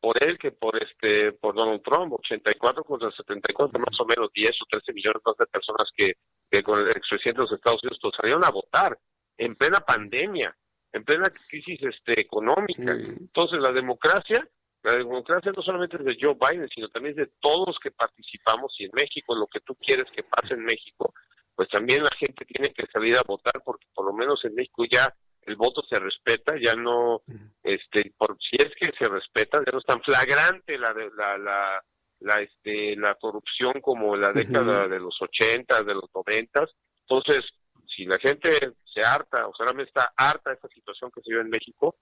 por 0.00 0.22
él 0.22 0.38
que 0.38 0.52
por 0.52 0.80
este 0.82 1.32
por 1.32 1.54
Donald 1.54 1.82
Trump, 1.82 2.12
84 2.12 2.84
contra 2.84 3.10
74, 3.10 3.78
más 3.78 4.00
o 4.00 4.04
menos 4.04 4.30
10 4.32 4.50
o 4.62 4.64
13 4.70 4.92
millones 4.92 5.22
más 5.24 5.36
de 5.36 5.46
personas 5.46 5.90
que, 5.96 6.62
con 6.62 6.78
el 6.78 6.90
expresidente 6.90 7.42
de 7.42 7.48
los 7.48 7.52
Estados 7.52 7.82
Unidos 7.82 7.98
pues, 8.00 8.14
salieron 8.16 8.44
a 8.44 8.50
votar 8.50 8.98
en 9.36 9.54
plena 9.54 9.80
pandemia. 9.80 10.56
en 10.92 11.04
plena 11.04 11.30
crisis 11.48 11.80
este, 11.82 12.20
económica. 12.20 12.92
Entonces 12.92 13.60
la 13.60 13.72
democracia, 13.72 14.48
la 14.82 14.96
democracia 14.96 15.52
no 15.54 15.62
solamente 15.62 15.96
es 15.96 16.04
de 16.04 16.16
Joe 16.20 16.36
Biden, 16.40 16.68
sino 16.68 16.88
también 16.88 17.18
es 17.18 17.28
de 17.28 17.32
todos 17.40 17.68
los 17.68 17.78
que 17.78 17.90
participamos 17.90 18.74
y 18.78 18.84
en 18.84 18.90
México 18.94 19.34
lo 19.34 19.46
que 19.46 19.60
tú 19.60 19.74
quieres 19.74 20.10
que 20.10 20.22
pase 20.22 20.54
en 20.54 20.64
México, 20.64 21.12
pues 21.54 21.68
también 21.68 22.02
la 22.02 22.16
gente 22.16 22.44
tiene 22.44 22.72
que 22.72 22.86
salir 22.86 23.16
a 23.16 23.22
votar 23.26 23.60
porque 23.64 23.86
por 23.92 24.06
lo 24.06 24.12
menos 24.12 24.44
en 24.44 24.54
México 24.54 24.84
ya 24.90 25.12
el 25.48 25.56
voto 25.56 25.82
se 25.88 25.98
respeta, 25.98 26.54
ya 26.60 26.74
no, 26.74 27.20
este, 27.62 28.12
por 28.16 28.36
si 28.38 28.56
es 28.56 28.70
que 28.78 28.92
se 28.98 29.08
respeta, 29.08 29.58
ya 29.64 29.72
no 29.72 29.78
es 29.78 29.86
tan 29.86 30.02
flagrante 30.02 30.78
la, 30.78 30.92
la, 30.92 31.38
la, 31.38 31.82
la, 32.20 32.42
este, 32.42 32.96
la 32.96 33.14
corrupción 33.14 33.80
como 33.80 34.14
la 34.16 34.32
década 34.32 34.86
de 34.86 35.00
los 35.00 35.16
80, 35.20 35.82
de 35.82 35.94
los 35.94 36.10
90. 36.14 36.66
Entonces, 37.08 37.40
si 37.86 38.04
la 38.04 38.18
gente 38.18 38.50
se 38.94 39.02
harta 39.02 39.46
o 39.46 39.54
solamente 39.54 39.88
está 39.88 40.12
harta 40.16 40.50
de 40.50 40.56
esta 40.56 40.68
situación 40.68 41.10
que 41.10 41.22
se 41.22 41.30
vive 41.30 41.42
en 41.42 41.50
México, 41.50 41.96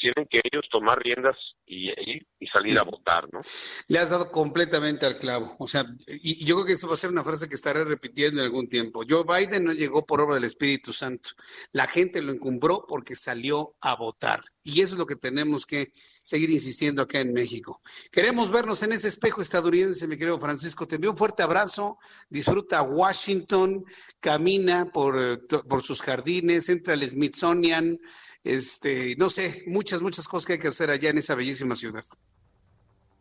tienen 0.00 0.26
que 0.30 0.40
ellos 0.44 0.64
tomar 0.70 0.98
riendas 0.98 1.36
y, 1.66 1.90
y, 1.90 2.46
salir 2.52 2.78
a 2.78 2.84
votar, 2.84 3.28
¿no? 3.32 3.40
Le 3.88 3.98
has 3.98 4.10
dado 4.10 4.30
completamente 4.30 5.04
al 5.04 5.18
clavo. 5.18 5.56
O 5.58 5.66
sea, 5.66 5.84
y, 6.06 6.44
yo 6.44 6.54
creo 6.54 6.66
que 6.66 6.72
eso 6.74 6.86
va 6.86 6.94
a 6.94 6.98
ser 6.98 7.10
una 7.10 7.24
frase 7.24 7.48
que 7.48 7.54
estaré 7.54 7.84
repitiendo 7.84 8.40
en 8.40 8.46
algún 8.46 8.68
tiempo. 8.68 9.02
Joe 9.08 9.24
Biden 9.24 9.64
no 9.64 9.72
llegó 9.72 10.06
por 10.06 10.20
obra 10.20 10.36
del 10.36 10.44
Espíritu 10.44 10.92
Santo. 10.92 11.30
La 11.72 11.86
gente 11.86 12.22
lo 12.22 12.32
encumbró 12.32 12.86
porque 12.86 13.16
salió 13.16 13.74
a 13.80 13.96
votar. 13.96 14.42
Y 14.62 14.80
eso 14.80 14.94
es 14.94 14.98
lo 14.98 15.06
que 15.06 15.16
tenemos 15.16 15.66
que 15.66 15.92
seguir 16.22 16.50
insistiendo 16.50 17.02
acá 17.02 17.20
en 17.20 17.32
México. 17.32 17.80
Queremos 18.10 18.50
vernos 18.50 18.82
en 18.82 18.92
ese 18.92 19.08
espejo 19.08 19.42
estadounidense, 19.42 20.08
mi 20.08 20.16
querido 20.16 20.38
Francisco. 20.38 20.86
Te 20.86 20.96
envío 20.96 21.10
un 21.10 21.16
fuerte 21.16 21.42
abrazo. 21.42 21.98
Disfruta 22.28 22.82
Washington, 22.82 23.84
camina 24.20 24.86
por, 24.92 25.20
eh, 25.20 25.38
por 25.68 25.82
sus 25.82 26.00
jardines, 26.00 26.68
entra 26.68 26.94
al 26.94 27.02
Smithsonian 27.02 27.98
este, 28.46 29.16
no 29.18 29.28
sé, 29.28 29.64
muchas, 29.66 30.00
muchas 30.00 30.28
cosas 30.28 30.46
que 30.46 30.52
hay 30.54 30.58
que 30.58 30.68
hacer 30.68 30.90
allá 30.90 31.10
en 31.10 31.18
esa 31.18 31.34
bellísima 31.34 31.74
ciudad. 31.74 32.04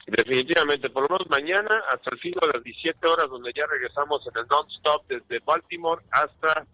Definitivamente, 0.07 0.89
por 0.91 1.09
lo 1.09 1.17
menos 1.17 1.27
mañana 1.29 1.83
hasta 1.91 2.11
el 2.11 2.19
fin 2.19 2.33
de 2.39 2.47
las 2.53 2.63
17 2.63 3.07
horas, 3.07 3.27
donde 3.27 3.51
ya 3.55 3.65
regresamos 3.65 4.21
en 4.27 4.39
el 4.39 4.47
non-stop 4.47 5.07
desde 5.07 5.43
Baltimore 5.43 6.03
hasta, 6.11 6.67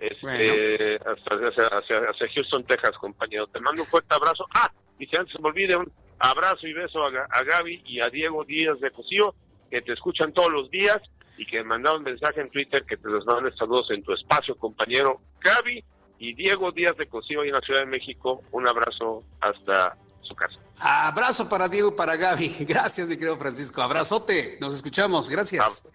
este, 0.00 0.98
hacia, 1.04 2.28
Houston, 2.34 2.64
Texas, 2.64 2.92
compañero. 2.98 3.46
Te 3.48 3.60
mando 3.60 3.82
un 3.82 3.88
fuerte 3.88 4.14
abrazo. 4.14 4.46
Ah, 4.54 4.72
y 4.98 5.06
si 5.06 5.16
antes 5.18 5.34
se 5.34 5.42
me 5.42 5.48
olvide, 5.48 5.76
un 5.76 5.92
abrazo 6.18 6.66
y 6.66 6.72
beso 6.72 7.04
a, 7.04 7.08
a 7.08 7.42
Gaby 7.42 7.82
y 7.84 8.00
a 8.00 8.08
Diego 8.08 8.42
Díaz 8.44 8.80
de 8.80 8.90
Cosío, 8.90 9.34
que 9.70 9.82
te 9.82 9.92
escuchan 9.92 10.32
todos 10.32 10.50
los 10.50 10.70
días 10.70 10.98
y 11.36 11.44
que 11.44 11.62
mandaron 11.62 12.02
mensaje 12.02 12.40
en 12.40 12.48
Twitter 12.48 12.84
que 12.88 12.96
te 12.96 13.08
los 13.08 13.26
manden 13.26 13.54
saludos 13.56 13.90
en 13.90 14.02
tu 14.02 14.14
espacio, 14.14 14.56
compañero 14.56 15.20
Gaby 15.40 15.84
y 16.18 16.34
Diego 16.34 16.72
Díaz 16.72 16.96
de 16.96 17.08
Cosío 17.08 17.44
en 17.44 17.52
la 17.52 17.60
Ciudad 17.60 17.80
de 17.80 17.86
México. 17.86 18.42
Un 18.52 18.68
abrazo 18.68 19.22
hasta 19.40 19.96
su 20.22 20.34
casa. 20.34 20.56
Abrazo 20.80 21.48
para 21.48 21.68
Diego 21.68 21.88
y 21.88 21.92
para 21.92 22.16
Gaby. 22.16 22.56
Gracias, 22.68 23.08
mi 23.08 23.14
querido 23.16 23.36
Francisco. 23.36 23.82
Abrazote. 23.82 24.58
Nos 24.60 24.74
escuchamos. 24.74 25.30
Gracias. 25.30 25.88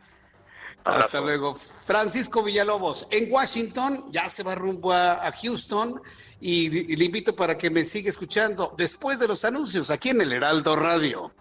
Hasta 0.83 1.21
luego. 1.21 1.53
Francisco 1.53 2.43
Villalobos, 2.43 3.07
en 3.09 3.31
Washington, 3.31 4.05
ya 4.11 4.27
se 4.27 4.43
va 4.43 4.53
rumbo 4.55 4.91
a, 4.91 5.31
Houston 5.31 6.01
y, 6.41 6.95
le 6.95 7.05
invito 7.05 7.35
para 7.35 7.57
que 7.57 7.69
me 7.69 7.85
siga 7.85 8.09
escuchando 8.09 8.73
después 8.77 9.19
de 9.19 9.27
los 9.27 9.45
anuncios 9.45 9.89
aquí 9.91 10.09
en 10.09 10.21
el 10.21 10.33
Heraldo 10.33 10.75
Radio. 10.75 11.31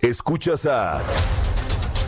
Escuchas 0.00 0.66
a 0.66 1.02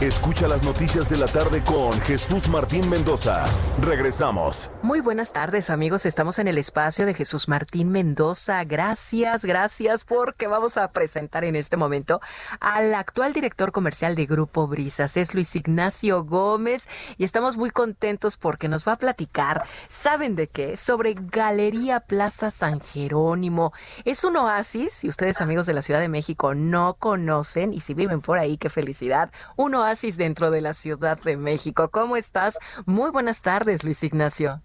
Escucha 0.00 0.46
las 0.46 0.62
noticias 0.62 1.08
de 1.08 1.16
la 1.16 1.26
tarde 1.26 1.60
con 1.64 1.92
Jesús 2.02 2.48
Martín 2.48 2.88
Mendoza. 2.88 3.44
Regresamos. 3.80 4.70
Muy 4.80 5.00
buenas 5.00 5.32
tardes 5.32 5.70
amigos, 5.70 6.06
estamos 6.06 6.38
en 6.38 6.46
el 6.46 6.56
espacio 6.56 7.04
de 7.04 7.14
Jesús 7.14 7.48
Martín 7.48 7.90
Mendoza. 7.90 8.62
Gracias, 8.62 9.44
gracias 9.44 10.04
porque 10.04 10.46
vamos 10.46 10.76
a 10.76 10.92
presentar 10.92 11.42
en 11.42 11.56
este 11.56 11.76
momento 11.76 12.20
al 12.60 12.94
actual 12.94 13.32
director 13.32 13.72
comercial 13.72 14.14
de 14.14 14.26
Grupo 14.26 14.68
Brisas. 14.68 15.16
Es 15.16 15.34
Luis 15.34 15.56
Ignacio 15.56 16.22
Gómez 16.22 16.88
y 17.16 17.24
estamos 17.24 17.56
muy 17.56 17.70
contentos 17.70 18.36
porque 18.36 18.68
nos 18.68 18.86
va 18.86 18.92
a 18.92 18.98
platicar, 18.98 19.64
¿saben 19.88 20.36
de 20.36 20.46
qué? 20.46 20.76
Sobre 20.76 21.16
Galería 21.18 21.98
Plaza 21.98 22.52
San 22.52 22.80
Jerónimo. 22.80 23.72
Es 24.04 24.22
un 24.22 24.36
oasis, 24.36 24.92
si 24.92 25.08
ustedes 25.08 25.40
amigos 25.40 25.66
de 25.66 25.74
la 25.74 25.82
Ciudad 25.82 25.98
de 25.98 26.08
México 26.08 26.54
no 26.54 26.94
conocen 27.00 27.74
y 27.74 27.80
si 27.80 27.94
viven 27.94 28.20
por 28.20 28.38
ahí, 28.38 28.58
qué 28.58 28.68
felicidad. 28.68 29.32
Un 29.56 29.74
dentro 30.16 30.50
de 30.50 30.60
la 30.60 30.74
Ciudad 30.74 31.18
de 31.18 31.38
México. 31.38 31.88
¿Cómo 31.90 32.16
estás? 32.16 32.58
Muy 32.84 33.10
buenas 33.10 33.40
tardes, 33.40 33.84
Luis 33.84 34.02
Ignacio. 34.02 34.60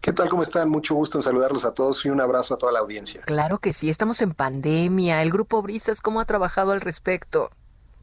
¿Qué 0.00 0.12
tal? 0.12 0.30
¿Cómo 0.30 0.42
están? 0.42 0.70
Mucho 0.70 0.94
gusto 0.94 1.18
en 1.18 1.22
saludarlos 1.22 1.66
a 1.66 1.72
todos 1.72 2.04
y 2.06 2.08
un 2.08 2.20
abrazo 2.20 2.54
a 2.54 2.58
toda 2.58 2.72
la 2.72 2.78
audiencia. 2.78 3.20
Claro 3.22 3.58
que 3.58 3.74
sí, 3.74 3.90
estamos 3.90 4.22
en 4.22 4.32
pandemia. 4.32 5.20
El 5.20 5.30
Grupo 5.30 5.60
Brisas, 5.60 6.00
¿cómo 6.00 6.18
ha 6.20 6.24
trabajado 6.24 6.72
al 6.72 6.80
respecto? 6.80 7.50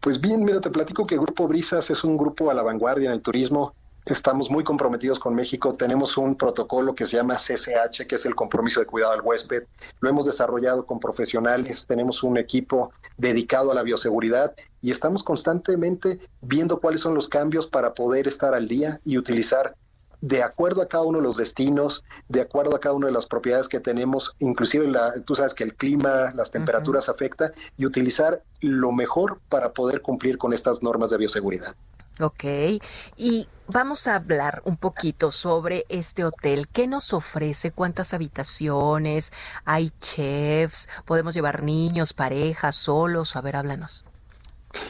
Pues 0.01 0.21
bien, 0.21 0.43
mira, 0.43 0.61
te 0.61 0.69
platico 0.69 1.07
que 1.07 1.17
Grupo 1.17 1.47
Brisas 1.47 1.89
es 1.89 2.03
un 2.03 2.15
grupo 2.15 2.51
a 2.51 2.53
la 2.53 2.61
vanguardia 2.61 3.07
en 3.07 3.13
el 3.13 3.21
turismo 3.21 3.73
Estamos 4.05 4.49
muy 4.49 4.63
comprometidos 4.63 5.19
con 5.19 5.35
México. 5.35 5.75
Tenemos 5.75 6.17
un 6.17 6.35
protocolo 6.35 6.95
que 6.95 7.05
se 7.05 7.17
llama 7.17 7.35
CCH, 7.35 8.07
que 8.07 8.15
es 8.15 8.25
el 8.25 8.33
compromiso 8.33 8.79
de 8.79 8.87
cuidado 8.87 9.13
al 9.13 9.21
huésped. 9.21 9.63
Lo 9.99 10.09
hemos 10.09 10.25
desarrollado 10.25 10.87
con 10.87 10.99
profesionales. 10.99 11.85
Tenemos 11.85 12.23
un 12.23 12.37
equipo 12.37 12.91
dedicado 13.17 13.71
a 13.71 13.75
la 13.75 13.83
bioseguridad 13.83 14.55
y 14.81 14.89
estamos 14.89 15.23
constantemente 15.23 16.19
viendo 16.41 16.79
cuáles 16.79 17.01
son 17.01 17.13
los 17.13 17.27
cambios 17.27 17.67
para 17.67 17.93
poder 17.93 18.27
estar 18.27 18.55
al 18.55 18.67
día 18.67 18.99
y 19.05 19.19
utilizar 19.19 19.75
de 20.21 20.43
acuerdo 20.43 20.81
a 20.81 20.87
cada 20.87 21.03
uno 21.03 21.17
de 21.17 21.23
los 21.23 21.37
destinos, 21.37 22.03
de 22.27 22.41
acuerdo 22.41 22.75
a 22.75 22.79
cada 22.79 22.95
una 22.95 23.07
de 23.07 23.13
las 23.13 23.25
propiedades 23.25 23.67
que 23.67 23.79
tenemos, 23.79 24.35
inclusive 24.39 24.87
la, 24.87 25.13
tú 25.25 25.35
sabes 25.35 25.55
que 25.55 25.63
el 25.63 25.75
clima, 25.75 26.31
las 26.35 26.51
temperaturas 26.51 27.09
afecta, 27.09 27.51
y 27.75 27.87
utilizar 27.87 28.43
lo 28.61 28.91
mejor 28.91 29.39
para 29.49 29.73
poder 29.73 30.01
cumplir 30.01 30.37
con 30.37 30.53
estas 30.53 30.83
normas 30.83 31.09
de 31.09 31.17
bioseguridad. 31.17 31.75
Ok, 32.22 32.43
y 33.18 33.48
vamos 33.68 34.07
a 34.07 34.15
hablar 34.15 34.61
un 34.65 34.77
poquito 34.77 35.31
sobre 35.31 35.85
este 35.89 36.23
hotel. 36.23 36.68
¿Qué 36.68 36.85
nos 36.85 37.14
ofrece? 37.14 37.72
¿Cuántas 37.72 38.14
habitaciones? 38.14 39.34
¿Hay 39.65 39.91
chefs? 39.99 40.88
¿Podemos 41.06 41.34
llevar 41.34 41.64
niños, 41.64 42.14
parejas, 42.14 42.76
solos? 42.76 43.35
A 43.35 43.41
ver, 43.41 43.56
háblanos. 43.56 44.06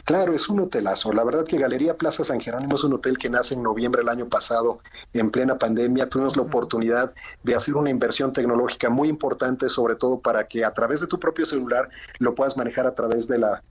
Claro, 0.04 0.34
es 0.34 0.48
un 0.48 0.60
hotelazo. 0.60 1.12
La 1.12 1.24
verdad 1.24 1.44
que 1.44 1.58
Galería 1.58 1.96
Plaza 1.96 2.22
San 2.22 2.40
Jerónimo 2.40 2.76
es 2.76 2.84
un 2.84 2.92
hotel 2.92 3.16
que 3.16 3.30
nace 3.30 3.54
en 3.54 3.62
noviembre 3.62 4.02
del 4.02 4.10
año 4.10 4.28
pasado, 4.28 4.80
en 5.14 5.30
plena 5.30 5.58
pandemia. 5.58 6.08
Tuvimos 6.10 6.36
la 6.36 6.42
oportunidad 6.42 7.14
de 7.42 7.54
hacer 7.54 7.74
una 7.76 7.90
inversión 7.90 8.32
tecnológica 8.32 8.90
muy 8.90 9.08
importante, 9.08 9.70
sobre 9.70 9.96
todo 9.96 10.20
para 10.20 10.46
que 10.46 10.64
a 10.64 10.74
través 10.74 11.00
de 11.00 11.06
tu 11.06 11.18
propio 11.18 11.46
celular 11.46 11.88
lo 12.18 12.34
puedas 12.34 12.56
manejar 12.58 12.86
a 12.86 12.94
través 12.94 13.26
de 13.26 13.38
la 13.38 13.62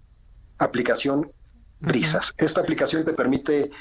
aplicación 0.58 1.32
Brisas. 1.82 2.34
Esta 2.38 2.62
aplicación 2.62 3.03
te 3.03 3.14
permite 3.14 3.72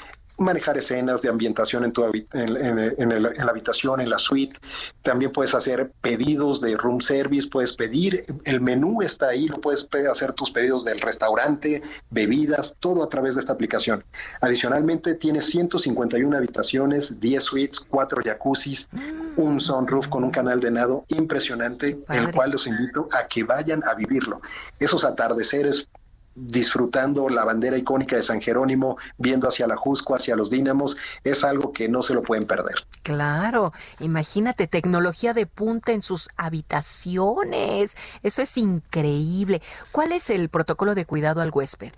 manejar 0.41 0.77
escenas 0.77 1.21
de 1.21 1.29
ambientación 1.29 1.85
en, 1.85 1.91
tu 1.91 2.03
en, 2.03 3.23
la 3.23 3.49
habitación, 3.51 4.01
en 4.01 4.09
la 4.09 4.19
suite. 4.19 4.59
También 5.01 5.31
puedes 5.31 5.53
hacer 5.53 5.91
pedidos 6.01 6.61
de 6.61 6.75
room 6.75 7.01
service, 7.01 7.47
puedes 7.47 7.73
pedir, 7.73 8.25
el 8.45 8.61
menú 8.61 9.01
está 9.01 9.29
ahí, 9.29 9.47
lo 9.47 9.61
puedes 9.61 9.87
hacer 10.09 10.33
tus 10.33 10.51
pedidos 10.51 10.83
del 10.83 10.99
restaurante, 10.99 11.81
bebidas, 12.09 12.75
todo 12.79 13.03
a 13.03 13.09
través 13.09 13.35
de 13.35 13.41
esta 13.41 13.53
aplicación. 13.53 14.03
Adicionalmente, 14.41 15.13
tiene 15.13 15.41
151 15.41 16.35
habitaciones, 16.35 17.19
10 17.19 17.43
suites, 17.43 17.79
4 17.79 18.21
jacuzzis, 18.23 18.89
mm. 18.91 19.39
un 19.39 19.61
sunroof 19.61 20.07
con 20.07 20.23
un 20.23 20.31
canal 20.31 20.59
de 20.59 20.71
nado 20.71 21.05
impresionante, 21.09 21.99
el 22.09 22.31
cual 22.33 22.51
los 22.51 22.67
invito 22.67 23.07
a 23.11 23.27
que 23.27 23.43
vayan 23.43 23.83
a 23.85 23.93
vivirlo. 23.93 24.41
Esos 24.79 25.03
atardeceres 25.03 25.87
disfrutando 26.35 27.29
la 27.29 27.43
bandera 27.43 27.77
icónica 27.77 28.15
de 28.15 28.23
San 28.23 28.41
Jerónimo, 28.41 28.97
viendo 29.17 29.47
hacia 29.47 29.67
la 29.67 29.75
Jusco, 29.75 30.15
hacia 30.15 30.35
los 30.35 30.49
Dínamos, 30.49 30.97
es 31.23 31.43
algo 31.43 31.73
que 31.73 31.89
no 31.89 32.01
se 32.01 32.13
lo 32.13 32.23
pueden 32.23 32.45
perder. 32.45 32.75
Claro, 33.03 33.73
imagínate, 33.99 34.67
tecnología 34.67 35.33
de 35.33 35.45
punta 35.45 35.91
en 35.91 36.01
sus 36.01 36.29
habitaciones, 36.37 37.95
eso 38.23 38.41
es 38.41 38.57
increíble. 38.57 39.61
¿Cuál 39.91 40.11
es 40.11 40.29
el 40.29 40.49
protocolo 40.49 40.95
de 40.95 41.05
cuidado 41.05 41.41
al 41.41 41.51
huésped? 41.53 41.91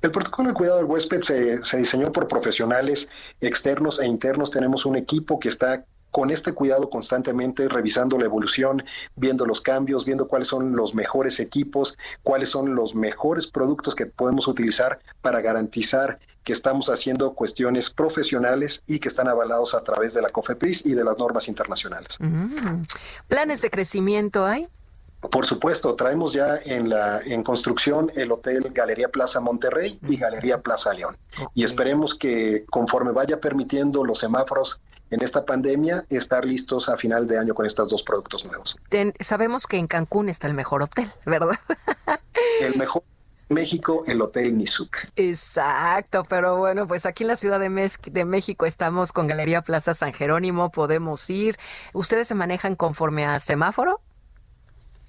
El 0.00 0.12
protocolo 0.12 0.50
de 0.50 0.54
cuidado 0.54 0.78
al 0.78 0.84
huésped 0.84 1.22
se, 1.22 1.62
se 1.64 1.78
diseñó 1.78 2.12
por 2.12 2.28
profesionales 2.28 3.08
externos 3.40 3.98
e 3.98 4.06
internos. 4.06 4.52
Tenemos 4.52 4.86
un 4.86 4.94
equipo 4.94 5.40
que 5.40 5.48
está 5.48 5.84
con 6.18 6.32
este 6.32 6.52
cuidado 6.52 6.90
constantemente, 6.90 7.68
revisando 7.68 8.18
la 8.18 8.24
evolución, 8.24 8.82
viendo 9.14 9.46
los 9.46 9.60
cambios, 9.60 10.04
viendo 10.04 10.26
cuáles 10.26 10.48
son 10.48 10.74
los 10.74 10.92
mejores 10.92 11.38
equipos, 11.38 11.96
cuáles 12.24 12.48
son 12.48 12.74
los 12.74 12.92
mejores 12.92 13.46
productos 13.46 13.94
que 13.94 14.06
podemos 14.06 14.48
utilizar 14.48 14.98
para 15.22 15.40
garantizar 15.40 16.18
que 16.42 16.52
estamos 16.52 16.88
haciendo 16.90 17.34
cuestiones 17.34 17.90
profesionales 17.90 18.82
y 18.88 18.98
que 18.98 19.06
están 19.06 19.28
avalados 19.28 19.76
a 19.76 19.84
través 19.84 20.12
de 20.12 20.22
la 20.22 20.30
COFEPRIS 20.30 20.86
y 20.86 20.94
de 20.94 21.04
las 21.04 21.16
normas 21.18 21.46
internacionales. 21.46 22.18
¿Planes 23.28 23.62
de 23.62 23.70
crecimiento 23.70 24.44
hay? 24.44 24.66
Por 25.20 25.46
supuesto, 25.46 25.94
traemos 25.94 26.32
ya 26.32 26.58
en 26.64 26.88
la 26.88 27.20
en 27.20 27.42
construcción 27.42 28.10
el 28.14 28.30
hotel 28.30 28.70
Galería 28.72 29.08
Plaza 29.08 29.40
Monterrey 29.40 29.98
y 30.08 30.16
Galería 30.16 30.62
Plaza 30.62 30.92
León. 30.92 31.16
Y 31.54 31.64
esperemos 31.64 32.14
que 32.14 32.64
conforme 32.70 33.10
vaya 33.10 33.40
permitiendo 33.40 34.04
los 34.04 34.20
semáforos 34.20 34.80
en 35.10 35.22
esta 35.22 35.44
pandemia, 35.44 36.04
estar 36.10 36.44
listos 36.44 36.88
a 36.88 36.96
final 36.96 37.26
de 37.26 37.38
año 37.38 37.54
con 37.54 37.66
estos 37.66 37.88
dos 37.88 38.02
productos 38.02 38.44
nuevos. 38.44 38.76
sabemos 39.20 39.66
que 39.66 39.78
en 39.78 39.86
Cancún 39.86 40.28
está 40.28 40.46
el 40.46 40.54
mejor 40.54 40.82
hotel, 40.82 41.10
¿verdad? 41.26 41.58
el 42.60 42.76
mejor 42.76 43.02
México, 43.48 44.02
el 44.06 44.20
Hotel 44.20 44.56
Nizuc. 44.56 44.96
Exacto, 45.16 46.24
pero 46.28 46.58
bueno, 46.58 46.86
pues 46.86 47.06
aquí 47.06 47.24
en 47.24 47.28
la 47.28 47.36
Ciudad 47.36 47.58
de, 47.58 47.90
de, 48.10 48.24
México 48.24 48.66
estamos 48.66 49.12
con 49.12 49.26
Galería 49.26 49.62
Plaza 49.62 49.94
San 49.94 50.12
Jerónimo, 50.12 50.70
podemos 50.70 51.28
ir. 51.30 51.56
¿Ustedes 51.94 52.28
se 52.28 52.34
manejan 52.34 52.74
conforme 52.76 53.24
a 53.24 53.38
semáforo? 53.40 54.02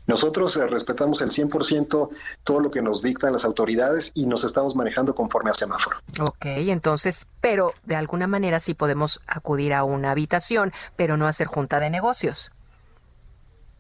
Nosotros 0.10 0.58
eh, 0.58 0.66
respetamos 0.66 1.22
el 1.22 1.30
100% 1.30 2.10
todo 2.44 2.60
lo 2.60 2.72
que 2.72 2.82
nos 2.82 3.04
dictan 3.04 3.32
las 3.32 3.46
autoridades 3.46 4.10
y 4.16 4.26
nos 4.26 4.44
estamos 4.44 4.76
manejando 4.76 5.14
conforme 5.14 5.52
a 5.52 5.54
semáforo. 5.54 5.98
Ok, 6.20 6.46
entonces, 6.46 7.28
pero 7.42 7.76
de 7.86 7.96
alguna 7.96 8.26
manera 8.26 8.60
sí 8.60 8.74
podemos 8.74 9.22
acudir 9.28 9.72
a 9.72 9.84
una 9.84 10.10
habitación, 10.10 10.74
pero 10.96 11.16
no 11.16 11.28
hacer 11.28 11.46
junta 11.46 11.80
de 11.80 11.92
negocios. 11.92 12.52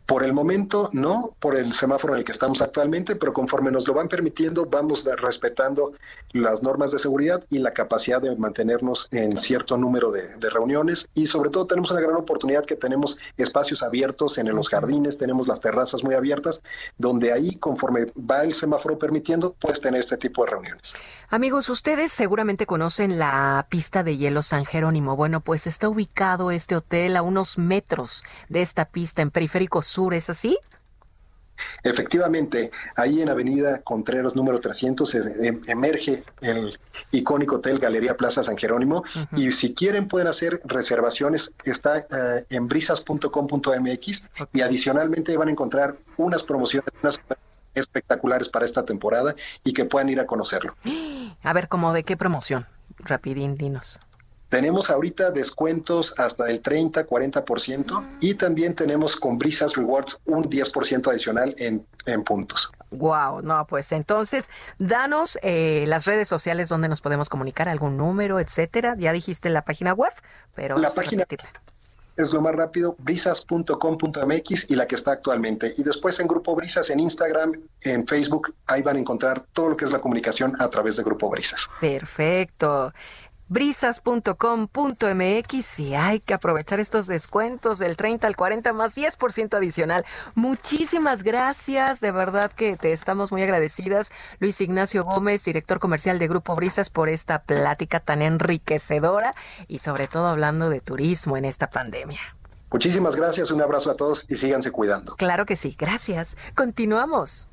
Por 0.10 0.24
el 0.24 0.34
momento 0.34 0.90
no, 0.92 1.36
por 1.40 1.56
el 1.56 1.72
semáforo 1.74 2.14
en 2.14 2.20
el 2.22 2.26
que 2.26 2.32
estamos 2.32 2.64
actualmente, 2.64 3.16
pero 3.16 3.32
conforme 3.32 3.70
nos 3.70 3.88
lo 3.88 3.94
van 3.94 4.08
permitiendo, 4.08 4.66
vamos 4.66 5.08
respetando 5.18 5.94
las 6.32 6.64
normas 6.64 6.92
de 6.92 6.98
seguridad 6.98 7.44
y 7.52 7.60
la 7.60 7.74
capacidad 7.74 8.20
de 8.20 8.36
mantenernos 8.36 9.08
en 9.12 9.40
cierto 9.40 9.78
número 9.78 10.12
de, 10.12 10.36
reuniones. 10.50 11.08
Y 11.14 11.28
sobre 11.28 11.52
todo 11.52 11.68
tenemos 11.68 11.92
una 11.92 12.02
gran 12.02 12.16
oportunidad 12.16 12.66
que 12.66 12.76
tenemos 12.76 13.20
espacios 13.38 13.84
abiertos 13.84 14.40
en, 14.40 14.50
los 14.50 14.68
jardines, 14.68 15.20
tenemos 15.20 15.48
las 15.48 15.62
terrazas 15.62 16.04
muy 16.04 16.16
abiertas, 16.16 16.64
donde 16.98 17.32
ahí, 17.32 17.58
conforme 17.58 18.08
va 18.18 18.44
el 18.44 18.56
semáforo 18.56 18.98
permitiendo, 18.98 19.54
puedes 19.60 19.80
tener 19.80 20.00
este 20.00 20.18
tipo 20.18 20.44
de 20.44 20.50
reuniones. 20.50 20.96
Amigos, 21.30 21.70
ustedes 21.70 22.12
seguramente 22.12 22.66
conocen 22.66 23.20
la 23.20 23.68
pista 23.70 24.02
de 24.02 24.18
hielo 24.18 24.42
San 24.42 24.66
Jerónimo. 24.66 25.16
Bueno, 25.16 25.42
pues 25.42 25.68
está 25.68 25.88
ubicado 25.88 26.50
este 26.50 26.76
hotel 26.76 27.16
a 27.16 27.22
unos 27.22 27.60
metros 27.60 28.24
de 28.48 28.64
esta 28.64 28.86
pista 28.86 29.22
en 29.22 29.30
Periférico 29.30 29.84
Sur, 29.84 29.99
¿es 30.14 30.30
así? 30.30 30.58
Efectivamente, 31.84 32.72
ahí 32.96 33.22
en 33.22 33.30
Avenida 33.30 33.82
Contreras 33.82 34.36
número 34.36 34.60
300 34.60 35.16
em, 35.16 35.62
emerge 35.68 36.24
el 36.42 36.80
icónico 37.12 37.58
hotel 37.58 37.80
Galería 37.80 38.16
Plaza 38.16 38.44
San 38.44 38.58
Jerónimo 38.58 39.04
y 39.34 39.52
si 39.52 39.74
quieren 39.74 40.08
pueden 40.08 40.28
hacer 40.28 40.62
reservaciones, 40.64 41.52
está 41.66 42.00
eh, 42.00 42.46
en 42.50 42.68
brisas.com.mx 42.68 44.30
y 44.54 44.62
adicionalmente 44.62 45.36
van 45.36 45.50
a 45.50 45.52
encontrar 45.52 45.96
unas 46.18 46.44
promociones, 46.44 46.94
unas 47.02 47.20
espectaculares 47.76 48.50
para 48.50 48.66
esta 48.66 48.86
temporada 48.86 49.36
y 49.64 49.74
que 49.74 49.86
puedan 49.86 50.10
ir 50.10 50.20
a 50.20 50.26
conocerlo. 50.26 50.76
A 51.44 51.54
ver, 51.54 51.68
¿cómo 51.68 51.94
de 51.94 52.04
qué 52.04 52.18
promoción? 52.18 52.66
Rapidín, 53.00 53.56
dinos. 53.56 54.00
Tenemos 54.50 54.90
ahorita 54.90 55.30
descuentos 55.32 56.14
hasta 56.18 56.50
el 56.50 56.62
30, 56.62 57.08
40% 57.08 58.18
y 58.20 58.34
también 58.34 58.76
tenemos 58.76 59.16
con 59.16 59.38
Brisas 59.38 59.76
Rewards 59.76 60.20
un 60.26 60.44
10% 60.44 61.08
adicional 61.08 61.54
en, 61.58 61.86
en 62.06 62.24
puntos. 62.24 62.72
Wow, 62.92 63.42
no, 63.44 63.68
pues 63.68 63.92
entonces 63.92 64.50
danos 64.80 65.38
eh, 65.44 65.86
las 65.88 66.06
redes 66.06 66.28
sociales 66.28 66.70
donde 66.70 66.90
nos 66.90 67.02
podemos 67.02 67.30
comunicar, 67.30 67.70
algún 67.70 67.96
número, 67.98 68.40
etcétera. 68.40 68.96
Ya 68.98 69.14
dijiste 69.14 69.50
la 69.50 69.64
página 69.64 69.94
web, 69.94 70.14
pero 70.56 70.80
la 70.80 70.90
página 70.90 71.26
es 72.18 72.34
lo 72.34 72.42
más 72.42 72.54
rápido, 72.54 72.98
brisas.com.mx 73.00 74.70
y 74.70 74.76
la 74.76 74.88
que 74.88 74.96
está 74.96 75.14
actualmente. 75.14 75.74
Y 75.78 75.84
después 75.84 76.20
en 76.20 76.28
Grupo 76.28 76.54
Brisas, 76.54 76.90
en 76.90 77.00
Instagram, 77.00 77.54
en 77.82 78.06
Facebook, 78.06 78.54
ahí 78.68 78.82
van 78.82 78.98
a 78.98 79.00
encontrar 79.00 79.46
todo 79.54 79.70
lo 79.70 79.78
que 79.78 79.86
es 79.86 79.92
la 79.92 80.02
comunicación 80.02 80.54
a 80.60 80.70
través 80.70 80.98
de 80.98 81.04
Grupo 81.04 81.30
Brisas. 81.30 81.70
Perfecto 81.80 82.92
brisas.com.mx 83.50 85.80
y 85.80 85.96
hay 85.96 86.20
que 86.20 86.34
aprovechar 86.34 86.80
estos 86.80 87.08
descuentos 87.08 87.80
del 87.80 87.98
30 87.98 88.28
al 88.28 88.36
40 88.36 88.74
más 88.74 88.96
10% 88.96 89.58
adicional. 89.58 90.06
Muchísimas 90.36 91.24
gracias, 91.24 92.00
de 92.00 92.12
verdad 92.12 92.52
que 92.52 92.78
te 92.78 92.94
estamos 92.94 93.32
muy 93.32 93.42
agradecidas, 93.42 94.12
Luis 94.40 94.62
Ignacio 94.62 95.04
Gómez, 95.04 95.44
director 95.44 95.80
comercial 95.80 96.20
de 96.20 96.28
Grupo 96.28 96.56
Brisas, 96.56 96.90
por 96.90 97.10
esta 97.10 97.44
plática 97.44 98.00
tan 98.00 98.22
enriquecedora 98.22 99.34
y 99.68 99.80
sobre 99.80 100.08
todo 100.08 100.28
hablando 100.28 100.70
de 100.70 100.82
turismo 100.82 101.38
en 101.38 101.46
esta 101.46 101.70
pandemia. 101.70 102.20
Muchísimas 102.72 103.16
gracias, 103.16 103.50
un 103.50 103.62
abrazo 103.62 103.90
a 103.90 103.96
todos 103.96 104.26
y 104.30 104.36
síganse 104.36 104.72
cuidando. 104.72 105.16
Claro 105.16 105.46
que 105.46 105.56
sí, 105.56 105.76
gracias. 105.78 106.38
Continuamos. 106.56 107.50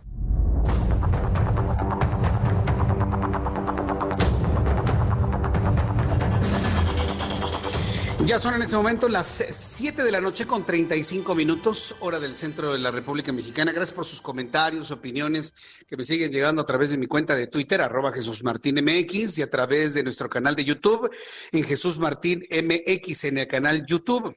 Ya 8.26 8.40
son 8.40 8.54
en 8.54 8.62
este 8.62 8.74
momento 8.74 9.08
las 9.08 9.44
7 9.50 10.02
de 10.02 10.10
la 10.10 10.20
noche 10.20 10.48
con 10.48 10.64
35 10.64 11.36
minutos, 11.36 11.94
hora 12.00 12.18
del 12.18 12.34
centro 12.34 12.72
de 12.72 12.80
la 12.80 12.90
República 12.90 13.32
Mexicana. 13.32 13.70
Gracias 13.70 13.94
por 13.94 14.04
sus 14.04 14.20
comentarios, 14.20 14.90
opiniones 14.90 15.54
que 15.86 15.96
me 15.96 16.02
siguen 16.02 16.32
llegando 16.32 16.60
a 16.60 16.66
través 16.66 16.90
de 16.90 16.98
mi 16.98 17.06
cuenta 17.06 17.36
de 17.36 17.46
Twitter, 17.46 17.80
arroba 17.80 18.12
Jesús 18.12 18.42
Martín 18.42 18.84
MX, 18.84 19.38
y 19.38 19.42
a 19.42 19.48
través 19.48 19.94
de 19.94 20.02
nuestro 20.02 20.28
canal 20.28 20.56
de 20.56 20.64
YouTube, 20.64 21.08
en 21.52 21.62
Jesús 21.62 22.00
Martín 22.00 22.44
MX, 22.50 23.24
en 23.26 23.38
el 23.38 23.46
canal 23.46 23.86
YouTube. 23.86 24.34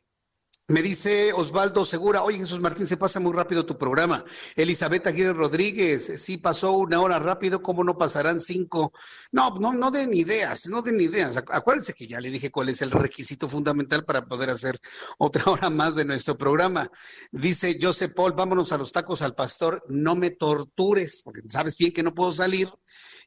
Me 0.70 0.84
dice 0.84 1.34
Osvaldo 1.34 1.84
Segura, 1.84 2.22
oye 2.22 2.38
Jesús 2.38 2.60
Martín, 2.60 2.86
se 2.86 2.96
pasa 2.96 3.20
muy 3.20 3.34
rápido 3.34 3.66
tu 3.66 3.76
programa. 3.76 4.24
Elizabeth 4.56 5.08
Aguirre 5.08 5.34
Rodríguez, 5.34 6.22
sí 6.22 6.38
pasó 6.38 6.74
una 6.74 7.02
hora 7.02 7.18
rápido, 7.18 7.64
¿cómo 7.64 7.84
no 7.84 7.98
pasarán 7.98 8.40
cinco? 8.40 8.94
No, 9.32 9.50
no, 9.56 9.74
no 9.74 9.90
den 9.90 10.14
ideas, 10.14 10.68
no 10.68 10.84
den 10.84 11.02
ideas. 11.02 11.38
Acuérdense 11.38 11.96
que 11.96 12.06
ya 12.06 12.22
le 12.22 12.30
dije 12.30 12.52
cuál 12.52 12.70
es 12.70 12.84
el 12.84 12.92
requisito 12.92 13.50
fundamental 13.50 14.06
para 14.06 14.28
poder 14.28 14.52
hacer 14.52 14.80
otra 15.18 15.52
hora 15.52 15.72
más 15.72 15.96
de 15.96 16.06
nuestro 16.06 16.38
programa. 16.38 16.88
Dice 17.32 17.80
Joseph 17.82 18.14
Paul, 18.14 18.34
vámonos 18.34 18.72
a 18.72 18.78
los 18.78 18.92
tacos 18.92 19.24
al 19.24 19.34
pastor, 19.34 19.84
no 19.90 20.16
me 20.16 20.30
tortures, 20.30 21.24
porque 21.26 21.42
sabes 21.50 21.80
bien 21.80 21.94
que 21.94 22.04
no 22.04 22.14
puedo 22.14 22.32
salir 22.32 22.70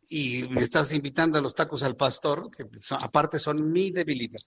y 0.08 0.44
me 0.48 0.60
estás 0.60 0.92
invitando 0.92 1.38
a 1.38 1.42
los 1.42 1.54
tacos 1.54 1.82
al 1.82 1.96
pastor, 1.96 2.50
que 2.54 2.66
aparte 3.00 3.38
son 3.38 3.70
mi 3.70 3.90
debilidad. 3.90 4.40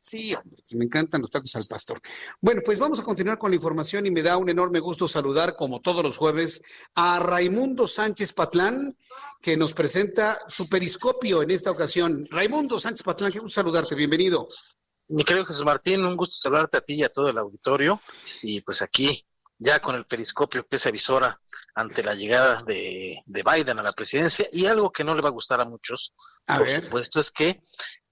sí, 0.00 0.34
me 0.72 0.84
encantan 0.84 1.20
los 1.22 1.30
tacos 1.30 1.54
al 1.56 1.66
pastor. 1.66 2.00
Bueno, 2.40 2.62
pues 2.64 2.78
vamos 2.78 2.98
a 2.98 3.02
continuar 3.02 3.38
con 3.38 3.50
la 3.50 3.56
información 3.56 4.06
y 4.06 4.10
me 4.10 4.22
da 4.22 4.36
un 4.36 4.48
enorme 4.48 4.80
gusto 4.80 5.06
saludar, 5.06 5.56
como 5.56 5.80
todos 5.80 6.02
los 6.02 6.16
jueves, 6.16 6.62
a 6.94 7.18
Raimundo 7.18 7.86
Sánchez 7.86 8.32
Patlán, 8.32 8.96
que 9.40 9.56
nos 9.56 9.74
presenta 9.74 10.40
su 10.48 10.68
periscopio 10.68 11.42
en 11.42 11.50
esta 11.50 11.70
ocasión. 11.70 12.26
Raimundo 12.30 12.78
Sánchez 12.78 13.02
Patlán, 13.02 13.32
qué 13.32 13.38
gusto 13.38 13.60
saludarte, 13.60 13.94
bienvenido. 13.94 14.48
Mi 15.08 15.22
querido 15.22 15.46
Jesús 15.46 15.64
Martín, 15.64 16.04
un 16.04 16.16
gusto 16.16 16.34
saludarte 16.36 16.78
a 16.78 16.80
ti 16.80 16.94
y 16.94 17.04
a 17.04 17.08
todo 17.08 17.28
el 17.28 17.38
auditorio. 17.38 18.00
Y 18.42 18.60
pues 18.62 18.82
aquí 18.82 19.24
ya 19.58 19.80
con 19.80 19.94
el 19.94 20.04
periscopio 20.04 20.66
que 20.66 20.78
se 20.78 20.88
avisora 20.88 21.40
ante 21.76 22.02
la 22.02 22.14
llegada 22.14 22.62
de, 22.62 23.22
Biden 23.26 23.78
a 23.78 23.82
la 23.82 23.92
presidencia 23.92 24.48
y 24.50 24.64
algo 24.64 24.90
que 24.90 25.04
no 25.04 25.14
le 25.14 25.20
va 25.20 25.28
a 25.28 25.32
gustar 25.32 25.60
a 25.60 25.66
muchos, 25.66 26.14
por 26.46 26.66
supuesto, 26.68 27.20
es 27.20 27.30
que 27.30 27.62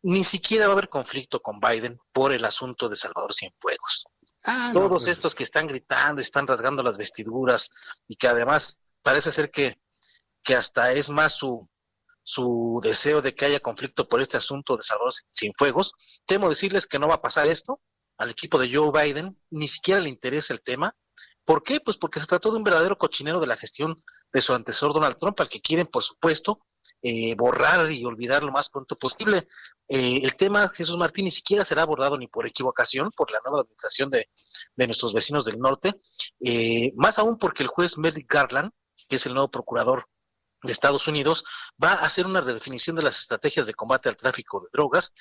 ni 0.03 0.23
siquiera 0.23 0.67
va 0.67 0.73
a 0.73 0.75
haber 0.75 0.91
conflicto 0.91 1.41
con 1.41 1.59
Biden 1.59 1.99
por 2.13 2.35
el 2.35 2.45
asunto 2.45 2.91
de 2.91 2.97
Salvador 2.97 3.33
Cienfuegos. 3.33 4.05
Ah, 4.45 4.71
Todos 4.75 5.05
pues. 5.05 5.07
estos 5.07 5.35
que 5.35 5.45
están 5.45 5.67
gritando, 5.67 6.21
están 6.21 6.47
rasgando 6.47 6.83
las 6.83 6.99
vestiduras 6.99 7.71
y 8.07 8.17
que 8.17 8.29
además 8.29 8.81
parece 9.03 9.31
ser 9.31 9.51
que, 9.51 9.81
que 10.43 10.55
hasta 10.55 10.93
es 10.93 11.09
más 11.09 11.33
su, 11.33 11.67
su 12.23 12.81
deseo 12.83 13.23
de 13.23 13.35
que 13.35 13.47
haya 13.47 13.61
conflicto 13.61 14.07
por 14.07 14.21
este 14.21 14.37
asunto 14.37 14.77
de 14.77 14.83
Salvador 14.83 15.15
Cienfuegos, 15.33 15.95
temo 16.27 16.51
decirles 16.51 16.87
que 16.87 16.99
no 16.99 17.09
va 17.09 17.15
a 17.15 17.23
pasar 17.23 17.47
esto. 17.47 17.81
Al 18.19 18.29
equipo 18.29 18.59
de 18.59 18.73
Joe 18.73 18.93
Biden 18.93 19.41
ni 19.49 19.69
siquiera 19.69 20.01
le 20.01 20.11
interesa 20.11 20.53
el 20.53 20.63
tema 20.63 20.95
¿Por 21.45 21.63
qué? 21.63 21.81
Pues 21.81 21.97
porque 21.97 22.21
se 22.21 22.27
trató 22.27 22.51
de 22.51 22.57
un 22.57 22.65
verdadero 22.65 22.97
cochinero 22.97 23.41
de 23.41 23.47
la 23.47 23.57
gestión 23.57 24.03
de 24.33 24.41
su 24.41 24.55
antecesor 24.55 24.93
Donald 24.93 25.17
Trump, 25.17 25.39
al 25.41 25.49
que 25.49 25.61
quieren, 25.61 25.87
por 25.87 26.03
supuesto, 26.03 26.61
eh, 27.03 27.35
borrar 27.35 27.93
y 27.93 28.05
olvidar 28.05 28.43
lo 28.43 28.53
más 28.53 28.71
pronto 28.71 28.97
posible. 28.97 29.47
Eh, 29.89 30.21
el 30.23 30.37
tema, 30.37 30.69
Jesús 30.69 30.97
Martín, 30.97 31.27
ni 31.27 31.31
siquiera 31.31 31.65
será 31.65 31.83
abordado 31.83 32.17
ni 32.17 32.29
por 32.29 32.47
equivocación 32.47 33.11
por 33.17 33.31
la 33.31 33.41
nueva 33.45 33.61
administración 33.61 34.11
de, 34.11 34.29
nuestros 34.77 35.13
vecinos 35.13 35.45
del 35.45 35.59
norte, 35.59 35.93
eh, 36.41 36.93
más 36.97 37.19
aún 37.19 37.39
porque 37.39 37.63
el 37.63 37.69
juez 37.69 37.99
Merrick 37.99 38.33
Garland, 38.33 38.71
que 39.09 39.17
es 39.17 39.27
el 39.27 39.35
nuevo 39.35 39.51
procurador 39.51 40.09
de 40.65 40.73
Estados 40.73 41.07
Unidos, 41.07 41.45
va 41.83 41.93
a 41.93 42.07
hacer 42.07 42.27
una 42.27 42.41
redefinición 42.41 42.97
de 42.97 43.03
las 43.03 43.21
estrategias 43.21 43.67
de 43.67 43.75
combate 43.75 44.09
al 44.09 44.17
tráfico 44.17 44.61
de 44.61 44.69
drogas, 44.73 45.15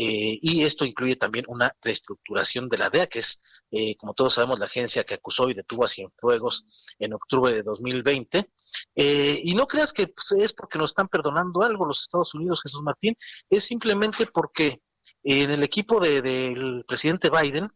eh, 0.00 0.38
y 0.40 0.62
esto 0.62 0.84
incluye 0.84 1.16
también 1.16 1.44
una 1.48 1.74
reestructuración 1.82 2.68
de 2.68 2.78
la 2.78 2.88
DEA, 2.88 3.08
que 3.08 3.18
es, 3.18 3.42
eh, 3.72 3.96
como 3.96 4.14
todos 4.14 4.34
sabemos, 4.34 4.60
la 4.60 4.66
agencia 4.66 5.02
que 5.02 5.14
acusó 5.14 5.50
y 5.50 5.54
detuvo 5.54 5.84
a 5.84 5.88
Cienfuegos 5.88 6.86
en 7.00 7.14
octubre 7.14 7.52
de 7.52 7.64
2020. 7.64 8.48
Eh, 8.94 9.40
y 9.42 9.54
no 9.54 9.66
creas 9.66 9.92
que 9.92 10.06
pues, 10.06 10.32
es 10.38 10.52
porque 10.52 10.78
nos 10.78 10.92
están 10.92 11.08
perdonando 11.08 11.62
algo 11.62 11.84
los 11.84 12.02
Estados 12.02 12.32
Unidos, 12.34 12.62
Jesús 12.62 12.80
Martín, 12.82 13.16
es 13.50 13.64
simplemente 13.64 14.26
porque 14.26 14.80
en 15.24 15.50
el 15.50 15.64
equipo 15.64 15.98
del 15.98 16.84
presidente 16.86 17.28
Biden 17.28 17.68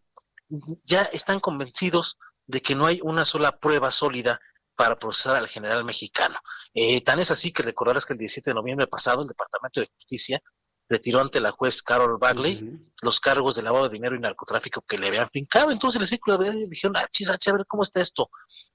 ya 0.84 1.02
están 1.02 1.40
convencidos 1.40 2.18
de 2.46 2.60
que 2.60 2.76
no 2.76 2.86
hay 2.86 3.00
una 3.02 3.24
sola 3.24 3.58
prueba 3.58 3.90
sólida 3.90 4.40
para 4.74 4.98
procesar 4.98 5.36
al 5.36 5.48
general 5.48 5.84
mexicano. 5.84 6.38
Eh, 6.74 7.00
tan 7.02 7.18
es 7.18 7.30
así 7.30 7.52
que 7.52 7.62
recordarás 7.62 8.06
que 8.06 8.14
el 8.14 8.18
17 8.18 8.50
de 8.50 8.54
noviembre 8.54 8.86
pasado 8.86 9.22
el 9.22 9.28
Departamento 9.28 9.80
de 9.80 9.90
Justicia 9.94 10.40
retiró 10.88 11.20
ante 11.20 11.40
la 11.40 11.52
juez 11.52 11.82
Carol 11.82 12.18
Bagley 12.18 12.78
los 13.02 13.20
cargos 13.20 13.54
de 13.54 13.62
lavado 13.62 13.88
de 13.88 13.94
dinero 13.94 14.14
y 14.14 14.20
narcotráfico 14.20 14.82
que 14.82 14.98
le 14.98 15.08
habían 15.08 15.30
fincado. 15.30 15.70
Entonces 15.70 16.00
el 16.00 16.08
círculo 16.08 16.38
de 16.38 16.66
dijeron, 16.66 16.96
ah, 16.96 17.08
chis, 17.10 17.30
a 17.30 17.52
ver 17.52 17.66
cómo 17.66 17.82
está 17.82 18.00
esto. 18.00 18.30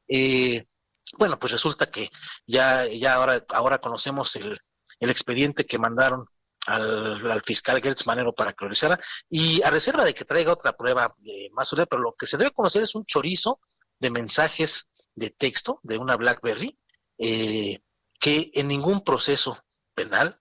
Eh, 0.07 0.65
bueno, 1.17 1.37
pues 1.39 1.51
resulta 1.51 1.89
que 1.89 2.09
ya, 2.45 2.85
ya 2.87 3.13
ahora, 3.13 3.45
ahora 3.49 3.77
conocemos 3.77 4.35
el, 4.35 4.57
el 4.99 5.09
expediente 5.09 5.65
que 5.65 5.77
mandaron 5.77 6.25
al, 6.67 7.41
fiscal 7.43 7.81
Gertz 7.81 8.05
Manero 8.05 8.33
para 8.33 8.51
que 8.51 8.57
lo 8.65 8.67
realizara, 8.67 8.99
y 9.29 9.61
a 9.63 9.71
reserva 9.71 10.03
de 10.03 10.13
que 10.13 10.25
traiga 10.25 10.53
otra 10.53 10.75
prueba 10.75 11.15
eh, 11.23 11.49
más 11.53 11.69
sólida, 11.69 11.85
pero 11.85 12.01
lo 12.01 12.13
que 12.13 12.27
se 12.27 12.37
debe 12.37 12.51
conocer 12.51 12.83
es 12.83 12.93
un 12.95 13.05
chorizo 13.05 13.59
de 13.99 14.09
mensajes 14.09 14.89
de 15.15 15.29
texto 15.29 15.79
de 15.83 15.97
una 15.97 16.15
BlackBerry 16.15 16.77
eh, 17.17 17.79
que 18.19 18.51
en 18.53 18.67
ningún 18.67 19.03
proceso 19.03 19.63
penal 19.93 20.39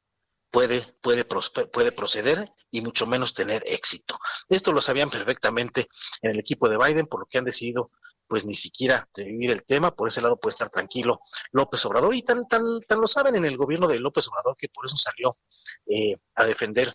puede, 0.51 0.83
puede, 1.01 1.25
puede 1.25 1.93
proceder 1.93 2.53
y 2.71 2.81
mucho 2.81 3.07
menos 3.07 3.35
tener 3.35 3.63
éxito. 3.67 4.19
Esto 4.49 4.73
lo 4.73 4.81
sabían 4.81 5.11
perfectamente 5.11 5.89
en 6.23 6.33
el 6.33 6.39
equipo 6.39 6.69
de 6.69 6.77
Biden, 6.77 7.07
por 7.07 7.21
lo 7.21 7.27
que 7.27 7.39
han 7.39 7.45
decidido 7.45 7.89
pues 8.29 8.45
ni 8.45 8.55
siquiera 8.55 9.09
revivir 9.15 9.51
el 9.51 9.65
tema, 9.65 9.95
por 9.95 10.09
ese 10.09 10.21
lado 10.21 10.37
puede 10.37 10.51
estar 10.51 10.69
tranquilo 10.69 11.21
López 11.53 11.85
Obrador 11.87 12.15
y 12.15 12.23
tan, 12.23 12.47
tan, 12.49 12.81
tan 12.81 13.01
lo 13.01 13.07
saben 13.07 13.37
en 13.37 13.45
el 13.45 13.57
gobierno 13.57 13.87
de 13.87 14.01
López 14.01 14.27
Obrador 14.29 14.57
que 14.57 14.69
por 14.69 14.85
eso 14.85 14.97
salió 14.97 15.37
eh, 15.87 16.17
a 16.35 16.45
defender 16.45 16.93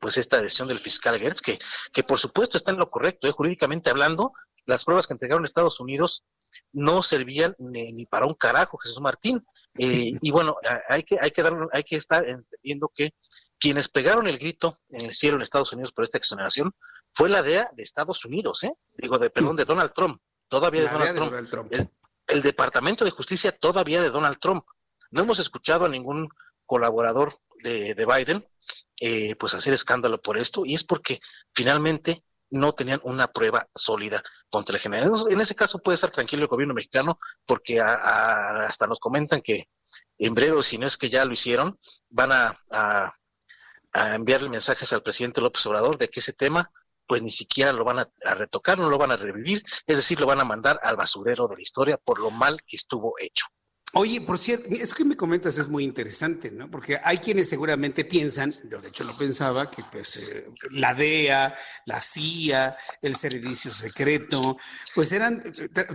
pues 0.00 0.16
esta 0.16 0.40
decisión 0.40 0.68
del 0.68 0.78
fiscal 0.78 1.18
Gertz, 1.18 1.42
que, 1.42 1.58
que 1.92 2.04
por 2.04 2.18
supuesto 2.18 2.56
está 2.56 2.70
en 2.70 2.78
lo 2.78 2.90
correcto, 2.90 3.28
eh, 3.28 3.32
jurídicamente 3.32 3.90
hablando, 3.90 4.32
las 4.66 4.84
pruebas 4.84 5.06
que 5.06 5.14
entregaron 5.14 5.44
Estados 5.44 5.80
Unidos 5.80 6.24
no 6.72 7.02
servían 7.02 7.54
ni, 7.58 8.06
para 8.06 8.26
un 8.26 8.34
carajo, 8.34 8.78
Jesús 8.78 9.00
Martín. 9.00 9.44
y 9.76 10.30
bueno, 10.30 10.56
hay 10.88 11.02
que, 11.02 11.18
hay, 11.20 11.30
que 11.30 11.42
dar, 11.42 11.54
hay 11.72 11.82
que 11.82 11.96
estar 11.96 12.28
entendiendo 12.28 12.92
que 12.94 13.10
quienes 13.58 13.88
pegaron 13.88 14.26
el 14.28 14.38
grito 14.38 14.78
en 14.90 15.06
el 15.06 15.12
cielo 15.12 15.36
en 15.36 15.42
Estados 15.42 15.72
Unidos 15.72 15.92
por 15.92 16.04
esta 16.04 16.18
exoneración 16.18 16.72
fue 17.12 17.28
la 17.28 17.42
DEA 17.42 17.70
de 17.74 17.82
Estados 17.82 18.24
Unidos, 18.24 18.62
¿eh? 18.64 18.72
digo, 18.96 19.18
de, 19.18 19.30
perdón, 19.30 19.56
de 19.56 19.64
Donald 19.64 19.92
Trump 19.92 20.20
todavía 20.48 20.82
de 20.82 21.14
Donald 21.14 21.48
Trump. 21.48 21.72
El, 22.26 22.42
Departamento 22.42 23.04
de 23.04 23.10
Justicia 23.10 23.52
todavía 23.52 24.00
de 24.00 24.10
Donald 24.10 24.38
Trump. 24.38 24.64
No 25.10 25.22
hemos 25.22 25.38
escuchado 25.38 25.84
a 25.84 25.88
ningún 25.88 26.28
colaborador 26.64 27.34
de, 27.62 27.94
Biden 27.94 28.46
eh, 29.00 29.36
pues 29.36 29.54
hacer 29.54 29.72
escándalo 29.72 30.20
por 30.20 30.38
esto 30.38 30.62
y 30.64 30.74
es 30.74 30.84
porque 30.84 31.18
finalmente 31.54 32.22
no 32.54 32.72
tenían 32.74 33.00
una 33.04 33.28
prueba 33.28 33.68
sólida 33.74 34.22
contra 34.50 34.76
el 34.76 34.80
general. 34.80 35.12
En 35.28 35.40
ese 35.40 35.54
caso 35.54 35.80
puede 35.80 35.94
estar 35.94 36.10
tranquilo 36.10 36.42
el 36.42 36.48
gobierno 36.48 36.74
mexicano 36.74 37.18
porque 37.44 37.80
hasta 37.80 38.86
nos 38.86 38.98
comentan 38.98 39.42
que 39.42 39.64
en 40.18 40.34
breve, 40.34 40.62
si 40.62 40.78
no 40.78 40.86
es 40.86 40.96
que 40.96 41.10
ya 41.10 41.24
lo 41.24 41.32
hicieron, 41.32 41.78
van 42.08 42.32
a, 42.32 42.56
a 42.70 44.14
enviarle 44.14 44.48
mensajes 44.48 44.92
al 44.92 45.02
presidente 45.02 45.40
López 45.40 45.64
Obrador 45.66 45.98
de 45.98 46.08
que 46.08 46.20
ese 46.20 46.32
tema 46.32 46.70
pues 47.06 47.22
ni 47.22 47.30
siquiera 47.30 47.72
lo 47.72 47.84
van 47.84 47.98
a, 47.98 48.34
retocar, 48.34 48.78
no 48.78 48.88
lo 48.88 48.98
van 48.98 49.12
a 49.12 49.16
revivir, 49.16 49.62
es 49.86 49.96
decir, 49.96 50.20
lo 50.20 50.26
van 50.26 50.40
a 50.40 50.44
mandar 50.44 50.80
al 50.82 50.96
basurero 50.96 51.48
de 51.48 51.56
la 51.56 51.62
historia 51.62 51.98
por 51.98 52.18
lo 52.18 52.30
mal 52.30 52.62
que 52.62 52.76
estuvo 52.76 53.14
hecho. 53.18 53.46
Oye, 53.96 54.20
por 54.20 54.38
cierto, 54.38 54.68
eso 54.70 54.94
que 54.94 55.04
me 55.04 55.16
comentas 55.16 55.56
es 55.56 55.68
muy 55.68 55.84
interesante, 55.84 56.50
¿no? 56.50 56.68
Porque 56.68 56.98
hay 57.04 57.18
quienes 57.18 57.48
seguramente 57.48 58.04
piensan, 58.04 58.52
yo 58.68 58.80
de 58.80 58.88
hecho 58.88 59.04
lo 59.04 59.16
pensaba, 59.16 59.70
que 59.70 59.84
pues 59.90 60.16
eh, 60.16 60.46
la 60.70 60.94
DEA, 60.94 61.54
la 61.86 62.00
CIA, 62.00 62.76
el 63.02 63.14
servicio 63.14 63.72
secreto, 63.72 64.56
pues 64.96 65.12
eran, 65.12 65.44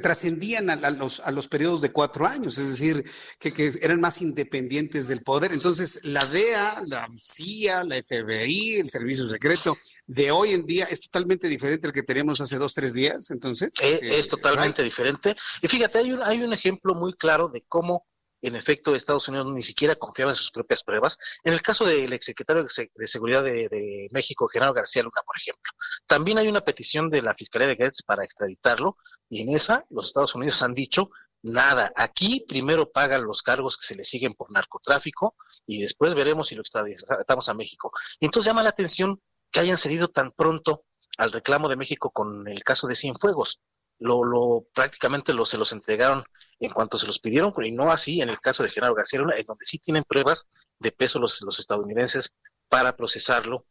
trascendían 0.02 0.70
a, 0.70 0.90
los, 0.92 1.20
a 1.20 1.32
los 1.32 1.50
periodos 1.50 1.82
de 1.82 1.92
cuatro 1.92 2.26
años, 2.26 2.58
es 2.58 2.70
decir, 2.70 3.04
que, 3.38 3.74
eran 3.82 4.00
más 4.00 4.22
independientes 4.22 5.10
del 5.10 5.22
poder. 5.22 5.52
Entonces, 5.52 6.00
la 6.04 6.26
DEA, 6.26 6.84
la 6.86 7.08
CIA, 7.18 7.84
la 7.84 8.02
FBI, 8.02 8.78
el 8.78 8.90
servicio 8.90 9.28
secreto, 9.28 9.78
de 10.10 10.32
hoy 10.32 10.54
en 10.54 10.66
día 10.66 10.86
es 10.86 11.02
totalmente 11.02 11.48
diferente 11.48 11.86
al 11.86 11.94
que 11.94 12.02
teníamos 12.02 12.42
hace 12.42 12.58
dos, 12.58 12.74
tres 12.74 12.96
días, 12.96 13.30
entonces. 13.30 13.70
Eh, 13.84 14.00
es 14.02 14.28
totalmente 14.28 14.82
diferente. 14.82 15.36
Y 15.62 15.68
fíjate, 15.68 16.00
hay 16.00 16.12
un, 16.12 16.24
hay 16.24 16.42
un 16.42 16.52
ejemplo 16.52 16.96
muy 16.96 17.14
claro 17.14 17.48
de 17.48 17.64
cómo, 17.68 18.08
en 18.42 18.56
efecto, 18.56 18.96
Estados 18.96 19.28
Unidos 19.28 19.52
ni 19.52 19.62
siquiera 19.62 19.96
confiaba 19.96 20.32
en 20.32 20.36
sus 20.36 20.50
propias 20.50 20.84
pruebas. 20.84 21.20
En 21.44 21.54
el 21.54 21.62
caso 21.62 21.86
del 21.86 22.12
exsecretario 22.12 22.64
de 22.64 23.08
Seguridad 23.08 23.44
de, 23.44 24.08
México, 24.12 24.48
Genaro 24.48 24.74
García 24.74 25.04
Luna, 25.04 25.22
por 25.24 25.38
ejemplo. 25.38 25.72
También 26.08 26.40
hay 26.40 26.48
una 26.48 26.62
petición 26.62 27.12
de 27.12 27.22
la 27.22 27.36
Fiscalía 27.36 27.68
de 27.68 27.76
Gertz 27.76 28.02
para 28.02 28.24
extraditarlo, 28.24 28.98
y 29.30 29.44
en 29.44 29.54
esa 29.54 29.86
los 29.92 30.08
Estados 30.08 30.34
Unidos 30.34 30.64
han 30.64 30.74
dicho 30.74 31.12
nada. 31.44 31.94
Aquí 31.96 32.46
primero 32.48 32.92
pagan 32.92 33.26
los 33.26 33.44
cargos 33.44 33.78
que 33.78 33.86
se 33.86 33.96
le 33.96 34.04
siguen 34.04 34.34
por 34.34 34.52
narcotráfico 34.52 35.36
y 35.68 35.80
después 35.82 36.16
veremos 36.16 36.48
si 36.48 36.56
lo 36.56 36.62
extraditamos 36.62 37.48
a 37.48 37.54
México. 37.54 37.92
Y 38.20 38.26
entonces 38.26 38.50
llama 38.50 38.64
la 38.64 38.70
atención 38.70 39.22
que 39.52 39.60
hayan 39.60 39.78
cedido 39.78 40.08
tan 40.10 40.32
pronto 40.32 40.86
al 41.18 41.32
reclamo 41.32 41.70
de 41.70 41.76
México 41.76 42.12
con 42.12 42.48
el 42.48 42.64
caso 42.64 42.88
de 42.88 42.96
Cienfuegos. 42.96 43.62
Lo, 44.00 44.24
lo 44.24 44.66
prácticamente 44.74 45.34
lo, 45.34 45.46
se 45.46 45.58
los 45.58 45.74
entregaron 45.74 46.24
en 46.60 46.72
cuanto 46.72 46.98
se 46.98 47.08
los 47.08 47.20
pidieron, 47.20 47.54
y 47.64 47.72
no 47.72 47.92
así 47.92 48.22
en 48.22 48.30
el 48.30 48.40
caso 48.40 48.64
de 48.64 48.70
Genaro 48.70 48.96
García 48.96 49.20
en 49.20 49.46
donde 49.46 49.66
sí 49.66 49.80
tienen 49.80 50.04
pruebas 50.04 50.48
de 50.78 50.92
peso 50.92 51.20
los, 51.20 51.42
los 51.42 51.60
estadounidenses 51.60 52.36
para 52.70 52.96
procesarlo 52.96 53.66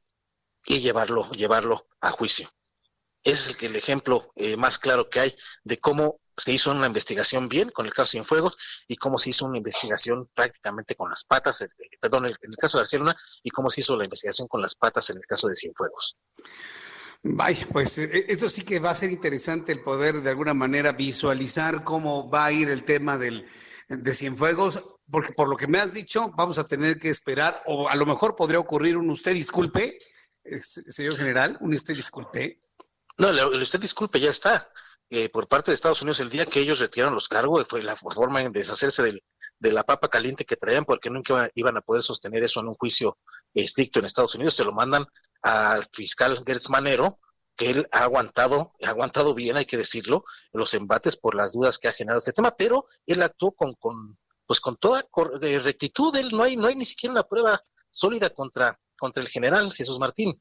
y 0.67 0.81
llevarlo, 0.81 1.31
llevarlo 1.31 1.87
a 2.01 2.11
juicio. 2.11 2.51
Ese 3.25 3.53
es 3.53 3.63
el, 3.63 3.77
ejemplo 3.77 4.33
eh, 4.37 4.57
más 4.57 4.79
claro 4.79 5.07
que 5.07 5.21
hay 5.21 5.35
de 5.65 5.79
cómo 5.79 6.21
se 6.39 6.53
hizo 6.53 6.71
una 6.71 6.87
investigación 6.87 7.49
bien 7.49 7.71
con 7.71 7.87
el 7.87 7.93
caso 7.93 8.13
Cienfuegos 8.13 8.57
y 8.87 8.97
cómo 8.97 9.19
se 9.19 9.31
hizo 9.31 9.47
una 9.47 9.59
investigación 9.59 10.29
prácticamente 10.35 10.95
con 10.95 11.11
las 11.11 11.25
patas, 11.25 11.63
eh, 11.63 11.69
perdón, 12.01 12.27
en 12.27 12.33
el 12.43 12.57
caso 12.57 12.79
de 12.79 12.83
García 12.83 13.17
y 13.43 13.51
cómo 13.51 13.69
se 13.71 13.81
hizo 13.81 13.97
la 13.97 14.05
investigación 14.05 14.49
con 14.49 14.63
las 14.63 14.75
patas 14.75 15.11
en 15.11 15.17
el 15.19 15.27
caso 15.27 15.49
de 15.49 15.57
Cienfuegos. 15.57 16.17
Vaya, 17.23 17.67
pues 17.73 17.99
eh, 17.99 18.27
esto 18.29 18.49
sí 18.49 18.63
que 18.63 18.79
va 18.79 18.91
a 18.91 18.95
ser 18.95 19.11
interesante 19.11 19.73
el 19.73 19.83
poder 19.83 20.23
de 20.23 20.31
alguna 20.31 20.55
manera 20.55 20.93
visualizar 20.93 21.83
cómo 21.83 22.31
va 22.31 22.47
a 22.47 22.53
ir 22.53 22.71
el 22.71 22.85
tema 22.85 23.19
del, 23.19 23.47
de 23.89 24.15
Cienfuegos, 24.15 24.83
porque 25.11 25.33
por 25.33 25.49
lo 25.49 25.57
que 25.57 25.67
me 25.67 25.79
has 25.79 25.95
dicho, 25.95 26.31
vamos 26.37 26.59
a 26.59 26.69
tener 26.69 26.99
que 26.99 27.09
esperar, 27.09 27.63
o 27.67 27.89
a 27.89 27.97
lo 27.97 28.07
mejor 28.07 28.37
podría 28.37 28.61
ocurrir 28.61 28.97
un 28.97 29.11
usted 29.11 29.33
disculpe, 29.33 29.99
señor 30.45 31.17
general, 31.17 31.59
un 31.61 31.75
usted 31.75 31.95
disculpe. 31.95 32.61
No, 33.19 33.31
el 33.31 33.63
usted 33.63 33.81
disculpe 33.81 34.21
ya 34.21 34.31
está. 34.31 34.71
Eh, 35.11 35.29
por 35.31 35.49
parte 35.49 35.71
de 35.71 35.75
Estados 35.75 36.03
Unidos 36.03 36.21
el 36.21 36.31
día 36.31 36.45
que 36.45 36.61
ellos 36.61 36.81
retiraron 36.81 37.15
los 37.15 37.29
cargos, 37.29 37.67
fue 37.69 37.81
la 37.83 37.97
forma 37.97 38.41
en 38.43 38.53
deshacerse 38.53 39.03
de 39.59 39.73
la 39.73 39.85
papa 39.85 40.09
caliente 40.09 40.45
que 40.45 40.57
traían, 40.57 40.85
porque 40.85 41.11
nunca 41.11 41.51
iban 41.55 41.77
a 41.77 41.81
poder 41.81 42.03
sostener 42.03 42.43
eso 42.45 42.61
en 42.61 42.69
un 42.69 42.75
juicio 42.75 43.19
estricto 43.55 43.99
en 43.99 44.05
Estados 44.05 44.35
Unidos. 44.35 44.55
Se 44.55 44.65
lo 44.65 44.73
mandan 44.73 45.07
al 45.43 45.87
fiscal 45.93 46.43
Gertz 46.47 46.69
Manero, 46.69 47.21
que 47.57 47.71
él 47.71 47.89
ha 47.91 48.05
aguantado, 48.05 48.75
ha 48.85 48.91
aguantado 48.91 49.35
bien, 49.35 49.57
hay 49.57 49.65
que 49.65 49.77
decirlo, 49.77 50.25
los 50.53 50.75
embates 50.75 51.17
por 51.17 51.35
las 51.35 51.53
dudas 51.53 51.79
que 51.79 51.89
ha 51.89 51.93
generado 51.93 52.19
este 52.19 52.33
tema, 52.33 52.55
pero 52.57 52.87
él 53.07 53.23
actuó 53.23 53.53
con, 53.53 53.75
con 53.75 54.19
pues 54.47 54.61
con 54.61 54.77
toda 54.77 55.03
eh, 55.43 55.59
rectitud, 55.59 56.15
él 56.17 56.29
no 56.33 56.43
hay, 56.43 56.57
no 56.57 56.69
hay 56.69 56.75
ni 56.75 56.87
siquiera 56.87 57.13
una 57.13 57.23
prueba 57.23 57.61
sólida 57.91 58.31
contra, 58.31 58.81
contra 58.99 59.23
el 59.23 59.29
general 59.29 59.73
Jesús 59.73 59.99
Martín. 59.99 60.41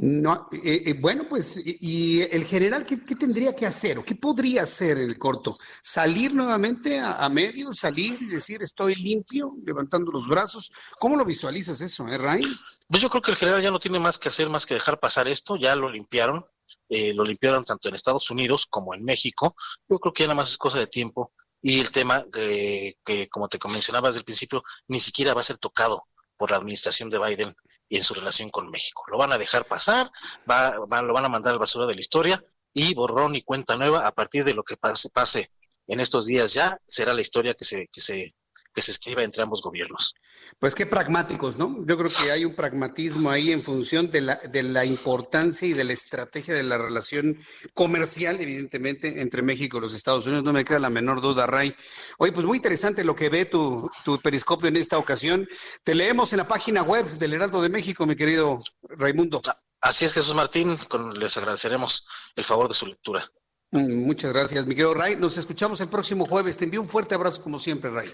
No, 0.00 0.46
eh, 0.52 0.84
eh, 0.86 0.92
bueno, 0.92 1.26
pues, 1.28 1.60
y, 1.64 2.22
el 2.22 2.44
general 2.44 2.86
qué, 2.86 2.98
tendría 3.16 3.56
que 3.56 3.66
hacer 3.66 3.98
o 3.98 4.04
qué 4.04 4.14
podría 4.14 4.62
hacer 4.62 4.96
en 4.96 5.10
el 5.10 5.18
corto? 5.18 5.58
¿Salir 5.82 6.32
nuevamente 6.32 7.00
a, 7.00 7.28
medio, 7.28 7.72
salir 7.72 8.16
y 8.22 8.26
decir 8.26 8.62
estoy 8.62 8.94
limpio, 8.94 9.56
levantando 9.66 10.12
los 10.12 10.28
brazos? 10.28 10.70
¿Cómo 11.00 11.16
lo 11.16 11.24
visualizas 11.24 11.80
eso, 11.80 12.06
eh, 12.06 12.16
Ray? 12.16 12.44
Pues 12.86 13.02
yo 13.02 13.10
creo 13.10 13.22
que 13.22 13.32
el 13.32 13.36
general 13.36 13.60
ya 13.60 13.72
no 13.72 13.80
tiene 13.80 13.98
más 13.98 14.18
que 14.18 14.28
hacer 14.28 14.48
más 14.48 14.66
que 14.66 14.74
dejar 14.74 15.00
pasar 15.00 15.26
esto, 15.26 15.56
ya 15.56 15.74
lo 15.74 15.90
limpiaron, 15.90 16.46
eh, 16.88 17.12
lo 17.12 17.24
limpiaron 17.24 17.64
tanto 17.64 17.88
en 17.88 17.96
Estados 17.96 18.30
Unidos 18.30 18.66
como 18.70 18.94
en 18.94 19.02
México. 19.02 19.56
Yo 19.88 19.98
creo 19.98 20.12
que 20.12 20.22
ya 20.22 20.28
nada 20.28 20.36
más 20.36 20.50
es 20.50 20.58
cosa 20.58 20.78
de 20.78 20.86
tiempo 20.86 21.32
y 21.60 21.80
el 21.80 21.90
tema 21.90 22.24
que, 22.32 22.94
como 23.32 23.48
te 23.48 23.58
mencionaba 23.68 24.10
desde 24.10 24.20
el 24.20 24.24
principio, 24.24 24.62
ni 24.86 25.00
siquiera 25.00 25.34
va 25.34 25.40
a 25.40 25.42
ser 25.42 25.58
tocado 25.58 26.04
por 26.36 26.52
la 26.52 26.58
administración 26.58 27.10
de 27.10 27.18
Biden 27.18 27.52
y 27.88 27.96
en 27.96 28.04
su 28.04 28.14
relación 28.14 28.50
con 28.50 28.70
México. 28.70 29.04
Lo 29.08 29.18
van 29.18 29.32
a 29.32 29.38
dejar 29.38 29.64
pasar, 29.64 30.10
va, 30.50 30.76
lo 30.76 30.86
van 30.86 31.24
a 31.24 31.28
mandar 31.28 31.52
al 31.52 31.58
basura 31.58 31.86
de 31.86 31.94
la 31.94 32.00
historia 32.00 32.44
y 32.72 32.94
borrón 32.94 33.34
y 33.34 33.42
cuenta 33.42 33.76
nueva 33.76 34.06
a 34.06 34.12
partir 34.12 34.44
de 34.44 34.54
lo 34.54 34.62
que 34.62 34.76
pase, 34.76 35.10
pase 35.10 35.50
en 35.86 36.00
estos 36.00 36.26
días 36.26 36.52
ya 36.52 36.78
será 36.86 37.14
la 37.14 37.22
historia 37.22 37.54
que 37.54 37.64
se, 37.64 37.88
que 37.88 38.00
se 38.00 38.34
que 38.74 38.82
se 38.82 38.90
escriba 38.90 39.22
entre 39.22 39.42
ambos 39.42 39.62
gobiernos. 39.62 40.14
Pues 40.58 40.74
qué 40.74 40.86
pragmáticos, 40.86 41.56
¿no? 41.56 41.84
Yo 41.86 41.96
creo 41.98 42.10
que 42.10 42.30
hay 42.30 42.44
un 42.44 42.54
pragmatismo 42.54 43.30
ahí 43.30 43.52
en 43.52 43.62
función 43.62 44.10
de 44.10 44.20
la, 44.20 44.36
de 44.36 44.62
la 44.62 44.84
importancia 44.84 45.66
y 45.66 45.72
de 45.72 45.84
la 45.84 45.92
estrategia 45.92 46.54
de 46.54 46.62
la 46.62 46.78
relación 46.78 47.38
comercial, 47.74 48.40
evidentemente, 48.40 49.20
entre 49.20 49.42
México 49.42 49.78
y 49.78 49.80
los 49.80 49.94
Estados 49.94 50.26
Unidos. 50.26 50.44
No 50.44 50.52
me 50.52 50.64
queda 50.64 50.78
la 50.78 50.90
menor 50.90 51.20
duda, 51.20 51.46
Ray. 51.46 51.74
Oye, 52.18 52.32
pues 52.32 52.46
muy 52.46 52.56
interesante 52.56 53.04
lo 53.04 53.16
que 53.16 53.28
ve 53.28 53.44
tu, 53.44 53.90
tu 54.04 54.20
periscopio 54.20 54.68
en 54.68 54.76
esta 54.76 54.98
ocasión. 54.98 55.46
Te 55.82 55.94
leemos 55.94 56.32
en 56.32 56.38
la 56.38 56.48
página 56.48 56.82
web 56.82 57.06
del 57.18 57.34
Heraldo 57.34 57.60
de 57.62 57.68
México, 57.68 58.06
mi 58.06 58.16
querido 58.16 58.62
Raimundo. 58.82 59.40
Así 59.80 60.04
es, 60.04 60.12
Jesús 60.12 60.34
Martín, 60.34 60.76
les 61.18 61.36
agradeceremos 61.36 62.06
el 62.34 62.44
favor 62.44 62.68
de 62.68 62.74
su 62.74 62.86
lectura. 62.86 63.24
Mm, 63.70 64.06
muchas 64.06 64.32
gracias, 64.32 64.66
Miguel 64.66 64.94
Ray. 64.94 65.16
Nos 65.16 65.36
escuchamos 65.38 65.80
el 65.80 65.88
próximo 65.88 66.26
jueves. 66.26 66.58
Te 66.58 66.64
envío 66.64 66.80
un 66.80 66.88
fuerte 66.88 67.14
abrazo 67.14 67.42
como 67.42 67.58
siempre, 67.58 67.90
Ray. 67.90 68.10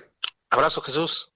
Abrazo, 0.54 0.80
Jesús. 0.82 1.30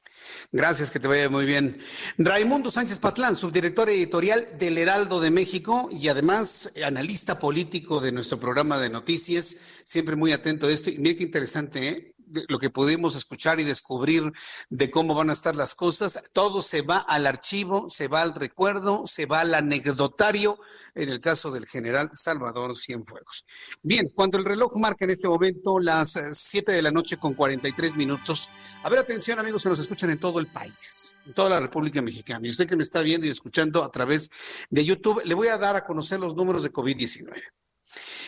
Gracias, 0.52 0.92
que 0.92 1.00
te 1.00 1.08
vaya 1.08 1.28
muy 1.28 1.44
bien. 1.44 1.76
Raimundo 2.18 2.70
Sánchez 2.70 2.98
Patlán, 2.98 3.34
subdirector 3.34 3.90
editorial 3.90 4.46
del 4.56 4.78
Heraldo 4.78 5.20
de 5.20 5.32
México 5.32 5.90
y 5.90 6.06
además 6.06 6.72
analista 6.86 7.40
político 7.40 7.98
de 7.98 8.12
nuestro 8.12 8.38
programa 8.38 8.78
de 8.78 8.90
noticias, 8.90 9.56
siempre 9.84 10.14
muy 10.14 10.30
atento 10.30 10.68
a 10.68 10.70
esto. 10.70 10.90
Y 10.90 11.00
mira 11.00 11.16
qué 11.16 11.24
interesante, 11.24 11.88
¿eh? 11.88 12.14
Lo 12.48 12.58
que 12.58 12.70
pudimos 12.70 13.16
escuchar 13.16 13.60
y 13.60 13.64
descubrir 13.64 14.32
de 14.70 14.90
cómo 14.90 15.14
van 15.14 15.30
a 15.30 15.32
estar 15.32 15.56
las 15.56 15.74
cosas, 15.74 16.30
todo 16.32 16.62
se 16.62 16.82
va 16.82 16.98
al 16.98 17.26
archivo, 17.26 17.88
se 17.88 18.08
va 18.08 18.22
al 18.22 18.34
recuerdo, 18.34 19.06
se 19.06 19.26
va 19.26 19.40
al 19.40 19.54
anecdotario, 19.54 20.58
en 20.94 21.08
el 21.08 21.20
caso 21.20 21.50
del 21.50 21.66
general 21.66 22.10
Salvador 22.12 22.76
Cienfuegos. 22.76 23.44
Bien, 23.82 24.08
cuando 24.14 24.38
el 24.38 24.44
reloj 24.44 24.76
marca 24.76 25.04
en 25.04 25.12
este 25.12 25.28
momento 25.28 25.78
las 25.78 26.18
7 26.32 26.72
eh, 26.72 26.76
de 26.76 26.82
la 26.82 26.90
noche 26.90 27.16
con 27.16 27.34
43 27.34 27.96
minutos, 27.96 28.48
a 28.82 28.88
ver, 28.88 28.98
atención 28.98 29.38
amigos 29.38 29.62
que 29.62 29.68
nos 29.68 29.78
escuchan 29.78 30.10
en 30.10 30.18
todo 30.18 30.38
el 30.38 30.46
país, 30.48 31.14
en 31.26 31.34
toda 31.34 31.50
la 31.50 31.60
República 31.60 32.02
Mexicana, 32.02 32.46
y 32.46 32.50
usted 32.50 32.66
que 32.66 32.76
me 32.76 32.82
está 32.82 33.02
viendo 33.02 33.26
y 33.26 33.30
escuchando 33.30 33.84
a 33.84 33.90
través 33.90 34.30
de 34.70 34.84
YouTube, 34.84 35.22
le 35.24 35.34
voy 35.34 35.48
a 35.48 35.58
dar 35.58 35.76
a 35.76 35.84
conocer 35.84 36.20
los 36.20 36.34
números 36.34 36.62
de 36.62 36.72
COVID-19. 36.72 37.42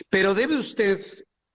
Pero 0.08 0.34
debe 0.34 0.56
usted 0.56 1.00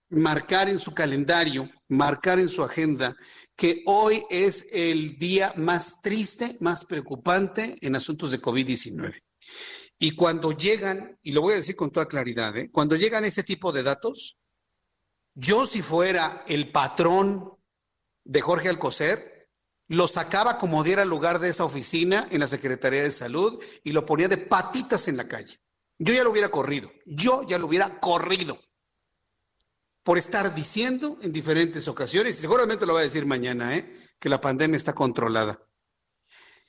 marcar 0.08 0.68
en 0.68 0.78
su 0.78 0.94
calendario, 0.94 1.68
marcar 1.88 2.38
en 2.38 2.48
su 2.48 2.62
agenda 2.62 3.16
que 3.56 3.82
hoy 3.86 4.24
es 4.30 4.66
el 4.72 5.18
día 5.18 5.52
más 5.56 6.02
triste, 6.02 6.56
más 6.60 6.84
preocupante 6.84 7.76
en 7.80 7.96
asuntos 7.96 8.30
de 8.30 8.40
COVID-19. 8.40 9.22
Y 9.98 10.10
cuando 10.12 10.52
llegan, 10.52 11.18
y 11.22 11.32
lo 11.32 11.40
voy 11.40 11.54
a 11.54 11.56
decir 11.56 11.74
con 11.74 11.90
toda 11.90 12.06
claridad, 12.06 12.56
¿eh? 12.56 12.70
cuando 12.70 12.96
llegan 12.96 13.24
este 13.24 13.42
tipo 13.42 13.72
de 13.72 13.82
datos, 13.82 14.38
yo 15.34 15.66
si 15.66 15.82
fuera 15.82 16.44
el 16.46 16.70
patrón 16.70 17.52
de 18.24 18.40
Jorge 18.40 18.68
Alcocer, 18.68 19.48
lo 19.88 20.08
sacaba 20.08 20.58
como 20.58 20.82
diera 20.82 21.04
lugar 21.04 21.38
de 21.38 21.48
esa 21.48 21.64
oficina 21.64 22.26
en 22.30 22.40
la 22.40 22.46
Secretaría 22.46 23.02
de 23.02 23.10
Salud 23.10 23.62
y 23.84 23.92
lo 23.92 24.04
ponía 24.04 24.28
de 24.28 24.36
patitas 24.36 25.08
en 25.08 25.16
la 25.16 25.28
calle. 25.28 25.58
Yo 25.98 26.12
ya 26.12 26.24
lo 26.24 26.30
hubiera 26.30 26.50
corrido, 26.50 26.92
yo 27.06 27.46
ya 27.46 27.58
lo 27.58 27.66
hubiera 27.66 28.00
corrido 28.00 28.60
por 30.06 30.18
estar 30.18 30.54
diciendo 30.54 31.18
en 31.20 31.32
diferentes 31.32 31.88
ocasiones, 31.88 32.38
y 32.38 32.40
seguramente 32.40 32.86
lo 32.86 32.94
va 32.94 33.00
a 33.00 33.02
decir 33.02 33.26
mañana, 33.26 33.76
¿eh? 33.76 33.92
que 34.20 34.28
la 34.28 34.40
pandemia 34.40 34.76
está 34.76 34.92
controlada. 34.92 35.60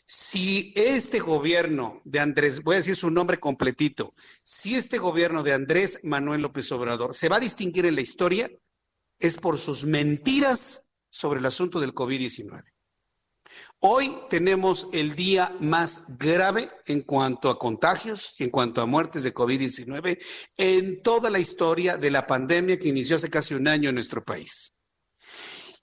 Si 0.07 0.73
este 0.75 1.19
gobierno 1.19 2.01
de 2.03 2.19
Andrés, 2.19 2.63
voy 2.63 2.73
a 2.73 2.77
decir 2.79 2.95
su 2.95 3.11
nombre 3.11 3.39
completito, 3.39 4.15
si 4.41 4.73
este 4.73 4.97
gobierno 4.97 5.43
de 5.43 5.53
Andrés 5.53 5.99
Manuel 6.01 6.41
López 6.41 6.71
Obrador 6.71 7.13
se 7.13 7.29
va 7.29 7.35
a 7.35 7.39
distinguir 7.39 7.85
en 7.85 7.93
la 7.93 8.01
historia, 8.01 8.49
es 9.19 9.37
por 9.37 9.59
sus 9.59 9.85
mentiras 9.85 10.87
sobre 11.11 11.39
el 11.39 11.45
asunto 11.45 11.79
del 11.79 11.93
COVID-19. 11.93 12.63
Hoy 13.79 14.17
tenemos 14.29 14.87
el 14.91 15.15
día 15.15 15.55
más 15.59 16.17
grave 16.17 16.69
en 16.87 17.01
cuanto 17.01 17.49
a 17.49 17.59
contagios, 17.59 18.33
en 18.39 18.49
cuanto 18.49 18.81
a 18.81 18.85
muertes 18.85 19.23
de 19.23 19.33
COVID-19 19.33 20.17
en 20.57 21.01
toda 21.03 21.29
la 21.29 21.39
historia 21.39 21.97
de 21.97 22.11
la 22.11 22.25
pandemia 22.25 22.79
que 22.79 22.89
inició 22.89 23.17
hace 23.17 23.29
casi 23.29 23.53
un 23.53 23.67
año 23.67 23.89
en 23.89 23.95
nuestro 23.95 24.23
país. 24.23 24.73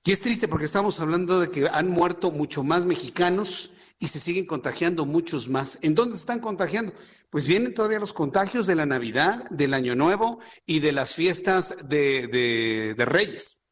Y 0.04 0.12
es 0.12 0.20
triste 0.20 0.48
porque 0.48 0.66
estamos 0.66 1.00
hablando 1.00 1.40
de 1.40 1.50
que 1.50 1.66
han 1.66 1.88
muerto 1.88 2.30
mucho 2.30 2.62
más 2.62 2.84
mexicanos 2.84 3.70
y 3.98 4.08
se 4.08 4.20
siguen 4.20 4.44
contagiando 4.44 5.06
muchos 5.06 5.48
más. 5.48 5.78
¿En 5.80 5.94
dónde 5.94 6.16
están 6.16 6.40
contagiando? 6.40 6.92
Pues 7.30 7.46
vienen 7.46 7.72
todavía 7.72 8.00
los 8.00 8.12
contagios 8.12 8.66
de 8.66 8.74
la 8.74 8.86
Navidad, 8.86 9.48
del 9.50 9.72
Año 9.72 9.94
Nuevo 9.94 10.40
y 10.66 10.80
de 10.80 10.92
las 10.92 11.14
fiestas 11.14 11.88
de, 11.88 12.94
Reyes. 12.98 13.62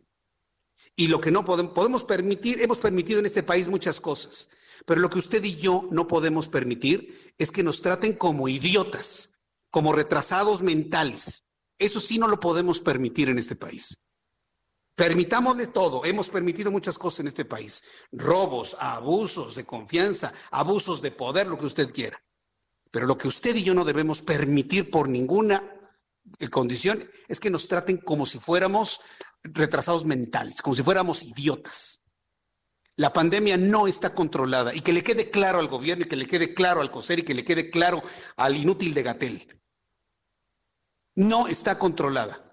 Y 0.96 1.08
lo 1.08 1.20
que 1.20 1.32
no 1.32 1.44
podemos, 1.44 1.74
podemos 1.74 2.04
permitir, 2.06 2.62
hemos 2.62 2.78
permitido 2.80 3.20
en 3.20 3.26
este 3.26 3.44
país 3.44 3.68
muchas 3.68 4.00
cosas, 4.00 4.50
pero 4.86 5.02
lo 5.02 5.10
que 5.10 5.20
usted 5.20 5.44
y 5.44 5.56
yo 5.56 5.88
no 5.92 6.08
podemos 6.08 6.48
permitir 6.48 7.34
es 7.38 7.52
que 7.52 7.64
nos 7.64 7.82
traten 7.82 8.14
como 8.14 8.48
idiotas, 8.48 9.32
como 9.72 9.92
retrasados 9.92 10.62
mentales. 10.62 11.44
Eso 11.78 12.00
sí 12.00 12.18
no 12.18 12.30
lo 12.30 12.40
podemos 12.40 12.80
permitir 12.80 13.28
en 13.28 13.40
este 13.40 13.58
país. 13.58 14.00
Permitámosle 14.96 15.68
todo. 15.68 16.06
Hemos 16.06 16.30
permitido 16.30 16.72
muchas 16.72 16.98
cosas 16.98 17.20
en 17.22 17.28
este 17.28 17.44
país. 17.44 17.84
Robos, 18.14 18.78
abusos 18.80 19.56
de 19.56 19.66
confianza, 19.66 20.34
abusos 20.52 21.02
de 21.02 21.12
poder, 21.12 21.48
lo 21.48 21.58
que 21.58 21.66
usted 21.66 21.94
quiera. 21.94 22.24
Pero 22.92 23.06
lo 23.06 23.18
que 23.18 23.28
usted 23.28 23.56
y 23.56 23.64
yo 23.64 23.74
no 23.74 23.84
debemos 23.84 24.22
permitir 24.22 24.90
por 24.90 25.10
ninguna 25.10 25.62
eh, 26.40 26.48
condición 26.48 27.10
es 27.28 27.42
que 27.42 27.50
nos 27.50 27.68
traten 27.68 27.98
como 27.98 28.26
si 28.26 28.40
fuéramos 28.40 29.02
retrasados 29.44 30.06
mentales, 30.06 30.62
como 30.62 30.76
si 30.76 30.82
fuéramos 30.82 31.24
idiotas. 31.24 32.02
La 32.96 33.12
pandemia 33.12 33.58
no 33.58 33.88
está 33.88 34.14
controlada 34.16 34.74
y 34.74 34.80
que 34.80 34.94
le 34.94 35.04
quede 35.04 35.30
claro 35.30 35.60
al 35.60 35.68
gobierno 35.68 36.06
y 36.06 36.08
que 36.08 36.16
le 36.16 36.26
quede 36.26 36.54
claro 36.54 36.80
al 36.80 36.92
COSER 36.92 37.20
y 37.20 37.24
que 37.24 37.34
le 37.34 37.44
quede 37.44 37.70
claro 37.70 38.02
al 38.38 38.56
inútil 38.56 38.94
de 38.94 39.04
Gatel. 39.04 39.62
No 41.16 41.50
está 41.50 41.78
controlada. 41.78 42.45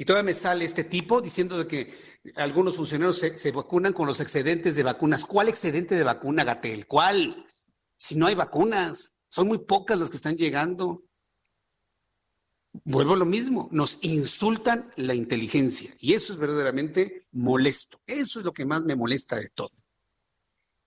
Y 0.00 0.04
todavía 0.04 0.26
me 0.26 0.34
sale 0.34 0.64
este 0.64 0.84
tipo 0.84 1.20
diciendo 1.20 1.58
de 1.58 1.66
que 1.66 1.92
algunos 2.36 2.76
funcionarios 2.76 3.18
se, 3.18 3.36
se, 3.36 3.50
vacunan 3.50 3.92
con 3.92 4.06
los 4.06 4.20
excedentes 4.20 4.76
de 4.76 4.84
vacunas. 4.84 5.24
¿Cuál 5.24 5.48
excedente 5.48 5.96
de 5.96 6.04
vacuna, 6.04 6.44
Gatel? 6.44 6.86
¿Cuál? 6.86 7.44
Si 7.96 8.14
no 8.14 8.28
hay 8.28 8.36
vacunas, 8.36 9.16
son 9.28 9.48
muy 9.48 9.58
pocas 9.58 9.98
las 9.98 10.08
que 10.08 10.16
están 10.16 10.36
llegando. 10.36 11.02
Vuelvo 12.84 13.14
a 13.14 13.16
lo 13.16 13.24
mismo, 13.24 13.68
nos 13.72 13.98
insultan 14.02 14.88
la 14.94 15.14
inteligencia 15.14 15.92
y 15.98 16.12
eso 16.12 16.32
es 16.32 16.38
verdaderamente 16.38 17.24
molesto. 17.32 18.00
Eso 18.06 18.38
es 18.38 18.44
lo 18.44 18.52
que 18.52 18.66
más 18.66 18.84
me 18.84 18.94
molesta 18.94 19.34
de 19.34 19.48
todo. 19.48 19.74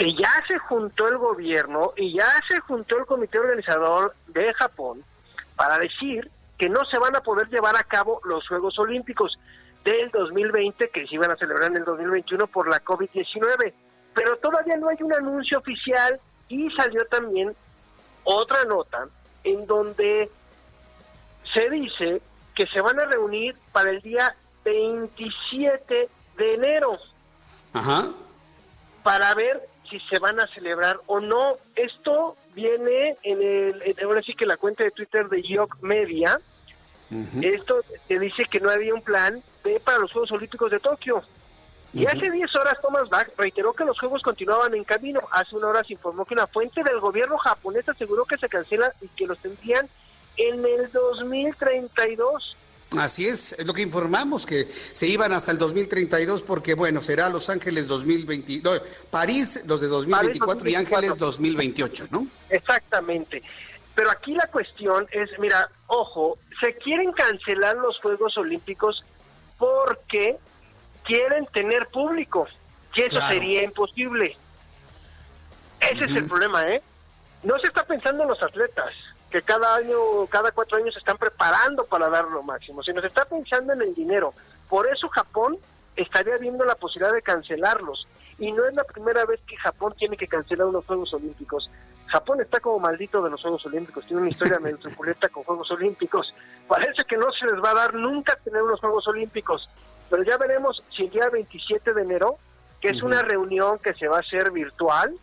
que 0.00 0.14
ya 0.14 0.32
se 0.48 0.56
juntó 0.56 1.08
el 1.08 1.18
gobierno 1.18 1.92
y 1.94 2.14
ya 2.14 2.24
se 2.48 2.58
juntó 2.60 2.96
el 2.96 3.04
comité 3.04 3.38
organizador 3.38 4.14
de 4.28 4.50
Japón 4.54 5.04
para 5.56 5.76
decir 5.76 6.30
que 6.56 6.70
no 6.70 6.82
se 6.86 6.98
van 6.98 7.14
a 7.16 7.20
poder 7.20 7.50
llevar 7.50 7.76
a 7.76 7.82
cabo 7.82 8.18
los 8.24 8.48
Juegos 8.48 8.78
Olímpicos 8.78 9.38
del 9.84 10.10
2020 10.10 10.88
que 10.88 11.06
se 11.06 11.14
iban 11.16 11.30
a 11.30 11.36
celebrar 11.36 11.70
en 11.70 11.76
el 11.76 11.84
2021 11.84 12.46
por 12.46 12.70
la 12.70 12.82
COVID-19. 12.82 13.74
Pero 14.14 14.36
todavía 14.38 14.78
no 14.78 14.88
hay 14.88 14.96
un 15.00 15.12
anuncio 15.12 15.58
oficial 15.58 16.18
y 16.48 16.70
salió 16.70 17.04
también 17.04 17.54
otra 18.24 18.64
nota 18.64 19.06
en 19.44 19.66
donde 19.66 20.30
se 21.52 21.68
dice 21.68 22.22
que 22.60 22.66
se 22.66 22.82
van 22.82 23.00
a 23.00 23.06
reunir 23.06 23.56
para 23.72 23.88
el 23.88 24.02
día 24.02 24.36
27 24.66 26.08
de 26.36 26.54
enero. 26.54 26.98
Ajá. 27.72 28.10
Para 29.02 29.34
ver 29.34 29.66
si 29.88 29.98
se 30.00 30.18
van 30.18 30.38
a 30.38 30.46
celebrar 30.48 31.00
o 31.06 31.20
no. 31.20 31.54
Esto 31.74 32.36
viene 32.54 33.16
en 33.22 33.40
el, 33.40 33.96
ahora 34.04 34.20
sí 34.20 34.34
que 34.34 34.44
la 34.44 34.58
cuenta 34.58 34.84
de 34.84 34.90
Twitter 34.90 35.26
de 35.30 35.40
York 35.40 35.78
Media. 35.80 36.38
Uh 37.10 37.14
-huh. 37.14 37.54
Esto 37.54 37.80
te 38.06 38.18
dice 38.18 38.42
que 38.44 38.60
no 38.60 38.68
había 38.68 38.92
un 38.92 39.00
plan 39.00 39.42
B 39.64 39.80
para 39.80 39.98
los 39.98 40.12
Juegos 40.12 40.30
Olímpicos 40.32 40.70
de 40.70 40.80
Tokio. 40.80 41.22
Y 41.94 42.04
uh 42.04 42.08
-huh. 42.08 42.12
hace 42.14 42.30
10 42.30 42.56
horas 42.56 42.76
Thomas 42.82 43.08
Bach 43.08 43.28
reiteró 43.38 43.72
que 43.72 43.86
los 43.86 43.98
Juegos 43.98 44.20
continuaban 44.20 44.74
en 44.74 44.84
camino. 44.84 45.22
Hace 45.30 45.56
una 45.56 45.68
hora 45.68 45.82
se 45.82 45.94
informó 45.94 46.26
que 46.26 46.34
una 46.34 46.46
fuente 46.46 46.84
del 46.84 47.00
gobierno 47.00 47.38
japonés 47.38 47.88
aseguró 47.88 48.26
que 48.26 48.36
se 48.36 48.50
cancela 48.50 48.92
y 49.00 49.08
que 49.08 49.26
los 49.26 49.38
tendrían 49.38 49.88
en 50.36 50.64
el 50.64 50.90
2032. 50.92 52.56
Así 52.98 53.26
es, 53.26 53.52
es 53.52 53.66
lo 53.66 53.72
que 53.72 53.82
informamos, 53.82 54.44
que 54.44 54.64
se 54.64 55.06
iban 55.06 55.32
hasta 55.32 55.52
el 55.52 55.58
2032 55.58 56.42
porque, 56.42 56.74
bueno, 56.74 57.00
será 57.00 57.28
Los 57.28 57.48
Ángeles 57.48 57.86
2020, 57.86 58.62
no, 58.64 58.72
París 59.10 59.64
los 59.66 59.80
de 59.80 59.86
2024 59.86 60.58
París, 60.58 60.72
y 60.72 60.74
Ángeles 60.74 61.18
2028, 61.18 62.08
¿no? 62.10 62.26
Exactamente. 62.48 63.42
Pero 63.94 64.10
aquí 64.10 64.34
la 64.34 64.46
cuestión 64.48 65.06
es, 65.12 65.30
mira, 65.38 65.70
ojo, 65.86 66.38
se 66.60 66.74
quieren 66.78 67.12
cancelar 67.12 67.76
los 67.76 67.98
Juegos 68.00 68.36
Olímpicos 68.36 69.04
porque 69.56 70.36
quieren 71.04 71.46
tener 71.46 71.86
público, 71.88 72.48
y 72.96 73.02
eso 73.02 73.18
claro. 73.18 73.34
sería 73.34 73.62
imposible. 73.62 74.36
Ese 75.80 75.94
uh 75.94 75.98
-huh. 75.98 76.10
es 76.10 76.16
el 76.16 76.24
problema, 76.24 76.68
¿eh? 76.68 76.82
No 77.44 77.56
se 77.60 77.68
está 77.68 77.84
pensando 77.84 78.24
en 78.24 78.30
los 78.30 78.42
atletas 78.42 78.92
que 79.30 79.42
cada 79.42 79.76
año, 79.76 80.26
cada 80.28 80.50
cuatro 80.50 80.78
años 80.78 80.92
se 80.92 80.98
están 80.98 81.16
preparando 81.16 81.84
para 81.84 82.08
dar 82.08 82.26
lo 82.26 82.42
máximo, 82.42 82.82
sino 82.82 83.00
se 83.00 83.06
está 83.06 83.24
pensando 83.24 83.72
en 83.72 83.82
el 83.82 83.94
dinero. 83.94 84.34
Por 84.68 84.88
eso 84.88 85.08
Japón 85.08 85.56
estaría 85.96 86.36
viendo 86.36 86.64
la 86.64 86.74
posibilidad 86.74 87.12
de 87.12 87.22
cancelarlos. 87.22 88.06
Y 88.38 88.52
no 88.52 88.66
es 88.66 88.74
la 88.74 88.84
primera 88.84 89.24
vez 89.26 89.40
que 89.46 89.56
Japón 89.56 89.94
tiene 89.96 90.16
que 90.16 90.26
cancelar 90.26 90.66
unos 90.66 90.84
Juegos 90.86 91.12
Olímpicos. 91.12 91.70
Japón 92.06 92.40
está 92.40 92.58
como 92.58 92.80
maldito 92.80 93.22
de 93.22 93.30
los 93.30 93.40
Juegos 93.40 93.64
Olímpicos, 93.66 94.04
tiene 94.06 94.22
una 94.22 94.30
historia 94.30 94.58
medio 94.60 94.78
truculenta 94.78 95.28
con 95.28 95.44
Juegos 95.44 95.70
Olímpicos. 95.70 96.34
Parece 96.66 97.04
que 97.08 97.16
no 97.16 97.30
se 97.32 97.46
les 97.46 97.62
va 97.62 97.70
a 97.70 97.74
dar 97.74 97.94
nunca 97.94 98.36
tener 98.42 98.62
unos 98.62 98.80
Juegos 98.80 99.06
Olímpicos, 99.06 99.68
pero 100.08 100.24
ya 100.24 100.36
veremos 100.38 100.82
si 100.96 101.04
el 101.04 101.10
día 101.10 101.28
27 101.28 101.92
de 101.92 102.02
enero, 102.02 102.38
que 102.80 102.88
es 102.88 102.96
uh 102.96 103.04
-huh. 103.04 103.06
una 103.06 103.22
reunión 103.22 103.78
que 103.78 103.94
se 103.94 104.08
va 104.08 104.16
a 104.16 104.20
hacer 104.20 104.50
virtual, 104.50 105.14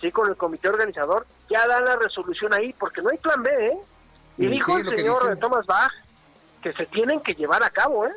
sí, 0.00 0.10
con 0.12 0.28
el 0.28 0.36
comité 0.36 0.68
organizador, 0.68 1.26
ya 1.50 1.66
da 1.66 1.80
la 1.80 1.96
resolución 1.96 2.52
ahí, 2.54 2.72
porque 2.78 3.02
no 3.02 3.10
hay 3.10 3.18
plan 3.18 3.42
B, 3.42 3.50
¿eh? 3.50 3.78
Y 4.36 4.42
sí, 4.42 4.48
dijo 4.48 4.78
el 4.78 4.88
señor 4.94 5.36
Thomas 5.38 5.66
Bach 5.66 5.92
que 6.62 6.72
se 6.72 6.86
tienen 6.86 7.20
que 7.20 7.34
llevar 7.34 7.62
a 7.62 7.70
cabo, 7.70 8.06
¿eh? 8.06 8.12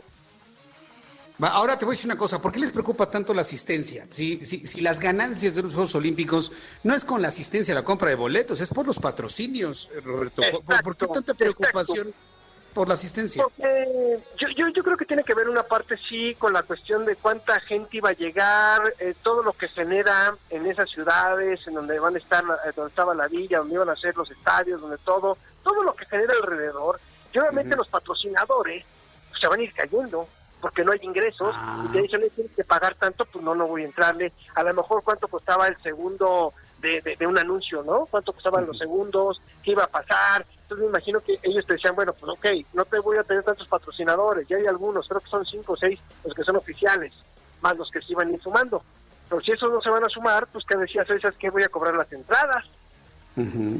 Ahora 1.40 1.78
te 1.78 1.86
voy 1.86 1.94
a 1.94 1.96
decir 1.96 2.06
una 2.06 2.18
cosa, 2.18 2.40
¿por 2.40 2.52
qué 2.52 2.60
les 2.60 2.72
preocupa 2.72 3.10
tanto 3.10 3.34
la 3.34 3.42
asistencia? 3.42 4.06
Si, 4.12 4.46
si, 4.46 4.68
si, 4.68 4.82
las 4.82 5.00
ganancias 5.00 5.56
de 5.56 5.64
los 5.64 5.74
Juegos 5.74 5.96
Olímpicos 5.96 6.52
no 6.84 6.94
es 6.94 7.04
con 7.04 7.20
la 7.20 7.30
asistencia, 7.30 7.74
la 7.74 7.84
compra 7.84 8.10
de 8.10 8.16
boletos, 8.16 8.62
es 8.62 8.70
por 8.70 8.86
los 8.86 9.00
patrocinios, 9.00 9.90
Roberto. 10.04 10.44
Exacto, 10.44 10.64
¿Por, 10.64 10.84
¿Por, 10.84 10.98
qué 10.98 11.08
tanta 11.08 11.34
preocupación? 11.34 12.08
Exacto 12.10 12.31
por 12.74 12.88
la 12.88 12.94
asistencia? 12.94 13.44
Porque 13.44 14.20
yo, 14.38 14.48
yo, 14.50 14.68
yo, 14.70 14.84
creo 14.84 14.98
que 14.98 15.06
tiene 15.06 15.24
que 15.24 15.34
ver 15.34 15.50
una 15.50 15.64
parte, 15.64 15.96
sí, 16.10 16.36
con 16.36 16.54
la 16.54 16.64
cuestión 16.64 17.06
de 17.06 17.16
cuánta 17.16 17.60
gente 17.62 17.98
iba 17.98 18.10
a 18.10 18.14
llegar, 18.14 18.82
eh, 19.00 19.14
todo 19.22 19.44
lo 19.44 19.54
que 19.54 19.68
genera 19.70 20.36
en 20.50 20.66
esas 20.66 20.90
ciudades, 20.90 21.60
en 21.68 21.74
donde 21.74 22.00
van 22.00 22.16
a 22.16 22.18
estar, 22.18 22.44
eh, 22.44 22.72
donde 22.76 22.90
estaba 22.90 23.14
la 23.14 23.28
villa, 23.28 23.60
donde 23.60 23.76
iban 23.76 23.90
a 23.90 23.96
ser 23.96 24.16
los 24.16 24.30
estadios, 24.32 24.82
donde 24.82 24.98
todo, 25.00 25.38
todo 25.64 25.84
lo 25.84 25.94
que 25.96 26.06
genera 26.06 26.34
alrededor. 26.34 27.00
Y 27.34 27.40
obviamente 27.40 27.72
uh 27.72 27.74
-huh. 27.74 27.78
los 27.78 27.88
patrocinadores 27.88 28.86
pues, 29.30 29.42
se 29.42 29.48
van 29.48 29.60
a 29.60 29.64
ir 29.64 29.74
cayendo 29.74 30.28
porque 30.62 30.86
no 30.86 30.92
hay 30.92 31.00
ingresos 31.02 31.54
ah. 31.58 31.84
y 31.86 31.92
te 31.92 32.02
dicen, 32.04 32.22
tienes 32.36 32.56
que 32.56 32.64
pagar 32.64 32.96
tanto, 32.96 33.26
pues 33.26 33.44
no, 33.44 33.56
no 33.56 33.68
voy 33.68 33.82
a 33.82 33.86
entrarle. 33.86 34.32
A 34.56 34.64
lo 34.64 34.74
mejor 34.74 35.04
cuánto 35.04 35.28
costaba 35.28 35.68
el 35.68 35.82
segundo 35.82 36.54
de, 36.80 37.28
un 37.28 37.38
anuncio, 37.38 37.84
¿no? 37.84 38.06
¿Cuánto 38.06 38.34
costaban 38.34 38.66
los 38.66 38.78
segundos? 38.78 39.42
¿Qué 39.64 39.72
iba 39.72 39.84
a 39.84 39.88
pasar? 39.88 40.46
Entonces 40.72 40.90
me 40.90 40.98
imagino 40.98 41.20
que 41.20 41.38
ellos 41.44 41.66
te 41.66 41.74
decían, 41.74 41.96
bueno, 41.96 42.14
pues 42.14 42.32
ok, 42.32 42.66
no 42.72 42.86
te 42.86 42.98
voy 43.00 43.18
a 43.18 43.24
tener 43.24 43.44
tantos 43.44 43.68
patrocinadores, 43.68 44.48
ya 44.48 44.56
hay 44.56 44.68
algunos, 44.68 45.06
creo 45.06 45.20
que 45.20 45.30
son 45.30 45.46
cinco 45.46 45.74
o 45.74 45.76
seis 45.76 46.00
los 46.24 46.34
que 46.34 46.46
son 46.46 46.56
oficiales, 46.56 47.12
más 47.60 47.76
los 47.76 47.92
que 47.92 48.00
se 48.00 48.14
iban 48.14 48.30
a 48.30 48.32
ir 48.32 48.42
sumando. 48.42 48.82
Pero 49.28 49.42
si 49.42 49.52
esos 49.52 49.70
no 49.70 49.82
se 49.82 49.90
van 49.90 50.06
a 50.06 50.08
sumar, 50.08 50.48
pues 50.48 50.64
que 50.64 50.78
decías, 50.78 51.06
¿sabes 51.06 51.36
qué? 51.38 51.50
Voy 51.50 51.64
a 51.64 51.68
cobrar 51.68 51.94
las 51.96 52.10
entradas. 52.14 52.64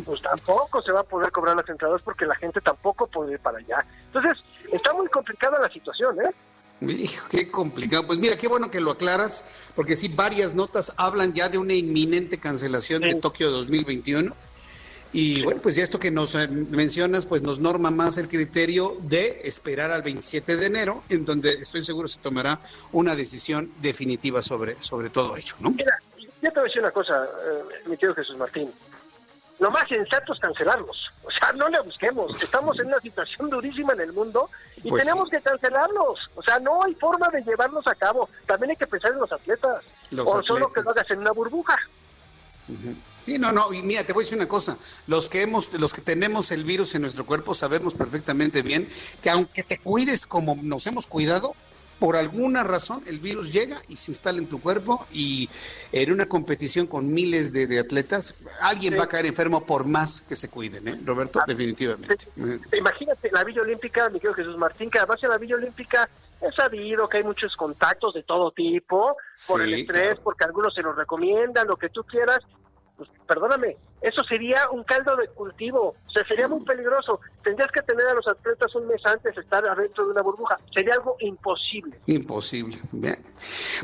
Pues 0.04 0.22
tampoco 0.22 0.82
se 0.82 0.92
va 0.92 1.00
a 1.00 1.04
poder 1.04 1.32
cobrar 1.32 1.56
las 1.56 1.70
entradas 1.70 2.02
porque 2.04 2.26
la 2.26 2.36
gente 2.36 2.60
tampoco 2.60 3.08
puede 3.08 3.34
ir 3.34 3.40
para 3.40 3.60
allá. 3.60 3.86
Entonces, 4.08 4.44
está 4.74 4.92
muy 4.94 5.08
complicada 5.08 5.62
la 5.62 5.70
situación, 5.70 6.18
¿eh? 6.20 6.92
Hijo, 6.92 7.30
qué 7.30 7.50
complicado. 7.50 8.06
Pues 8.06 8.20
mira, 8.20 8.36
qué 8.38 8.50
bueno 8.50 8.70
que 8.70 8.82
lo 8.82 8.92
aclaras, 8.92 9.70
porque 9.78 9.96
sí, 9.96 10.10
varias 10.10 10.56
notas 10.56 10.94
hablan 10.98 11.32
ya 11.32 11.48
de 11.48 11.58
una 11.58 11.74
inminente 11.74 12.38
cancelación 12.38 13.02
de 13.04 13.16
Tokio 13.16 13.50
2021. 13.50 14.36
Y 15.14 15.44
bueno, 15.44 15.62
pues 15.62 15.76
ya 15.76 15.84
esto 15.84 16.00
que 16.00 16.12
nos 16.12 16.36
eh, 16.36 16.48
mencionas, 16.48 17.26
pues 17.26 17.42
nos 17.42 17.60
norma 17.60 17.92
más 17.92 18.18
el 18.18 18.30
criterio 18.30 18.98
de 19.02 19.42
esperar 19.44 19.92
al 19.92 20.04
27 20.04 20.56
de 20.56 20.66
enero, 20.66 21.04
en 21.10 21.26
donde 21.26 21.54
estoy 21.54 21.82
seguro 21.82 22.08
se 22.08 22.20
tomará 22.20 22.62
una 22.94 23.16
decisión 23.16 23.72
definitiva 23.82 24.42
sobre, 24.42 24.82
sobre 24.82 25.10
todo 25.10 25.36
ello, 25.36 25.56
¿no? 25.60 25.72
Mira, 25.72 25.98
yo 26.18 26.50
te 26.50 26.52
voy 26.52 26.60
a 26.60 26.64
decir 26.64 26.82
una 26.82 26.92
cosa, 26.92 27.26
eh, 27.26 27.64
mi 27.88 27.98
querido 27.98 28.16
Jesús 28.16 28.38
Martín 28.38 28.72
lo 29.62 29.70
más 29.70 29.88
sensato 29.88 30.34
es 30.34 30.40
cancelarlos. 30.40 30.98
O 31.24 31.30
sea, 31.30 31.54
no 31.54 31.68
le 31.68 31.80
busquemos. 31.82 32.42
Estamos 32.44 32.80
en 32.80 32.88
una 32.88 32.98
situación 32.98 33.48
durísima 33.48 33.94
en 33.94 34.02
el 34.02 34.12
mundo 34.12 34.50
y 34.78 34.90
pues 34.90 35.04
tenemos 35.04 35.30
que 35.30 35.40
cancelarlos. 35.40 36.20
O 36.36 36.42
sea, 36.42 36.60
no 36.60 36.84
hay 36.84 36.96
forma 36.96 37.30
de 37.30 37.44
llevarlos 37.44 37.86
a 37.86 37.94
cabo. 37.94 38.28
También 38.48 38.72
hay 38.72 38.76
que 38.76 38.88
pensar 38.88 39.12
en 39.12 39.20
los 39.20 39.32
atletas. 39.32 39.84
o 40.18 40.42
solo 40.42 40.74
que 40.74 40.82
lo 40.82 40.90
hagas 40.90 41.10
en 41.12 41.20
una 41.20 41.32
burbuja. 41.32 41.78
Sí, 43.26 43.38
no, 43.38 43.52
no, 43.52 43.72
y 43.74 43.84
mira, 43.84 44.04
te 44.04 44.14
voy 44.14 44.24
a 44.24 44.26
decir 44.26 44.38
una 44.38 44.48
cosa, 44.48 44.78
los 45.08 45.30
que 45.30 45.44
hemos, 45.44 45.74
los 45.80 45.94
que 45.94 46.02
tenemos 46.02 46.52
el 46.52 46.64
virus 46.64 46.96
en 46.96 47.04
nuestro 47.04 47.26
cuerpo 47.26 47.54
sabemos 47.54 47.94
perfectamente 47.94 48.62
bien 48.62 48.88
que 49.22 49.30
aunque 49.30 49.64
te 49.64 49.78
cuides 49.78 50.26
como 50.26 50.56
nos 50.62 50.88
hemos 50.88 51.08
cuidado, 51.08 51.54
por 52.02 52.16
alguna 52.16 52.64
razón 52.64 53.04
el 53.06 53.20
virus 53.20 53.54
llega 53.54 53.78
y 53.88 53.96
se 53.96 54.10
instala 54.10 54.40
en 54.40 54.48
tu 54.48 54.60
cuerpo 54.60 55.06
y 55.12 55.48
en 55.92 56.12
una 56.12 56.26
competición 56.26 56.88
con 56.88 57.14
miles 57.14 57.54
de, 57.54 57.78
atletas, 57.78 58.34
alguien 58.60 58.98
va 58.98 59.04
a 59.04 59.08
caer 59.08 59.28
enfermo 59.28 59.68
por 59.68 59.86
más 59.86 60.22
que 60.22 60.36
se 60.36 60.50
cuiden, 60.50 60.88
¿eh? 60.88 61.00
Roberto? 61.06 61.40
Ah, 61.40 61.44
definitivamente. 61.46 62.28
Imagínate 62.76 63.30
la 63.32 63.44
Villa 63.44 63.62
Olímpica, 63.62 64.10
mi 64.10 64.20
querido 64.20 64.34
Jesús 64.34 64.58
Martín, 64.58 64.90
que 64.90 64.98
además 64.98 65.20
en 65.22 65.30
la 65.30 65.38
Villa 65.38 65.56
Olímpica 65.56 66.10
es 66.42 66.56
sabido 66.56 67.08
que 67.08 67.18
hay 67.18 67.24
muchos 67.24 67.56
contactos 67.56 68.16
de 68.16 68.24
todo 68.24 68.50
tipo, 68.50 69.16
por 69.48 69.62
el 69.62 69.76
estrés, 69.76 70.18
porque 70.24 70.44
algunos 70.44 70.74
se 70.74 70.82
los 70.82 70.96
recomiendan, 70.96 71.68
lo 71.68 71.76
que 71.76 71.90
tú 71.90 72.04
quieras, 72.04 72.40
pues 73.08 73.20
perdóname, 73.28 73.78
eso 74.02 74.22
sería 74.28 74.70
un 74.72 74.84
caldo 74.84 75.16
de 75.16 75.28
cultivo, 75.30 75.90
o 75.90 76.12
sea, 76.12 76.24
sería 76.28 76.48
muy 76.48 76.64
peligroso. 76.64 77.20
Tendrías 77.44 77.72
que 77.72 77.82
tener 77.82 78.06
a 78.08 78.14
los 78.14 78.28
atletas 78.28 78.74
un 78.76 78.88
mes 78.88 79.02
antes 79.06 79.34
de 79.36 79.42
estar 79.42 79.68
adentro 79.68 80.06
de 80.06 80.12
una 80.12 80.22
burbuja, 80.22 80.60
sería 80.76 80.94
algo 80.94 81.16
imposible. 81.20 82.00
Imposible, 82.06 82.78
bien. 82.92 83.18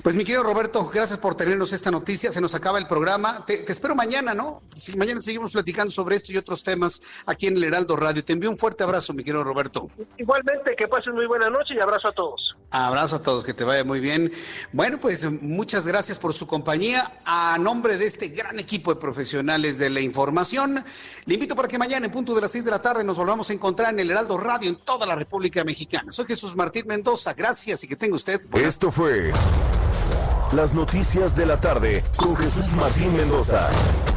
Pues 0.04 0.16
mi 0.16 0.24
querido 0.24 0.44
Roberto, 0.44 0.86
gracias 0.86 1.18
por 1.18 1.36
tenernos 1.36 1.74
esta 1.74 1.90
noticia, 1.90 2.32
se 2.32 2.42
nos 2.42 2.54
acaba 2.54 2.78
el 2.78 2.86
programa, 2.86 3.44
te, 3.46 3.70
espero 3.72 3.96
mañana, 3.96 4.36
¿no? 4.36 4.62
Si 4.76 4.96
mañana 4.96 5.20
seguimos 5.22 5.52
platicando 5.52 5.92
sobre 5.92 6.16
esto 6.16 6.32
y 6.32 6.38
otros 6.38 6.62
temas 6.62 7.02
aquí 7.26 7.48
en 7.48 7.58
el 7.58 7.64
Heraldo 7.64 7.96
Radio. 7.96 8.24
Te 8.24 8.34
envío 8.34 8.52
un 8.52 8.58
fuerte 8.58 8.84
abrazo, 8.84 9.14
mi 9.14 9.24
querido 9.24 9.44
Roberto. 9.44 9.88
Igualmente, 10.18 10.76
que 10.76 10.88
pasen 10.88 11.14
muy 11.14 11.26
buena 11.26 11.50
noche 11.50 11.74
y 11.76 11.80
abrazo 11.80 12.10
a 12.10 12.12
todos. 12.12 12.56
Abrazo 12.70 13.16
a 13.16 13.24
todos, 13.24 13.46
que 13.46 13.54
te 13.54 13.64
vaya 13.64 13.84
muy 13.84 14.00
bien. 14.00 14.32
Bueno, 14.74 15.00
pues 15.00 15.30
muchas 15.42 15.88
gracias 15.88 16.20
por 16.20 16.34
su 16.34 16.48
compañía. 16.48 17.22
A 17.26 17.58
nombre 17.58 17.98
de 17.98 18.06
este 18.06 18.28
gran 18.30 18.60
equipo 18.60 18.94
de 18.94 19.00
profesionales 19.08 19.78
de 19.78 19.90
la 19.90 20.02
información. 20.02 20.84
Le 21.24 21.34
invito 21.34 21.56
para 21.56 21.70
que 21.70 21.78
mañana 21.78 22.08
en 22.08 22.12
punto 22.12 22.36
de 22.36 22.42
las 22.42 22.52
6 22.52 22.66
de 22.66 22.72
la 22.72 22.82
tarde 22.82 23.06
nos 23.06 23.16
volvamos 23.16 23.50
a 23.50 23.54
encontrar 23.54 23.94
en 23.94 24.02
el 24.02 24.12
Heraldo 24.12 24.38
Radio 24.38 24.68
en 24.68 24.76
toda 24.76 25.06
la 25.06 25.16
República 25.16 25.64
Mexicana. 25.64 26.12
Soy 26.12 26.26
Jesús 26.26 26.58
Martín 26.58 26.84
Mendoza. 26.88 27.34
Gracias 27.34 27.86
y 27.86 27.88
que 27.88 27.96
tenga 27.96 28.18
usted. 28.18 28.42
Esto 28.56 28.92
fue 28.92 29.32
las 30.52 30.74
noticias 30.74 31.38
de 31.38 31.46
la 31.46 31.62
tarde 31.62 32.04
con 32.18 32.36
Jesús 32.36 32.74
Martín 32.74 33.16
Mendoza. 33.16 33.70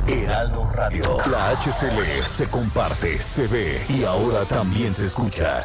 Heraldo 0.09 0.69
Radio. 0.75 1.19
La 1.31 1.51
HCL 1.51 2.25
se 2.25 2.49
comparte, 2.49 3.23
se 3.23 3.47
ve 3.47 3.87
y 3.91 4.03
ahora 4.03 4.45
también 4.45 4.93
se 4.93 5.05
escucha. 5.05 5.65